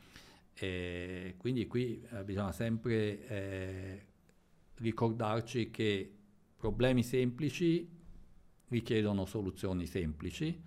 Quindi 1.37 1.67
qui 1.67 2.05
eh, 2.11 2.23
bisogna 2.25 2.51
sempre 2.51 3.27
eh, 3.27 4.05
ricordarci 4.75 5.69
che 5.71 6.13
problemi 6.57 7.01
semplici 7.01 7.87
richiedono 8.67 9.25
soluzioni 9.25 9.85
semplici, 9.85 10.61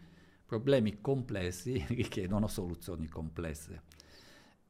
problemi 0.46 1.00
complessi 1.00 1.84
richiedono 1.88 2.46
soluzioni 2.46 3.06
complesse. 3.06 3.82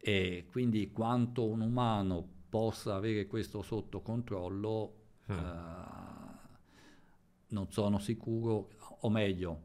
E 0.05 0.47
quindi 0.51 0.91
quanto 0.91 1.47
un 1.47 1.61
umano 1.61 2.27
possa 2.49 2.97
avere 2.97 3.29
questo 3.29 3.62
sotto 3.62 4.01
controllo 4.01 4.95
mm. 5.31 5.39
eh, 5.39 6.03
non 7.51 7.70
sono 7.70 8.01
sicuro, 8.01 8.70
o 9.03 9.09
meglio, 9.11 9.62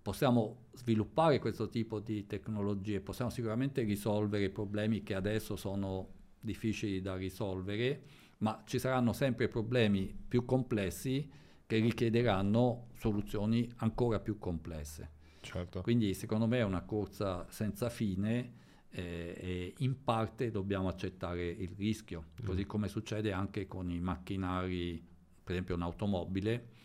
possiamo 0.00 0.68
sviluppare 0.74 1.40
questo 1.40 1.68
tipo 1.68 1.98
di 1.98 2.24
tecnologie, 2.26 3.00
possiamo 3.00 3.32
sicuramente 3.32 3.82
risolvere 3.82 4.50
problemi 4.50 5.02
che 5.02 5.16
adesso 5.16 5.56
sono 5.56 6.08
difficili 6.38 7.00
da 7.00 7.16
risolvere, 7.16 8.02
ma 8.38 8.62
ci 8.66 8.78
saranno 8.78 9.12
sempre 9.12 9.48
problemi 9.48 10.16
più 10.28 10.44
complessi 10.44 11.28
che 11.66 11.78
richiederanno 11.80 12.90
soluzioni 12.96 13.68
ancora 13.78 14.20
più 14.20 14.38
complesse. 14.38 15.18
Certo. 15.40 15.80
Quindi 15.82 16.14
secondo 16.14 16.46
me 16.46 16.58
è 16.58 16.64
una 16.64 16.82
corsa 16.82 17.44
senza 17.48 17.90
fine 17.90 18.58
eh, 18.90 19.36
e 19.38 19.74
in 19.78 20.02
parte 20.02 20.50
dobbiamo 20.50 20.88
accettare 20.88 21.46
il 21.46 21.70
rischio, 21.76 22.26
mm. 22.42 22.44
così 22.44 22.64
come 22.66 22.88
succede 22.88 23.32
anche 23.32 23.66
con 23.66 23.90
i 23.90 24.00
macchinari, 24.00 25.02
per 25.42 25.52
esempio 25.52 25.74
un'automobile. 25.74 26.78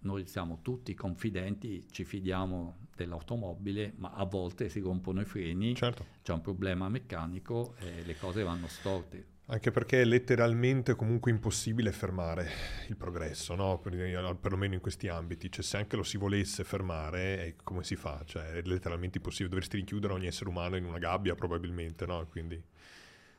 Noi 0.00 0.26
siamo 0.26 0.60
tutti 0.62 0.94
confidenti, 0.94 1.86
ci 1.90 2.04
fidiamo 2.04 2.88
dell'automobile, 2.96 3.92
ma 3.96 4.10
a 4.12 4.24
volte 4.24 4.68
si 4.68 4.80
rompono 4.80 5.20
i 5.20 5.24
freni, 5.24 5.76
certo. 5.76 6.04
c'è 6.22 6.32
un 6.32 6.40
problema 6.40 6.88
meccanico 6.88 7.76
e 7.78 8.02
le 8.04 8.16
cose 8.16 8.42
vanno 8.42 8.66
storte. 8.66 9.31
Anche 9.52 9.70
perché 9.70 10.00
è 10.00 10.04
letteralmente 10.06 10.94
comunque 10.94 11.30
impossibile 11.30 11.92
fermare 11.92 12.48
il 12.88 12.96
progresso, 12.96 13.54
no? 13.54 13.78
per, 13.80 13.92
perlomeno 14.40 14.72
in 14.72 14.80
questi 14.80 15.08
ambiti. 15.08 15.52
Cioè, 15.52 15.62
se 15.62 15.76
anche 15.76 15.94
lo 15.94 16.02
si 16.02 16.16
volesse 16.16 16.64
fermare, 16.64 17.56
come 17.62 17.84
si 17.84 17.94
fa? 17.94 18.22
Cioè, 18.24 18.44
è 18.44 18.62
letteralmente 18.64 19.18
impossibile. 19.18 19.50
Dovresti 19.50 19.76
rinchiudere 19.76 20.14
ogni 20.14 20.26
essere 20.26 20.48
umano 20.48 20.76
in 20.76 20.86
una 20.86 20.96
gabbia, 20.96 21.34
probabilmente. 21.34 22.06
No? 22.06 22.26
Quindi... 22.30 22.60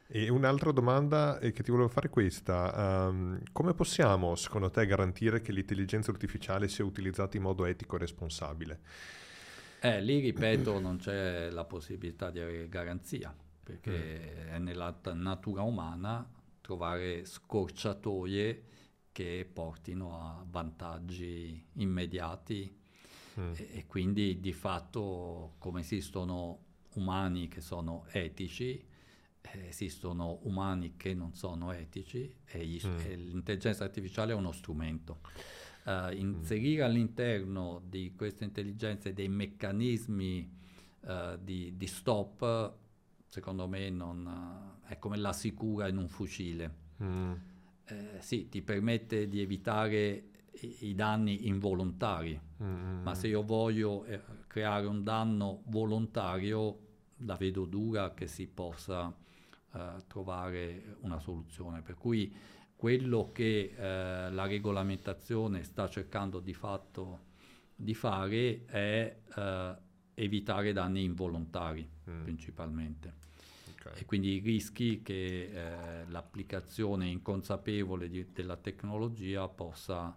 E 0.06 0.30
un'altra 0.30 0.72
domanda 0.72 1.40
che 1.40 1.64
ti 1.64 1.72
volevo 1.72 1.90
fare 1.90 2.06
è 2.06 2.12
questa. 2.12 3.08
Um, 3.08 3.42
come 3.52 3.74
possiamo, 3.74 4.36
secondo 4.36 4.70
te, 4.70 4.86
garantire 4.86 5.42
che 5.42 5.52
l'intelligenza 5.52 6.12
artificiale 6.12 6.68
sia 6.68 6.86
utilizzata 6.86 7.38
in 7.38 7.42
modo 7.42 7.66
etico 7.66 7.96
e 7.96 8.00
responsabile? 8.00 8.80
Eh, 9.82 10.00
lì 10.00 10.20
ripeto, 10.20 10.80
non 10.80 10.98
c'è 10.98 11.50
la 11.50 11.66
possibilità 11.66 12.30
di 12.30 12.40
avere 12.40 12.70
garanzia 12.70 13.36
perché 13.64 14.46
mm. 14.46 14.48
è 14.50 14.60
nella 14.60 15.00
natura 15.14 15.62
umana 15.62 16.30
trovare 16.62 17.26
scorciatoie 17.26 18.64
che 19.12 19.48
portino 19.52 20.20
a 20.20 20.46
vantaggi 20.50 21.64
immediati 21.74 22.76
mm. 23.40 23.52
e, 23.56 23.70
e, 23.74 23.86
quindi 23.86 24.40
di 24.40 24.54
fatto 24.54 25.56
come 25.60 25.82
esistono 25.82 26.60
umani 26.96 27.48
che 27.48 27.62
sono 27.62 28.06
etici, 28.12 28.84
eh, 29.42 29.68
esistono 29.68 30.40
umani 30.44 30.96
che 30.98 31.14
non 31.14 31.34
sono 31.34 31.72
etici 31.72 32.34
e, 32.46 32.66
gli, 32.66 32.82
mm. 32.86 32.98
e 33.00 33.16
l'intelligenza 33.16 33.84
artificiale 33.84 34.34
è 34.34 34.36
uno 34.36 34.52
strumento. 34.52 35.20
Uh, 35.86 36.14
inserire 36.14 36.82
mm. 36.84 36.86
all'interno 36.86 37.82
di 37.86 38.14
queste 38.16 38.46
intelligenze 38.46 39.14
dei 39.14 39.28
meccanismi 39.28 40.50
uh, 41.02 41.38
di, 41.42 41.76
di, 41.76 41.88
stop, 41.88 42.74
secondo 43.34 43.68
me 43.68 43.90
non, 43.90 44.28
uh, 44.28 44.88
è 44.88 45.00
come 45.00 45.18
la 45.18 45.34
sicura 45.34 45.88
in 45.88 45.98
un 45.98 46.08
fucile. 46.08 46.76
Mm. 47.02 47.34
Eh, 47.86 48.18
sì, 48.20 48.48
ti 48.48 48.62
permette 48.62 49.28
di 49.28 49.42
evitare 49.42 50.30
i, 50.62 50.90
i 50.90 50.94
danni 50.94 51.48
involontari, 51.48 52.40
mm. 52.62 53.02
ma 53.02 53.16
se 53.16 53.30
io 53.30 53.42
voglio 53.42 54.06
eh, 54.06 54.22
creare 54.46 54.86
un 54.86 55.02
danno 55.02 55.64
volontario, 55.66 56.78
la 57.26 57.36
vedo 57.36 57.66
dura 57.66 58.14
che 58.14 58.28
si 58.28 58.46
possa 58.46 59.12
eh, 59.74 59.96
trovare 60.06 60.98
una 61.00 61.18
soluzione. 61.18 61.82
Per 61.82 61.96
cui 61.96 62.32
quello 62.76 63.32
che 63.34 63.74
eh, 63.76 64.30
la 64.30 64.46
regolamentazione 64.46 65.64
sta 65.64 65.90
cercando 65.90 66.40
di 66.40 66.54
fatto 66.54 67.32
di 67.76 67.96
fare 67.96 68.66
è 68.66 69.22
eh, 69.36 69.76
evitare 70.14 70.72
danni 70.72 71.04
involontari 71.04 71.90
mm. 72.08 72.22
principalmente. 72.22 73.23
Okay. 73.86 74.02
E 74.02 74.06
quindi 74.06 74.36
i 74.36 74.40
rischi 74.40 75.02
che 75.02 75.50
eh, 75.52 76.06
l'applicazione 76.08 77.08
inconsapevole 77.08 78.08
di, 78.08 78.26
della 78.32 78.56
tecnologia 78.56 79.48
possa 79.48 80.16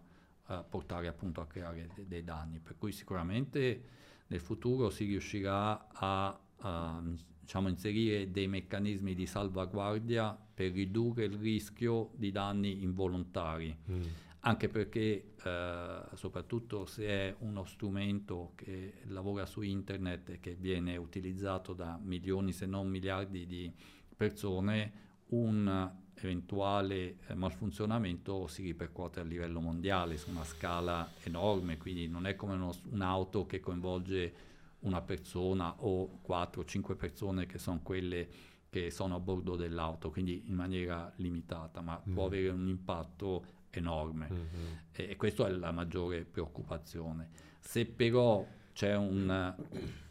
eh, 0.49 0.65
portare 0.69 1.09
appunto 1.09 1.41
a 1.41 1.47
creare 1.47 1.89
de- 1.95 2.07
dei 2.07 2.23
danni. 2.23 2.61
Per 2.61 2.77
cui 2.79 2.93
sicuramente 2.93 3.83
nel 4.29 4.41
futuro 4.41 4.91
si 4.91 5.05
riuscirà 5.05 5.89
a, 5.93 6.41
a 6.59 7.03
diciamo, 7.41 7.69
inserire 7.69 8.31
dei 8.31 8.47
meccanismi 8.47 9.15
di 9.15 9.27
salvaguardia 9.27 10.37
per 10.55 10.73
ridurre 10.73 11.25
il 11.25 11.35
rischio 11.35 12.11
di 12.15 12.31
danni 12.31 12.83
involontari. 12.83 13.77
Mm. 13.91 14.03
Anche 14.47 14.69
perché, 14.69 15.35
eh, 15.43 16.03
soprattutto 16.15 16.87
se 16.87 17.05
è 17.05 17.35
uno 17.41 17.65
strumento 17.65 18.53
che 18.55 19.01
lavora 19.07 19.45
su 19.45 19.61
internet 19.61 20.29
e 20.29 20.41
che 20.41 20.55
viene 20.55 20.97
utilizzato 20.97 21.73
da 21.73 21.99
milioni, 22.01 22.53
se 22.53 22.65
non 22.65 22.89
miliardi 22.89 23.45
di 23.45 23.73
persone, 24.17 25.05
un 25.31 25.91
eventuale 26.15 27.17
eh, 27.27 27.35
malfunzionamento 27.35 28.47
si 28.47 28.63
ripercuote 28.63 29.19
a 29.19 29.25
livello 29.25 29.61
mondiale 29.61 30.17
su 30.17 30.31
una 30.31 30.45
scala 30.45 31.11
enorme, 31.25 31.77
quindi 31.77 32.07
non 32.07 32.25
è 32.27 32.37
come 32.37 32.55
uno, 32.55 32.73
un'auto 32.91 33.47
che 33.47 33.59
coinvolge 33.59 34.35
una 34.81 35.03
persona 35.03 35.75
o 35.83 36.21
quattro 36.23 36.61
o 36.61 36.65
cinque 36.65 36.95
persone 36.95 37.47
che 37.47 37.59
sono 37.59 37.81
quelle 37.83 38.29
che 38.71 38.91
sono 38.91 39.17
a 39.17 39.21
bordo 39.21 39.57
dell'auto, 39.57 40.11
quindi 40.11 40.45
in 40.47 40.55
maniera 40.55 41.13
limitata, 41.17 41.81
ma 41.81 42.01
mm. 42.09 42.13
può 42.13 42.27
avere 42.27 42.51
un 42.51 42.69
impatto 42.69 43.56
enorme 43.79 44.29
mm-hmm. 44.31 44.73
e, 44.93 45.11
e 45.11 45.17
questa 45.17 45.47
è 45.47 45.51
la 45.51 45.73
maggiore 45.73 46.25
preoccupazione. 46.25 47.29
Se 47.59 47.87
però 47.87 48.47
c'è 48.73 48.95
una 48.95 49.57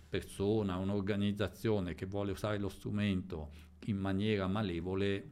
persona, 0.10 0.78
un'organizzazione 0.78 1.94
che 1.94 2.06
vuole 2.06 2.32
usare 2.32 2.58
lo 2.58 2.70
strumento 2.70 3.52
in 3.86 3.98
maniera 3.98 4.48
malevole, 4.48 5.30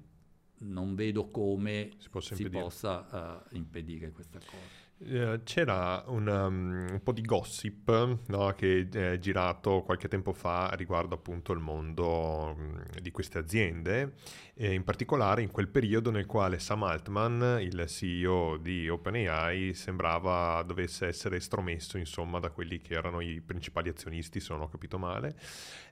non 0.59 0.95
vedo 0.95 1.27
come 1.27 1.91
si, 1.97 2.35
si 2.35 2.49
possa 2.49 3.43
uh, 3.51 3.55
impedire 3.55 4.11
questa 4.11 4.39
cosa. 4.39 4.81
Eh, 5.05 5.41
c'era 5.43 6.03
un, 6.07 6.27
um, 6.27 6.87
un, 6.91 7.01
po' 7.03 7.11
di 7.11 7.23
gossip 7.23 8.19
no, 8.27 8.53
che 8.55 8.87
è 8.89 9.17
girato 9.19 9.81
qualche 9.81 10.07
tempo 10.07 10.31
fa 10.31 10.71
riguardo 10.75 11.15
appunto 11.15 11.51
il 11.51 11.59
mondo 11.59 12.55
um, 12.55 12.81
di 13.01 13.11
queste 13.11 13.37
aziende, 13.37 14.13
e 14.55 14.71
in 14.71 14.83
particolare 14.83 15.41
in 15.41 15.49
quel 15.49 15.67
periodo 15.67 16.11
nel 16.11 16.27
quale 16.27 16.59
Sam 16.59 16.83
Altman, 16.83 17.57
il 17.59 17.85
CEO 17.87 18.57
di 18.57 18.87
OpenAI, 18.87 19.73
sembrava 19.73 20.61
dovesse 20.61 21.07
essere 21.07 21.37
estromesso 21.37 21.97
insomma 21.97 22.39
da 22.39 22.51
quelli 22.51 22.79
che 22.79 22.93
erano 22.93 23.19
i 23.19 23.41
principali 23.41 23.89
azionisti, 23.89 24.39
se 24.39 24.53
non 24.53 24.61
ho 24.61 24.69
capito 24.69 24.99
male. 24.99 25.35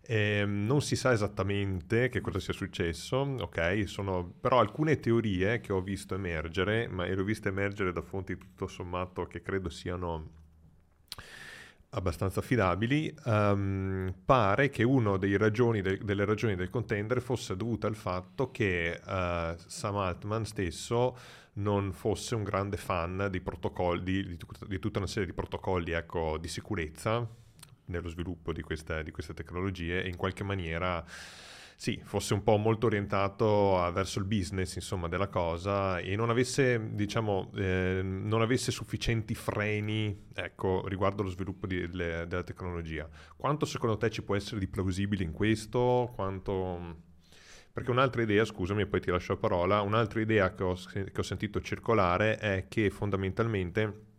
E, 0.03 0.43
um, 0.43 0.65
non 0.65 0.81
si 0.81 0.95
sa 0.95 1.11
esattamente 1.11 2.09
che 2.09 2.21
cosa 2.21 2.39
sia 2.39 2.53
successo, 2.53 3.17
ok? 3.17 3.87
Sono 3.87 4.31
però 4.39 4.59
alcune 4.59 4.99
teorie 4.99 5.59
che 5.59 5.73
ho 5.73 5.81
visto 5.81 6.13
emergere, 6.13 6.87
ma 6.87 7.05
le 7.05 7.19
ho 7.19 7.23
viste 7.23 7.49
emergere 7.49 7.91
da 7.91 8.01
fonti 8.01 8.37
tutto 8.37 8.67
sommato 8.67 9.25
che 9.25 9.41
credo 9.41 9.69
siano 9.69 10.39
abbastanza 11.91 12.39
affidabili, 12.39 13.13
um, 13.25 14.13
pare 14.23 14.69
che 14.69 14.83
una 14.83 15.17
delle 15.17 15.37
ragioni 15.37 15.81
del 15.81 16.69
contender 16.69 17.21
fosse 17.21 17.55
dovuta 17.55 17.87
al 17.87 17.95
fatto 17.95 18.49
che 18.51 18.99
uh, 19.03 19.55
Sam 19.65 19.95
Altman 19.97 20.45
stesso 20.45 21.17
non 21.53 21.91
fosse 21.91 22.35
un 22.35 22.43
grande 22.43 22.77
fan 22.77 23.27
di 23.29 23.41
protocolli, 23.41 24.25
di, 24.25 24.37
di, 24.67 24.79
tutta 24.79 24.99
una 24.99 25.07
serie 25.07 25.25
di 25.25 25.33
protocolli 25.33 25.91
ecco, 25.91 26.37
di 26.37 26.47
sicurezza 26.47 27.27
nello 27.85 28.07
sviluppo 28.07 28.53
di 28.53 28.61
queste, 28.61 29.03
di 29.03 29.11
queste 29.11 29.33
tecnologie 29.33 30.01
e 30.01 30.07
in 30.07 30.15
qualche 30.15 30.45
maniera 30.45 31.03
sì, 31.81 31.99
fosse 32.03 32.35
un 32.35 32.43
po' 32.43 32.57
molto 32.57 32.85
orientato 32.85 33.81
a, 33.81 33.89
verso 33.89 34.19
il 34.19 34.25
business, 34.25 34.75
insomma, 34.75 35.07
della 35.07 35.29
cosa 35.29 35.97
e 35.97 36.15
non 36.15 36.29
avesse, 36.29 36.93
diciamo, 36.93 37.51
eh, 37.55 38.01
non 38.03 38.43
avesse 38.43 38.69
sufficienti 38.69 39.33
freni, 39.33 40.27
ecco, 40.31 40.87
riguardo 40.87 41.23
allo 41.23 41.31
sviluppo 41.31 41.65
di, 41.65 41.91
le, 41.91 42.27
della 42.27 42.43
tecnologia. 42.43 43.09
Quanto 43.35 43.65
secondo 43.65 43.97
te 43.97 44.11
ci 44.11 44.21
può 44.21 44.35
essere 44.35 44.59
di 44.59 44.67
plausibile 44.67 45.23
in 45.23 45.31
questo? 45.31 46.11
Quanto... 46.13 46.97
Perché 47.73 47.89
un'altra 47.89 48.21
idea, 48.21 48.45
scusami 48.45 48.85
poi 48.85 49.01
ti 49.01 49.09
lascio 49.09 49.33
la 49.33 49.39
parola, 49.39 49.81
un'altra 49.81 50.21
idea 50.21 50.53
che 50.53 50.63
ho, 50.63 50.75
che 50.75 51.11
ho 51.17 51.23
sentito 51.23 51.61
circolare 51.61 52.37
è 52.37 52.67
che 52.67 52.91
fondamentalmente 52.91 54.10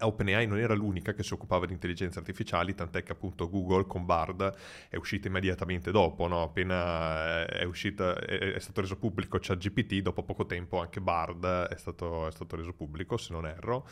OpenAI 0.00 0.46
non 0.46 0.58
era 0.58 0.74
l'unica 0.74 1.12
che 1.12 1.22
si 1.22 1.32
occupava 1.32 1.66
di 1.66 1.72
intelligenze 1.72 2.18
artificiali, 2.18 2.74
tant'è 2.74 3.02
che 3.02 3.12
appunto 3.12 3.48
Google 3.48 3.86
con 3.86 4.04
Bard 4.04 4.54
è 4.88 4.96
uscita 4.96 5.28
immediatamente 5.28 5.90
dopo, 5.90 6.26
no? 6.26 6.42
appena 6.42 7.44
è, 7.46 7.64
uscita, 7.64 8.14
è, 8.16 8.52
è, 8.52 8.58
stato 8.58 8.80
reso 8.80 8.96
pubblico 8.96 9.38
ChatGPT, 9.40 10.00
dopo 10.00 10.22
poco 10.22 10.46
tempo 10.46 10.80
anche 10.80 11.00
Bard 11.00 11.44
è 11.44 11.76
stato, 11.76 12.26
è 12.26 12.32
stato 12.32 12.56
reso 12.56 12.72
pubblico, 12.72 13.16
se 13.16 13.32
non 13.32 13.46
erro. 13.46 13.86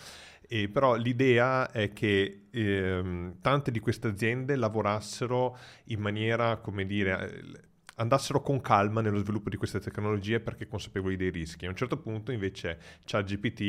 E 0.52 0.69
però 0.69 0.94
l'idea 0.97 1.70
è 1.70 1.93
che 1.93 2.47
ehm, 2.51 3.40
tante 3.40 3.70
di 3.70 3.78
queste 3.78 4.09
aziende 4.09 4.57
lavorassero 4.57 5.57
in 5.85 6.01
maniera, 6.01 6.57
come 6.57 6.86
dire, 6.86 7.69
andassero 8.01 8.40
con 8.40 8.60
calma 8.60 9.02
nello 9.02 9.18
sviluppo 9.18 9.51
di 9.51 9.56
queste 9.56 9.78
tecnologie 9.78 10.40
perché 10.40 10.66
consapevoli 10.66 11.16
dei 11.16 11.31
rischi. 11.31 11.66
A 11.66 11.68
un 11.68 11.77
certo 11.77 11.98
punto 11.98 12.32
invece 12.32 12.78
ChatGPT, 13.05 13.60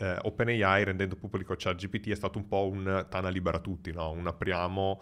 eh, 0.00 0.18
OpenAI 0.22 0.84
rendendo 0.84 1.16
pubblico 1.16 1.54
ChatGPT 1.56 2.10
è 2.10 2.14
stato 2.14 2.38
un 2.38 2.46
po' 2.46 2.68
un 2.68 3.06
tana 3.08 3.28
libera 3.28 3.58
tutti, 3.58 3.92
no? 3.92 4.10
un 4.12 4.26
apriamo 4.26 5.00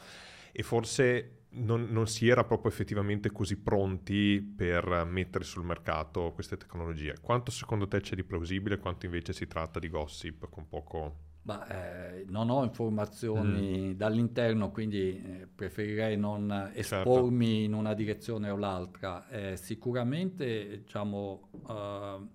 e 0.53 0.63
forse 0.63 1.45
non, 1.51 1.87
non, 1.91 2.07
si 2.07 2.29
era 2.29 2.45
proprio 2.45 2.71
effettivamente 2.71 3.31
così 3.31 3.57
pronti 3.57 4.41
per 4.41 5.05
mettere 5.07 5.45
sul 5.45 5.65
mercato 5.65 6.33
queste 6.33 6.57
tecnologie. 6.57 7.15
Quanto 7.21 7.51
secondo 7.51 7.87
te 7.87 8.01
c'è 8.01 8.15
di 8.15 8.25
plausibile, 8.25 8.79
quanto 8.79 9.05
invece 9.05 9.33
si 9.35 9.47
tratta 9.47 9.79
di 9.79 9.89
gossip 9.89 10.49
con 10.49 10.67
poco 10.67 11.28
Bah, 11.49 11.67
eh, 11.67 12.27
non 12.29 12.51
ho 12.51 12.63
informazioni 12.63 13.89
mm. 13.89 13.93
dall'interno, 13.93 14.71
quindi 14.71 15.17
eh, 15.17 15.47
preferirei 15.47 16.15
non 16.15 16.47
certo. 16.75 16.79
espormi 16.79 17.47
certo. 17.47 17.65
in 17.65 17.73
una 17.73 17.95
direzione 17.95 18.51
o 18.51 18.57
l'altra. 18.59 19.27
Eh, 19.31 19.57
sicuramente, 19.57 20.81
diciamo, 20.81 21.49
uh, 21.63 22.29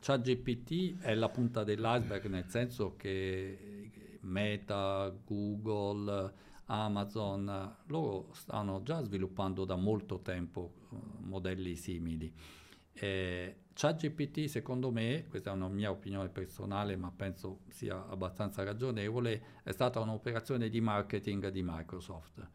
ChatGPT 0.00 0.98
è 0.98 1.14
la 1.14 1.28
punta 1.28 1.62
dell'iceberg, 1.62 2.26
nel 2.26 2.46
senso 2.48 2.96
che 2.96 4.18
Meta, 4.22 5.14
Google, 5.24 6.32
Amazon, 6.64 7.76
loro 7.86 8.30
stanno 8.32 8.82
già 8.82 9.00
sviluppando 9.00 9.64
da 9.64 9.76
molto 9.76 10.22
tempo 10.22 10.72
modelli 11.20 11.76
simili. 11.76 12.34
Eh, 12.94 13.58
ChatGPT 13.80 14.44
secondo 14.44 14.90
me, 14.90 15.24
questa 15.30 15.52
è 15.52 15.54
una 15.54 15.68
mia 15.68 15.90
opinione 15.90 16.28
personale 16.28 16.96
ma 16.96 17.10
penso 17.10 17.60
sia 17.70 18.06
abbastanza 18.08 18.62
ragionevole, 18.62 19.42
è 19.62 19.72
stata 19.72 20.00
un'operazione 20.00 20.68
di 20.68 20.82
marketing 20.82 21.48
di 21.48 21.62
Microsoft. 21.64 22.46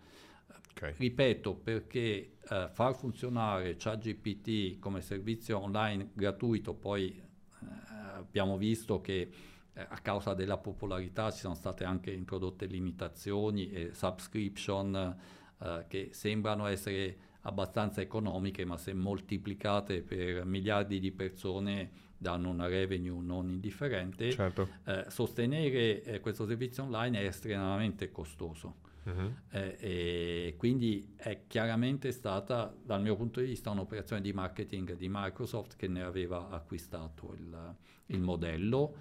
Okay. 0.69 0.93
Ripeto, 0.95 1.55
perché 1.55 2.33
eh, 2.47 2.69
far 2.71 2.93
funzionare 2.93 3.75
ChatGPT 3.75 4.77
come 4.77 5.01
servizio 5.01 5.59
online 5.59 6.11
gratuito, 6.13 6.75
poi 6.75 7.07
eh, 7.09 7.65
abbiamo 8.17 8.55
visto 8.55 9.01
che 9.01 9.31
eh, 9.73 9.81
a 9.81 9.97
causa 10.03 10.35
della 10.35 10.57
popolarità 10.57 11.31
ci 11.31 11.39
sono 11.39 11.55
state 11.55 11.85
anche 11.85 12.11
introdotte 12.11 12.67
limitazioni 12.67 13.71
e 13.71 13.95
subscription 13.95 15.17
eh, 15.57 15.85
che 15.87 16.09
sembrano 16.11 16.67
essere 16.67 17.17
abbastanza 17.45 18.01
economiche, 18.01 18.65
ma 18.65 18.77
se 18.77 18.93
moltiplicate 18.93 20.01
per 20.01 20.45
miliardi 20.45 20.99
di 20.99 21.11
persone 21.11 22.03
danno 22.17 22.49
una 22.49 22.67
revenue 22.67 23.21
non 23.21 23.49
indifferente, 23.49 24.31
certo. 24.31 24.67
eh, 24.85 25.05
sostenere 25.09 26.03
eh, 26.03 26.19
questo 26.19 26.45
servizio 26.45 26.83
online 26.83 27.19
è 27.19 27.25
estremamente 27.25 28.11
costoso. 28.11 28.83
Uh-huh. 29.03 29.31
Eh, 29.51 29.77
e 29.79 30.55
quindi 30.57 31.13
è 31.15 31.43
chiaramente 31.45 32.11
stata, 32.11 32.73
dal 32.83 33.03
mio 33.03 33.15
punto 33.15 33.39
di 33.39 33.45
vista, 33.45 33.69
un'operazione 33.69 34.21
di 34.21 34.33
marketing 34.33 34.95
di 34.95 35.07
Microsoft 35.07 35.75
che 35.75 35.87
ne 35.87 36.01
aveva 36.01 36.49
acquistato 36.49 37.35
il, 37.37 37.75
il 38.07 38.21
modello, 38.21 38.95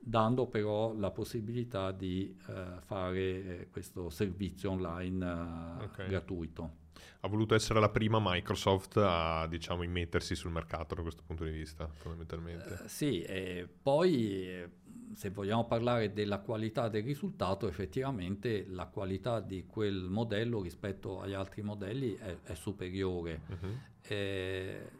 dando 0.00 0.46
però 0.46 0.92
la 0.96 1.12
possibilità 1.12 1.92
di 1.92 2.36
uh, 2.46 2.80
fare 2.80 3.20
eh, 3.20 3.68
questo 3.70 4.10
servizio 4.10 4.72
online 4.72 5.24
uh, 5.24 5.82
okay. 5.84 6.08
gratuito 6.08 6.84
ha 7.20 7.28
voluto 7.28 7.54
essere 7.54 7.80
la 7.80 7.88
prima 7.88 8.18
Microsoft 8.20 8.96
a 8.98 9.46
diciamo 9.48 9.82
immettersi 9.82 10.34
sul 10.34 10.50
mercato 10.50 10.94
da 10.94 11.02
questo 11.02 11.22
punto 11.26 11.44
di 11.44 11.50
vista 11.50 11.88
fondamentalmente. 11.88 12.72
Uh, 12.72 12.88
sì, 12.88 13.22
e 13.22 13.68
poi 13.82 14.84
se 15.14 15.30
vogliamo 15.30 15.66
parlare 15.66 16.12
della 16.12 16.40
qualità 16.40 16.88
del 16.88 17.02
risultato, 17.02 17.68
effettivamente 17.68 18.66
la 18.68 18.86
qualità 18.86 19.40
di 19.40 19.64
quel 19.66 20.08
modello 20.08 20.60
rispetto 20.60 21.20
agli 21.20 21.32
altri 21.32 21.62
modelli 21.62 22.14
è, 22.14 22.38
è 22.42 22.54
superiore. 22.54 23.40
Uh-huh. 23.48 23.78
Eh, 24.02 24.90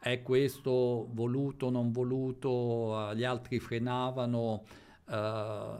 è 0.00 0.22
questo 0.22 1.08
voluto, 1.12 1.66
o 1.66 1.70
non 1.70 1.92
voluto, 1.92 3.12
gli 3.14 3.24
altri 3.24 3.60
frenavano, 3.60 4.64
eh, 5.08 5.78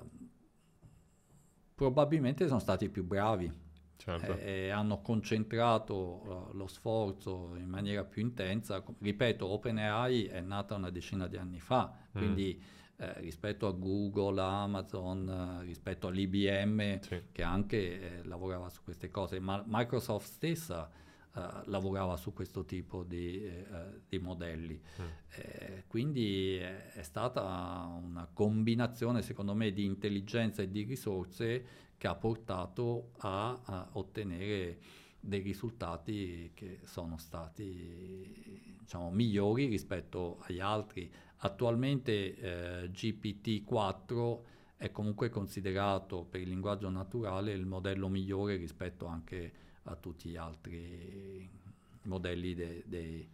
probabilmente 1.74 2.46
sono 2.46 2.60
stati 2.60 2.88
più 2.90 3.04
bravi 3.04 3.68
certo. 4.00 4.36
e, 4.38 4.64
e 4.64 4.70
hanno 4.70 5.02
concentrato 5.02 5.94
uh, 5.94 6.56
lo 6.56 6.66
sforzo 6.66 7.54
in 7.56 7.68
maniera 7.68 8.04
più 8.04 8.22
intensa. 8.22 8.82
Ripeto, 8.98 9.46
OpenAI 9.46 10.24
è 10.24 10.40
nata 10.40 10.74
una 10.74 10.90
decina 10.90 11.26
di 11.26 11.36
anni 11.36 11.60
fa, 11.60 11.92
mm. 11.92 12.18
quindi 12.18 12.62
eh, 12.96 13.20
rispetto 13.20 13.66
a 13.66 13.72
Google, 13.72 14.40
Amazon, 14.40 15.60
eh, 15.60 15.64
rispetto 15.64 16.08
all'IBM 16.08 17.00
sì. 17.00 17.22
che 17.32 17.42
anche 17.42 18.18
eh, 18.18 18.24
lavorava 18.24 18.68
su 18.68 18.82
queste 18.82 19.10
cose, 19.10 19.38
ma 19.38 19.62
Microsoft 19.66 20.26
stessa 20.26 20.90
eh, 21.34 21.40
lavorava 21.66 22.16
su 22.16 22.32
questo 22.32 22.64
tipo 22.64 23.04
di, 23.04 23.44
eh, 23.44 23.64
di 24.08 24.18
modelli. 24.18 24.80
Mm. 25.00 25.04
Eh, 25.30 25.84
quindi 25.86 26.56
è 26.56 27.02
stata 27.02 27.42
una 28.02 28.28
combinazione, 28.32 29.22
secondo 29.22 29.54
me, 29.54 29.72
di 29.72 29.84
intelligenza 29.84 30.62
e 30.62 30.70
di 30.70 30.82
risorse 30.82 31.64
che 32.00 32.06
ha 32.06 32.14
portato 32.14 33.10
a, 33.18 33.60
a 33.62 33.88
ottenere 33.92 34.78
dei 35.20 35.42
risultati 35.42 36.50
che 36.54 36.80
sono 36.84 37.18
stati 37.18 38.74
diciamo, 38.80 39.10
migliori 39.10 39.66
rispetto 39.66 40.38
agli 40.46 40.60
altri. 40.60 41.12
Attualmente 41.42 42.36
eh, 42.36 42.90
GPT-4 42.90 44.38
è 44.76 44.90
comunque 44.90 45.28
considerato 45.28 46.24
per 46.24 46.40
il 46.40 46.48
linguaggio 46.48 46.88
naturale 46.88 47.52
il 47.52 47.66
modello 47.66 48.08
migliore 48.08 48.56
rispetto 48.56 49.04
anche 49.04 49.52
a 49.82 49.94
tutti 49.94 50.30
gli 50.30 50.36
altri 50.36 51.46
modelli 52.04 52.54
de, 52.54 52.82
de, 52.86 53.28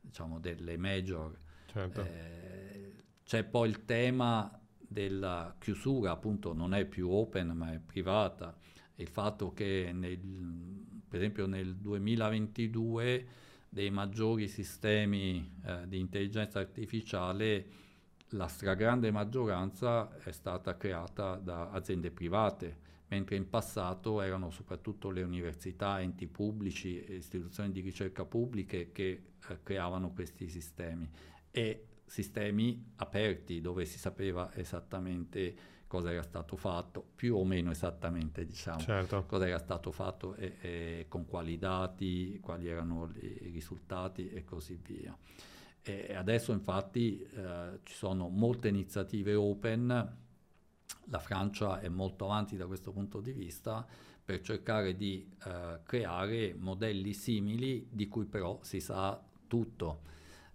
diciamo, 0.00 0.38
delle 0.38 0.76
major. 0.76 1.36
Certo. 1.66 2.04
Eh, 2.04 2.94
c'è 3.24 3.42
poi 3.42 3.68
il 3.68 3.84
tema 3.84 4.61
della 4.92 5.54
chiusura, 5.58 6.12
appunto 6.12 6.52
non 6.52 6.74
è 6.74 6.84
più 6.84 7.10
open 7.10 7.48
ma 7.48 7.72
è 7.72 7.78
privata, 7.78 8.56
il 8.96 9.08
fatto 9.08 9.52
che 9.52 9.90
nel, 9.92 10.18
per 11.08 11.18
esempio 11.18 11.46
nel 11.46 11.76
2022 11.76 13.26
dei 13.68 13.90
maggiori 13.90 14.48
sistemi 14.48 15.50
eh, 15.64 15.88
di 15.88 15.98
intelligenza 15.98 16.58
artificiale 16.58 17.80
la 18.34 18.46
stragrande 18.46 19.10
maggioranza 19.10 20.16
è 20.22 20.32
stata 20.32 20.76
creata 20.76 21.36
da 21.36 21.70
aziende 21.70 22.10
private, 22.10 22.76
mentre 23.08 23.36
in 23.36 23.48
passato 23.48 24.22
erano 24.22 24.50
soprattutto 24.50 25.10
le 25.10 25.22
università, 25.22 26.00
enti 26.00 26.26
pubblici 26.26 27.04
istituzioni 27.12 27.70
di 27.72 27.80
ricerca 27.80 28.24
pubbliche 28.24 28.90
che 28.92 29.22
eh, 29.48 29.62
creavano 29.62 30.12
questi 30.12 30.48
sistemi. 30.48 31.08
E 31.50 31.86
sistemi 32.12 32.92
aperti 32.96 33.62
dove 33.62 33.86
si 33.86 33.98
sapeva 33.98 34.52
esattamente 34.54 35.54
cosa 35.86 36.12
era 36.12 36.22
stato 36.22 36.56
fatto, 36.56 37.02
più 37.14 37.36
o 37.36 37.42
meno 37.42 37.70
esattamente 37.70 38.44
diciamo, 38.44 38.80
certo. 38.80 39.24
cosa 39.24 39.48
era 39.48 39.58
stato 39.58 39.90
fatto 39.92 40.34
e, 40.34 40.56
e, 40.60 41.06
con 41.08 41.24
quali 41.24 41.56
dati, 41.56 42.38
quali 42.42 42.68
erano 42.68 43.10
i 43.18 43.48
risultati 43.50 44.28
e 44.28 44.44
così 44.44 44.78
via. 44.84 45.16
E 45.80 46.14
adesso 46.14 46.52
infatti 46.52 47.18
eh, 47.22 47.80
ci 47.82 47.94
sono 47.94 48.28
molte 48.28 48.68
iniziative 48.68 49.34
open, 49.34 50.16
la 51.06 51.18
Francia 51.18 51.80
è 51.80 51.88
molto 51.88 52.26
avanti 52.26 52.58
da 52.58 52.66
questo 52.66 52.92
punto 52.92 53.22
di 53.22 53.32
vista 53.32 53.86
per 54.22 54.42
cercare 54.42 54.96
di 54.96 55.26
eh, 55.46 55.80
creare 55.82 56.54
modelli 56.58 57.14
simili 57.14 57.88
di 57.90 58.06
cui 58.06 58.26
però 58.26 58.58
si 58.62 58.80
sa 58.80 59.18
tutto 59.46 60.10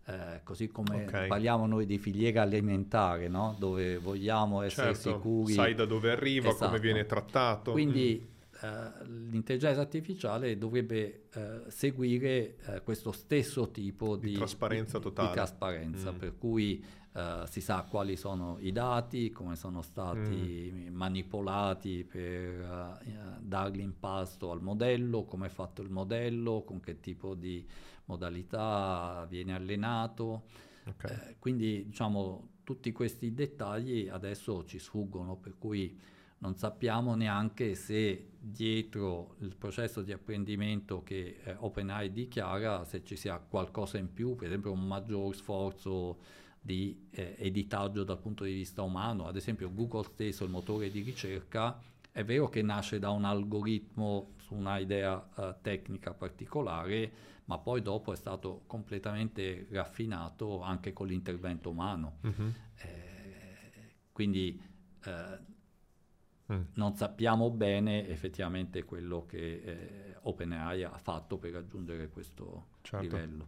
eh, 0.09 0.39
così 0.43 0.69
come 0.69 1.03
okay. 1.03 1.27
parliamo 1.27 1.67
noi 1.67 1.85
di 1.85 1.97
filiera 1.97 2.43
alimentare, 2.43 3.27
no? 3.27 3.55
dove 3.59 3.97
vogliamo 3.97 4.61
essere 4.61 4.93
certo, 4.93 5.11
sicuri. 5.11 5.53
Sai 5.53 5.75
da 5.75 5.83
dove 5.83 6.11
arriva, 6.11 6.47
esatto. 6.47 6.67
come 6.67 6.79
viene 6.79 7.05
trattato. 7.05 7.73
Quindi 7.73 8.25
mm. 8.25 8.65
eh, 8.65 9.05
l'intelligenza 9.29 9.81
artificiale 9.81 10.57
dovrebbe 10.57 11.25
eh, 11.33 11.63
seguire 11.67 12.55
eh, 12.67 12.81
questo 12.83 13.11
stesso 13.11 13.69
tipo 13.69 14.15
di, 14.15 14.29
di 14.29 14.35
trasparenza 14.35 14.97
di, 14.97 15.03
totale. 15.03 15.27
Di 15.27 15.33
trasparenza, 15.33 16.11
mm. 16.13 16.15
per 16.15 16.37
cui 16.37 16.85
eh, 17.13 17.43
si 17.49 17.59
sa 17.59 17.85
quali 17.89 18.15
sono 18.15 18.57
i 18.59 18.71
dati, 18.71 19.29
come 19.31 19.57
sono 19.57 19.81
stati 19.81 20.71
mm. 20.73 20.95
manipolati 20.95 22.05
per 22.05 22.61
uh, 22.61 23.41
dargli 23.41 23.81
in 23.81 23.99
pasto 23.99 24.51
al 24.51 24.61
modello, 24.61 25.25
come 25.25 25.47
è 25.47 25.49
fatto 25.49 25.81
il 25.81 25.89
modello, 25.89 26.63
con 26.63 26.79
che 26.79 27.01
tipo 27.01 27.33
di 27.33 27.65
modalità 28.07 29.25
viene 29.29 29.53
allenato. 29.53 30.43
Okay. 30.85 31.15
Eh, 31.15 31.35
quindi 31.39 31.85
diciamo 31.85 32.55
tutti 32.63 32.91
questi 32.91 33.33
dettagli 33.33 34.09
adesso 34.09 34.65
ci 34.65 34.79
sfuggono, 34.79 35.37
per 35.37 35.57
cui 35.57 35.97
non 36.39 36.55
sappiamo 36.55 37.15
neanche 37.15 37.75
se 37.75 38.31
dietro 38.39 39.35
il 39.39 39.55
processo 39.55 40.01
di 40.01 40.11
apprendimento 40.11 41.01
che 41.01 41.39
eh, 41.43 41.55
OpenAI 41.57 42.11
dichiara, 42.11 42.83
se 42.83 43.03
ci 43.03 43.15
sia 43.15 43.37
qualcosa 43.39 43.97
in 43.97 44.13
più, 44.13 44.35
per 44.35 44.47
esempio 44.47 44.71
un 44.71 44.85
maggior 44.85 45.33
sforzo 45.35 46.17
di 46.61 47.07
eh, 47.11 47.35
editaggio 47.39 48.03
dal 48.03 48.19
punto 48.19 48.43
di 48.43 48.53
vista 48.53 48.81
umano. 48.81 49.25
Ad 49.25 49.35
esempio 49.35 49.73
Google 49.73 50.03
stesso, 50.03 50.43
il 50.43 50.49
motore 50.49 50.91
di 50.91 51.01
ricerca, 51.01 51.79
è 52.11 52.23
vero 52.23 52.49
che 52.49 52.61
nasce 52.61 52.99
da 52.99 53.09
un 53.09 53.23
algoritmo 53.23 54.33
su 54.37 54.53
una 54.55 54.77
idea 54.77 55.15
uh, 55.35 55.55
tecnica 55.61 56.13
particolare, 56.13 57.11
ma 57.47 57.57
poi 57.57 57.81
dopo 57.81 58.11
è 58.13 58.15
stato 58.15 58.63
completamente 58.67 59.67
raffinato 59.71 60.61
anche 60.61 60.93
con 60.93 61.07
l'intervento 61.07 61.69
umano. 61.69 62.17
Uh-huh. 62.21 62.53
Eh, 62.75 63.95
quindi 64.11 64.61
eh, 65.05 66.53
mm. 66.53 66.61
non 66.73 66.95
sappiamo 66.95 67.49
bene 67.49 68.07
effettivamente 68.09 68.83
quello 68.83 69.25
che 69.25 69.61
eh, 69.63 70.15
OpenAI 70.21 70.83
ha 70.83 70.97
fatto 70.97 71.37
per 71.37 71.51
raggiungere 71.53 72.09
questo 72.09 72.67
certo. 72.81 73.03
livello. 73.03 73.47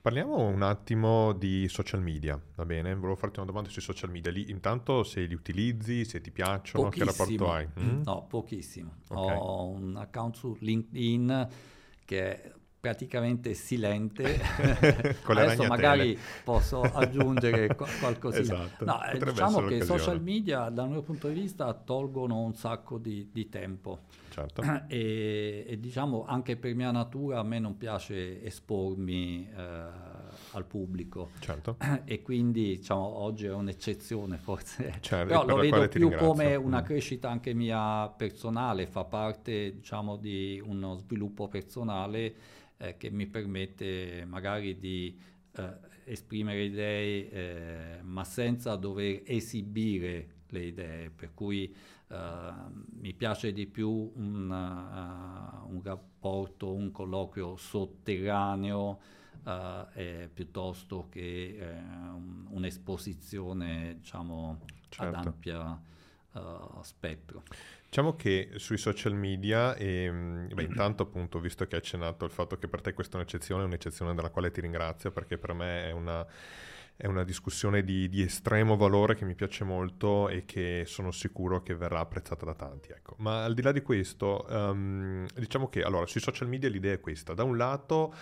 Parliamo 0.00 0.46
un 0.46 0.62
attimo 0.62 1.32
di 1.32 1.68
social 1.68 2.00
media, 2.00 2.40
va 2.54 2.64
bene? 2.64 2.94
Volevo 2.94 3.16
farti 3.16 3.38
una 3.38 3.48
domanda 3.48 3.68
sui 3.68 3.82
social 3.82 4.10
media. 4.10 4.32
Lì, 4.32 4.50
intanto 4.50 5.02
se 5.04 5.24
li 5.24 5.34
utilizzi, 5.34 6.04
se 6.04 6.20
ti 6.20 6.30
piacciono, 6.30 6.84
pochissimo. 6.84 7.10
che 7.10 7.18
rapporto 7.18 7.52
hai? 7.52 7.68
Mm? 7.80 8.02
No, 8.02 8.26
pochissimo. 8.26 8.94
Okay. 9.08 9.36
Ho 9.36 9.66
un 9.68 9.96
account 9.96 10.36
su 10.36 10.56
LinkedIn 10.60 11.48
che 12.04 12.42
è 12.42 12.52
praticamente 12.80 13.54
silente. 13.54 14.40
Adesso 15.24 15.64
magari 15.64 16.16
posso 16.44 16.80
aggiungere 16.82 17.74
qualcosa. 17.74 18.38
Esatto. 18.38 18.84
No, 18.84 19.04
eh, 19.04 19.18
diciamo 19.18 19.62
che 19.62 19.76
i 19.76 19.82
social 19.82 20.22
media 20.22 20.68
dal 20.68 20.88
mio 20.88 21.02
punto 21.02 21.28
di 21.28 21.34
vista 21.34 21.72
tolgono 21.74 22.40
un 22.40 22.54
sacco 22.54 22.98
di, 22.98 23.30
di 23.32 23.48
tempo. 23.48 24.00
Certo. 24.30 24.62
E, 24.88 25.64
e, 25.66 25.78
diciamo 25.78 26.24
anche 26.26 26.56
per 26.56 26.74
mia 26.74 26.90
natura 26.90 27.40
a 27.40 27.42
me 27.42 27.58
non 27.58 27.76
piace 27.76 28.42
espormi 28.42 29.48
eh, 29.54 29.86
al 30.52 30.64
pubblico. 30.64 31.30
Certo. 31.40 31.76
E 32.04 32.22
quindi 32.22 32.76
diciamo 32.76 33.02
oggi 33.02 33.46
è 33.46 33.52
un'eccezione 33.52 34.38
forse. 34.38 34.94
Certo, 35.00 35.26
Però 35.26 35.44
lo 35.44 35.56
vedo 35.56 35.88
più 35.88 36.10
come 36.14 36.54
una 36.54 36.80
mm. 36.80 36.84
crescita 36.84 37.28
anche 37.28 37.52
mia 37.54 38.08
personale, 38.08 38.86
fa 38.86 39.04
parte 39.04 39.74
diciamo 39.74 40.16
di 40.16 40.62
uno 40.64 40.94
sviluppo 40.94 41.48
personale 41.48 42.34
eh, 42.78 42.96
che 42.96 43.10
mi 43.10 43.26
permette 43.26 44.24
magari 44.26 44.78
di 44.78 45.18
eh, 45.52 45.76
esprimere 46.04 46.64
idee, 46.64 47.30
eh, 47.30 48.02
ma 48.02 48.24
senza 48.24 48.74
dover 48.76 49.22
esibire 49.24 50.36
le 50.48 50.64
idee, 50.64 51.10
per 51.10 51.34
cui 51.34 51.74
uh, 52.08 52.16
mi 53.00 53.12
piace 53.12 53.52
di 53.52 53.66
più 53.66 54.10
un, 54.14 54.50
uh, 54.50 55.70
un 55.70 55.82
rapporto, 55.82 56.72
un 56.72 56.90
colloquio 56.90 57.56
sotterraneo 57.56 59.00
uh, 59.44 59.50
eh, 59.92 60.30
piuttosto 60.32 61.08
che 61.10 61.58
eh, 61.58 61.70
un, 61.70 62.46
un'esposizione 62.48 63.96
diciamo, 63.98 64.60
certo. 64.88 65.18
ad 65.18 65.26
ampia 65.26 65.82
spettro. 66.82 67.42
Diciamo 67.88 68.16
che 68.16 68.50
sui 68.56 68.76
social 68.76 69.14
media, 69.14 69.74
e, 69.74 70.04
ehm, 70.04 70.48
beh, 70.52 70.62
intanto 70.62 71.04
appunto, 71.04 71.40
visto 71.40 71.66
che 71.66 71.76
hai 71.76 71.80
accennato 71.80 72.26
il 72.26 72.30
fatto 72.30 72.58
che 72.58 72.68
per 72.68 72.82
te 72.82 72.92
questa 72.92 73.16
è 73.16 73.20
un'eccezione, 73.20 73.62
è 73.62 73.66
un'eccezione 73.66 74.14
della 74.14 74.28
quale 74.28 74.50
ti 74.50 74.60
ringrazio, 74.60 75.10
perché 75.10 75.38
per 75.38 75.54
me 75.54 75.88
è 75.88 75.92
una, 75.92 76.26
è 76.96 77.06
una 77.06 77.24
discussione 77.24 77.82
di, 77.82 78.10
di, 78.10 78.20
estremo 78.20 78.76
valore 78.76 79.14
che 79.14 79.24
mi 79.24 79.34
piace 79.34 79.64
molto 79.64 80.28
e 80.28 80.44
che 80.44 80.82
sono 80.84 81.10
sicuro 81.12 81.62
che 81.62 81.74
verrà 81.74 82.00
apprezzata 82.00 82.44
da 82.44 82.54
tanti. 82.54 82.90
Ecco. 82.90 83.14
Ma 83.20 83.44
al 83.44 83.54
di 83.54 83.62
là 83.62 83.72
di 83.72 83.80
questo, 83.80 84.44
um, 84.50 85.26
diciamo 85.34 85.70
che 85.70 85.82
allora, 85.82 86.04
sui 86.04 86.20
social 86.20 86.46
media 86.46 86.68
l'idea 86.68 86.92
è 86.92 87.00
questa. 87.00 87.32
Da 87.32 87.44
un 87.44 87.56
lato 87.56 88.14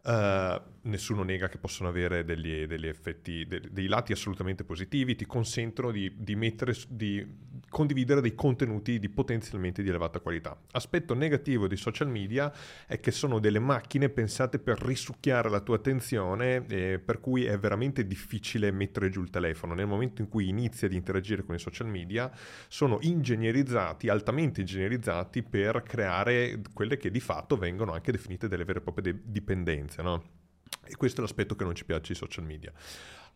Uh, 0.00 0.62
nessuno 0.88 1.22
nega 1.22 1.48
che 1.48 1.58
possono 1.58 1.88
avere 1.88 2.24
degli, 2.24 2.66
degli 2.66 2.86
effetti, 2.86 3.46
de, 3.46 3.62
dei 3.70 3.86
lati 3.86 4.12
assolutamente 4.12 4.64
positivi, 4.64 5.14
ti 5.14 5.26
consentono 5.26 5.90
di, 5.90 6.12
di, 6.16 6.34
mettere, 6.34 6.74
di, 6.88 7.24
condividere 7.68 8.20
dei 8.20 8.34
contenuti 8.34 8.98
di 8.98 9.08
potenzialmente 9.08 9.82
di 9.82 9.88
elevata 9.88 10.20
qualità. 10.20 10.58
Aspetto 10.72 11.14
negativo 11.14 11.68
dei 11.68 11.76
social 11.76 12.08
media 12.08 12.52
è 12.86 12.98
che 13.00 13.10
sono 13.10 13.38
delle 13.38 13.58
macchine 13.58 14.08
pensate 14.08 14.58
per 14.58 14.80
risucchiare 14.80 15.48
la 15.48 15.60
tua 15.60 15.76
attenzione, 15.76 16.64
eh, 16.66 16.98
per 16.98 17.20
cui 17.20 17.44
è 17.44 17.58
veramente 17.58 18.06
difficile 18.06 18.70
mettere 18.70 19.10
giù 19.10 19.22
il 19.22 19.30
telefono. 19.30 19.74
Nel 19.74 19.86
momento 19.86 20.22
in 20.22 20.28
cui 20.28 20.48
inizi 20.48 20.86
ad 20.86 20.92
interagire 20.92 21.44
con 21.44 21.54
i 21.54 21.58
social 21.58 21.88
media, 21.88 22.30
sono 22.68 22.98
ingegnerizzati, 23.02 24.08
altamente 24.08 24.60
ingegnerizzati 24.60 25.42
per 25.42 25.82
creare 25.82 26.60
quelle 26.72 26.96
che 26.96 27.10
di 27.10 27.20
fatto 27.20 27.56
vengono 27.56 27.92
anche 27.92 28.12
definite 28.12 28.48
delle 28.48 28.64
vere 28.64 28.78
e 28.78 28.82
proprie 28.82 29.12
de- 29.12 29.20
dipendenze. 29.24 30.02
No? 30.02 30.37
E 30.88 30.96
questo 30.96 31.20
è 31.20 31.22
l'aspetto 31.22 31.54
che 31.54 31.64
non 31.64 31.74
ci 31.74 31.84
piace 31.84 32.12
ai 32.12 32.18
social 32.18 32.44
media. 32.44 32.72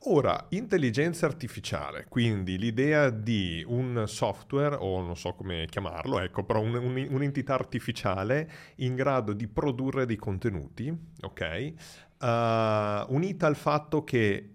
Ora, 0.06 0.46
intelligenza 0.48 1.26
artificiale, 1.26 2.06
quindi 2.08 2.58
l'idea 2.58 3.08
di 3.10 3.64
un 3.64 4.02
software, 4.08 4.74
o 4.74 5.00
non 5.00 5.16
so 5.16 5.34
come 5.34 5.66
chiamarlo, 5.70 6.18
ecco, 6.18 6.42
però 6.42 6.60
un, 6.60 6.74
un, 6.74 7.06
un'entità 7.08 7.54
artificiale 7.54 8.50
in 8.76 8.96
grado 8.96 9.32
di 9.32 9.46
produrre 9.46 10.04
dei 10.04 10.16
contenuti, 10.16 10.92
ok? 11.20 11.72
Uh, 12.18 13.14
unita 13.14 13.46
al 13.46 13.54
fatto 13.54 14.02
che 14.02 14.48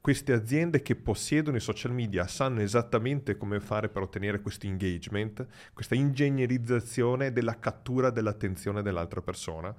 queste 0.00 0.32
aziende 0.32 0.82
che 0.82 0.96
possiedono 0.96 1.56
i 1.56 1.60
social 1.60 1.92
media 1.92 2.26
sanno 2.26 2.60
esattamente 2.60 3.36
come 3.36 3.60
fare 3.60 3.90
per 3.90 4.02
ottenere 4.02 4.40
questo 4.40 4.66
engagement, 4.66 5.46
questa 5.72 5.94
ingegnerizzazione 5.94 7.32
della 7.32 7.60
cattura 7.60 8.10
dell'attenzione 8.10 8.82
dell'altra 8.82 9.20
persona 9.20 9.72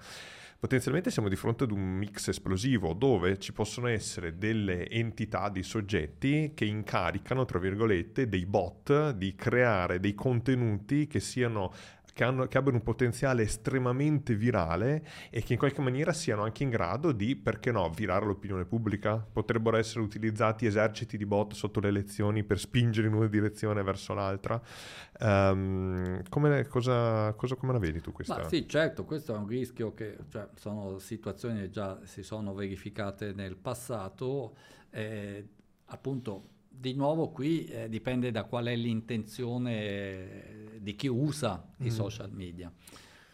potenzialmente 0.62 1.10
siamo 1.10 1.28
di 1.28 1.36
fronte 1.36 1.64
ad 1.64 1.72
un 1.72 1.82
mix 1.82 2.28
esplosivo 2.28 2.94
dove 2.94 3.40
ci 3.40 3.52
possono 3.52 3.88
essere 3.88 4.38
delle 4.38 4.88
entità, 4.88 5.50
dei 5.50 5.64
soggetti 5.64 6.52
che 6.54 6.66
incaricano, 6.66 7.46
tra 7.46 7.58
virgolette, 7.58 8.30
dei 8.30 8.46
bot 8.46 9.10
di 9.10 9.34
creare 9.34 10.00
dei 10.00 10.14
contenuti 10.14 11.08
che 11.08 11.20
siano 11.20 11.74
che, 12.14 12.24
hanno, 12.24 12.48
che, 12.48 12.58
abbiano 12.58 12.78
un 12.78 12.84
potenziale 12.84 13.44
estremamente 13.44 14.36
virale 14.36 15.06
e 15.30 15.42
che 15.42 15.54
in 15.54 15.60
qualche 15.60 15.82
maniera 15.82 16.14
siano 16.14 16.44
anche 16.44 16.64
in 16.64 16.70
grado 16.70 17.12
di, 17.12 17.36
perché 17.36 17.72
no, 17.72 17.90
virare 17.90 18.26
l'opinione 18.26 18.66
pubblica. 18.66 19.18
Potrebbero 19.18 19.78
essere 19.78 20.02
utilizzati 20.02 20.66
eserciti 20.66 21.18
di 21.18 21.26
bot 21.26 21.54
sotto 21.54 21.80
le 21.80 21.88
elezioni 21.88 22.44
per 22.44 22.60
spingere 22.60 23.08
in 23.08 23.14
una 23.14 23.28
direzione 23.28 23.82
verso 23.84 24.14
l'altra. 24.14 24.62
Um, 25.20 26.22
come, 26.30 26.68
cosa, 26.68 27.34
cosa, 27.34 27.56
come 27.56 27.74
la 27.74 27.80
vedi 27.80 28.02
tu 28.02 28.12
questa? 28.12 28.38
Ma 28.38 28.48
sì, 28.48 28.68
certo, 28.68 29.06
questo 29.06 29.34
è 29.34 29.38
un 29.38 29.48
rischio 29.48 29.94
che 29.94 30.18
cioè, 30.30 30.48
sono 30.56 31.00
situazioni 31.00 31.62
che 31.62 31.70
già 31.70 32.00
si 32.04 32.24
sono 32.24 32.54
verificate 32.54 33.34
nel 33.34 33.56
passato. 33.56 34.56
Eh, 34.90 35.48
appunto 35.86 36.51
di 36.72 36.94
nuovo 36.94 37.30
qui 37.30 37.66
eh, 37.66 37.90
dipende 37.90 38.32
da 38.32 38.46
qual 38.46 38.66
è 38.66 38.76
l'intenzione 38.76 39.74
eh, 39.74 40.80
di 40.80 40.96
chi 40.96 41.08
usa 41.08 41.64
mm. 41.64 41.86
i 41.86 41.92
social 41.92 42.32
media. 42.32 42.72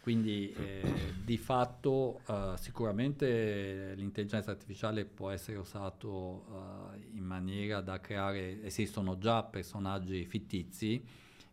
Quindi 0.00 0.50
eh, 0.52 1.12
di 1.22 1.36
fatto 1.36 2.20
uh, 2.26 2.56
sicuramente 2.56 3.92
l'intelligenza 3.94 4.50
artificiale 4.50 5.04
può 5.04 5.28
essere 5.28 5.58
usato 5.58 6.08
uh, 6.08 7.16
in 7.16 7.24
maniera 7.24 7.82
da 7.82 8.00
creare, 8.00 8.64
esistono 8.64 9.18
già 9.18 9.42
personaggi 9.42 10.24
fittizi 10.24 11.04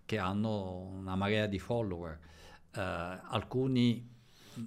che 0.06 0.18
hanno 0.18 0.90
una 0.94 1.16
marea 1.16 1.48
di 1.48 1.60
follower. 1.60 2.18
Uh, 2.74 2.80
alcuni 2.80 4.08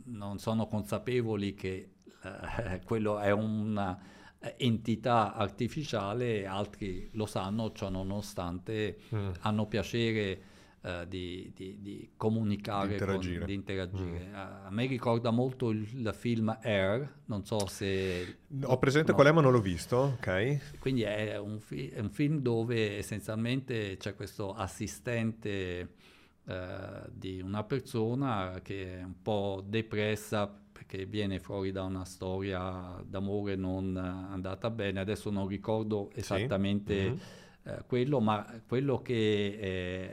non 0.05 0.39
sono 0.39 0.67
consapevoli 0.67 1.55
che 1.55 1.93
quello 2.85 3.19
è 3.21 3.31
una 3.31 3.99
eh, 3.99 4.18
entità 4.57 5.35
artificiale, 5.35 6.47
altri 6.47 7.09
lo 7.13 7.27
sanno, 7.27 7.73
ciò 7.73 7.89
nonostante 7.89 8.99
mm. 9.15 9.31
hanno 9.41 9.67
piacere 9.67 10.43
uh, 10.83 11.05
di, 11.07 11.51
di, 11.55 11.79
di, 11.81 12.11
comunicare, 12.17 12.89
di 12.89 12.93
interagire. 12.93 13.39
Con, 13.39 13.47
di 13.47 13.55
interagire. 13.55 14.27
Mm. 14.29 14.33
Uh, 14.33 14.67
a 14.67 14.71
me 14.71 14.87
ricorda 14.87 15.31
molto 15.31 15.71
il, 15.71 15.89
il, 15.93 16.15
film 16.15 16.57
Air, 16.63 17.23
non 17.27 17.45
so 17.45 17.67
se... 17.67 18.39
Ho 18.63 18.79
presente 18.79 19.11
no. 19.11 19.17
qual 19.17 19.29
è 19.29 19.33
ma 19.33 19.41
non 19.41 19.53
l'ho 19.53 19.61
visto, 19.61 20.17
ok. 20.19 20.79
Quindi 20.79 21.03
è 21.03 21.37
un, 21.37 21.59
fi- 21.59 21.89
è 21.89 21.99
un 21.99 22.11
film 22.11 22.39
dove 22.39 22.99
essenzialmente 22.99 23.97
c'è 23.97 24.15
questo 24.15 24.53
assistente 24.53 25.95
uh, 26.45 26.55
di 27.11 27.41
una 27.41 27.65
persona 27.65 28.61
che 28.63 29.01
è 29.01 29.03
un 29.03 29.21
po' 29.21 29.65
depressa 29.67 30.63
che 30.89 31.05
viene 31.05 31.39
fuori 31.39 31.71
da 31.71 31.83
una 31.83 32.07
storia 32.07 33.05
d'amore 33.07 33.57
non 33.57 33.95
andata 33.95 34.71
bene, 34.71 35.01
adesso 35.01 35.29
non 35.29 35.47
ricordo 35.47 36.11
esattamente 36.15 36.95
sì. 36.95 37.05
mm-hmm. 37.05 37.79
eh, 37.79 37.85
quello, 37.87 38.21
ma 38.21 38.61
quello 38.67 39.03
che 39.03 39.59
è, 39.61 40.11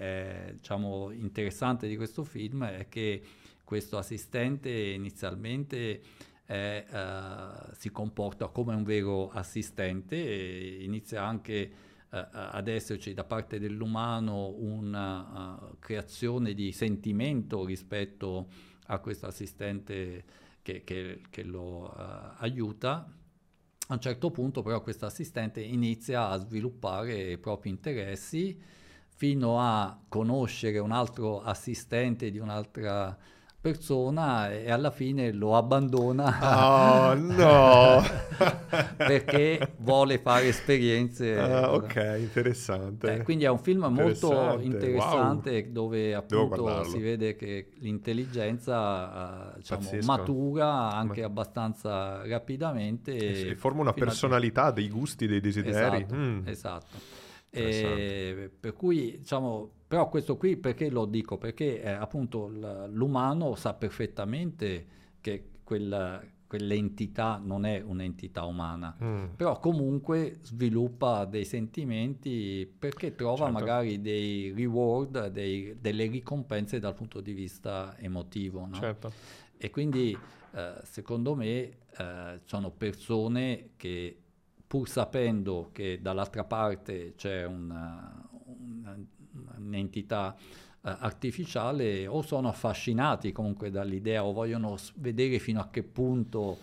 è 0.49 0.53
diciamo, 0.55 1.11
interessante 1.11 1.87
di 1.87 1.95
questo 1.95 2.25
film 2.25 2.65
è 2.65 2.89
che 2.89 3.23
questo 3.63 3.97
assistente 3.97 4.69
inizialmente 4.69 6.01
è, 6.43 6.85
uh, 6.91 7.73
si 7.77 7.89
comporta 7.89 8.49
come 8.49 8.75
un 8.75 8.83
vero 8.83 9.29
assistente 9.29 10.15
e 10.17 10.83
inizia 10.83 11.23
anche 11.23 11.71
uh, 12.09 12.17
ad 12.31 12.67
esserci 12.67 13.13
da 13.13 13.23
parte 13.23 13.59
dell'umano 13.59 14.49
una 14.49 15.53
uh, 15.53 15.79
creazione 15.79 16.53
di 16.53 16.73
sentimento 16.73 17.63
rispetto 17.63 18.47
a 18.87 18.99
questo 18.99 19.25
assistente 19.25 20.43
che, 20.65 20.83
che, 20.83 21.21
che 21.29 21.43
lo 21.43 21.83
uh, 21.83 22.33
aiuta. 22.37 23.07
A 23.87 23.93
un 23.93 23.99
certo 23.99 24.31
punto 24.31 24.63
però 24.63 24.81
questo 24.81 25.05
assistente 25.05 25.61
inizia 25.61 26.29
a 26.29 26.37
sviluppare 26.37 27.33
i 27.33 27.37
propri 27.37 27.69
interessi 27.69 28.59
fino 29.09 29.59
a 29.59 30.01
conoscere 30.09 30.79
un 30.79 30.91
altro 30.91 31.39
assistente 31.41 32.31
di 32.31 32.39
un'altra 32.39 33.15
persona 33.65 34.51
e 34.51 34.69
alla 34.69 34.91
fine 34.91 35.31
lo 35.31 35.57
abbandona. 35.57 37.09
Oh 37.09 37.15
no! 37.15 38.03
perché 38.95 39.73
vuole 39.77 40.19
fare 40.19 40.49
esperienze. 40.49 41.35
Ah, 41.39 41.73
ok, 41.73 42.17
interessante. 42.19 43.11
Eh, 43.11 43.23
quindi 43.23 43.45
è 43.45 43.49
un 43.49 43.57
film 43.57 43.83
interessante. 43.85 44.35
molto 44.35 44.61
interessante 44.61 45.61
wow. 45.63 45.71
dove 45.71 46.13
appunto 46.13 46.83
si 46.83 46.99
vede 46.99 47.35
che 47.35 47.69
l'intelligenza 47.79 49.53
uh, 49.53 49.57
diciamo, 49.57 49.89
matura 50.03 50.91
anche 50.91 51.21
Ma... 51.21 51.25
abbastanza 51.25 52.21
rapidamente. 52.27 53.15
E, 53.17 53.49
e 53.49 53.55
forma 53.55 53.81
una 53.81 53.93
personalità, 53.93 54.69
dei 54.69 54.89
gusti, 54.89 55.25
dei 55.25 55.41
desideri. 55.41 56.05
Esatto, 56.05 56.15
mm. 56.15 56.47
esatto. 56.47 56.97
E, 57.49 58.51
per 58.59 58.73
cui 58.73 59.17
diciamo 59.17 59.71
però 59.95 60.09
questo 60.09 60.35
qui 60.35 60.57
perché 60.57 60.89
lo 60.89 61.05
dico? 61.05 61.37
Perché 61.37 61.81
eh, 61.81 61.89
appunto 61.89 62.47
l'umano 62.47 63.55
sa 63.55 63.73
perfettamente 63.73 64.85
che 65.21 65.51
quella, 65.63 66.21
quell'entità 66.45 67.39
non 67.41 67.65
è 67.65 67.79
un'entità 67.79 68.43
umana, 68.43 68.93
mm. 69.01 69.25
però 69.37 69.57
comunque 69.57 70.39
sviluppa 70.41 71.23
dei 71.23 71.45
sentimenti 71.45 72.69
perché 72.77 73.15
trova 73.15 73.45
certo. 73.45 73.53
magari 73.53 74.01
dei 74.01 74.51
reward, 74.51 75.27
dei, 75.27 75.77
delle 75.79 76.07
ricompense 76.07 76.77
dal 76.79 76.93
punto 76.93 77.21
di 77.21 77.31
vista 77.31 77.95
emotivo. 77.97 78.65
No? 78.65 78.73
Certo. 78.73 79.13
E 79.55 79.69
quindi 79.69 80.17
eh, 80.55 80.73
secondo 80.83 81.35
me 81.35 81.77
eh, 81.97 82.41
sono 82.43 82.69
persone 82.69 83.69
che 83.77 84.19
pur 84.67 84.89
sapendo 84.89 85.69
che 85.71 85.99
dall'altra 86.01 86.43
parte 86.43 87.13
c'è 87.15 87.45
una, 87.45 88.27
una 88.45 88.97
un'entità 89.57 90.35
eh, 90.37 90.95
artificiale 90.99 92.07
o 92.07 92.21
sono 92.21 92.47
affascinati 92.47 93.31
comunque 93.31 93.71
dall'idea 93.71 94.23
o 94.23 94.33
vogliono 94.33 94.77
vedere 94.95 95.39
fino 95.39 95.59
a 95.59 95.69
che 95.69 95.83
punto 95.83 96.57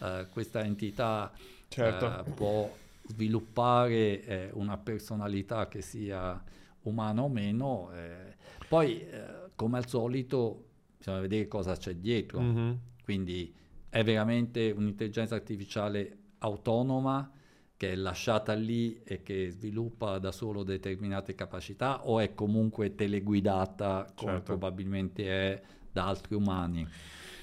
eh, 0.00 0.26
questa 0.30 0.62
entità 0.64 1.32
certo. 1.68 2.06
eh, 2.06 2.30
può 2.32 2.74
sviluppare 3.08 4.24
eh, 4.24 4.50
una 4.52 4.76
personalità 4.76 5.68
che 5.68 5.80
sia 5.80 6.42
umana 6.82 7.22
o 7.22 7.28
meno. 7.28 7.90
Eh. 7.94 8.36
Poi, 8.68 9.00
eh, 9.00 9.50
come 9.54 9.78
al 9.78 9.86
solito, 9.86 10.64
bisogna 10.98 11.20
vedere 11.20 11.48
cosa 11.48 11.76
c'è 11.76 11.94
dietro. 11.94 12.40
Mm-hmm. 12.40 12.72
Quindi 13.02 13.54
è 13.88 14.04
veramente 14.04 14.70
un'intelligenza 14.70 15.34
artificiale 15.34 16.16
autonoma 16.38 17.30
che 17.78 17.92
è 17.92 17.94
lasciata 17.94 18.54
lì 18.54 19.00
e 19.04 19.22
che 19.22 19.50
sviluppa 19.50 20.18
da 20.18 20.32
solo 20.32 20.64
determinate 20.64 21.36
capacità 21.36 22.06
o 22.06 22.18
è 22.18 22.34
comunque 22.34 22.96
teleguidata 22.96 24.04
come 24.16 24.32
certo. 24.32 24.44
probabilmente 24.44 25.24
è 25.24 25.62
da 25.92 26.06
altri 26.08 26.34
umani? 26.34 26.86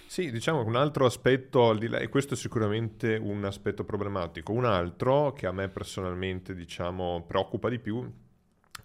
Sì, 0.05 0.31
diciamo 0.31 0.61
che 0.61 0.67
un 0.67 0.75
altro 0.75 1.05
aspetto, 1.05 1.69
al 1.69 1.77
di 1.77 1.87
là, 1.87 1.99
e 1.99 2.09
questo 2.09 2.33
è 2.33 2.37
sicuramente 2.37 3.15
un 3.15 3.45
aspetto 3.45 3.85
problematico, 3.85 4.51
un 4.51 4.65
altro 4.65 5.31
che 5.31 5.47
a 5.47 5.53
me 5.53 5.69
personalmente 5.69 6.53
diciamo, 6.53 7.23
preoccupa 7.25 7.69
di 7.69 7.79
più 7.79 8.05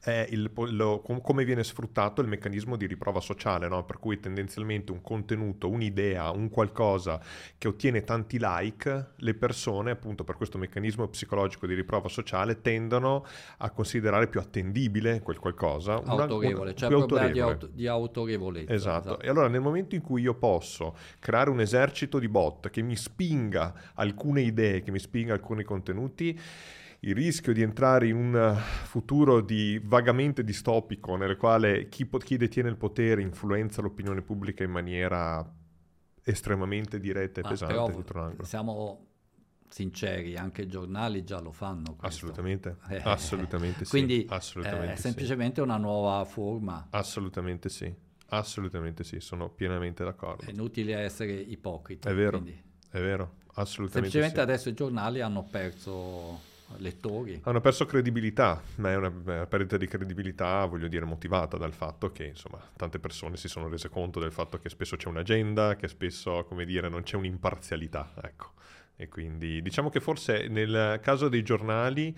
è 0.01 0.27
il, 0.31 0.51
lo, 0.55 1.01
come 1.01 1.44
viene 1.44 1.62
sfruttato 1.62 2.22
il 2.22 2.28
meccanismo 2.28 2.77
di 2.77 2.86
riprova 2.86 3.20
sociale, 3.20 3.68
no? 3.68 3.85
per 3.85 3.98
cui 3.98 4.18
tendenzialmente 4.18 4.93
un 4.93 5.02
contenuto, 5.02 5.68
un'idea, 5.68 6.31
un 6.31 6.48
qualcosa 6.48 7.20
che 7.59 7.68
ottiene 7.68 8.02
tanti 8.02 8.39
like, 8.40 9.10
le 9.16 9.35
persone 9.35 9.90
appunto 9.90 10.24
per 10.24 10.36
questo 10.36 10.56
meccanismo 10.56 11.06
psicologico 11.09 11.66
di 11.66 11.74
riprova 11.74 12.09
sociale 12.09 12.62
tendono 12.62 13.27
a 13.59 13.70
considerare 13.70 14.28
più 14.28 14.40
attendibile 14.40 15.20
quel 15.20 15.39
qualcosa. 15.39 16.02
Autorevole, 16.02 16.70
una, 16.70 16.74
cioè 16.74 16.89
più 16.89 16.97
autorevole. 16.97 17.32
Di, 17.32 17.40
auto, 17.40 17.66
di 17.66 17.86
autorevolezza. 17.86 18.72
Esatto. 18.72 19.09
esatto, 19.09 19.22
e 19.22 19.28
allora 19.28 19.48
nel 19.48 19.60
momento 19.60 19.94
in 19.94 20.01
cui 20.01 20.22
io 20.22 20.35
posso 20.35 20.97
creare 21.18 21.51
un 21.51 21.60
esercito 21.60 22.18
di 22.18 22.28
bot 22.28 22.70
che 22.70 22.81
mi 22.81 22.97
spinga 22.97 23.74
alcune 23.94 24.40
idee, 24.40 24.81
che 24.81 24.90
mi 24.90 24.98
spinga 24.98 25.35
alcuni 25.35 25.62
contenuti, 25.62 26.39
il 27.01 27.14
rischio 27.14 27.52
di 27.52 27.62
entrare 27.62 28.09
in 28.09 28.16
un 28.16 28.56
futuro 28.85 29.40
di 29.40 29.81
vagamente 29.82 30.44
distopico 30.44 31.16
nel 31.16 31.36
quale 31.36 31.89
chi, 31.89 32.09
chi 32.18 32.36
detiene 32.36 32.68
il 32.68 32.77
potere 32.77 33.22
influenza 33.22 33.81
l'opinione 33.81 34.20
pubblica 34.20 34.64
in 34.64 34.70
maniera 34.70 35.51
estremamente 36.22 37.01
diretta 37.01 37.40
e 37.40 37.43
Ma 37.43 37.48
pesante. 37.48 38.02
Però, 38.02 38.35
siamo 38.43 39.06
sinceri, 39.68 40.36
anche 40.36 40.62
i 40.62 40.68
giornali 40.68 41.24
già 41.24 41.40
lo 41.40 41.52
fanno. 41.52 41.94
Questo. 41.94 42.06
Assolutamente, 42.06 42.77
eh, 42.89 43.01
assolutamente 43.02 43.85
sì. 43.86 43.90
Quindi 43.90 44.27
assolutamente 44.28 44.93
è 44.93 44.97
semplicemente 44.97 45.55
sì. 45.55 45.60
una 45.60 45.78
nuova 45.78 46.24
forma. 46.24 46.89
Assolutamente 46.90 47.70
sì, 47.70 47.93
assolutamente 48.28 49.05
sì, 49.05 49.20
sono 49.20 49.48
pienamente 49.48 50.05
d'accordo. 50.05 50.44
È 50.44 50.51
inutile 50.51 50.97
essere 50.97 51.32
ipocriti. 51.32 52.06
È 52.06 52.14
vero, 52.14 52.40
quindi. 52.40 52.62
è 52.90 53.01
vero, 53.01 53.36
assolutamente 53.55 54.10
Semplicemente 54.10 54.35
sì. 54.35 54.40
adesso 54.40 54.68
i 54.68 54.74
giornali 54.74 55.20
hanno 55.22 55.44
perso 55.44 56.48
lettori. 56.78 57.40
Hanno 57.44 57.60
perso 57.60 57.86
credibilità, 57.86 58.62
ma 58.76 58.90
è 58.90 58.97
una, 58.97 59.10
perdita 59.47 59.76
di 59.76 59.86
credibilità, 59.86 60.64
voglio 60.66 60.88
dire, 60.88 61.05
motivata 61.05 61.56
dal 61.56 61.72
fatto 61.72 62.12
che, 62.12 62.26
insomma, 62.26 62.60
tante 62.76 62.98
persone 62.98 63.36
si 63.36 63.48
sono 63.48 63.68
rese 63.68 63.88
conto 63.88 64.20
del 64.20 64.32
fatto 64.32 64.59
che 64.59 64.68
spesso 64.68 64.97
c'è 64.97 65.09
un'agenda, 65.09 65.76
che 65.76 65.88
spesso, 65.88 66.44
come 66.44 66.64
dire, 66.64 66.88
non 66.88 67.02
c'è 67.02 67.16
un'imparzialità, 67.16 68.12
ecco. 68.22 68.52
E 69.01 69.09
quindi 69.09 69.62
diciamo 69.62 69.89
che 69.89 69.98
forse 69.98 70.47
nel 70.48 71.01
caso 71.02 71.31
dei 71.31 71.43
giornali 71.43 72.14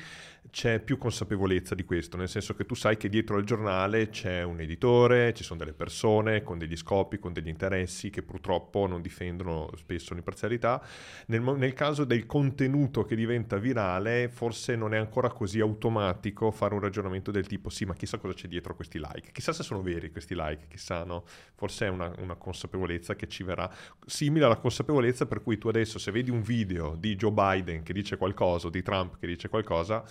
c'è 0.50 0.80
più 0.80 0.98
consapevolezza 0.98 1.76
di 1.76 1.84
questo, 1.84 2.16
nel 2.16 2.28
senso 2.28 2.54
che 2.54 2.66
tu 2.66 2.74
sai 2.74 2.96
che 2.96 3.08
dietro 3.08 3.36
al 3.36 3.44
giornale 3.44 4.08
c'è 4.08 4.42
un 4.42 4.60
editore, 4.60 5.32
ci 5.32 5.44
sono 5.44 5.60
delle 5.60 5.72
persone 5.72 6.42
con 6.42 6.58
degli 6.58 6.76
scopi, 6.76 7.20
con 7.20 7.32
degli 7.32 7.46
interessi 7.46 8.10
che 8.10 8.22
purtroppo 8.22 8.88
non 8.88 9.00
difendono 9.00 9.70
spesso 9.76 10.12
l'imparzialità. 10.12 10.84
Nel, 11.26 11.40
nel 11.40 11.72
caso 11.72 12.04
del 12.04 12.26
contenuto 12.26 13.04
che 13.04 13.14
diventa 13.14 13.58
virale, 13.58 14.28
forse 14.28 14.74
non 14.74 14.92
è 14.92 14.98
ancora 14.98 15.30
così 15.30 15.60
automatico 15.60 16.50
fare 16.50 16.74
un 16.74 16.80
ragionamento 16.80 17.30
del 17.30 17.46
tipo 17.46 17.70
sì, 17.70 17.84
ma 17.84 17.94
chissà 17.94 18.18
cosa 18.18 18.34
c'è 18.34 18.48
dietro 18.48 18.74
questi 18.74 18.98
like, 18.98 19.30
chissà 19.30 19.52
se 19.52 19.62
sono 19.62 19.82
veri 19.82 20.10
questi 20.10 20.34
like, 20.36 20.66
chissà 20.68 21.04
no. 21.04 21.24
Forse 21.54 21.86
è 21.86 21.88
una, 21.88 22.12
una 22.18 22.34
consapevolezza 22.34 23.14
che 23.14 23.28
ci 23.28 23.44
verrà 23.44 23.72
simile 24.04 24.46
alla 24.46 24.56
consapevolezza 24.56 25.26
per 25.26 25.42
cui 25.42 25.56
tu 25.58 25.68
adesso 25.68 26.00
se 26.00 26.10
vedi 26.10 26.30
un 26.30 26.42
video 26.42 26.71
di 26.98 27.16
Joe 27.16 27.32
Biden 27.32 27.82
che 27.82 27.92
dice 27.92 28.16
qualcosa 28.16 28.68
di 28.70 28.82
Trump 28.82 29.18
che 29.18 29.26
dice 29.26 29.48
qualcosa, 29.48 30.04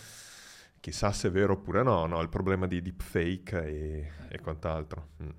chissà 0.80 1.12
se 1.12 1.28
è 1.30 1.32
vero 1.32 1.54
oppure 1.54 1.84
no, 1.84 2.06
no? 2.06 2.22
il 2.22 2.30
problema 2.30 2.68
di 2.68 2.82
deepfake 2.82 3.66
e, 3.66 4.12
e 4.30 4.40
quant'altro. 4.40 5.08
Mm. 5.24 5.30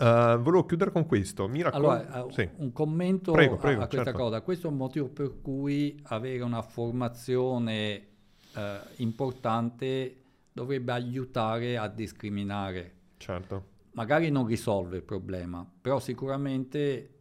Uh, 0.00 0.40
volevo 0.40 0.64
chiudere 0.64 0.92
con 0.92 1.04
questo. 1.04 1.46
Mi 1.46 1.60
raccom- 1.60 1.84
allora, 1.84 2.24
uh, 2.24 2.30
sì. 2.30 2.48
un 2.56 2.72
commento 2.72 3.32
prego, 3.32 3.56
prego, 3.56 3.82
a, 3.82 3.86
questa 3.86 4.04
certo. 4.04 4.18
cosa. 4.18 4.40
Questo 4.40 4.66
è 4.68 4.70
un 4.70 4.76
motivo 4.76 5.08
per 5.08 5.40
cui 5.42 6.00
avere 6.04 6.42
una 6.42 6.62
formazione 6.62 8.06
uh, 8.54 8.60
importante 8.96 10.16
dovrebbe 10.52 10.92
aiutare 10.92 11.76
a 11.76 11.86
discriminare. 11.88 12.94
Certo. 13.18 13.64
Magari 13.92 14.30
non 14.30 14.46
risolve 14.46 14.98
il 14.98 15.02
problema, 15.02 15.68
però 15.80 15.98
sicuramente 15.98 17.18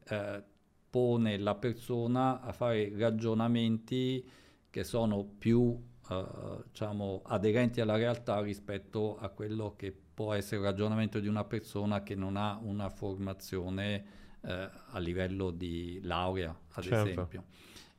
pone 0.90 1.38
la 1.38 1.56
persona 1.56 2.41
a 2.41 2.52
fare 2.52 2.91
ragionamenti 2.95 4.28
che 4.70 4.84
sono 4.84 5.24
più 5.24 5.60
uh, 5.61 6.64
diciamo, 6.68 7.22
aderenti 7.26 7.82
alla 7.82 7.95
realtà 7.95 8.41
rispetto 8.41 9.18
a 9.18 9.30
quello 9.30 9.76
che 9.76 9.95
può 10.14 10.34
essere 10.34 10.57
il 10.57 10.64
ragionamento 10.64 11.20
di 11.20 11.28
una 11.28 11.44
persona 11.44 12.03
che 12.03 12.16
non 12.16 12.38
ha 12.38 12.60
una 12.61 12.90
formazione 12.90 14.03
uh, 14.41 14.49
a 14.91 14.99
livello 14.99 15.52
di 15.52 15.99
laurea, 16.03 16.57
ad 16.74 16.84
certo. 16.84 17.10
esempio. 17.10 17.44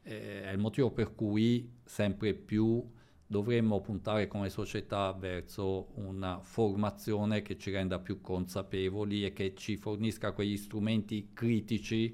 Eh, 0.03 0.43
è 0.45 0.51
il 0.51 0.59
motivo 0.59 0.91
per 0.91 1.15
cui 1.15 1.79
sempre 1.85 2.35
più 2.35 2.83
dovremmo 3.27 3.81
puntare 3.81 4.27
come 4.27 4.51
società 4.51 5.13
verso 5.13 5.91
una 5.95 6.41
formazione 6.41 7.43
che 7.43 7.57
ci 7.57 7.71
renda 7.71 8.01
più 8.01 8.21
consapevoli 8.21 9.25
e 9.25 9.33
che 9.33 9.55
ci 9.55 9.77
fornisca 9.77 10.33
quegli 10.33 10.57
strumenti 10.57 11.31
critici 11.33 12.13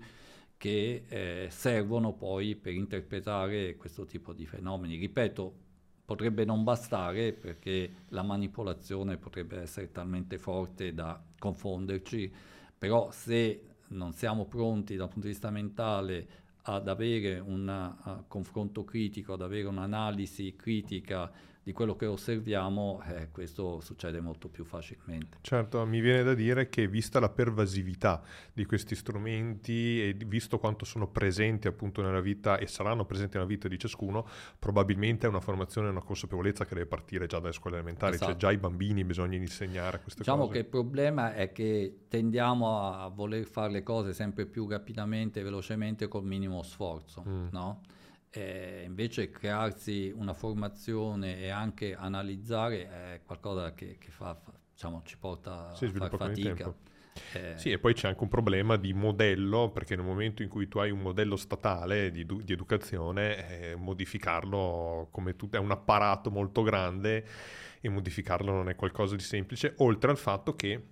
che 0.57 1.05
eh, 1.09 1.49
servono 1.51 2.13
poi 2.13 2.57
per 2.57 2.73
interpretare 2.73 3.77
questo 3.77 4.05
tipo 4.05 4.33
di 4.33 4.47
fenomeni. 4.47 4.97
Ripeto, 4.97 5.65
potrebbe 6.05 6.45
non 6.45 6.63
bastare 6.63 7.33
perché 7.33 8.05
la 8.09 8.23
manipolazione 8.23 9.17
potrebbe 9.17 9.61
essere 9.61 9.91
talmente 9.91 10.39
forte 10.39 10.95
da 10.95 11.21
confonderci, 11.39 12.33
però 12.79 13.11
se 13.11 13.63
non 13.89 14.13
siamo 14.13 14.47
pronti 14.47 14.97
dal 14.97 15.09
punto 15.09 15.27
di 15.27 15.33
vista 15.33 15.51
mentale 15.51 16.45
ad 16.63 16.89
avere 16.89 17.39
un 17.39 18.25
confronto 18.27 18.85
critico, 18.85 19.35
ad 19.35 19.43
avere 19.43 19.69
un'analisi 19.69 20.55
critica 20.57 21.31
di 21.67 21.73
quello 21.73 21.97
che 21.97 22.07
osserviamo, 22.07 23.03
eh, 23.09 23.29
questo 23.33 23.81
succede 23.81 24.21
molto 24.21 24.49
più 24.49 24.65
facilmente. 24.65 25.39
Certo, 25.41 25.85
mi 25.85 25.99
viene 25.99 26.23
da 26.23 26.33
dire 26.33 26.69
che 26.69 26.87
vista 26.87 27.19
la 27.19 27.29
pervasività 27.29 28.23
di 28.53 28.65
questi 28.65 28.95
strumenti 28.95 30.01
e 30.01 30.17
visto 30.29 30.61
quanto 30.61 30.85
sono 30.85 31.09
presenti 31.09 31.67
appunto 31.67 32.03
nella 32.03 32.21
vita 32.21 32.59
e 32.59 32.69
saranno 32.69 33.05
presenti 33.05 33.37
nella 33.37 33.49
vita 33.49 33.67
di 33.67 33.81
ciascuno, 33.81 34.29
probabilmente 34.61 35.27
è 35.27 35.29
una 35.29 35.41
formazione 35.41 35.89
una 35.89 36.05
consapevolezza 36.05 36.65
che 36.65 36.75
deve 36.75 36.87
partire 36.87 37.27
già 37.27 37.41
dalle 37.41 37.53
scuole 37.53 37.79
elementari, 37.79 38.13
cioè 38.13 38.29
esatto. 38.29 38.31
cioè 38.31 38.41
già 38.41 38.49
ai 38.57 38.59
bambini 38.59 39.03
bisogna 39.03 39.37
insegnare 39.37 40.01
queste 40.01 40.21
diciamo 40.21 40.47
cose. 40.47 40.53
Diciamo 40.53 40.53
che 40.53 40.59
il 40.59 40.67
problema 40.67 41.35
è 41.35 41.51
che 41.51 42.03
tendiamo 42.07 42.79
a 42.79 43.09
voler 43.09 43.45
fare 43.45 43.73
le 43.73 43.83
cose 43.83 44.13
sempre 44.13 44.47
più 44.47 44.69
rapidamente 44.69 45.41
e 45.41 45.43
velocemente 45.43 46.07
col 46.07 46.23
minimo 46.23 46.63
sforzo, 46.63 47.25
mm. 47.27 47.47
no? 47.51 47.81
Eh, 48.37 48.83
invece 48.85 49.31
crearsi 49.31 50.13
una 50.15 50.35
formazione 50.35 51.39
e 51.39 51.49
anche 51.49 51.95
analizzare 51.95 53.15
è 53.15 53.21
qualcosa 53.25 53.73
che, 53.73 53.97
che 53.99 54.11
fa, 54.11 54.39
diciamo, 54.73 55.03
ci 55.05 55.17
porta 55.17 55.75
sì, 55.75 55.87
a 55.87 55.91
fare 55.91 56.17
fatica. 56.17 56.75
Eh, 57.33 57.55
sì, 57.57 57.71
e 57.71 57.79
poi 57.79 57.95
c'è 57.95 58.09
anche 58.09 58.23
un 58.23 58.29
problema 58.29 58.77
di 58.77 58.93
modello, 58.93 59.71
perché 59.71 59.97
nel 59.97 60.05
momento 60.05 60.43
in 60.43 60.51
cui 60.51 60.69
tu 60.69 60.79
hai 60.79 60.91
un 60.91 61.01
modello 61.01 61.37
statale 61.37 62.11
di, 62.11 62.27
di 62.27 62.53
educazione, 62.53 63.71
eh, 63.71 63.75
modificarlo 63.75 65.09
come 65.11 65.35
tutto 65.35 65.57
è 65.57 65.61
un 65.61 65.71
apparato 65.71 66.31
molto 66.31 66.63
grande 66.63 67.25
e 67.81 67.89
modificarlo 67.89 68.53
non 68.53 68.69
è 68.69 68.75
qualcosa 68.75 69.17
di 69.17 69.23
semplice, 69.23 69.75
oltre 69.79 70.11
al 70.11 70.19
fatto 70.19 70.55
che 70.55 70.83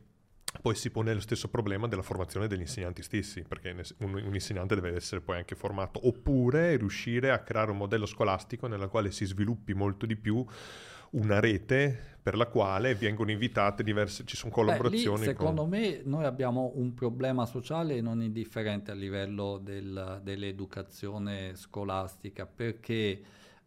poi 0.60 0.74
si 0.74 0.90
pone 0.90 1.12
lo 1.12 1.20
stesso 1.20 1.48
problema 1.48 1.88
della 1.88 2.02
formazione 2.02 2.46
degli 2.46 2.60
insegnanti 2.60 3.02
stessi, 3.02 3.42
perché 3.42 3.74
un, 3.98 4.14
un, 4.14 4.34
insegnante 4.34 4.74
deve 4.74 4.94
essere 4.94 5.20
poi 5.20 5.36
anche 5.36 5.54
formato, 5.54 6.06
oppure 6.06 6.76
riuscire 6.76 7.30
a 7.30 7.40
creare 7.40 7.70
un 7.70 7.76
modello 7.76 8.06
scolastico 8.06 8.66
nella 8.66 8.88
quale 8.88 9.10
si 9.10 9.24
sviluppi 9.24 9.74
molto 9.74 10.06
di 10.06 10.16
più 10.16 10.44
una 11.10 11.38
rete 11.38 12.12
per 12.22 12.36
la 12.36 12.46
quale 12.46 12.94
vengono 12.94 13.30
invitate 13.30 13.82
diverse, 13.82 14.24
ci 14.24 14.36
sono 14.36 14.50
collaborazioni. 14.50 15.20
Beh, 15.20 15.26
lì, 15.26 15.32
secondo 15.32 15.60
con... 15.62 15.70
me 15.70 16.00
noi 16.04 16.24
abbiamo 16.24 16.72
un 16.74 16.94
problema 16.94 17.44
sociale 17.46 18.00
non 18.00 18.22
indifferente 18.22 18.90
a 18.90 18.94
livello 18.94 19.58
del, 19.62 20.20
dell'educazione 20.22 21.54
scolastica, 21.54 22.46
perché 22.46 23.20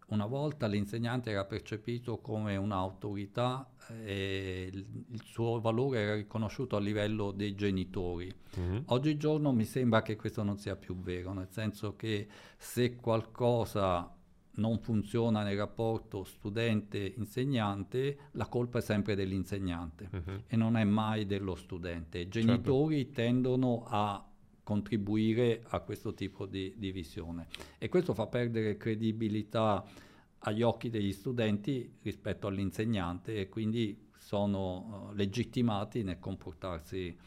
una 0.07 0.25
volta 0.25 0.67
l'insegnante 0.67 1.31
era 1.31 1.45
percepito 1.45 2.19
come 2.19 2.55
un'autorità 2.55 3.69
e 4.03 4.69
il 4.71 5.21
suo 5.23 5.59
valore 5.59 5.99
era 5.99 6.15
riconosciuto 6.15 6.75
a 6.75 6.79
livello 6.79 7.31
dei 7.31 7.55
genitori. 7.55 8.34
Mm-hmm. 8.57 8.81
Oggigiorno 8.85 9.51
mi 9.51 9.65
sembra 9.65 10.01
che 10.01 10.15
questo 10.15 10.43
non 10.43 10.57
sia 10.57 10.75
più 10.75 10.97
vero, 10.97 11.34
nel 11.34 11.49
senso 11.49 11.95
che 11.95 12.27
se 12.57 12.95
qualcosa 12.95 14.13
non 14.57 14.79
funziona 14.79 15.43
nel 15.43 15.57
rapporto 15.57 16.23
studente-insegnante, 16.23 18.17
la 18.31 18.47
colpa 18.47 18.79
è 18.79 18.81
sempre 18.81 19.15
dell'insegnante 19.15 20.09
uh-huh. 20.11 20.43
e 20.47 20.55
non 20.55 20.77
è 20.77 20.84
mai 20.84 21.25
dello 21.25 21.55
studente. 21.55 22.19
I 22.19 22.27
genitori 22.27 23.05
certo. 23.05 23.13
tendono 23.13 23.84
a 23.88 24.26
contribuire 24.68 25.64
a 25.69 25.80
questo 25.80 26.14
tipo 26.14 26.45
di, 26.45 26.73
di 26.76 26.91
visione. 26.91 27.48
E 27.77 27.88
questo 27.88 28.14
fa 28.14 28.27
perdere 28.27 28.76
credibilità 28.76 29.81
agli 30.39 30.61
occhi 30.61 30.89
degli 30.89 31.14
studenti 31.14 31.89
rispetto 32.02 32.48
all'insegnante 32.48 33.39
e 33.39 33.48
quindi 33.48 34.10
sono 34.18 35.07
uh, 35.10 35.14
legittimati 35.14 36.03
nel 36.03 36.19
comportarsi 36.19 37.18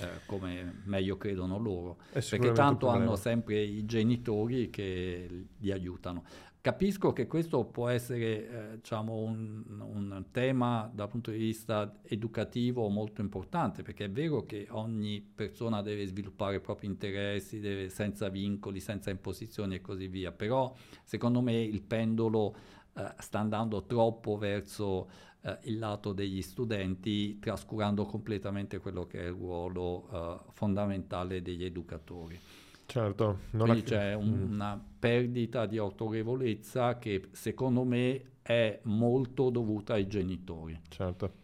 uh, 0.00 0.04
come 0.26 0.82
meglio 0.86 1.16
credono 1.16 1.56
loro, 1.60 1.98
perché 2.10 2.50
tanto 2.50 2.88
hanno 2.88 3.14
sempre 3.14 3.62
i 3.62 3.86
genitori 3.86 4.68
che 4.68 5.46
li 5.56 5.70
aiutano. 5.70 6.24
Capisco 6.68 7.14
che 7.14 7.26
questo 7.26 7.64
può 7.64 7.88
essere 7.88 8.72
eh, 8.72 8.76
diciamo 8.76 9.14
un, 9.14 9.64
un, 9.80 10.24
tema 10.30 10.90
dal 10.92 11.08
punto 11.08 11.30
di 11.30 11.38
vista 11.38 12.00
educativo 12.02 12.86
molto 12.90 13.22
importante, 13.22 13.82
perché 13.82 14.04
è 14.04 14.10
vero 14.10 14.44
che 14.44 14.66
ogni 14.72 15.22
persona 15.22 15.80
deve 15.80 16.04
sviluppare 16.04 16.56
i 16.56 16.60
propri 16.60 16.86
interessi, 16.86 17.58
deve, 17.58 17.88
senza 17.88 18.28
vincoli, 18.28 18.80
senza 18.80 19.08
imposizioni 19.08 19.76
e 19.76 19.80
così 19.80 20.08
via, 20.08 20.30
però 20.30 20.70
secondo 21.04 21.40
me 21.40 21.58
il 21.58 21.80
pendolo 21.80 22.54
eh, 22.92 23.14
sta 23.16 23.38
andando 23.38 23.86
troppo 23.86 24.36
verso 24.36 25.08
eh, 25.40 25.56
il 25.62 25.78
lato 25.78 26.12
degli 26.12 26.42
studenti, 26.42 27.38
trascurando 27.38 28.04
completamente 28.04 28.78
quello 28.78 29.06
che 29.06 29.20
è 29.20 29.24
il 29.24 29.32
ruolo 29.32 30.06
eh, 30.12 30.50
fondamentale 30.52 31.40
degli 31.40 31.64
educatori. 31.64 32.38
Certo. 32.84 33.38
Quindi 33.52 33.80
ha... 33.80 33.82
c'è 33.82 34.12
un, 34.12 34.28
mm. 34.28 34.52
una 34.52 34.87
perdita 34.98 35.66
di 35.66 35.78
autorevolezza 35.78 36.98
che 36.98 37.28
secondo 37.32 37.84
me 37.84 38.22
è 38.42 38.80
molto 38.84 39.50
dovuta 39.50 39.94
ai 39.94 40.06
genitori. 40.06 40.80
Certo. 40.88 41.34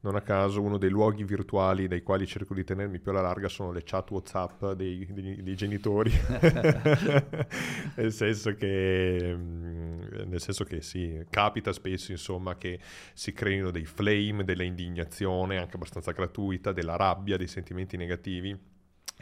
Non 0.00 0.14
a 0.14 0.20
caso 0.20 0.62
uno 0.62 0.78
dei 0.78 0.90
luoghi 0.90 1.24
virtuali 1.24 1.88
dai 1.88 2.02
quali 2.02 2.26
cerco 2.26 2.54
di 2.54 2.62
tenermi 2.62 3.00
più 3.00 3.10
alla 3.10 3.22
larga 3.22 3.48
sono 3.48 3.72
le 3.72 3.82
chat 3.82 4.08
WhatsApp 4.10 4.72
dei, 4.72 5.04
dei, 5.10 5.42
dei 5.42 5.56
genitori. 5.56 6.12
nel, 7.96 8.12
senso 8.12 8.54
che, 8.54 9.34
mm, 9.34 10.00
nel 10.26 10.40
senso 10.40 10.64
che 10.64 10.80
sì, 10.80 11.24
capita 11.28 11.72
spesso 11.72 12.12
insomma 12.12 12.56
che 12.56 12.78
si 13.14 13.32
creino 13.32 13.70
dei 13.72 13.84
flame, 13.84 14.44
della 14.44 14.62
indignazione 14.62 15.58
anche 15.58 15.74
abbastanza 15.74 16.12
gratuita, 16.12 16.72
della 16.72 16.94
rabbia, 16.96 17.36
dei 17.36 17.48
sentimenti 17.48 17.96
negativi 17.96 18.74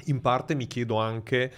in 0.06 0.20
parte 0.20 0.54
mi 0.54 0.66
chiedo 0.66 0.96
anche 0.96 1.52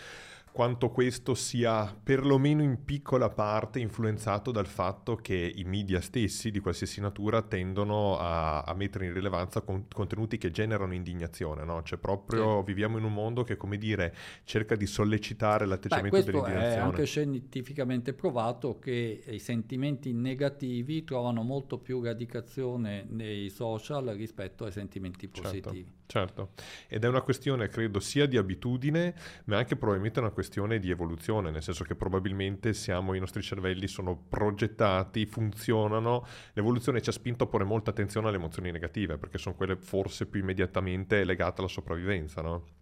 quanto 0.57 0.89
questo 0.89 1.35
sia 1.35 1.95
perlomeno 2.03 2.63
in 2.63 2.83
piccola 2.83 3.29
parte 3.29 3.79
influenzato 3.79 4.51
dal 4.51 4.67
fatto 4.67 5.15
che 5.17 5.53
i 5.55 5.65
media 5.65 6.01
stessi 6.01 6.51
di 6.51 6.61
qualsiasi 6.61 7.03
natura 7.03 7.43
tendono 7.43 8.17
a, 8.19 8.63
a 8.63 8.73
mettere 8.73 9.05
in 9.05 9.13
rilevanza 9.13 9.61
con, 9.61 9.85
contenuti 9.93 10.39
che 10.39 10.51
generano 10.51 10.95
indignazione, 10.95 11.63
no? 11.63 11.83
Cioè 11.83 11.99
proprio 11.99 12.61
sì. 12.61 12.65
viviamo 12.65 12.97
in 12.97 13.05
un 13.05 13.13
mondo 13.13 13.45
che, 13.45 13.59
come 13.59 13.77
dire, 13.77 14.15
cerca 14.45 14.77
di 14.77 14.87
sollecitare 14.87 15.67
l'atteggiamento 15.67 16.17
Beh, 16.17 16.25
dell'indignazione. 16.25 16.75
è 16.75 16.79
anche 16.79 17.05
scientificamente 17.05 18.15
provato 18.15 18.79
che 18.79 19.25
i 19.27 19.39
sentimenti 19.39 20.15
negativi 20.15 21.05
trovano 21.05 21.43
molto 21.43 21.77
più 21.77 22.03
radicazione 22.03 23.05
nei 23.11 23.51
social 23.51 24.07
rispetto 24.07 24.65
ai 24.65 24.73
sentimenti 24.73 25.29
certo, 25.31 25.43
positivi. 25.43 25.85
Certo, 25.85 26.06
certo. 26.07 26.51
ed 26.89 27.05
è 27.05 27.09
una 27.09 27.21
questione, 27.21 27.69
credo, 27.69 28.01
sia 28.01 28.27
di 28.27 28.37
abitudine, 28.37 29.15
ma 29.45 29.59
anche 29.59 29.77
probabilmente 29.77 30.21
una 30.21 30.31
questione 30.31 30.79
di 30.79 30.91
evoluzione, 30.91 31.51
nel 31.51 31.63
senso 31.63 31.85
che 31.85 31.95
probabilmente 31.95 32.73
siamo, 32.73 33.15
i 33.15 33.21
nostri 33.21 33.43
cervelli 33.43 33.87
sono 33.87 34.17
progettati, 34.17 35.27
funzionano, 35.27 36.27
l'evoluzione 36.53 37.01
ci 37.03 37.11
ha 37.11 37.13
spinto 37.13 37.45
a 37.45 37.47
porre 37.47 37.65
molta 37.65 37.91
attenzione 37.91 38.29
alle 38.29 38.37
emozioni 38.37 38.71
negative, 38.71 39.19
perché 39.19 39.39
sono 39.39 39.55
quelle 39.55 39.77
forse 39.77 40.27
più 40.27 40.41
immediatamente 40.41 41.25
legate 41.25 41.61
alla 41.61 41.71
sopravvivenza, 41.71 42.43
no? 42.43 42.76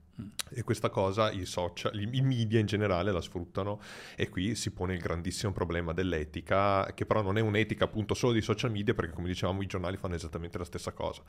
E 0.50 0.62
questa 0.62 0.90
cosa 0.90 1.32
i 1.32 1.44
social, 1.44 2.00
i 2.00 2.20
media 2.20 2.60
in 2.60 2.66
generale 2.66 3.10
la 3.10 3.20
sfruttano 3.20 3.80
e 4.14 4.28
qui 4.28 4.54
si 4.54 4.70
pone 4.70 4.94
il 4.94 5.00
grandissimo 5.00 5.52
problema 5.52 5.92
dell'etica, 5.92 6.92
che 6.94 7.04
però 7.04 7.22
non 7.22 7.36
è 7.36 7.40
un'etica 7.40 7.84
appunto 7.84 8.14
solo 8.14 8.32
di 8.32 8.40
social 8.40 8.70
media, 8.70 8.94
perché 8.94 9.12
come 9.12 9.26
dicevamo 9.26 9.62
i 9.62 9.66
giornali 9.66 9.96
fanno 9.96 10.14
esattamente 10.14 10.58
la 10.58 10.64
stessa 10.64 10.92
cosa. 10.92 11.22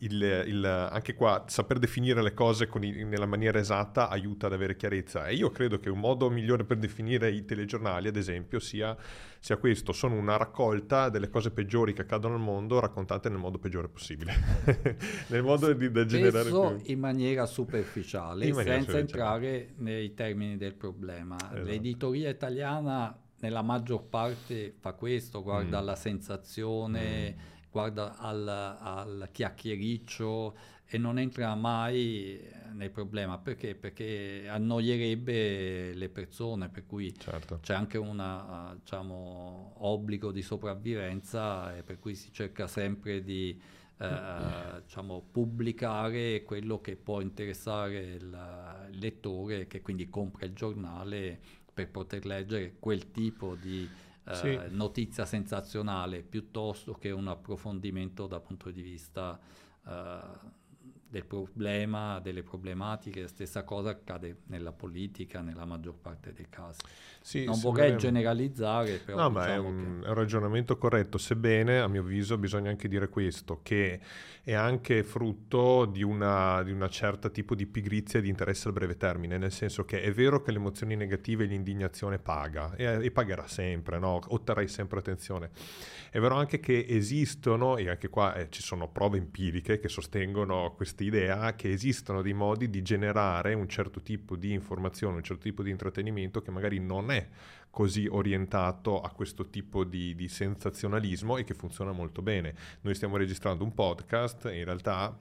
Il, 0.00 0.20
il, 0.46 0.64
anche 0.64 1.14
qua 1.14 1.44
saper 1.46 1.78
definire 1.78 2.22
le 2.22 2.34
cose 2.34 2.68
i, 2.80 3.04
nella 3.04 3.26
maniera 3.26 3.58
esatta 3.58 4.10
aiuta 4.10 4.46
ad 4.46 4.52
avere 4.52 4.76
chiarezza 4.76 5.26
e 5.26 5.34
io 5.34 5.50
credo 5.50 5.78
che 5.80 5.88
un 5.88 5.98
modo 5.98 6.28
migliore 6.28 6.64
per 6.64 6.76
definire 6.76 7.30
i 7.30 7.46
telegiornali, 7.46 8.08
ad 8.08 8.16
esempio, 8.16 8.60
sia 8.60 8.94
sia 9.40 9.56
questo, 9.56 9.92
sono 9.92 10.16
una 10.16 10.36
raccolta 10.36 11.08
delle 11.08 11.28
cose 11.28 11.50
peggiori 11.50 11.92
che 11.92 12.02
accadono 12.02 12.34
al 12.34 12.40
mondo 12.40 12.80
raccontate 12.80 13.28
nel 13.28 13.38
modo 13.38 13.58
peggiore 13.58 13.88
possibile, 13.88 14.32
nel 15.28 15.42
modo 15.42 15.72
di, 15.72 15.90
da 15.90 16.04
generare 16.04 16.48
più... 16.48 16.80
in 16.84 16.98
maniera 16.98 17.46
superficiale, 17.46 18.46
in 18.46 18.54
maniera 18.54 18.76
senza 18.76 18.98
superficiale. 18.98 19.46
entrare 19.46 19.74
nei 19.78 20.14
termini 20.14 20.56
del 20.56 20.74
problema. 20.74 21.36
Esatto. 21.36 21.62
L'editoria 21.62 22.28
italiana 22.28 23.16
nella 23.40 23.62
maggior 23.62 24.04
parte 24.04 24.74
fa 24.78 24.92
questo, 24.92 25.42
guarda 25.42 25.76
mm. 25.76 25.80
alla 25.80 25.96
sensazione, 25.96 27.34
mm. 27.34 27.70
guarda 27.70 28.16
al, 28.18 28.48
al 28.48 29.28
chiacchiericcio 29.30 30.56
e 30.90 30.96
non 30.96 31.18
entra 31.18 31.54
mai 31.54 32.40
nel 32.72 32.90
problema 32.90 33.38
perché? 33.38 33.74
Perché 33.74 34.46
annoierebbe 34.48 35.92
le 35.92 36.08
persone, 36.08 36.70
per 36.70 36.86
cui 36.86 37.12
certo. 37.18 37.58
c'è 37.60 37.74
anche 37.74 37.98
un 37.98 38.76
diciamo, 38.78 39.74
obbligo 39.78 40.32
di 40.32 40.40
sopravvivenza 40.40 41.76
e 41.76 41.82
per 41.82 41.98
cui 41.98 42.14
si 42.14 42.32
cerca 42.32 42.66
sempre 42.66 43.22
di 43.22 43.60
eh, 43.98 44.82
diciamo, 44.82 45.28
pubblicare 45.30 46.42
quello 46.42 46.80
che 46.80 46.96
può 46.96 47.20
interessare 47.20 48.00
il, 48.00 48.88
il 48.90 48.98
lettore 48.98 49.66
che 49.66 49.82
quindi 49.82 50.08
compra 50.08 50.46
il 50.46 50.54
giornale 50.54 51.38
per 51.74 51.90
poter 51.90 52.24
leggere 52.24 52.76
quel 52.78 53.10
tipo 53.10 53.56
di 53.56 53.86
eh, 54.24 54.34
sì. 54.34 54.58
notizia 54.70 55.26
sensazionale 55.26 56.22
piuttosto 56.22 56.94
che 56.94 57.10
un 57.10 57.28
approfondimento 57.28 58.26
dal 58.26 58.42
punto 58.42 58.70
di 58.70 58.82
vista 58.82 59.38
eh, 59.86 60.20
del 61.10 61.24
problema, 61.24 62.20
delle 62.20 62.42
problematiche, 62.42 63.22
la 63.22 63.28
stessa 63.28 63.64
cosa 63.64 63.90
accade 63.90 64.40
nella 64.48 64.72
politica 64.72 65.40
nella 65.40 65.64
maggior 65.64 65.94
parte 65.94 66.34
dei 66.34 66.46
casi. 66.50 66.80
Sì, 67.20 67.44
non 67.44 67.58
vorrei 67.60 67.96
generalizzare, 67.96 68.98
però... 68.98 69.16
No, 69.18 69.28
diciamo 69.28 69.38
ma 69.38 69.44
è 69.46 69.56
diciamo 69.56 69.68
un, 69.68 70.00
che... 70.00 70.06
è 70.06 70.08
un, 70.08 70.14
ragionamento 70.14 70.76
corretto, 70.76 71.16
sebbene 71.16 71.78
a 71.80 71.88
mio 71.88 72.02
avviso 72.02 72.36
bisogna 72.36 72.68
anche 72.68 72.88
dire 72.88 73.08
questo, 73.08 73.60
che 73.62 74.00
è 74.42 74.52
anche 74.52 75.02
frutto 75.02 75.86
di 75.86 76.02
una, 76.02 76.62
di 76.62 76.72
una 76.72 76.88
certa 76.88 77.30
tipo 77.30 77.54
di 77.54 77.66
pigrizia 77.66 78.18
e 78.18 78.22
di 78.22 78.28
interesse 78.28 78.68
a 78.68 78.72
breve 78.72 78.96
termine, 78.96 79.38
nel 79.38 79.52
senso 79.52 79.84
che 79.86 80.02
è 80.02 80.12
vero 80.12 80.42
che 80.42 80.50
le 80.50 80.58
emozioni 80.58 80.94
negative 80.94 81.44
e 81.44 81.46
l'indignazione 81.46 82.18
paga, 82.18 82.74
e, 82.74 83.04
e 83.04 83.10
pagherà 83.10 83.46
sempre, 83.46 83.98
no? 83.98 84.20
otterrai 84.26 84.68
sempre 84.68 84.98
attenzione. 84.98 85.50
È 86.10 86.18
vero 86.18 86.36
anche 86.36 86.60
che 86.60 86.84
esistono, 86.88 87.76
e 87.78 87.88
anche 87.88 88.08
qua 88.08 88.34
eh, 88.34 88.48
ci 88.50 88.62
sono 88.62 88.88
prove 88.88 89.18
empiriche 89.18 89.78
che 89.78 89.88
sostengono 89.88 90.72
questa 90.76 90.97
idea, 91.04 91.54
che 91.54 91.70
esistono 91.70 92.22
dei 92.22 92.32
modi 92.32 92.70
di 92.70 92.82
generare 92.82 93.54
un 93.54 93.68
certo 93.68 94.00
tipo 94.00 94.36
di 94.36 94.52
informazione, 94.52 95.16
un 95.16 95.22
certo 95.22 95.42
tipo 95.42 95.62
di 95.62 95.70
intrattenimento 95.70 96.40
che 96.40 96.50
magari 96.50 96.78
non 96.78 97.10
è 97.10 97.28
così 97.70 98.06
orientato 98.06 99.00
a 99.00 99.10
questo 99.10 99.48
tipo 99.48 99.84
di, 99.84 100.14
di, 100.14 100.28
sensazionalismo 100.28 101.36
e 101.36 101.44
che 101.44 101.54
funziona 101.54 101.92
molto 101.92 102.22
bene. 102.22 102.54
Noi 102.80 102.94
stiamo 102.94 103.16
registrando 103.16 103.64
un 103.64 103.74
podcast 103.74 104.46
e 104.46 104.58
in 104.58 104.64
realtà 104.64 105.16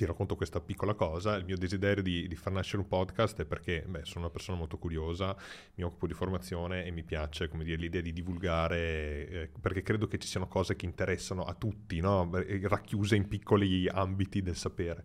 ti 0.00 0.06
racconto 0.06 0.34
questa 0.34 0.60
piccola 0.60 0.94
cosa, 0.94 1.34
il 1.34 1.44
mio 1.44 1.58
desiderio 1.58 2.02
di, 2.02 2.26
di 2.26 2.34
far 2.34 2.54
nascere 2.54 2.80
un 2.80 2.88
podcast 2.88 3.42
è 3.42 3.44
perché 3.44 3.84
beh, 3.86 4.00
sono 4.04 4.20
una 4.20 4.30
persona 4.30 4.56
molto 4.56 4.78
curiosa, 4.78 5.36
mi 5.74 5.84
occupo 5.84 6.06
di 6.06 6.14
formazione 6.14 6.86
e 6.86 6.90
mi 6.90 7.02
piace 7.02 7.50
dire, 7.52 7.76
l'idea 7.76 8.00
di 8.00 8.14
divulgare, 8.14 9.28
eh, 9.28 9.50
perché 9.60 9.82
credo 9.82 10.06
che 10.06 10.16
ci 10.16 10.26
siano 10.26 10.48
cose 10.48 10.74
che 10.74 10.86
interessano 10.86 11.44
a 11.44 11.52
tutti, 11.52 12.00
no? 12.00 12.30
racchiuse 12.32 13.14
in 13.14 13.28
piccoli 13.28 13.88
ambiti 13.88 14.40
del 14.40 14.56
sapere 14.56 15.04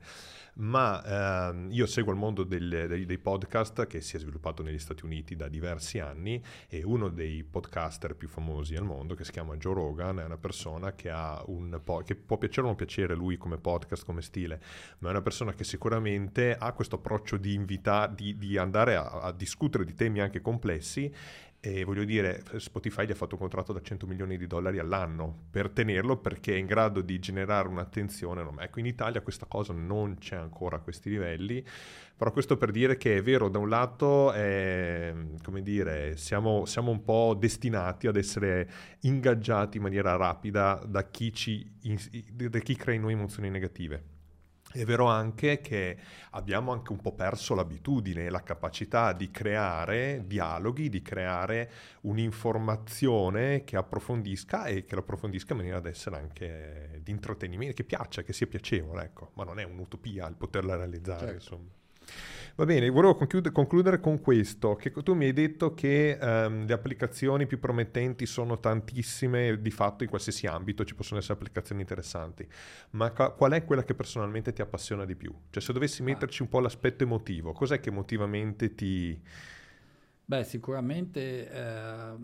ma 0.56 1.50
ehm, 1.50 1.70
io 1.72 1.86
seguo 1.86 2.12
il 2.12 2.18
mondo 2.18 2.44
del, 2.44 2.86
dei, 2.88 3.06
dei, 3.06 3.18
podcast 3.18 3.88
che 3.88 4.02
si 4.02 4.16
è 4.16 4.20
sviluppato 4.20 4.64
negli 4.64 4.80
Stati 4.80 5.04
Uniti 5.06 5.36
da 5.36 5.48
diversi 5.48 6.00
anni 6.00 6.42
e 6.68 6.84
uno 6.84 7.10
dei 7.10 7.44
podcaster 7.44 8.16
più 8.16 8.28
famosi 8.28 8.76
al 8.76 8.86
mondo, 8.86 9.16
che 9.16 9.24
si 9.24 9.32
chiama 9.32 9.58
Joe 9.58 9.74
Rogan, 9.74 10.20
è 10.20 10.24
una 10.24 10.38
persona 10.38 10.94
che, 10.94 11.10
ha 11.10 11.44
un 11.48 11.82
po- 11.84 12.04
che 12.04 12.16
può 12.16 12.38
piacere 12.38 12.62
o 12.62 12.66
non 12.68 12.76
piacere 12.76 13.16
lui 13.16 13.38
come 13.38 13.58
podcast, 13.58 14.06
come 14.06 14.22
stile, 14.22 14.62
ma 15.00 15.10
è 15.10 15.12
una 15.12 15.22
persona 15.22 15.54
che 15.54 15.64
sicuramente 15.64 16.56
ha 16.58 16.72
questo 16.74 16.96
approccio 16.96 17.38
di, 17.38 17.54
invita- 17.54 18.08
di, 18.08 18.38
di 18.38 18.58
andare 18.58 18.96
a, 18.96 19.06
a 19.22 19.32
discutere 19.32 19.84
di 19.84 19.94
temi 19.94 20.22
anche 20.22 20.42
complessi 20.42 21.14
e 21.66 21.84
voglio 21.84 22.04
dire, 22.04 22.44
Spotify 22.58 23.08
gli 23.08 23.12
ha 23.12 23.16
fatto 23.16 23.34
un 23.34 23.40
contratto 23.42 23.74
da 23.74 23.82
100 23.82 24.06
milioni 24.06 24.38
di 24.38 24.46
dollari 24.46 24.78
all'anno 24.78 25.46
per 25.50 25.72
tenerlo 25.72 26.18
perché 26.18 26.54
è 26.54 26.58
in 26.58 26.68
grado 26.68 27.02
di 27.02 27.18
generare 27.18 27.68
un'attenzione. 27.68 28.48
Ecco, 28.60 28.80
in 28.80 28.86
Italia 28.86 29.22
questa 29.22 29.48
cosa 29.48 29.74
non 29.74 30.20
c'è 30.20 30.36
ancora 30.36 30.76
a 30.76 30.80
questi 30.80 31.10
livelli, 31.10 31.66
però 32.16 32.32
questo 32.32 32.58
per 32.58 32.70
dire 32.70 32.98
che 32.98 33.18
è 33.18 33.22
vero, 33.24 33.50
da 33.50 33.58
un 33.58 33.68
lato, 33.68 34.32
è, 34.32 35.12
come 35.44 35.64
dire, 35.64 36.18
siamo, 36.18 36.66
siamo 36.66 36.92
un 36.92 37.04
po' 37.04 37.36
destinati 37.36 38.06
ad 38.06 38.16
essere 38.16 38.70
ingaggiati 39.00 39.78
in 39.78 39.84
maniera 39.84 40.16
rapida 40.18 40.80
da 40.86 41.10
chi, 41.10 41.34
ci, 41.34 41.68
da 42.32 42.60
chi 42.60 42.76
crea 42.76 42.94
in 42.94 43.02
noi 43.02 43.14
emozioni 43.14 43.50
negative 43.50 44.15
è 44.82 44.86
vero 44.86 45.06
anche 45.06 45.62
che 45.62 45.98
abbiamo 46.32 46.72
anche 46.72 46.92
un 46.92 47.00
po' 47.00 47.14
perso 47.14 47.56
l'abitudine, 47.56 48.30
la 48.30 48.44
capacità 48.44 49.14
di 49.14 49.32
creare 49.32 50.24
dialoghi, 50.26 50.90
di 50.90 51.02
creare 51.02 51.72
un'informazione 52.02 53.64
che 53.64 53.78
approfondisca 53.78 54.66
e 54.66 54.86
che 54.86 54.96
lo 54.96 55.02
approfondisca 55.02 55.54
in 55.54 55.60
maniera 55.60 55.80
da 55.80 55.90
essere 55.90 56.18
anche 56.18 57.00
di 57.02 57.12
intrattenimento, 57.12 57.74
che 57.74 57.84
piaccia, 57.84 58.22
che 58.24 58.34
sia 58.34 58.48
piacevole, 58.48 59.04
ecco. 59.04 59.32
Ma 59.36 59.44
non 59.44 59.60
è 59.60 59.64
un'utopia 59.64 60.28
il 60.28 60.36
poterla 60.36 60.76
realizzare, 60.76 61.20
certo. 61.20 61.34
insomma. 61.36 61.70
Va 62.58 62.64
bene, 62.64 62.90
volevo 62.90 63.16
concludere, 63.16 63.54
concludere 63.54 64.00
con 64.00 64.22
questo, 64.22 64.76
che 64.76 64.90
tu 64.90 65.14
mi 65.14 65.26
hai 65.26 65.34
detto 65.34 65.74
che 65.74 66.18
um, 66.22 66.66
le 66.66 66.72
applicazioni 66.72 67.48
più 67.48 67.60
promettenti 67.60 68.26
sono 68.26 68.62
tantissime, 68.62 69.60
di 69.60 69.72
fatto 69.72 70.04
in 70.04 70.10
qualsiasi 70.10 70.48
ambito 70.48 70.86
ci 70.86 70.96
possono 70.96 71.20
essere 71.20 71.34
applicazioni 71.34 71.82
interessanti, 71.82 72.48
ma 72.92 73.12
ca- 73.12 73.32
qual 73.32 73.52
è 73.52 73.66
quella 73.66 73.84
che 73.84 73.94
personalmente 73.94 74.54
ti 74.54 74.62
appassiona 74.62 75.04
di 75.04 75.18
più? 75.18 75.36
Cioè 75.50 75.62
se 75.62 75.74
dovessi 75.74 76.02
ah. 76.02 76.06
metterci 76.06 76.44
un 76.44 76.48
po' 76.48 76.62
l'aspetto 76.62 77.04
emotivo, 77.04 77.52
cos'è 77.52 77.82
che 77.82 77.90
emotivamente 77.90 78.74
ti... 78.74 79.22
Beh, 80.24 80.46
sicuramente 80.46 81.52
eh, 81.52 82.16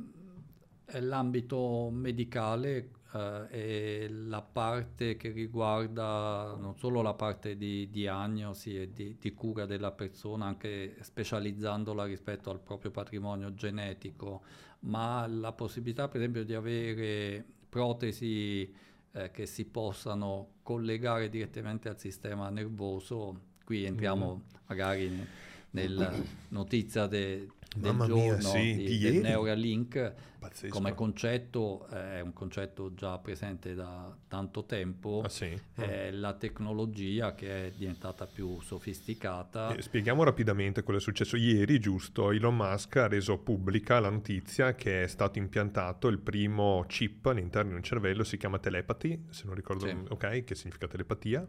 è 0.85 0.99
l'ambito 1.01 1.89
medicale 1.91 2.89
eh, 3.13 3.47
e 3.49 4.09
la 4.09 4.41
parte 4.41 5.17
che 5.17 5.31
riguarda 5.31 6.55
non 6.57 6.77
solo 6.77 7.01
la 7.01 7.13
parte 7.13 7.57
di 7.57 7.89
diagnosi 7.89 8.79
e 8.79 8.91
di, 8.91 9.17
di, 9.19 9.33
cura 9.33 9.65
della 9.65 9.91
persona, 9.91 10.45
anche 10.45 10.95
specializzandola 11.01 12.05
rispetto 12.05 12.49
al 12.49 12.59
proprio 12.59 12.91
patrimonio 12.91 13.53
genetico, 13.53 14.43
ma 14.81 15.27
la 15.27 15.51
possibilità 15.51 16.07
per 16.07 16.21
esempio 16.21 16.43
di 16.43 16.53
avere 16.53 17.45
protesi 17.67 18.73
eh, 19.13 19.31
che 19.31 19.45
si 19.45 19.65
possano 19.65 20.55
collegare 20.63 21.29
direttamente 21.29 21.89
al 21.89 21.99
sistema 21.99 22.49
nervoso. 22.49 23.49
Qui 23.63 23.85
entriamo 23.85 24.35
mm. 24.35 24.55
magari 24.67 25.27
nella 25.71 26.11
notizia 26.49 27.07
de, 27.07 27.47
del 27.75 27.93
Mamma 27.93 28.05
giorno 28.05 28.23
mia, 28.23 28.39
sì, 28.41 28.75
di, 28.75 28.85
di 28.85 28.99
del 28.99 29.21
Neuralink 29.21 30.13
Pazzesco. 30.39 30.73
come 30.73 30.93
concetto 30.93 31.87
eh, 31.91 32.17
è 32.17 32.19
un 32.19 32.33
concetto 32.33 32.93
già 32.93 33.17
presente 33.19 33.73
da 33.73 34.13
tanto 34.27 34.65
tempo 34.65 35.21
ah, 35.23 35.29
sì? 35.29 35.57
è 35.75 36.09
oh. 36.11 36.17
la 36.17 36.33
tecnologia 36.33 37.33
che 37.33 37.67
è 37.67 37.71
diventata 37.71 38.25
più 38.25 38.59
sofisticata 38.59 39.73
eh, 39.73 39.81
spieghiamo 39.81 40.23
rapidamente 40.23 40.83
quello 40.83 40.99
che 40.99 41.05
è 41.05 41.07
successo 41.07 41.37
ieri 41.37 41.79
giusto 41.79 42.31
Elon 42.31 42.55
Musk 42.55 42.97
ha 42.97 43.07
reso 43.07 43.37
pubblica 43.37 43.99
la 43.99 44.09
notizia 44.09 44.75
che 44.75 45.03
è 45.03 45.07
stato 45.07 45.37
impiantato 45.37 46.07
il 46.07 46.19
primo 46.19 46.83
chip 46.87 47.27
all'interno 47.27 47.69
di 47.69 47.75
un 47.75 47.83
cervello 47.83 48.23
si 48.23 48.35
chiama 48.35 48.59
telepathy 48.59 49.27
se 49.29 49.43
non 49.45 49.55
ricordo 49.55 49.87
sì. 49.87 49.95
ok 50.09 50.43
che 50.43 50.55
significa 50.55 50.87
telepatia 50.87 51.47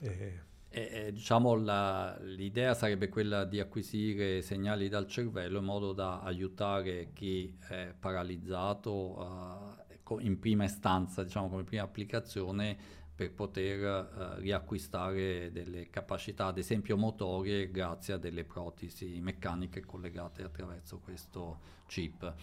e 0.00 0.40
e, 0.76 1.12
diciamo 1.12 1.54
la, 1.54 2.18
l'idea 2.20 2.74
sarebbe 2.74 3.08
quella 3.08 3.46
di 3.46 3.60
acquisire 3.60 4.42
segnali 4.42 4.90
dal 4.90 5.06
cervello 5.06 5.58
in 5.58 5.64
modo 5.64 5.94
da 5.94 6.20
aiutare 6.20 7.12
chi 7.14 7.56
è 7.66 7.94
paralizzato 7.98 9.76
uh, 10.06 10.18
in 10.20 10.38
prima 10.38 10.64
istanza, 10.64 11.24
diciamo 11.24 11.48
come 11.48 11.64
prima 11.64 11.82
applicazione, 11.82 12.76
per 13.14 13.32
poter 13.32 13.80
uh, 13.80 14.38
riacquistare 14.38 15.50
delle 15.50 15.88
capacità, 15.88 16.46
ad 16.46 16.58
esempio 16.58 16.98
motorie, 16.98 17.70
grazie 17.70 18.12
a 18.12 18.18
delle 18.18 18.44
protesi 18.44 19.18
meccaniche 19.22 19.80
collegate 19.80 20.42
attraverso 20.42 20.98
questo 20.98 21.60
chip. 21.86 22.34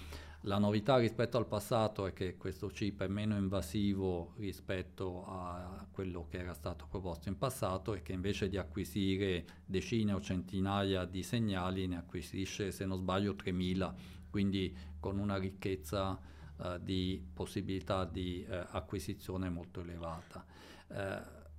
La 0.46 0.58
novità 0.58 0.98
rispetto 0.98 1.38
al 1.38 1.48
passato 1.48 2.06
è 2.06 2.12
che 2.12 2.36
questo 2.36 2.68
chip 2.68 3.02
è 3.02 3.08
meno 3.08 3.38
invasivo 3.38 4.34
rispetto 4.36 5.24
a 5.26 5.88
quello 5.90 6.28
che 6.28 6.40
era 6.40 6.54
stato 6.54 6.86
proposto 6.86 7.30
in 7.30 7.38
passato 7.38 7.94
e 7.94 8.02
che 8.02 8.12
invece 8.12 8.50
di 8.50 8.58
acquisire 8.58 9.46
decine 9.66 10.12
o 10.12 10.20
centinaia 10.20 11.06
di 11.06 11.24
segnali 11.24 11.88
ne 11.88 11.96
acquisisce, 11.96 12.72
se 12.72 12.86
non 12.86 12.98
sbaglio, 12.98 13.36
3000, 13.36 13.96
quindi 14.30 14.76
con 15.00 15.18
una 15.18 15.38
ricchezza 15.38 16.20
uh, 16.58 16.78
di 16.78 17.26
possibilità 17.34 18.04
di 18.04 18.46
uh, 18.46 18.54
acquisizione 18.72 19.50
molto 19.50 19.80
elevata. 19.80 20.46
Uh, 20.88 20.96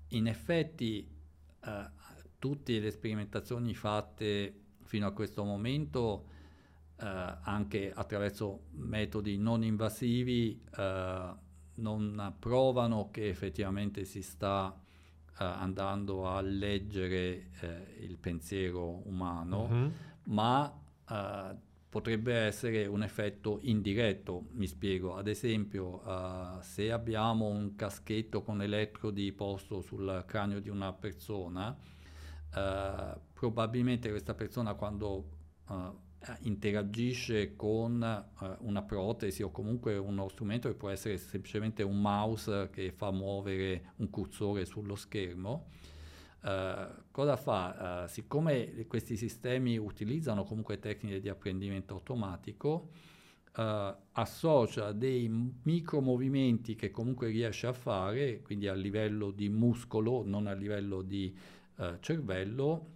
in 0.09 0.27
effetti 0.27 1.11
tutte 2.39 2.79
le 2.79 2.91
sperimentazioni 2.91 3.73
fatte 3.73 4.55
fino 4.83 5.07
a 5.07 5.13
questo 5.13 5.45
momento 5.45 6.27
eh, 7.05 7.37
anche 7.43 7.93
attraverso 7.95 8.69
metodi 8.77 9.37
non 9.37 9.63
invasivi 9.63 10.59
eh, 10.75 11.35
non 11.75 12.35
provano 12.39 13.11
che 13.11 13.29
effettivamente 13.29 14.07
si 14.07 14.23
sta 14.23 14.75
eh, 15.39 15.45
andando 15.45 16.27
a 16.27 16.41
leggere 16.41 17.51
eh, 17.61 17.97
il 18.01 18.17
pensiero 18.17 19.07
umano, 19.07 19.69
mm-hmm. 19.71 19.89
ma 20.29 20.81
eh, 21.07 21.57
potrebbe 21.91 22.35
essere 22.35 22.87
un 22.87 23.03
effetto 23.03 23.59
indiretto, 23.65 24.47
mi 24.53 24.67
spiego, 24.67 25.15
ad 25.15 25.29
esempio 25.29 26.03
uh, 26.05 26.61
se 26.61 26.91
abbiamo 26.91 27.47
un 27.47 27.77
caschetto 27.77 28.43
con 28.43 28.61
elettrodi 28.63 29.31
posto 29.31 29.81
sul 29.81 30.25
cranio 30.27 30.59
di 30.59 30.69
una 30.71 30.93
persona, 30.93 31.77
probabilmente 33.33 34.11
questa 34.11 34.35
persona 34.35 34.75
quando 34.75 35.35
eh, 35.71 36.03
interagisce 36.41 37.57
con 37.57 38.27
uh, 38.41 38.47
una 38.61 38.83
protesi 38.83 39.43
o 39.43 39.51
comunque 39.51 39.97
uno 39.97 40.29
strumento 40.29 40.69
che 40.69 40.75
può 40.75 40.89
essere 40.89 41.17
semplicemente 41.19 41.83
un 41.83 42.01
mouse 42.01 42.71
che 42.71 42.93
fa 42.93 43.11
muovere 43.11 43.93
un 43.97 44.11
cursore 44.11 44.65
sullo 44.65 44.95
schermo. 44.95 45.67
Uh, 46.43 47.05
cosa 47.11 47.37
fa? 47.37 48.05
Uh, 48.05 48.09
siccome 48.09 48.87
questi 48.87 49.17
sistemi 49.17 49.79
utilizzano 49.79 50.45
comunque 50.45 50.79
tecniche 50.79 51.21
di 51.21 51.29
apprendimento 51.29 51.95
automatico, 51.95 52.91
associa 53.57 54.91
dei 54.91 55.29
micromovimenti 55.63 56.75
che 56.75 56.91
comunque 56.91 57.29
riesce 57.29 57.69
a 57.69 57.73
fare, 57.73 58.43
quindi 58.43 58.67
a 58.67 58.75
livello 58.75 59.31
di 59.31 59.49
muscolo, 59.49 60.25
non 60.27 60.49
a 60.49 60.55
livello 60.55 61.03
di 61.03 61.33
cervello, 62.01 62.95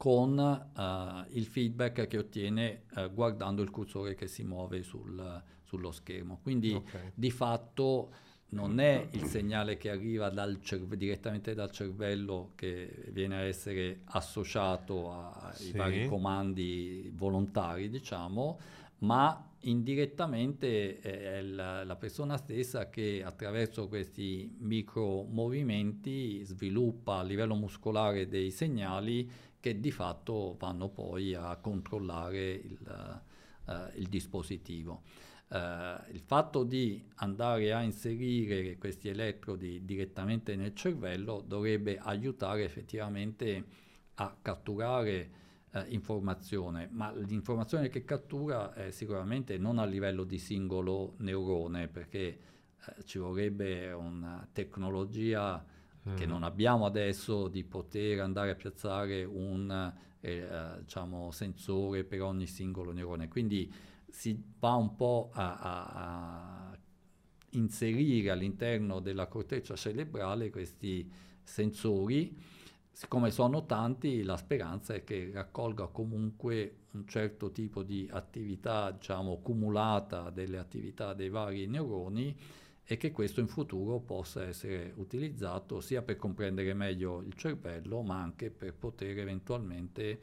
con 0.00 0.38
uh, 0.38 1.30
il 1.36 1.44
feedback 1.44 2.06
che 2.06 2.16
ottiene 2.16 2.84
uh, 2.94 3.12
guardando 3.12 3.60
il 3.60 3.68
cursore 3.68 4.14
che 4.14 4.28
si 4.28 4.42
muove 4.42 4.82
sul, 4.82 5.42
sullo 5.62 5.92
schermo. 5.92 6.38
Quindi 6.42 6.72
okay. 6.72 7.12
di 7.14 7.30
fatto 7.30 8.10
non 8.52 8.80
è 8.80 9.08
il 9.10 9.24
segnale 9.24 9.76
che 9.76 9.90
arriva 9.90 10.30
dal 10.30 10.58
cerve- 10.62 10.96
direttamente 10.96 11.52
dal 11.52 11.70
cervello 11.70 12.52
che 12.54 13.08
viene 13.10 13.36
a 13.36 13.40
essere 13.40 14.00
associato 14.06 15.12
ai 15.12 15.54
sì. 15.54 15.76
vari 15.76 16.08
comandi 16.08 17.12
volontari, 17.14 17.90
diciamo, 17.90 18.58
ma 19.00 19.50
indirettamente 19.64 20.98
è 21.00 21.42
la, 21.42 21.84
la, 21.84 21.96
persona 21.96 22.38
stessa 22.38 22.88
che 22.88 23.22
attraverso 23.22 23.86
questi 23.86 24.50
micro 24.60 25.24
movimenti 25.24 26.42
sviluppa 26.42 27.16
a 27.16 27.22
livello 27.22 27.54
muscolare 27.54 28.26
dei 28.26 28.50
segnali 28.50 29.48
che 29.60 29.78
di 29.78 29.90
fatto 29.90 30.56
vanno 30.58 30.88
poi 30.88 31.34
a 31.34 31.56
controllare 31.56 32.52
il, 32.52 33.22
uh, 33.66 33.72
il 33.94 34.08
dispositivo. 34.08 35.02
Uh, 35.48 36.00
il 36.12 36.22
fatto 36.24 36.62
di 36.62 37.04
andare 37.16 37.72
a 37.72 37.82
inserire 37.82 38.78
questi 38.78 39.08
elettrodi 39.08 39.84
direttamente 39.84 40.54
nel 40.54 40.74
cervello 40.74 41.42
dovrebbe 41.44 41.98
aiutare 41.98 42.62
effettivamente 42.62 43.64
a 44.14 44.36
catturare 44.40 45.30
uh, 45.72 45.80
informazione, 45.88 46.88
ma 46.92 47.12
l'informazione 47.12 47.88
che 47.88 48.04
cattura 48.04 48.72
è 48.74 48.90
sicuramente 48.92 49.58
non 49.58 49.78
a 49.78 49.84
livello 49.84 50.24
di 50.24 50.38
singolo 50.38 51.14
neurone, 51.18 51.88
perché 51.88 52.38
uh, 52.86 53.02
ci 53.02 53.18
vorrebbe 53.18 53.90
una 53.90 54.48
tecnologia 54.52 55.62
che 56.14 56.26
non 56.26 56.42
abbiamo 56.42 56.86
adesso 56.86 57.48
di 57.48 57.62
poter 57.62 58.20
andare 58.20 58.50
a 58.50 58.54
piazzare 58.54 59.24
un 59.24 59.92
eh, 60.20 60.48
diciamo, 60.80 61.30
sensore 61.30 62.04
per 62.04 62.22
ogni 62.22 62.46
singolo 62.46 62.92
neurone. 62.92 63.28
Quindi 63.28 63.72
si 64.08 64.42
va 64.58 64.74
un 64.74 64.96
po' 64.96 65.30
a, 65.32 65.56
a, 65.58 65.86
a 65.92 66.78
inserire 67.50 68.30
all'interno 68.30 69.00
della 69.00 69.26
corteccia 69.26 69.74
cerebrale 69.76 70.50
questi 70.50 71.10
sensori, 71.42 72.36
siccome 72.92 73.30
sono 73.30 73.66
tanti, 73.66 74.22
la 74.22 74.36
speranza 74.36 74.94
è 74.94 75.04
che 75.04 75.30
raccolga 75.32 75.86
comunque 75.86 76.76
un 76.92 77.06
certo 77.06 77.50
tipo 77.52 77.82
di 77.82 78.08
attività, 78.10 78.90
diciamo, 78.90 79.38
cumulata 79.38 80.30
delle 80.30 80.58
attività 80.58 81.14
dei 81.14 81.28
vari 81.28 81.66
neuroni 81.66 82.36
e 82.90 82.96
che 82.96 83.12
questo 83.12 83.38
in 83.38 83.46
futuro 83.46 84.00
possa 84.00 84.42
essere 84.48 84.92
utilizzato 84.96 85.80
sia 85.80 86.02
per 86.02 86.16
comprendere 86.16 86.74
meglio 86.74 87.20
il 87.20 87.34
cervello, 87.34 88.02
ma 88.02 88.20
anche 88.20 88.50
per 88.50 88.74
poter 88.74 89.16
eventualmente 89.16 90.10
eh, 90.10 90.18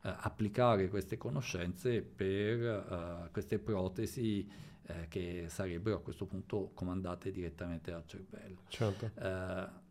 applicare 0.00 0.88
queste 0.88 1.18
conoscenze 1.18 2.00
per 2.00 2.62
eh, 2.64 3.28
queste 3.30 3.58
protesi 3.58 4.50
eh, 4.86 5.08
che 5.08 5.44
sarebbero 5.48 5.96
a 5.96 6.00
questo 6.00 6.24
punto 6.24 6.70
comandate 6.72 7.30
direttamente 7.30 7.90
dal 7.90 8.06
cervello. 8.06 8.62
Certo. 8.68 9.10
Eh, 9.20 9.84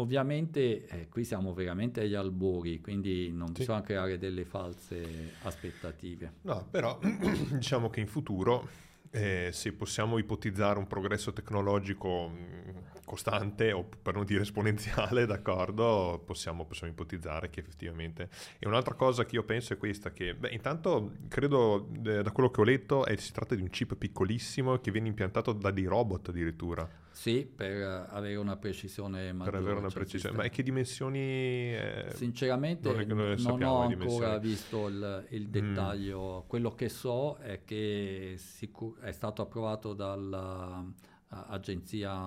Ovviamente 0.00 0.86
eh, 0.86 1.08
qui 1.08 1.24
siamo 1.24 1.52
veramente 1.52 2.02
agli 2.02 2.14
albori, 2.14 2.80
quindi 2.80 3.32
non 3.32 3.48
sì. 3.48 3.54
bisogna 3.54 3.80
creare 3.80 4.16
delle 4.16 4.44
false 4.44 5.32
aspettative. 5.42 6.34
No, 6.42 6.68
però 6.70 7.00
diciamo 7.50 7.90
che 7.90 7.98
in 7.98 8.06
futuro 8.06 8.68
eh, 9.10 9.50
se 9.52 9.72
possiamo 9.72 10.18
ipotizzare 10.18 10.78
un 10.78 10.86
progresso 10.86 11.32
tecnologico 11.32 12.28
mm, 12.28 12.76
costante 13.04 13.72
o 13.72 13.84
per 13.84 14.14
non 14.14 14.24
dire 14.24 14.42
esponenziale, 14.42 15.24
d'accordo, 15.26 16.22
possiamo, 16.24 16.64
possiamo, 16.66 16.92
ipotizzare 16.92 17.50
che 17.50 17.60
effettivamente... 17.60 18.28
E 18.58 18.68
un'altra 18.68 18.94
cosa 18.94 19.24
che 19.24 19.36
io 19.36 19.44
penso 19.44 19.72
è 19.72 19.76
questa, 19.76 20.12
che 20.12 20.34
beh, 20.34 20.50
intanto 20.50 21.12
credo 21.28 21.88
eh, 22.04 22.22
da 22.22 22.30
quello 22.30 22.50
che 22.50 22.60
ho 22.60 22.64
letto 22.64 23.04
è, 23.04 23.16
si 23.16 23.32
tratta 23.32 23.54
di 23.54 23.62
un 23.62 23.70
chip 23.70 23.96
piccolissimo 23.96 24.78
che 24.78 24.90
viene 24.90 25.08
impiantato 25.08 25.52
da 25.52 25.70
dei 25.70 25.86
robot 25.86 26.28
addirittura. 26.28 26.88
Sì, 27.18 27.44
per 27.52 28.06
avere 28.10 28.36
una 28.36 28.56
precisione 28.56 29.32
maggiore. 29.32 29.56
Per 29.56 29.60
avere 29.66 29.78
una 29.80 29.88
cioè 29.88 29.98
precisione. 29.98 30.36
Ma 30.36 30.46
che 30.48 30.62
dimensioni... 30.62 31.18
Eh, 31.18 32.12
Sinceramente 32.14 32.92
non, 32.92 33.16
non, 33.16 33.34
non 33.40 33.62
ho 33.64 33.80
ancora 33.80 34.38
visto 34.38 34.86
il, 34.86 35.26
il 35.30 35.48
mm. 35.48 35.50
dettaglio. 35.50 36.44
Mm. 36.44 36.46
Quello 36.46 36.76
che 36.76 36.88
so 36.88 37.38
è 37.38 37.64
che 37.64 38.36
sicur- 38.36 39.00
è 39.00 39.10
stato 39.10 39.42
approvato 39.42 39.94
dall'Agenzia 39.94 40.86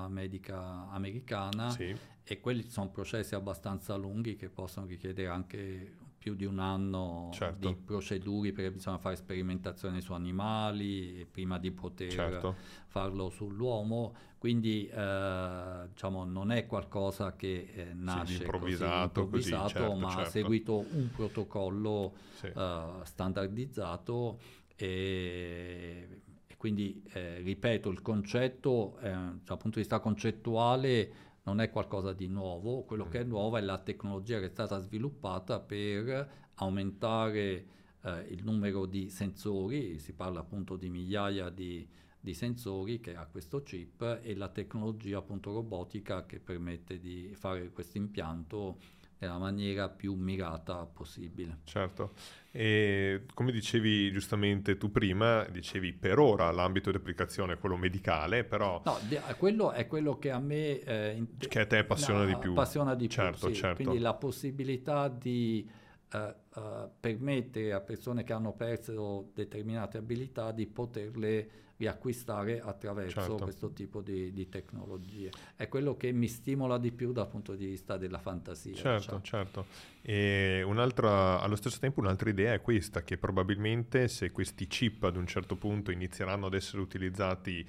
Medica 0.09 0.89
Americana 0.89 1.69
sì. 1.69 1.95
e 2.21 2.39
quelli 2.41 2.69
sono 2.69 2.89
processi 2.89 3.33
abbastanza 3.33 3.95
lunghi 3.95 4.35
che 4.35 4.49
possono 4.49 4.87
richiedere 4.87 5.29
anche 5.29 5.99
più 6.21 6.35
di 6.35 6.45
un 6.45 6.59
anno 6.59 7.31
certo. 7.33 7.67
di 7.67 7.75
procedure 7.75 8.51
perché 8.51 8.71
bisogna 8.71 8.99
fare 8.99 9.15
sperimentazioni 9.15 10.01
su 10.01 10.13
animali 10.13 11.25
prima 11.29 11.57
di 11.57 11.71
poter 11.71 12.11
certo. 12.11 12.55
farlo 12.85 13.31
sull'uomo, 13.31 14.13
quindi 14.37 14.85
eh, 14.85 15.87
diciamo, 15.89 16.23
non 16.23 16.51
è 16.51 16.67
qualcosa 16.67 17.35
che 17.35 17.71
eh, 17.73 17.93
nasce 17.95 18.35
sì, 18.35 18.41
improvvisato, 18.41 18.91
così, 18.91 19.49
improvvisato 19.49 19.63
così, 19.63 19.73
certo, 19.73 19.95
ma 19.95 20.07
ha 20.09 20.15
certo. 20.17 20.29
seguito 20.29 20.85
un 20.91 21.09
protocollo 21.09 22.13
sì. 22.35 22.51
eh, 22.55 22.85
standardizzato 23.01 24.39
e, 24.75 26.21
e 26.45 26.55
quindi 26.55 27.01
eh, 27.13 27.39
ripeto 27.39 27.89
il 27.89 28.03
concetto 28.03 28.99
eh, 28.99 29.09
dal 29.09 29.57
punto 29.57 29.69
di 29.69 29.79
vista 29.79 29.99
concettuale 29.99 31.30
non 31.43 31.59
è 31.59 31.69
qualcosa 31.69 32.13
di 32.13 32.27
nuovo, 32.27 32.83
quello 32.83 33.07
che 33.07 33.21
è 33.21 33.25
mm. 33.25 33.29
nuovo 33.29 33.57
è 33.57 33.61
la 33.61 33.79
tecnologia 33.79 34.39
che 34.39 34.45
è 34.45 34.49
stata 34.49 34.79
sviluppata 34.79 35.59
per 35.59 36.49
aumentare 36.55 37.65
eh, 38.01 38.25
il 38.29 38.43
numero 38.43 38.85
di 38.85 39.09
sensori, 39.09 39.97
si 39.99 40.13
parla 40.13 40.41
appunto 40.41 40.75
di 40.75 40.89
migliaia 40.89 41.49
di, 41.49 41.87
di, 42.19 42.33
sensori 42.33 42.99
che 42.99 43.15
ha 43.15 43.25
questo 43.25 43.63
chip 43.63 44.19
e 44.21 44.35
la 44.35 44.49
tecnologia 44.49 45.17
appunto 45.17 45.51
robotica 45.53 46.25
che 46.25 46.39
permette 46.39 46.99
di 46.99 47.33
fare 47.35 47.71
questo 47.71 47.97
impianto 47.97 48.77
nella 49.17 49.37
maniera 49.37 49.89
più 49.89 50.13
mirata 50.15 50.85
possibile. 50.85 51.59
Certo, 51.63 52.13
e 52.53 53.23
come 53.33 53.51
dicevi 53.53 54.11
giustamente 54.11 54.77
tu 54.77 54.91
prima, 54.91 55.45
dicevi 55.45 55.93
per 55.93 56.19
ora 56.19 56.51
l'ambito 56.51 56.91
di 56.91 56.97
applicazione 56.97 57.53
è 57.53 57.57
quello 57.57 57.77
medicale, 57.77 58.43
però... 58.43 58.81
No, 58.83 58.97
quello 59.37 59.71
è 59.71 59.87
quello 59.87 60.19
che 60.19 60.31
a 60.31 60.39
me... 60.39 60.79
Eh, 60.79 61.25
che 61.37 61.61
a 61.61 61.65
te 61.65 61.77
appassiona 61.77 62.19
no, 62.19 62.25
di 62.25 62.35
più. 62.35 62.51
Appassiona 62.51 62.93
di 62.93 63.07
certo, 63.07 63.45
più, 63.45 63.55
sì. 63.55 63.61
certo. 63.61 63.83
Quindi 63.83 63.99
la 63.99 64.13
possibilità 64.15 65.07
di 65.07 65.65
eh, 66.11 66.35
eh, 66.55 66.89
permettere 66.99 67.71
a 67.71 67.79
persone 67.79 68.23
che 68.25 68.33
hanno 68.33 68.51
perso 68.51 69.31
determinate 69.33 69.97
abilità 69.97 70.51
di 70.51 70.67
poterle 70.67 71.49
riacquistare 71.81 72.61
attraverso 72.61 73.21
certo. 73.21 73.43
questo 73.43 73.71
tipo 73.71 74.01
di, 74.01 74.31
di, 74.31 74.47
tecnologie. 74.49 75.31
È 75.55 75.67
quello 75.67 75.97
che 75.97 76.11
mi 76.11 76.27
stimola 76.27 76.77
di 76.77 76.91
più 76.91 77.11
dal 77.11 77.27
punto 77.27 77.55
di 77.55 77.65
vista 77.65 77.97
della 77.97 78.19
fantasia. 78.19 78.75
Certo, 78.75 79.17
diciamo. 79.17 79.21
certo. 79.23 79.65
E 80.03 80.63
allo 80.63 81.55
stesso 81.55 81.79
tempo 81.79 81.99
un'altra 81.99 82.29
idea 82.29 82.53
è 82.53 82.61
questa, 82.61 83.03
che 83.03 83.17
probabilmente 83.17 84.07
se 84.07 84.31
questi 84.31 84.67
chip 84.67 85.03
ad 85.03 85.15
un 85.15 85.25
certo 85.25 85.55
punto 85.55 85.89
inizieranno 85.89 86.45
ad 86.45 86.53
essere 86.53 86.81
utilizzati 86.83 87.67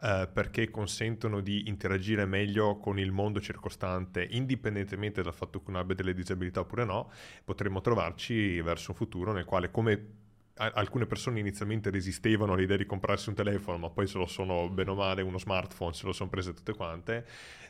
eh, 0.00 0.28
perché 0.32 0.68
consentono 0.68 1.40
di 1.40 1.68
interagire 1.68 2.26
meglio 2.26 2.78
con 2.78 2.98
il 2.98 3.12
mondo 3.12 3.40
circostante, 3.40 4.26
indipendentemente 4.30 5.22
dal 5.22 5.34
fatto 5.34 5.62
che 5.62 5.70
uno 5.70 5.78
abbia 5.78 5.94
delle 5.94 6.14
disabilità 6.14 6.60
oppure 6.60 6.84
no, 6.84 7.12
potremmo 7.44 7.80
trovarci 7.80 8.60
verso 8.60 8.90
un 8.90 8.96
futuro 8.96 9.32
nel 9.32 9.44
quale 9.44 9.70
come 9.70 10.21
alcune 10.54 11.06
persone 11.06 11.40
inizialmente 11.40 11.90
resistevano 11.90 12.52
all'idea 12.52 12.76
di 12.76 12.86
comprarsi 12.86 13.30
un 13.30 13.34
telefono, 13.34 13.78
ma 13.78 13.90
poi 13.90 14.06
se 14.06 14.18
lo 14.18 14.26
sono 14.26 14.68
bene 14.68 14.90
o 14.90 14.94
male 14.94 15.22
uno 15.22 15.38
smartphone, 15.38 15.94
se 15.94 16.06
lo 16.06 16.12
sono 16.12 16.28
prese 16.28 16.52
tutte 16.52 16.74
quante, 16.74 17.26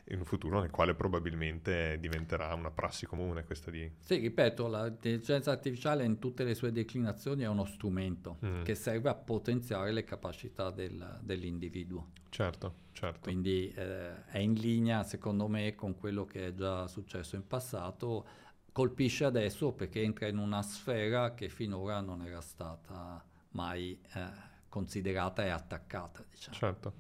in 0.09 0.19
un 0.19 0.25
futuro 0.25 0.61
nel 0.61 0.71
quale 0.71 0.95
probabilmente 0.95 1.99
diventerà 2.01 2.53
una 2.55 2.71
prassi 2.71 3.07
comune 3.07 3.45
questa 3.45 3.71
di... 3.71 3.89
Sì, 4.01 4.17
ripeto, 4.17 4.69
l'intelligenza 4.69 5.53
artificiale 5.53 6.05
in 6.05 6.19
tutte 6.19 6.43
le 6.43 6.55
sue 6.55 6.73
declinazioni 6.73 7.45
è 7.45 7.49
uno 7.49 7.65
strumento 7.65 8.39
mm. 8.45 8.63
che 8.63 8.75
serve 8.75 9.09
a 9.09 9.15
potenziare 9.15 9.93
le 9.93 10.05
capacità 10.05 10.71
del, 10.71 11.21
dell'individuo. 11.23 12.11
Certo, 12.31 12.75
certo. 12.93 13.21
Quindi 13.21 13.73
eh, 13.77 14.25
è 14.27 14.39
in 14.39 14.55
linea, 14.55 15.05
secondo 15.05 15.47
me, 15.47 15.75
con 15.75 15.97
quello 15.97 16.25
che 16.25 16.49
è 16.49 16.55
già 16.55 16.89
successo 16.89 17.37
in 17.37 17.47
passato 17.47 18.27
colpisce 18.73 19.25
adesso 19.25 19.73
perché 19.73 20.03
entra 20.03 20.27
in 20.27 20.39
una 20.39 20.63
sfera 20.63 21.35
che 21.35 21.49
finora 21.49 22.01
non 22.01 22.23
era 22.23 22.41
stata 22.41 23.23
mai 23.51 23.99
eh, 24.15 24.51
considerata 24.69 25.45
e 25.45 25.51
attaccata. 25.51 26.25
Diciamo. 26.29 26.57
Certo. 26.57 26.93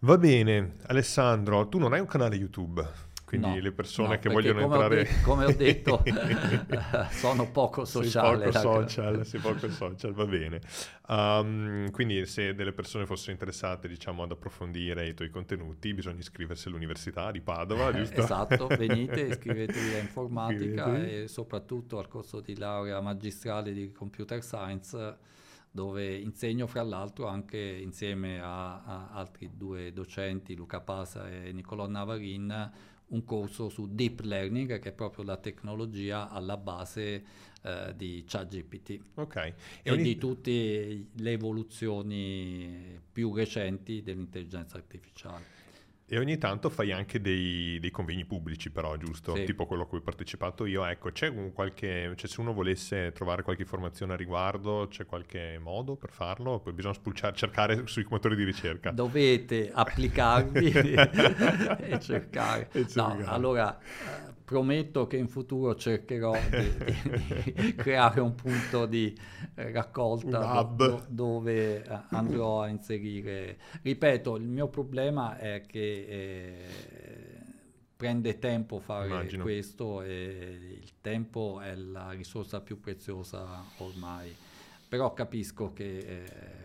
Va 0.00 0.18
bene, 0.18 0.76
Alessandro, 0.86 1.68
tu 1.68 1.78
non 1.78 1.92
hai 1.92 2.00
un 2.00 2.06
canale 2.06 2.36
YouTube? 2.36 3.12
Quindi 3.38 3.56
no, 3.56 3.62
le 3.62 3.72
persone 3.72 4.14
no, 4.14 4.18
che 4.18 4.28
vogliono 4.28 4.62
come 4.68 4.74
entrare... 4.74 5.00
Ho 5.00 5.04
de- 5.04 5.20
come 5.22 5.44
ho 5.44 5.52
detto, 5.56 6.02
sono 7.10 7.50
poco 7.50 7.84
sociale. 7.84 8.50
Sei 8.52 8.62
poco 8.62 8.78
social, 8.88 9.26
sei 9.26 9.40
poco 9.40 9.70
social, 9.70 10.12
va 10.12 10.26
bene. 10.26 10.60
Um, 11.06 11.90
quindi 11.90 12.24
se 12.26 12.54
delle 12.54 12.72
persone 12.72 13.06
fossero 13.06 13.32
interessate 13.32 13.88
diciamo, 13.88 14.22
ad 14.22 14.30
approfondire 14.30 15.06
i 15.08 15.14
tuoi 15.14 15.30
contenuti, 15.30 15.92
bisogna 15.92 16.20
iscriversi 16.20 16.68
all'Università 16.68 17.30
di 17.30 17.40
Padova, 17.40 17.92
giusto? 17.92 18.20
esatto, 18.20 18.66
venite, 18.68 19.20
iscrivetevi 19.28 19.94
a 19.94 19.98
informatica 19.98 21.04
e 21.04 21.28
soprattutto 21.28 21.98
al 21.98 22.08
corso 22.08 22.40
di 22.40 22.56
laurea 22.56 23.00
magistrale 23.00 23.72
di 23.72 23.92
computer 23.92 24.42
science 24.42 25.32
dove 25.74 26.14
insegno 26.14 26.68
fra 26.68 26.84
l'altro 26.84 27.26
anche 27.26 27.58
insieme 27.58 28.40
a, 28.40 28.84
a 28.84 29.08
altri 29.10 29.50
due 29.56 29.92
docenti, 29.92 30.54
Luca 30.54 30.80
Pasa 30.80 31.28
e 31.28 31.50
Nicolò 31.50 31.88
Navarin, 31.88 32.70
un 33.14 33.24
corso 33.24 33.68
su 33.68 33.94
deep 33.94 34.20
learning, 34.20 34.78
che 34.78 34.90
è 34.90 34.92
proprio 34.92 35.24
la 35.24 35.36
tecnologia 35.36 36.28
alla 36.28 36.56
base 36.56 37.24
eh, 37.62 37.94
di 37.96 38.24
ChatGPT 38.26 39.00
okay. 39.14 39.50
e, 39.50 39.54
e 39.82 39.90
ogni... 39.92 40.02
di 40.02 40.16
tutte 40.16 41.06
le 41.12 41.30
evoluzioni 41.30 43.00
più 43.10 43.32
recenti 43.32 44.02
dell'intelligenza 44.02 44.76
artificiale. 44.76 45.53
E 46.06 46.18
ogni 46.18 46.36
tanto 46.36 46.68
fai 46.68 46.92
anche 46.92 47.18
dei, 47.20 47.78
dei 47.80 47.90
convegni 47.90 48.26
pubblici, 48.26 48.70
però, 48.70 48.94
giusto? 48.96 49.34
Sì. 49.34 49.44
Tipo 49.44 49.64
quello 49.64 49.84
a 49.84 49.86
cui 49.86 49.98
ho 49.98 50.02
partecipato 50.02 50.66
io. 50.66 50.84
Ecco, 50.84 51.10
c'è 51.10 51.28
un 51.28 51.52
qualche. 51.52 52.12
Cioè, 52.14 52.28
se 52.28 52.40
uno 52.40 52.52
volesse 52.52 53.10
trovare 53.12 53.42
qualche 53.42 53.62
informazione 53.62 54.12
a 54.12 54.16
riguardo, 54.16 54.86
c'è 54.90 55.06
qualche 55.06 55.58
modo 55.58 55.96
per 55.96 56.10
farlo? 56.10 56.60
Poi 56.60 56.74
bisogna 56.74 56.94
spulciare, 56.94 57.34
cercare 57.34 57.86
sui 57.86 58.06
motori 58.08 58.36
di 58.36 58.44
ricerca. 58.44 58.90
Dovete 58.90 59.70
applicarvi 59.72 60.72
e 60.76 61.98
cercare. 62.00 62.68
E 62.72 62.86
cercare. 62.86 63.24
No, 63.24 63.24
allora 63.24 63.78
prometto 64.54 65.08
che 65.08 65.16
in 65.16 65.26
futuro 65.26 65.74
cercherò 65.74 66.32
di, 66.32 67.52
di 67.54 67.74
creare 67.74 68.20
un 68.20 68.36
punto 68.36 68.86
di 68.86 69.12
eh, 69.56 69.72
raccolta 69.72 70.62
do, 70.62 71.04
dove 71.08 71.82
eh, 71.82 72.00
andrò 72.10 72.62
a 72.62 72.68
inserire. 72.68 73.58
Ripeto, 73.82 74.36
il 74.36 74.46
mio 74.46 74.68
problema 74.68 75.36
è 75.38 75.64
che 75.66 76.06
eh, 76.08 76.56
prende 77.96 78.38
tempo 78.38 78.78
fare 78.78 79.08
Immagino. 79.08 79.42
questo 79.42 80.02
e 80.02 80.78
il 80.80 80.92
tempo 81.00 81.58
è 81.60 81.74
la 81.74 82.12
risorsa 82.12 82.60
più 82.60 82.78
preziosa 82.78 83.60
ormai. 83.78 84.32
Però 84.88 85.12
capisco 85.14 85.72
che 85.72 85.98
eh, 85.98 86.24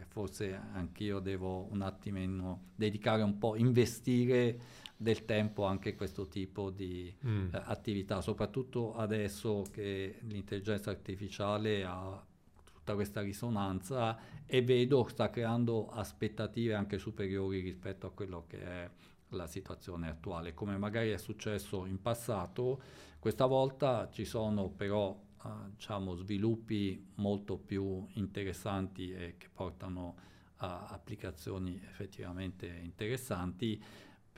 forse 0.09 0.55
anch'io 0.73 1.17
devo 1.17 1.67
un 1.71 1.81
attimino 1.81 2.65
dedicare 2.75 3.23
un 3.23 3.39
po', 3.39 3.55
investire 3.55 4.59
del 5.01 5.23
tempo 5.23 5.63
anche 5.63 5.95
questo 5.95 6.27
tipo 6.27 6.71
di 6.71 7.15
mm. 7.25 7.53
eh, 7.53 7.61
attività, 7.63 8.19
soprattutto 8.19 8.93
adesso 8.95 9.63
che 9.71 10.19
l'intelligenza 10.23 10.89
artificiale 10.89 11.85
ha 11.85 12.21
tutta 12.65 12.95
questa 12.95 13.21
risonanza 13.21 14.17
e 14.45 14.61
vedo 14.61 15.07
sta 15.07 15.29
creando 15.29 15.87
aspettative 15.87 16.73
anche 16.73 16.97
superiori 16.97 17.61
rispetto 17.61 18.07
a 18.07 18.11
quello 18.11 18.43
che 18.45 18.61
è 18.61 18.89
la 19.29 19.47
situazione 19.47 20.09
attuale. 20.09 20.53
Come 20.53 20.77
magari 20.77 21.11
è 21.11 21.17
successo 21.17 21.85
in 21.85 22.01
passato, 22.01 22.81
questa 23.19 23.45
volta 23.45 24.09
ci 24.11 24.25
sono 24.25 24.67
però 24.67 25.17
eh, 25.45 25.49
diciamo, 25.75 26.15
sviluppi 26.15 27.11
molto 27.15 27.57
più 27.57 28.05
interessanti 28.15 29.13
e 29.13 29.35
che 29.37 29.47
portano 29.53 30.27
a 30.57 30.87
applicazioni 30.87 31.79
effettivamente 31.81 32.67
interessanti, 32.67 33.81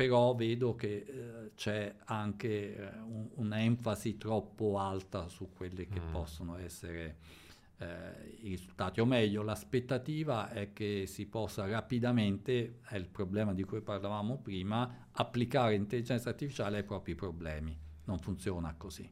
però 0.02 0.34
vedo 0.34 0.76
che 0.76 1.06
eh, 1.06 1.52
c'è 1.54 1.94
anche 2.06 2.76
eh, 2.76 3.00
un, 3.02 3.30
un'enfasi 3.36 4.18
troppo 4.18 4.80
alta 4.80 5.28
su 5.28 5.52
quelle 5.54 5.88
che 5.88 6.00
mm. 6.00 6.12
possono 6.12 6.58
essere 6.58 7.18
eh, 7.78 8.38
i 8.42 8.50
risultati, 8.50 9.00
o 9.00 9.06
meglio 9.06 9.44
l'aspettativa 9.44 10.50
è 10.50 10.74
che 10.74 11.06
si 11.06 11.28
possa 11.28 11.68
rapidamente, 11.68 12.80
è 12.88 12.96
il 12.96 13.08
problema 13.08 13.54
di 13.54 13.64
cui 13.64 13.82
parlavamo 13.82 14.40
prima, 14.40 15.08
applicare 15.12 15.76
intelligenza 15.76 16.30
artificiale 16.30 16.78
ai 16.78 16.84
propri 16.84 17.14
problemi. 17.14 17.78
Non 18.06 18.18
funziona 18.18 18.74
così. 18.76 19.08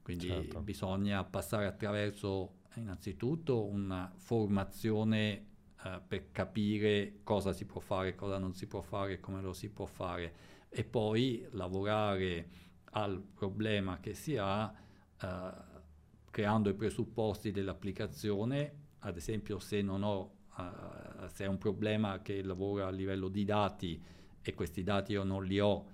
Quindi 0.00 0.28
certo. 0.28 0.60
bisogna 0.60 1.24
passare 1.24 1.66
attraverso 1.66 2.58
innanzitutto 2.76 3.64
una 3.64 4.12
formazione 4.14 5.48
eh, 5.84 6.00
per 6.06 6.30
capire 6.30 7.20
cosa 7.22 7.52
si 7.52 7.64
può 7.64 7.80
fare, 7.80 8.14
cosa 8.14 8.38
non 8.38 8.54
si 8.54 8.66
può 8.66 8.80
fare, 8.80 9.20
come 9.20 9.40
lo 9.40 9.52
si 9.52 9.70
può 9.70 9.86
fare. 9.86 10.34
E 10.68 10.84
poi 10.84 11.46
lavorare 11.52 12.48
al 12.92 13.20
problema 13.20 14.00
che 14.00 14.14
si 14.14 14.36
ha 14.36 14.72
eh, 15.20 15.78
creando 16.30 16.70
i 16.70 16.74
presupposti 16.74 17.50
dell'applicazione, 17.50 18.88
ad 19.00 19.16
esempio 19.16 19.58
se 19.58 19.82
non 19.82 20.02
ho, 20.02 20.32
uh, 20.56 21.26
se 21.28 21.44
è 21.44 21.48
un 21.48 21.58
problema 21.58 22.22
che 22.22 22.42
lavora 22.42 22.86
a 22.86 22.90
livello 22.90 23.28
di 23.28 23.44
dati 23.44 24.00
e 24.40 24.54
questi 24.54 24.82
dati 24.82 25.12
io 25.12 25.24
non 25.24 25.44
li 25.44 25.58
ho 25.58 25.86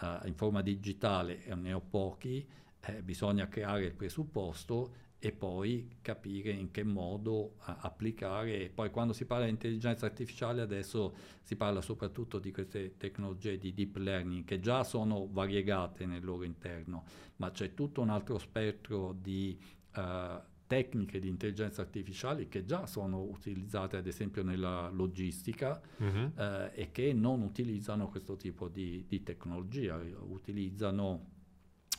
uh, 0.00 0.26
in 0.26 0.34
forma 0.34 0.60
digitale 0.60 1.44
e 1.44 1.54
ne 1.54 1.72
ho 1.72 1.80
pochi, 1.80 2.46
eh, 2.80 3.02
bisogna 3.02 3.48
creare 3.48 3.84
il 3.84 3.94
presupposto 3.94 5.06
e 5.20 5.32
poi 5.32 5.96
capire 6.00 6.50
in 6.50 6.70
che 6.70 6.84
modo 6.84 7.54
applicare. 7.58 8.70
Poi 8.72 8.90
quando 8.90 9.12
si 9.12 9.24
parla 9.24 9.46
di 9.46 9.50
intelligenza 9.50 10.06
artificiale 10.06 10.62
adesso 10.62 11.14
si 11.42 11.56
parla 11.56 11.80
soprattutto 11.80 12.38
di 12.38 12.52
queste 12.52 12.96
tecnologie 12.96 13.58
di 13.58 13.74
deep 13.74 13.96
learning 13.96 14.44
che 14.44 14.60
già 14.60 14.84
sono 14.84 15.28
variegate 15.30 16.06
nel 16.06 16.24
loro 16.24 16.44
interno, 16.44 17.04
ma 17.36 17.50
c'è 17.50 17.74
tutto 17.74 18.00
un 18.00 18.10
altro 18.10 18.38
spettro 18.38 19.12
di 19.20 19.58
uh, 19.96 20.40
tecniche 20.68 21.18
di 21.18 21.28
intelligenza 21.28 21.80
artificiale 21.80 22.46
che 22.46 22.64
già 22.64 22.86
sono 22.86 23.22
utilizzate 23.22 23.96
ad 23.96 24.06
esempio 24.06 24.44
nella 24.44 24.90
logistica 24.90 25.80
uh-huh. 25.96 26.32
uh, 26.36 26.70
e 26.72 26.90
che 26.92 27.12
non 27.12 27.40
utilizzano 27.40 28.08
questo 28.08 28.36
tipo 28.36 28.68
di, 28.68 29.04
di 29.08 29.22
tecnologia, 29.22 29.98
utilizzano 30.28 31.36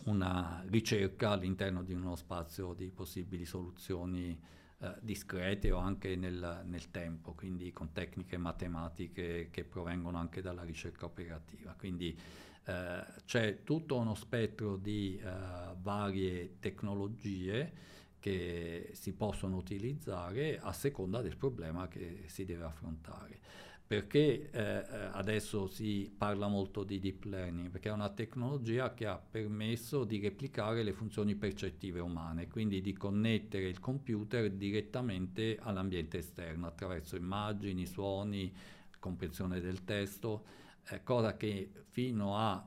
una 0.05 0.63
ricerca 0.67 1.31
all'interno 1.31 1.84
di 1.84 1.93
uno 1.93 2.15
spazio 2.15 2.73
di 2.73 2.89
possibili 2.89 3.45
soluzioni 3.45 4.39
eh, 4.81 4.95
discrete 5.01 5.71
o 5.71 5.77
anche 5.77 6.15
nel, 6.15 6.61
nel, 6.65 6.89
tempo, 6.89 7.34
quindi 7.34 7.73
con 7.73 7.91
tecniche 7.91 8.38
matematiche 8.38 9.49
che 9.51 9.63
provengono 9.65 10.17
anche 10.17 10.41
dalla 10.41 10.63
ricerca 10.63 11.05
operativa. 11.05 11.76
Quindi 11.77 12.17
eh, 12.65 13.03
c'è 13.26 13.63
tutto 13.63 13.97
uno 13.97 14.15
spettro 14.15 14.77
di 14.77 15.17
eh, 15.17 15.76
varie 15.81 16.59
tecnologie 16.59 17.97
che 18.19 18.91
si 18.93 19.13
possono 19.13 19.57
utilizzare 19.57 20.59
a 20.59 20.71
seconda 20.73 21.21
del 21.21 21.35
problema 21.35 21.88
che 21.88 22.23
si 22.27 22.45
deve 22.45 22.63
affrontare. 22.63 23.39
Perché 23.89 24.51
eh, 24.51 24.61
eh, 24.61 24.85
adesso 25.13 25.65
si 25.65 26.13
parla 26.15 26.47
molto 26.47 26.83
di 26.83 26.99
deep 26.99 27.23
learning? 27.23 27.71
Perché 27.71 27.89
è 27.89 27.91
una 27.91 28.11
tecnologia 28.11 28.93
che 28.93 29.07
ha 29.07 29.17
permesso 29.17 30.03
di 30.03 30.19
replicare 30.19 30.83
le 30.83 30.93
funzioni 30.93 31.33
percettive 31.33 31.99
umane, 31.99 32.47
quindi 32.47 32.81
di 32.81 32.93
connettere 32.93 33.67
il 33.67 33.79
computer 33.79 34.51
direttamente 34.51 35.57
all'ambiente 35.59 36.19
esterno 36.19 36.67
attraverso 36.67 37.15
immagini, 37.15 37.87
suoni, 37.87 38.53
comprensione 38.99 39.59
del 39.59 39.83
testo, 39.83 40.45
eh, 40.91 41.01
cosa 41.01 41.35
che 41.35 41.71
fino 41.87 42.37
a 42.37 42.63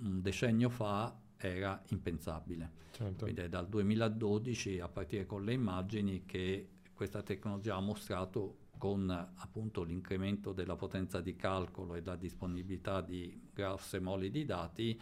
un 0.00 0.20
decennio 0.20 0.68
fa 0.68 1.18
era 1.38 1.82
impensabile. 1.88 2.70
Certo. 2.90 3.24
Quindi 3.24 3.40
è 3.40 3.48
dal 3.48 3.66
2012, 3.66 4.80
a 4.80 4.88
partire 4.88 5.24
con 5.24 5.42
le 5.42 5.54
immagini, 5.54 6.26
che 6.26 6.68
questa 6.92 7.22
tecnologia 7.22 7.76
ha 7.76 7.80
mostrato 7.80 8.64
con 8.78 9.10
appunto 9.10 9.82
l'incremento 9.82 10.52
della 10.52 10.76
potenza 10.76 11.20
di 11.20 11.36
calcolo 11.36 11.94
e 11.94 12.02
la 12.04 12.16
disponibilità 12.16 13.00
di 13.00 13.48
grosse 13.52 14.00
mole 14.00 14.30
di 14.30 14.44
dati, 14.44 15.00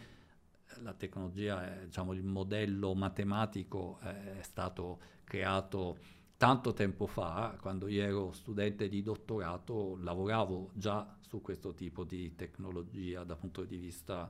la 0.81 0.93
tecnologia, 0.93 1.83
diciamo, 1.83 2.13
il 2.13 2.23
modello 2.23 2.93
matematico 2.95 3.99
è 3.99 4.41
stato 4.41 4.99
creato 5.23 5.97
tanto 6.37 6.73
tempo 6.73 7.07
fa, 7.07 7.57
quando 7.61 7.87
io 7.87 8.03
ero 8.03 8.31
studente 8.33 8.89
di 8.89 9.01
dottorato, 9.01 9.97
lavoravo 10.01 10.71
già 10.73 11.17
su 11.21 11.41
questo 11.41 11.73
tipo 11.73 12.03
di 12.03 12.35
tecnologia 12.35 13.23
dal 13.23 13.37
punto 13.37 13.63
di 13.63 13.77
vista 13.77 14.29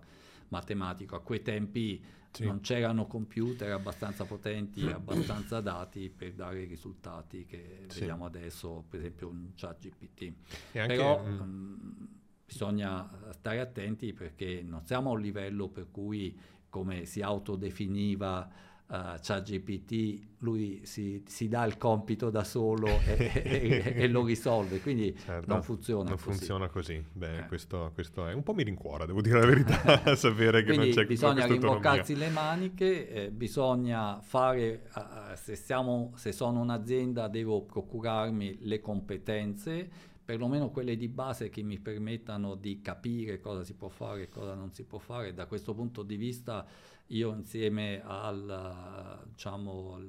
matematico. 0.50 1.16
A 1.16 1.22
quei 1.22 1.42
tempi 1.42 2.04
sì. 2.32 2.46
non 2.46 2.60
c'erano 2.62 3.08
computer 3.08 3.72
abbastanza 3.72 4.26
potenti, 4.26 4.86
abbastanza 4.92 5.62
dati 5.62 6.10
per 6.10 6.34
dare 6.34 6.64
i 6.64 6.66
risultati 6.66 7.46
che 7.46 7.86
sì. 7.88 8.00
vediamo 8.00 8.26
adesso, 8.26 8.84
per 8.90 9.00
esempio 9.00 9.30
un 9.30 9.52
chat 9.56 9.80
GPT. 9.80 10.34
Anche, 10.78 10.88
Però 10.88 11.24
mh, 11.24 11.30
mm, 11.30 11.42
mm, 11.42 12.06
bisogna 12.46 13.10
stare 13.32 13.60
attenti 13.60 14.14
perché 14.14 14.62
non 14.64 14.86
siamo 14.86 15.12
a 15.12 15.14
un 15.14 15.22
livello 15.22 15.68
per 15.70 15.88
cui, 15.90 16.38
come 16.70 17.06
si 17.06 17.22
autodefiniva, 17.22 18.74
uh, 18.88 19.20
ChatGPT, 19.22 20.34
lui 20.40 20.82
si, 20.84 21.24
si, 21.26 21.48
dà 21.48 21.66
il 21.66 21.78
compito 21.78 22.30
da 22.30 22.44
solo 22.44 22.88
e, 22.88 23.32
e, 23.34 23.94
e 24.04 24.08
lo 24.08 24.24
risolve, 24.24 24.80
quindi 24.82 25.16
certo, 25.18 25.52
non 25.52 25.64
funziona 25.64 26.10
non 26.10 26.18
così. 26.18 26.30
funziona 26.30 26.68
così. 26.70 27.04
Beh, 27.12 27.40
eh. 27.40 27.46
questo, 27.48 27.92
questo, 27.94 28.28
è 28.28 28.34
un 28.34 28.44
po' 28.44 28.54
mi 28.54 28.64
rincuora, 28.64 29.06
devo 29.06 29.22
dire 29.22 29.40
la 29.40 29.46
verità, 29.46 30.02
sapere 30.16 30.64
che 30.64 30.74
quindi 30.74 30.88
non 30.88 30.96
c'è 30.96 31.06
bisogna 31.06 31.46
rimboccarsi 31.46 32.16
le 32.16 32.30
maniche, 32.30 33.10
eh, 33.10 33.32
bisogna 33.32 34.20
fare, 34.22 34.90
uh, 34.96 35.36
se, 35.36 35.56
siamo, 35.56 36.12
se 36.16 36.32
sono 36.32 36.60
un'azienda 36.60 37.28
devo 37.28 37.64
procurarmi 37.64 38.60
le 38.62 38.82
competenze, 38.82 40.14
perlomeno 40.26 40.72
quelle 40.72 40.96
di 40.96 41.08
base 41.08 41.50
che 41.50 41.62
mi 41.62 41.80
permettano 41.80 42.56
di 42.56 42.82
capire 42.82 43.40
cosa 43.40 43.64
si 43.64 43.76
può 43.76 43.90
fare 43.90 44.24
e 44.24 44.30
cosa 44.30 44.56
non 44.56 44.74
si 44.74 44.84
può 44.84 44.98
fare. 44.98 45.36
Da 45.36 45.46
questo 45.46 45.76
punto 45.76 46.02
di 46.02 46.16
vista 46.16 46.66
io 47.08 47.34
insieme 47.34 48.02
al, 48.04 49.24
diciamo, 49.32 50.00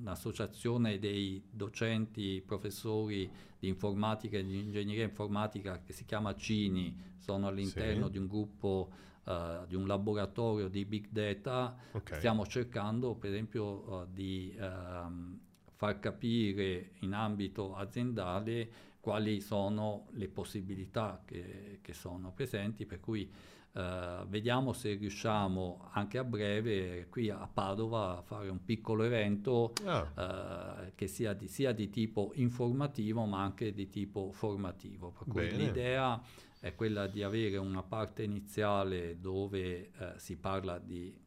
un'associazione 0.00 0.98
dei 0.98 1.42
docenti, 1.50 2.42
professori 2.44 3.30
di 3.58 3.68
informatica 3.68 4.36
e 4.36 4.44
di 4.44 4.58
ingegneria 4.58 5.04
informatica 5.04 5.80
che 5.82 5.92
si 5.92 6.04
chiama 6.04 6.34
CINI, 6.34 7.12
sono 7.18 7.46
all'interno 7.46 8.06
sì. 8.06 8.12
di 8.12 8.18
un 8.18 8.26
gruppo, 8.26 8.90
uh, 9.24 9.66
di 9.66 9.74
un 9.74 9.86
laboratorio 9.86 10.68
di 10.68 10.84
big 10.84 11.08
data, 11.08 11.76
okay. 11.92 12.18
stiamo 12.18 12.44
cercando 12.46 13.14
per 13.14 13.30
esempio 13.30 13.64
uh, 13.64 14.06
di 14.12 14.54
uh, 14.58 15.38
far 15.74 15.98
capire 16.00 16.90
in 17.00 17.14
ambito 17.14 17.74
aziendale 17.74 18.92
quali 19.00 19.40
sono 19.40 20.06
le 20.12 20.28
possibilità 20.28 21.22
che, 21.24 21.78
che 21.82 21.92
sono 21.92 22.32
presenti, 22.32 22.86
per 22.86 23.00
cui 23.00 23.30
Uh, 23.74 24.24
vediamo 24.28 24.72
se 24.72 24.94
riusciamo 24.94 25.88
anche 25.94 26.18
a 26.18 26.22
breve 26.22 27.08
qui 27.08 27.28
a 27.28 27.48
Padova 27.52 28.18
a 28.18 28.22
fare 28.22 28.48
un 28.48 28.64
piccolo 28.64 29.02
evento 29.02 29.72
ah. 29.84 30.84
uh, 30.86 30.92
che 30.94 31.08
sia 31.08 31.32
di, 31.32 31.48
sia 31.48 31.72
di, 31.72 31.90
tipo 31.90 32.30
informativo 32.34 33.24
ma 33.24 33.42
anche 33.42 33.74
di 33.74 33.90
tipo 33.90 34.30
formativo. 34.30 35.10
Per 35.10 35.26
cui 35.26 35.46
Bene. 35.48 35.56
l'idea 35.56 36.22
è 36.60 36.72
quella 36.76 37.08
di 37.08 37.24
avere 37.24 37.56
una 37.56 37.82
parte 37.82 38.22
iniziale 38.22 39.18
dove 39.18 39.90
uh, 39.98 40.04
si 40.18 40.36
parla 40.36 40.78
di 40.78 41.22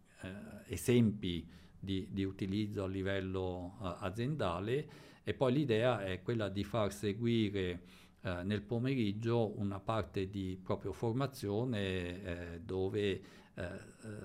esempi 0.67 1.45
di, 1.77 2.07
di, 2.09 2.23
utilizzo 2.23 2.85
a 2.85 2.87
livello 2.87 3.75
aziendale 3.99 4.87
e 5.23 5.33
poi 5.33 5.53
l'idea 5.53 6.03
è 6.03 6.21
quella 6.21 6.49
di 6.49 6.63
far 6.63 6.91
seguire 6.91 7.81
eh, 8.27 8.43
nel 8.43 8.61
pomeriggio 8.61 9.57
una 9.57 9.79
parte 9.79 10.29
di 10.29 10.59
proprio 10.61 10.91
formazione 10.91 12.23
eh, 12.23 12.61
dove 12.61 13.09
eh, 13.09 13.21
eh, 13.53 13.69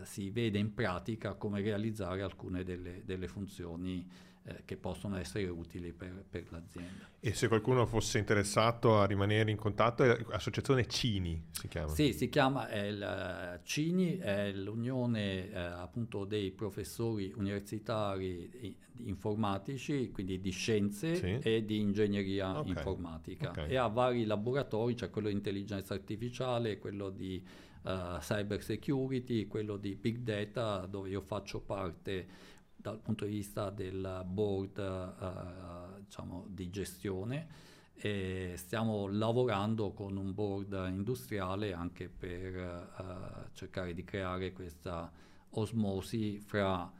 si 0.02 0.30
vede 0.30 0.58
in 0.58 0.74
pratica 0.74 1.34
come 1.34 1.60
realizzare 1.60 2.22
alcune 2.22 2.64
delle, 2.64 3.02
delle 3.04 3.28
funzioni 3.28 4.04
eh, 4.44 4.62
che 4.64 4.76
possono 4.76 5.18
essere 5.18 5.46
utili 5.46 5.92
per, 5.92 6.24
per, 6.28 6.46
l'azienda. 6.50 7.08
E 7.20 7.32
se 7.32 7.46
qualcuno 7.46 7.86
fosse 7.86 8.18
interessato 8.18 8.98
a 8.98 9.06
rimanere 9.06 9.52
in 9.52 9.56
contatto, 9.56 10.02
è 10.02 10.18
l'associazione 10.28 10.88
CINI 10.88 11.44
si 11.52 11.68
chiama? 11.68 11.92
Sì, 11.92 12.12
si 12.12 12.28
chiama 12.28 12.68
il, 12.72 13.00
uh, 13.00 13.64
CINI, 13.64 14.18
è 14.18 14.50
l'unione 14.50 15.48
uh, 15.48 15.56
appunto 15.80 16.24
dei 16.24 16.50
professori 16.50 17.32
universitari 17.36 18.76
informatici, 19.04 20.10
quindi 20.10 20.40
di 20.40 20.50
scienze 20.50 21.14
sì. 21.14 21.38
e 21.40 21.64
di 21.64 21.78
ingegneria 21.78 22.58
okay. 22.58 22.70
informatica. 22.70 23.50
Okay. 23.50 23.70
E 23.70 23.76
ha 23.76 23.86
vari 23.86 24.24
laboratori, 24.24 24.94
c'è 24.94 25.00
cioè 25.00 25.10
quello 25.10 25.28
di 25.28 25.34
intelligenza 25.34 25.94
artificiale, 25.94 26.78
quello 26.78 27.10
di 27.10 27.40
uh, 27.82 28.18
cyber 28.18 28.60
security, 28.60 29.46
quello 29.46 29.76
di 29.76 29.94
big 29.94 30.18
data, 30.18 30.86
dove 30.86 31.10
io 31.10 31.20
faccio 31.20 31.60
parte 31.60 32.50
dal 32.82 32.98
punto 32.98 33.24
di 33.24 33.30
vista 33.30 33.70
del 33.70 34.24
board 34.26 34.78
uh, 34.78 36.00
diciamo, 36.02 36.46
di 36.48 36.68
gestione 36.68 37.70
e 37.94 38.54
stiamo 38.56 39.06
lavorando 39.06 39.92
con 39.92 40.16
un 40.16 40.34
board 40.34 40.72
industriale 40.88 41.72
anche 41.72 42.08
per 42.08 42.88
uh, 42.98 43.48
cercare 43.52 43.94
di 43.94 44.02
creare 44.02 44.52
questa 44.52 45.10
osmosi 45.50 46.40
fra 46.40 46.82
uh, 46.82 46.90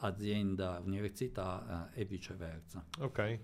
azienda, 0.00 0.80
università 0.84 1.90
e 1.94 2.04
viceversa. 2.04 2.84
Ok. 2.98 3.40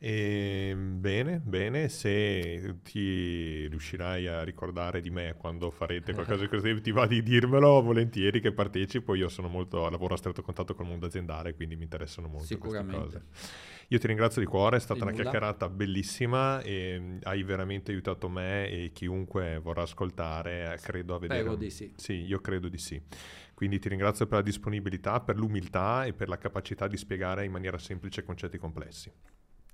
E, 0.00 0.74
bene, 0.76 1.40
bene, 1.40 1.88
se 1.88 2.76
ti 2.82 3.66
riuscirai 3.66 4.28
a 4.28 4.44
ricordare 4.44 5.00
di 5.00 5.10
me 5.10 5.34
quando 5.36 5.70
farete 5.70 6.14
qualcosa 6.14 6.42
di 6.42 6.48
così, 6.48 6.80
ti 6.80 6.92
va 6.92 7.06
di 7.06 7.20
dirmelo 7.20 7.82
volentieri 7.82 8.40
che 8.40 8.52
partecipo. 8.52 9.16
Io 9.16 9.28
sono 9.28 9.48
molto, 9.48 9.88
lavoro 9.88 10.14
a 10.14 10.16
stretto 10.16 10.42
contatto 10.42 10.74
con 10.74 10.84
il 10.84 10.92
mondo 10.92 11.06
aziendale, 11.06 11.54
quindi 11.54 11.74
mi 11.74 11.82
interessano 11.82 12.28
molto 12.28 12.56
queste 12.58 12.86
cose. 12.86 13.22
Io 13.88 13.98
ti 13.98 14.06
ringrazio 14.06 14.40
di 14.40 14.46
cuore, 14.46 14.76
è 14.76 14.80
stata 14.80 14.94
di 14.94 15.00
una 15.00 15.10
nulla. 15.10 15.22
chiacchierata 15.22 15.68
bellissima 15.68 16.60
e 16.60 17.18
hai 17.22 17.42
veramente 17.42 17.90
aiutato 17.90 18.28
me 18.28 18.68
e 18.68 18.92
chiunque 18.92 19.58
vorrà 19.58 19.82
ascoltare, 19.82 20.74
eh, 20.74 20.76
credo 20.76 21.16
a 21.16 21.18
vedere. 21.18 21.40
Spero 21.40 21.56
di 21.56 21.70
sì. 21.70 21.92
Sì, 21.96 22.12
io 22.12 22.40
credo 22.40 22.68
di 22.68 22.78
sì. 22.78 23.00
Quindi 23.54 23.80
ti 23.80 23.88
ringrazio 23.88 24.26
per 24.26 24.38
la 24.38 24.44
disponibilità, 24.44 25.20
per 25.20 25.36
l'umiltà 25.36 26.04
e 26.04 26.12
per 26.12 26.28
la 26.28 26.38
capacità 26.38 26.86
di 26.86 26.96
spiegare 26.96 27.44
in 27.44 27.50
maniera 27.50 27.78
semplice 27.78 28.22
concetti 28.22 28.58
complessi. 28.58 29.10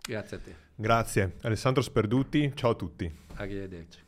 Grazie 0.07 0.37
a 0.37 0.41
te. 0.41 0.55
Grazie. 0.77 1.37
Alessandro 1.43 1.83
Sperduti, 1.83 2.53
ciao 2.55 2.71
a 2.71 2.75
tutti. 2.75 3.11
Arrivederci. 3.37 3.99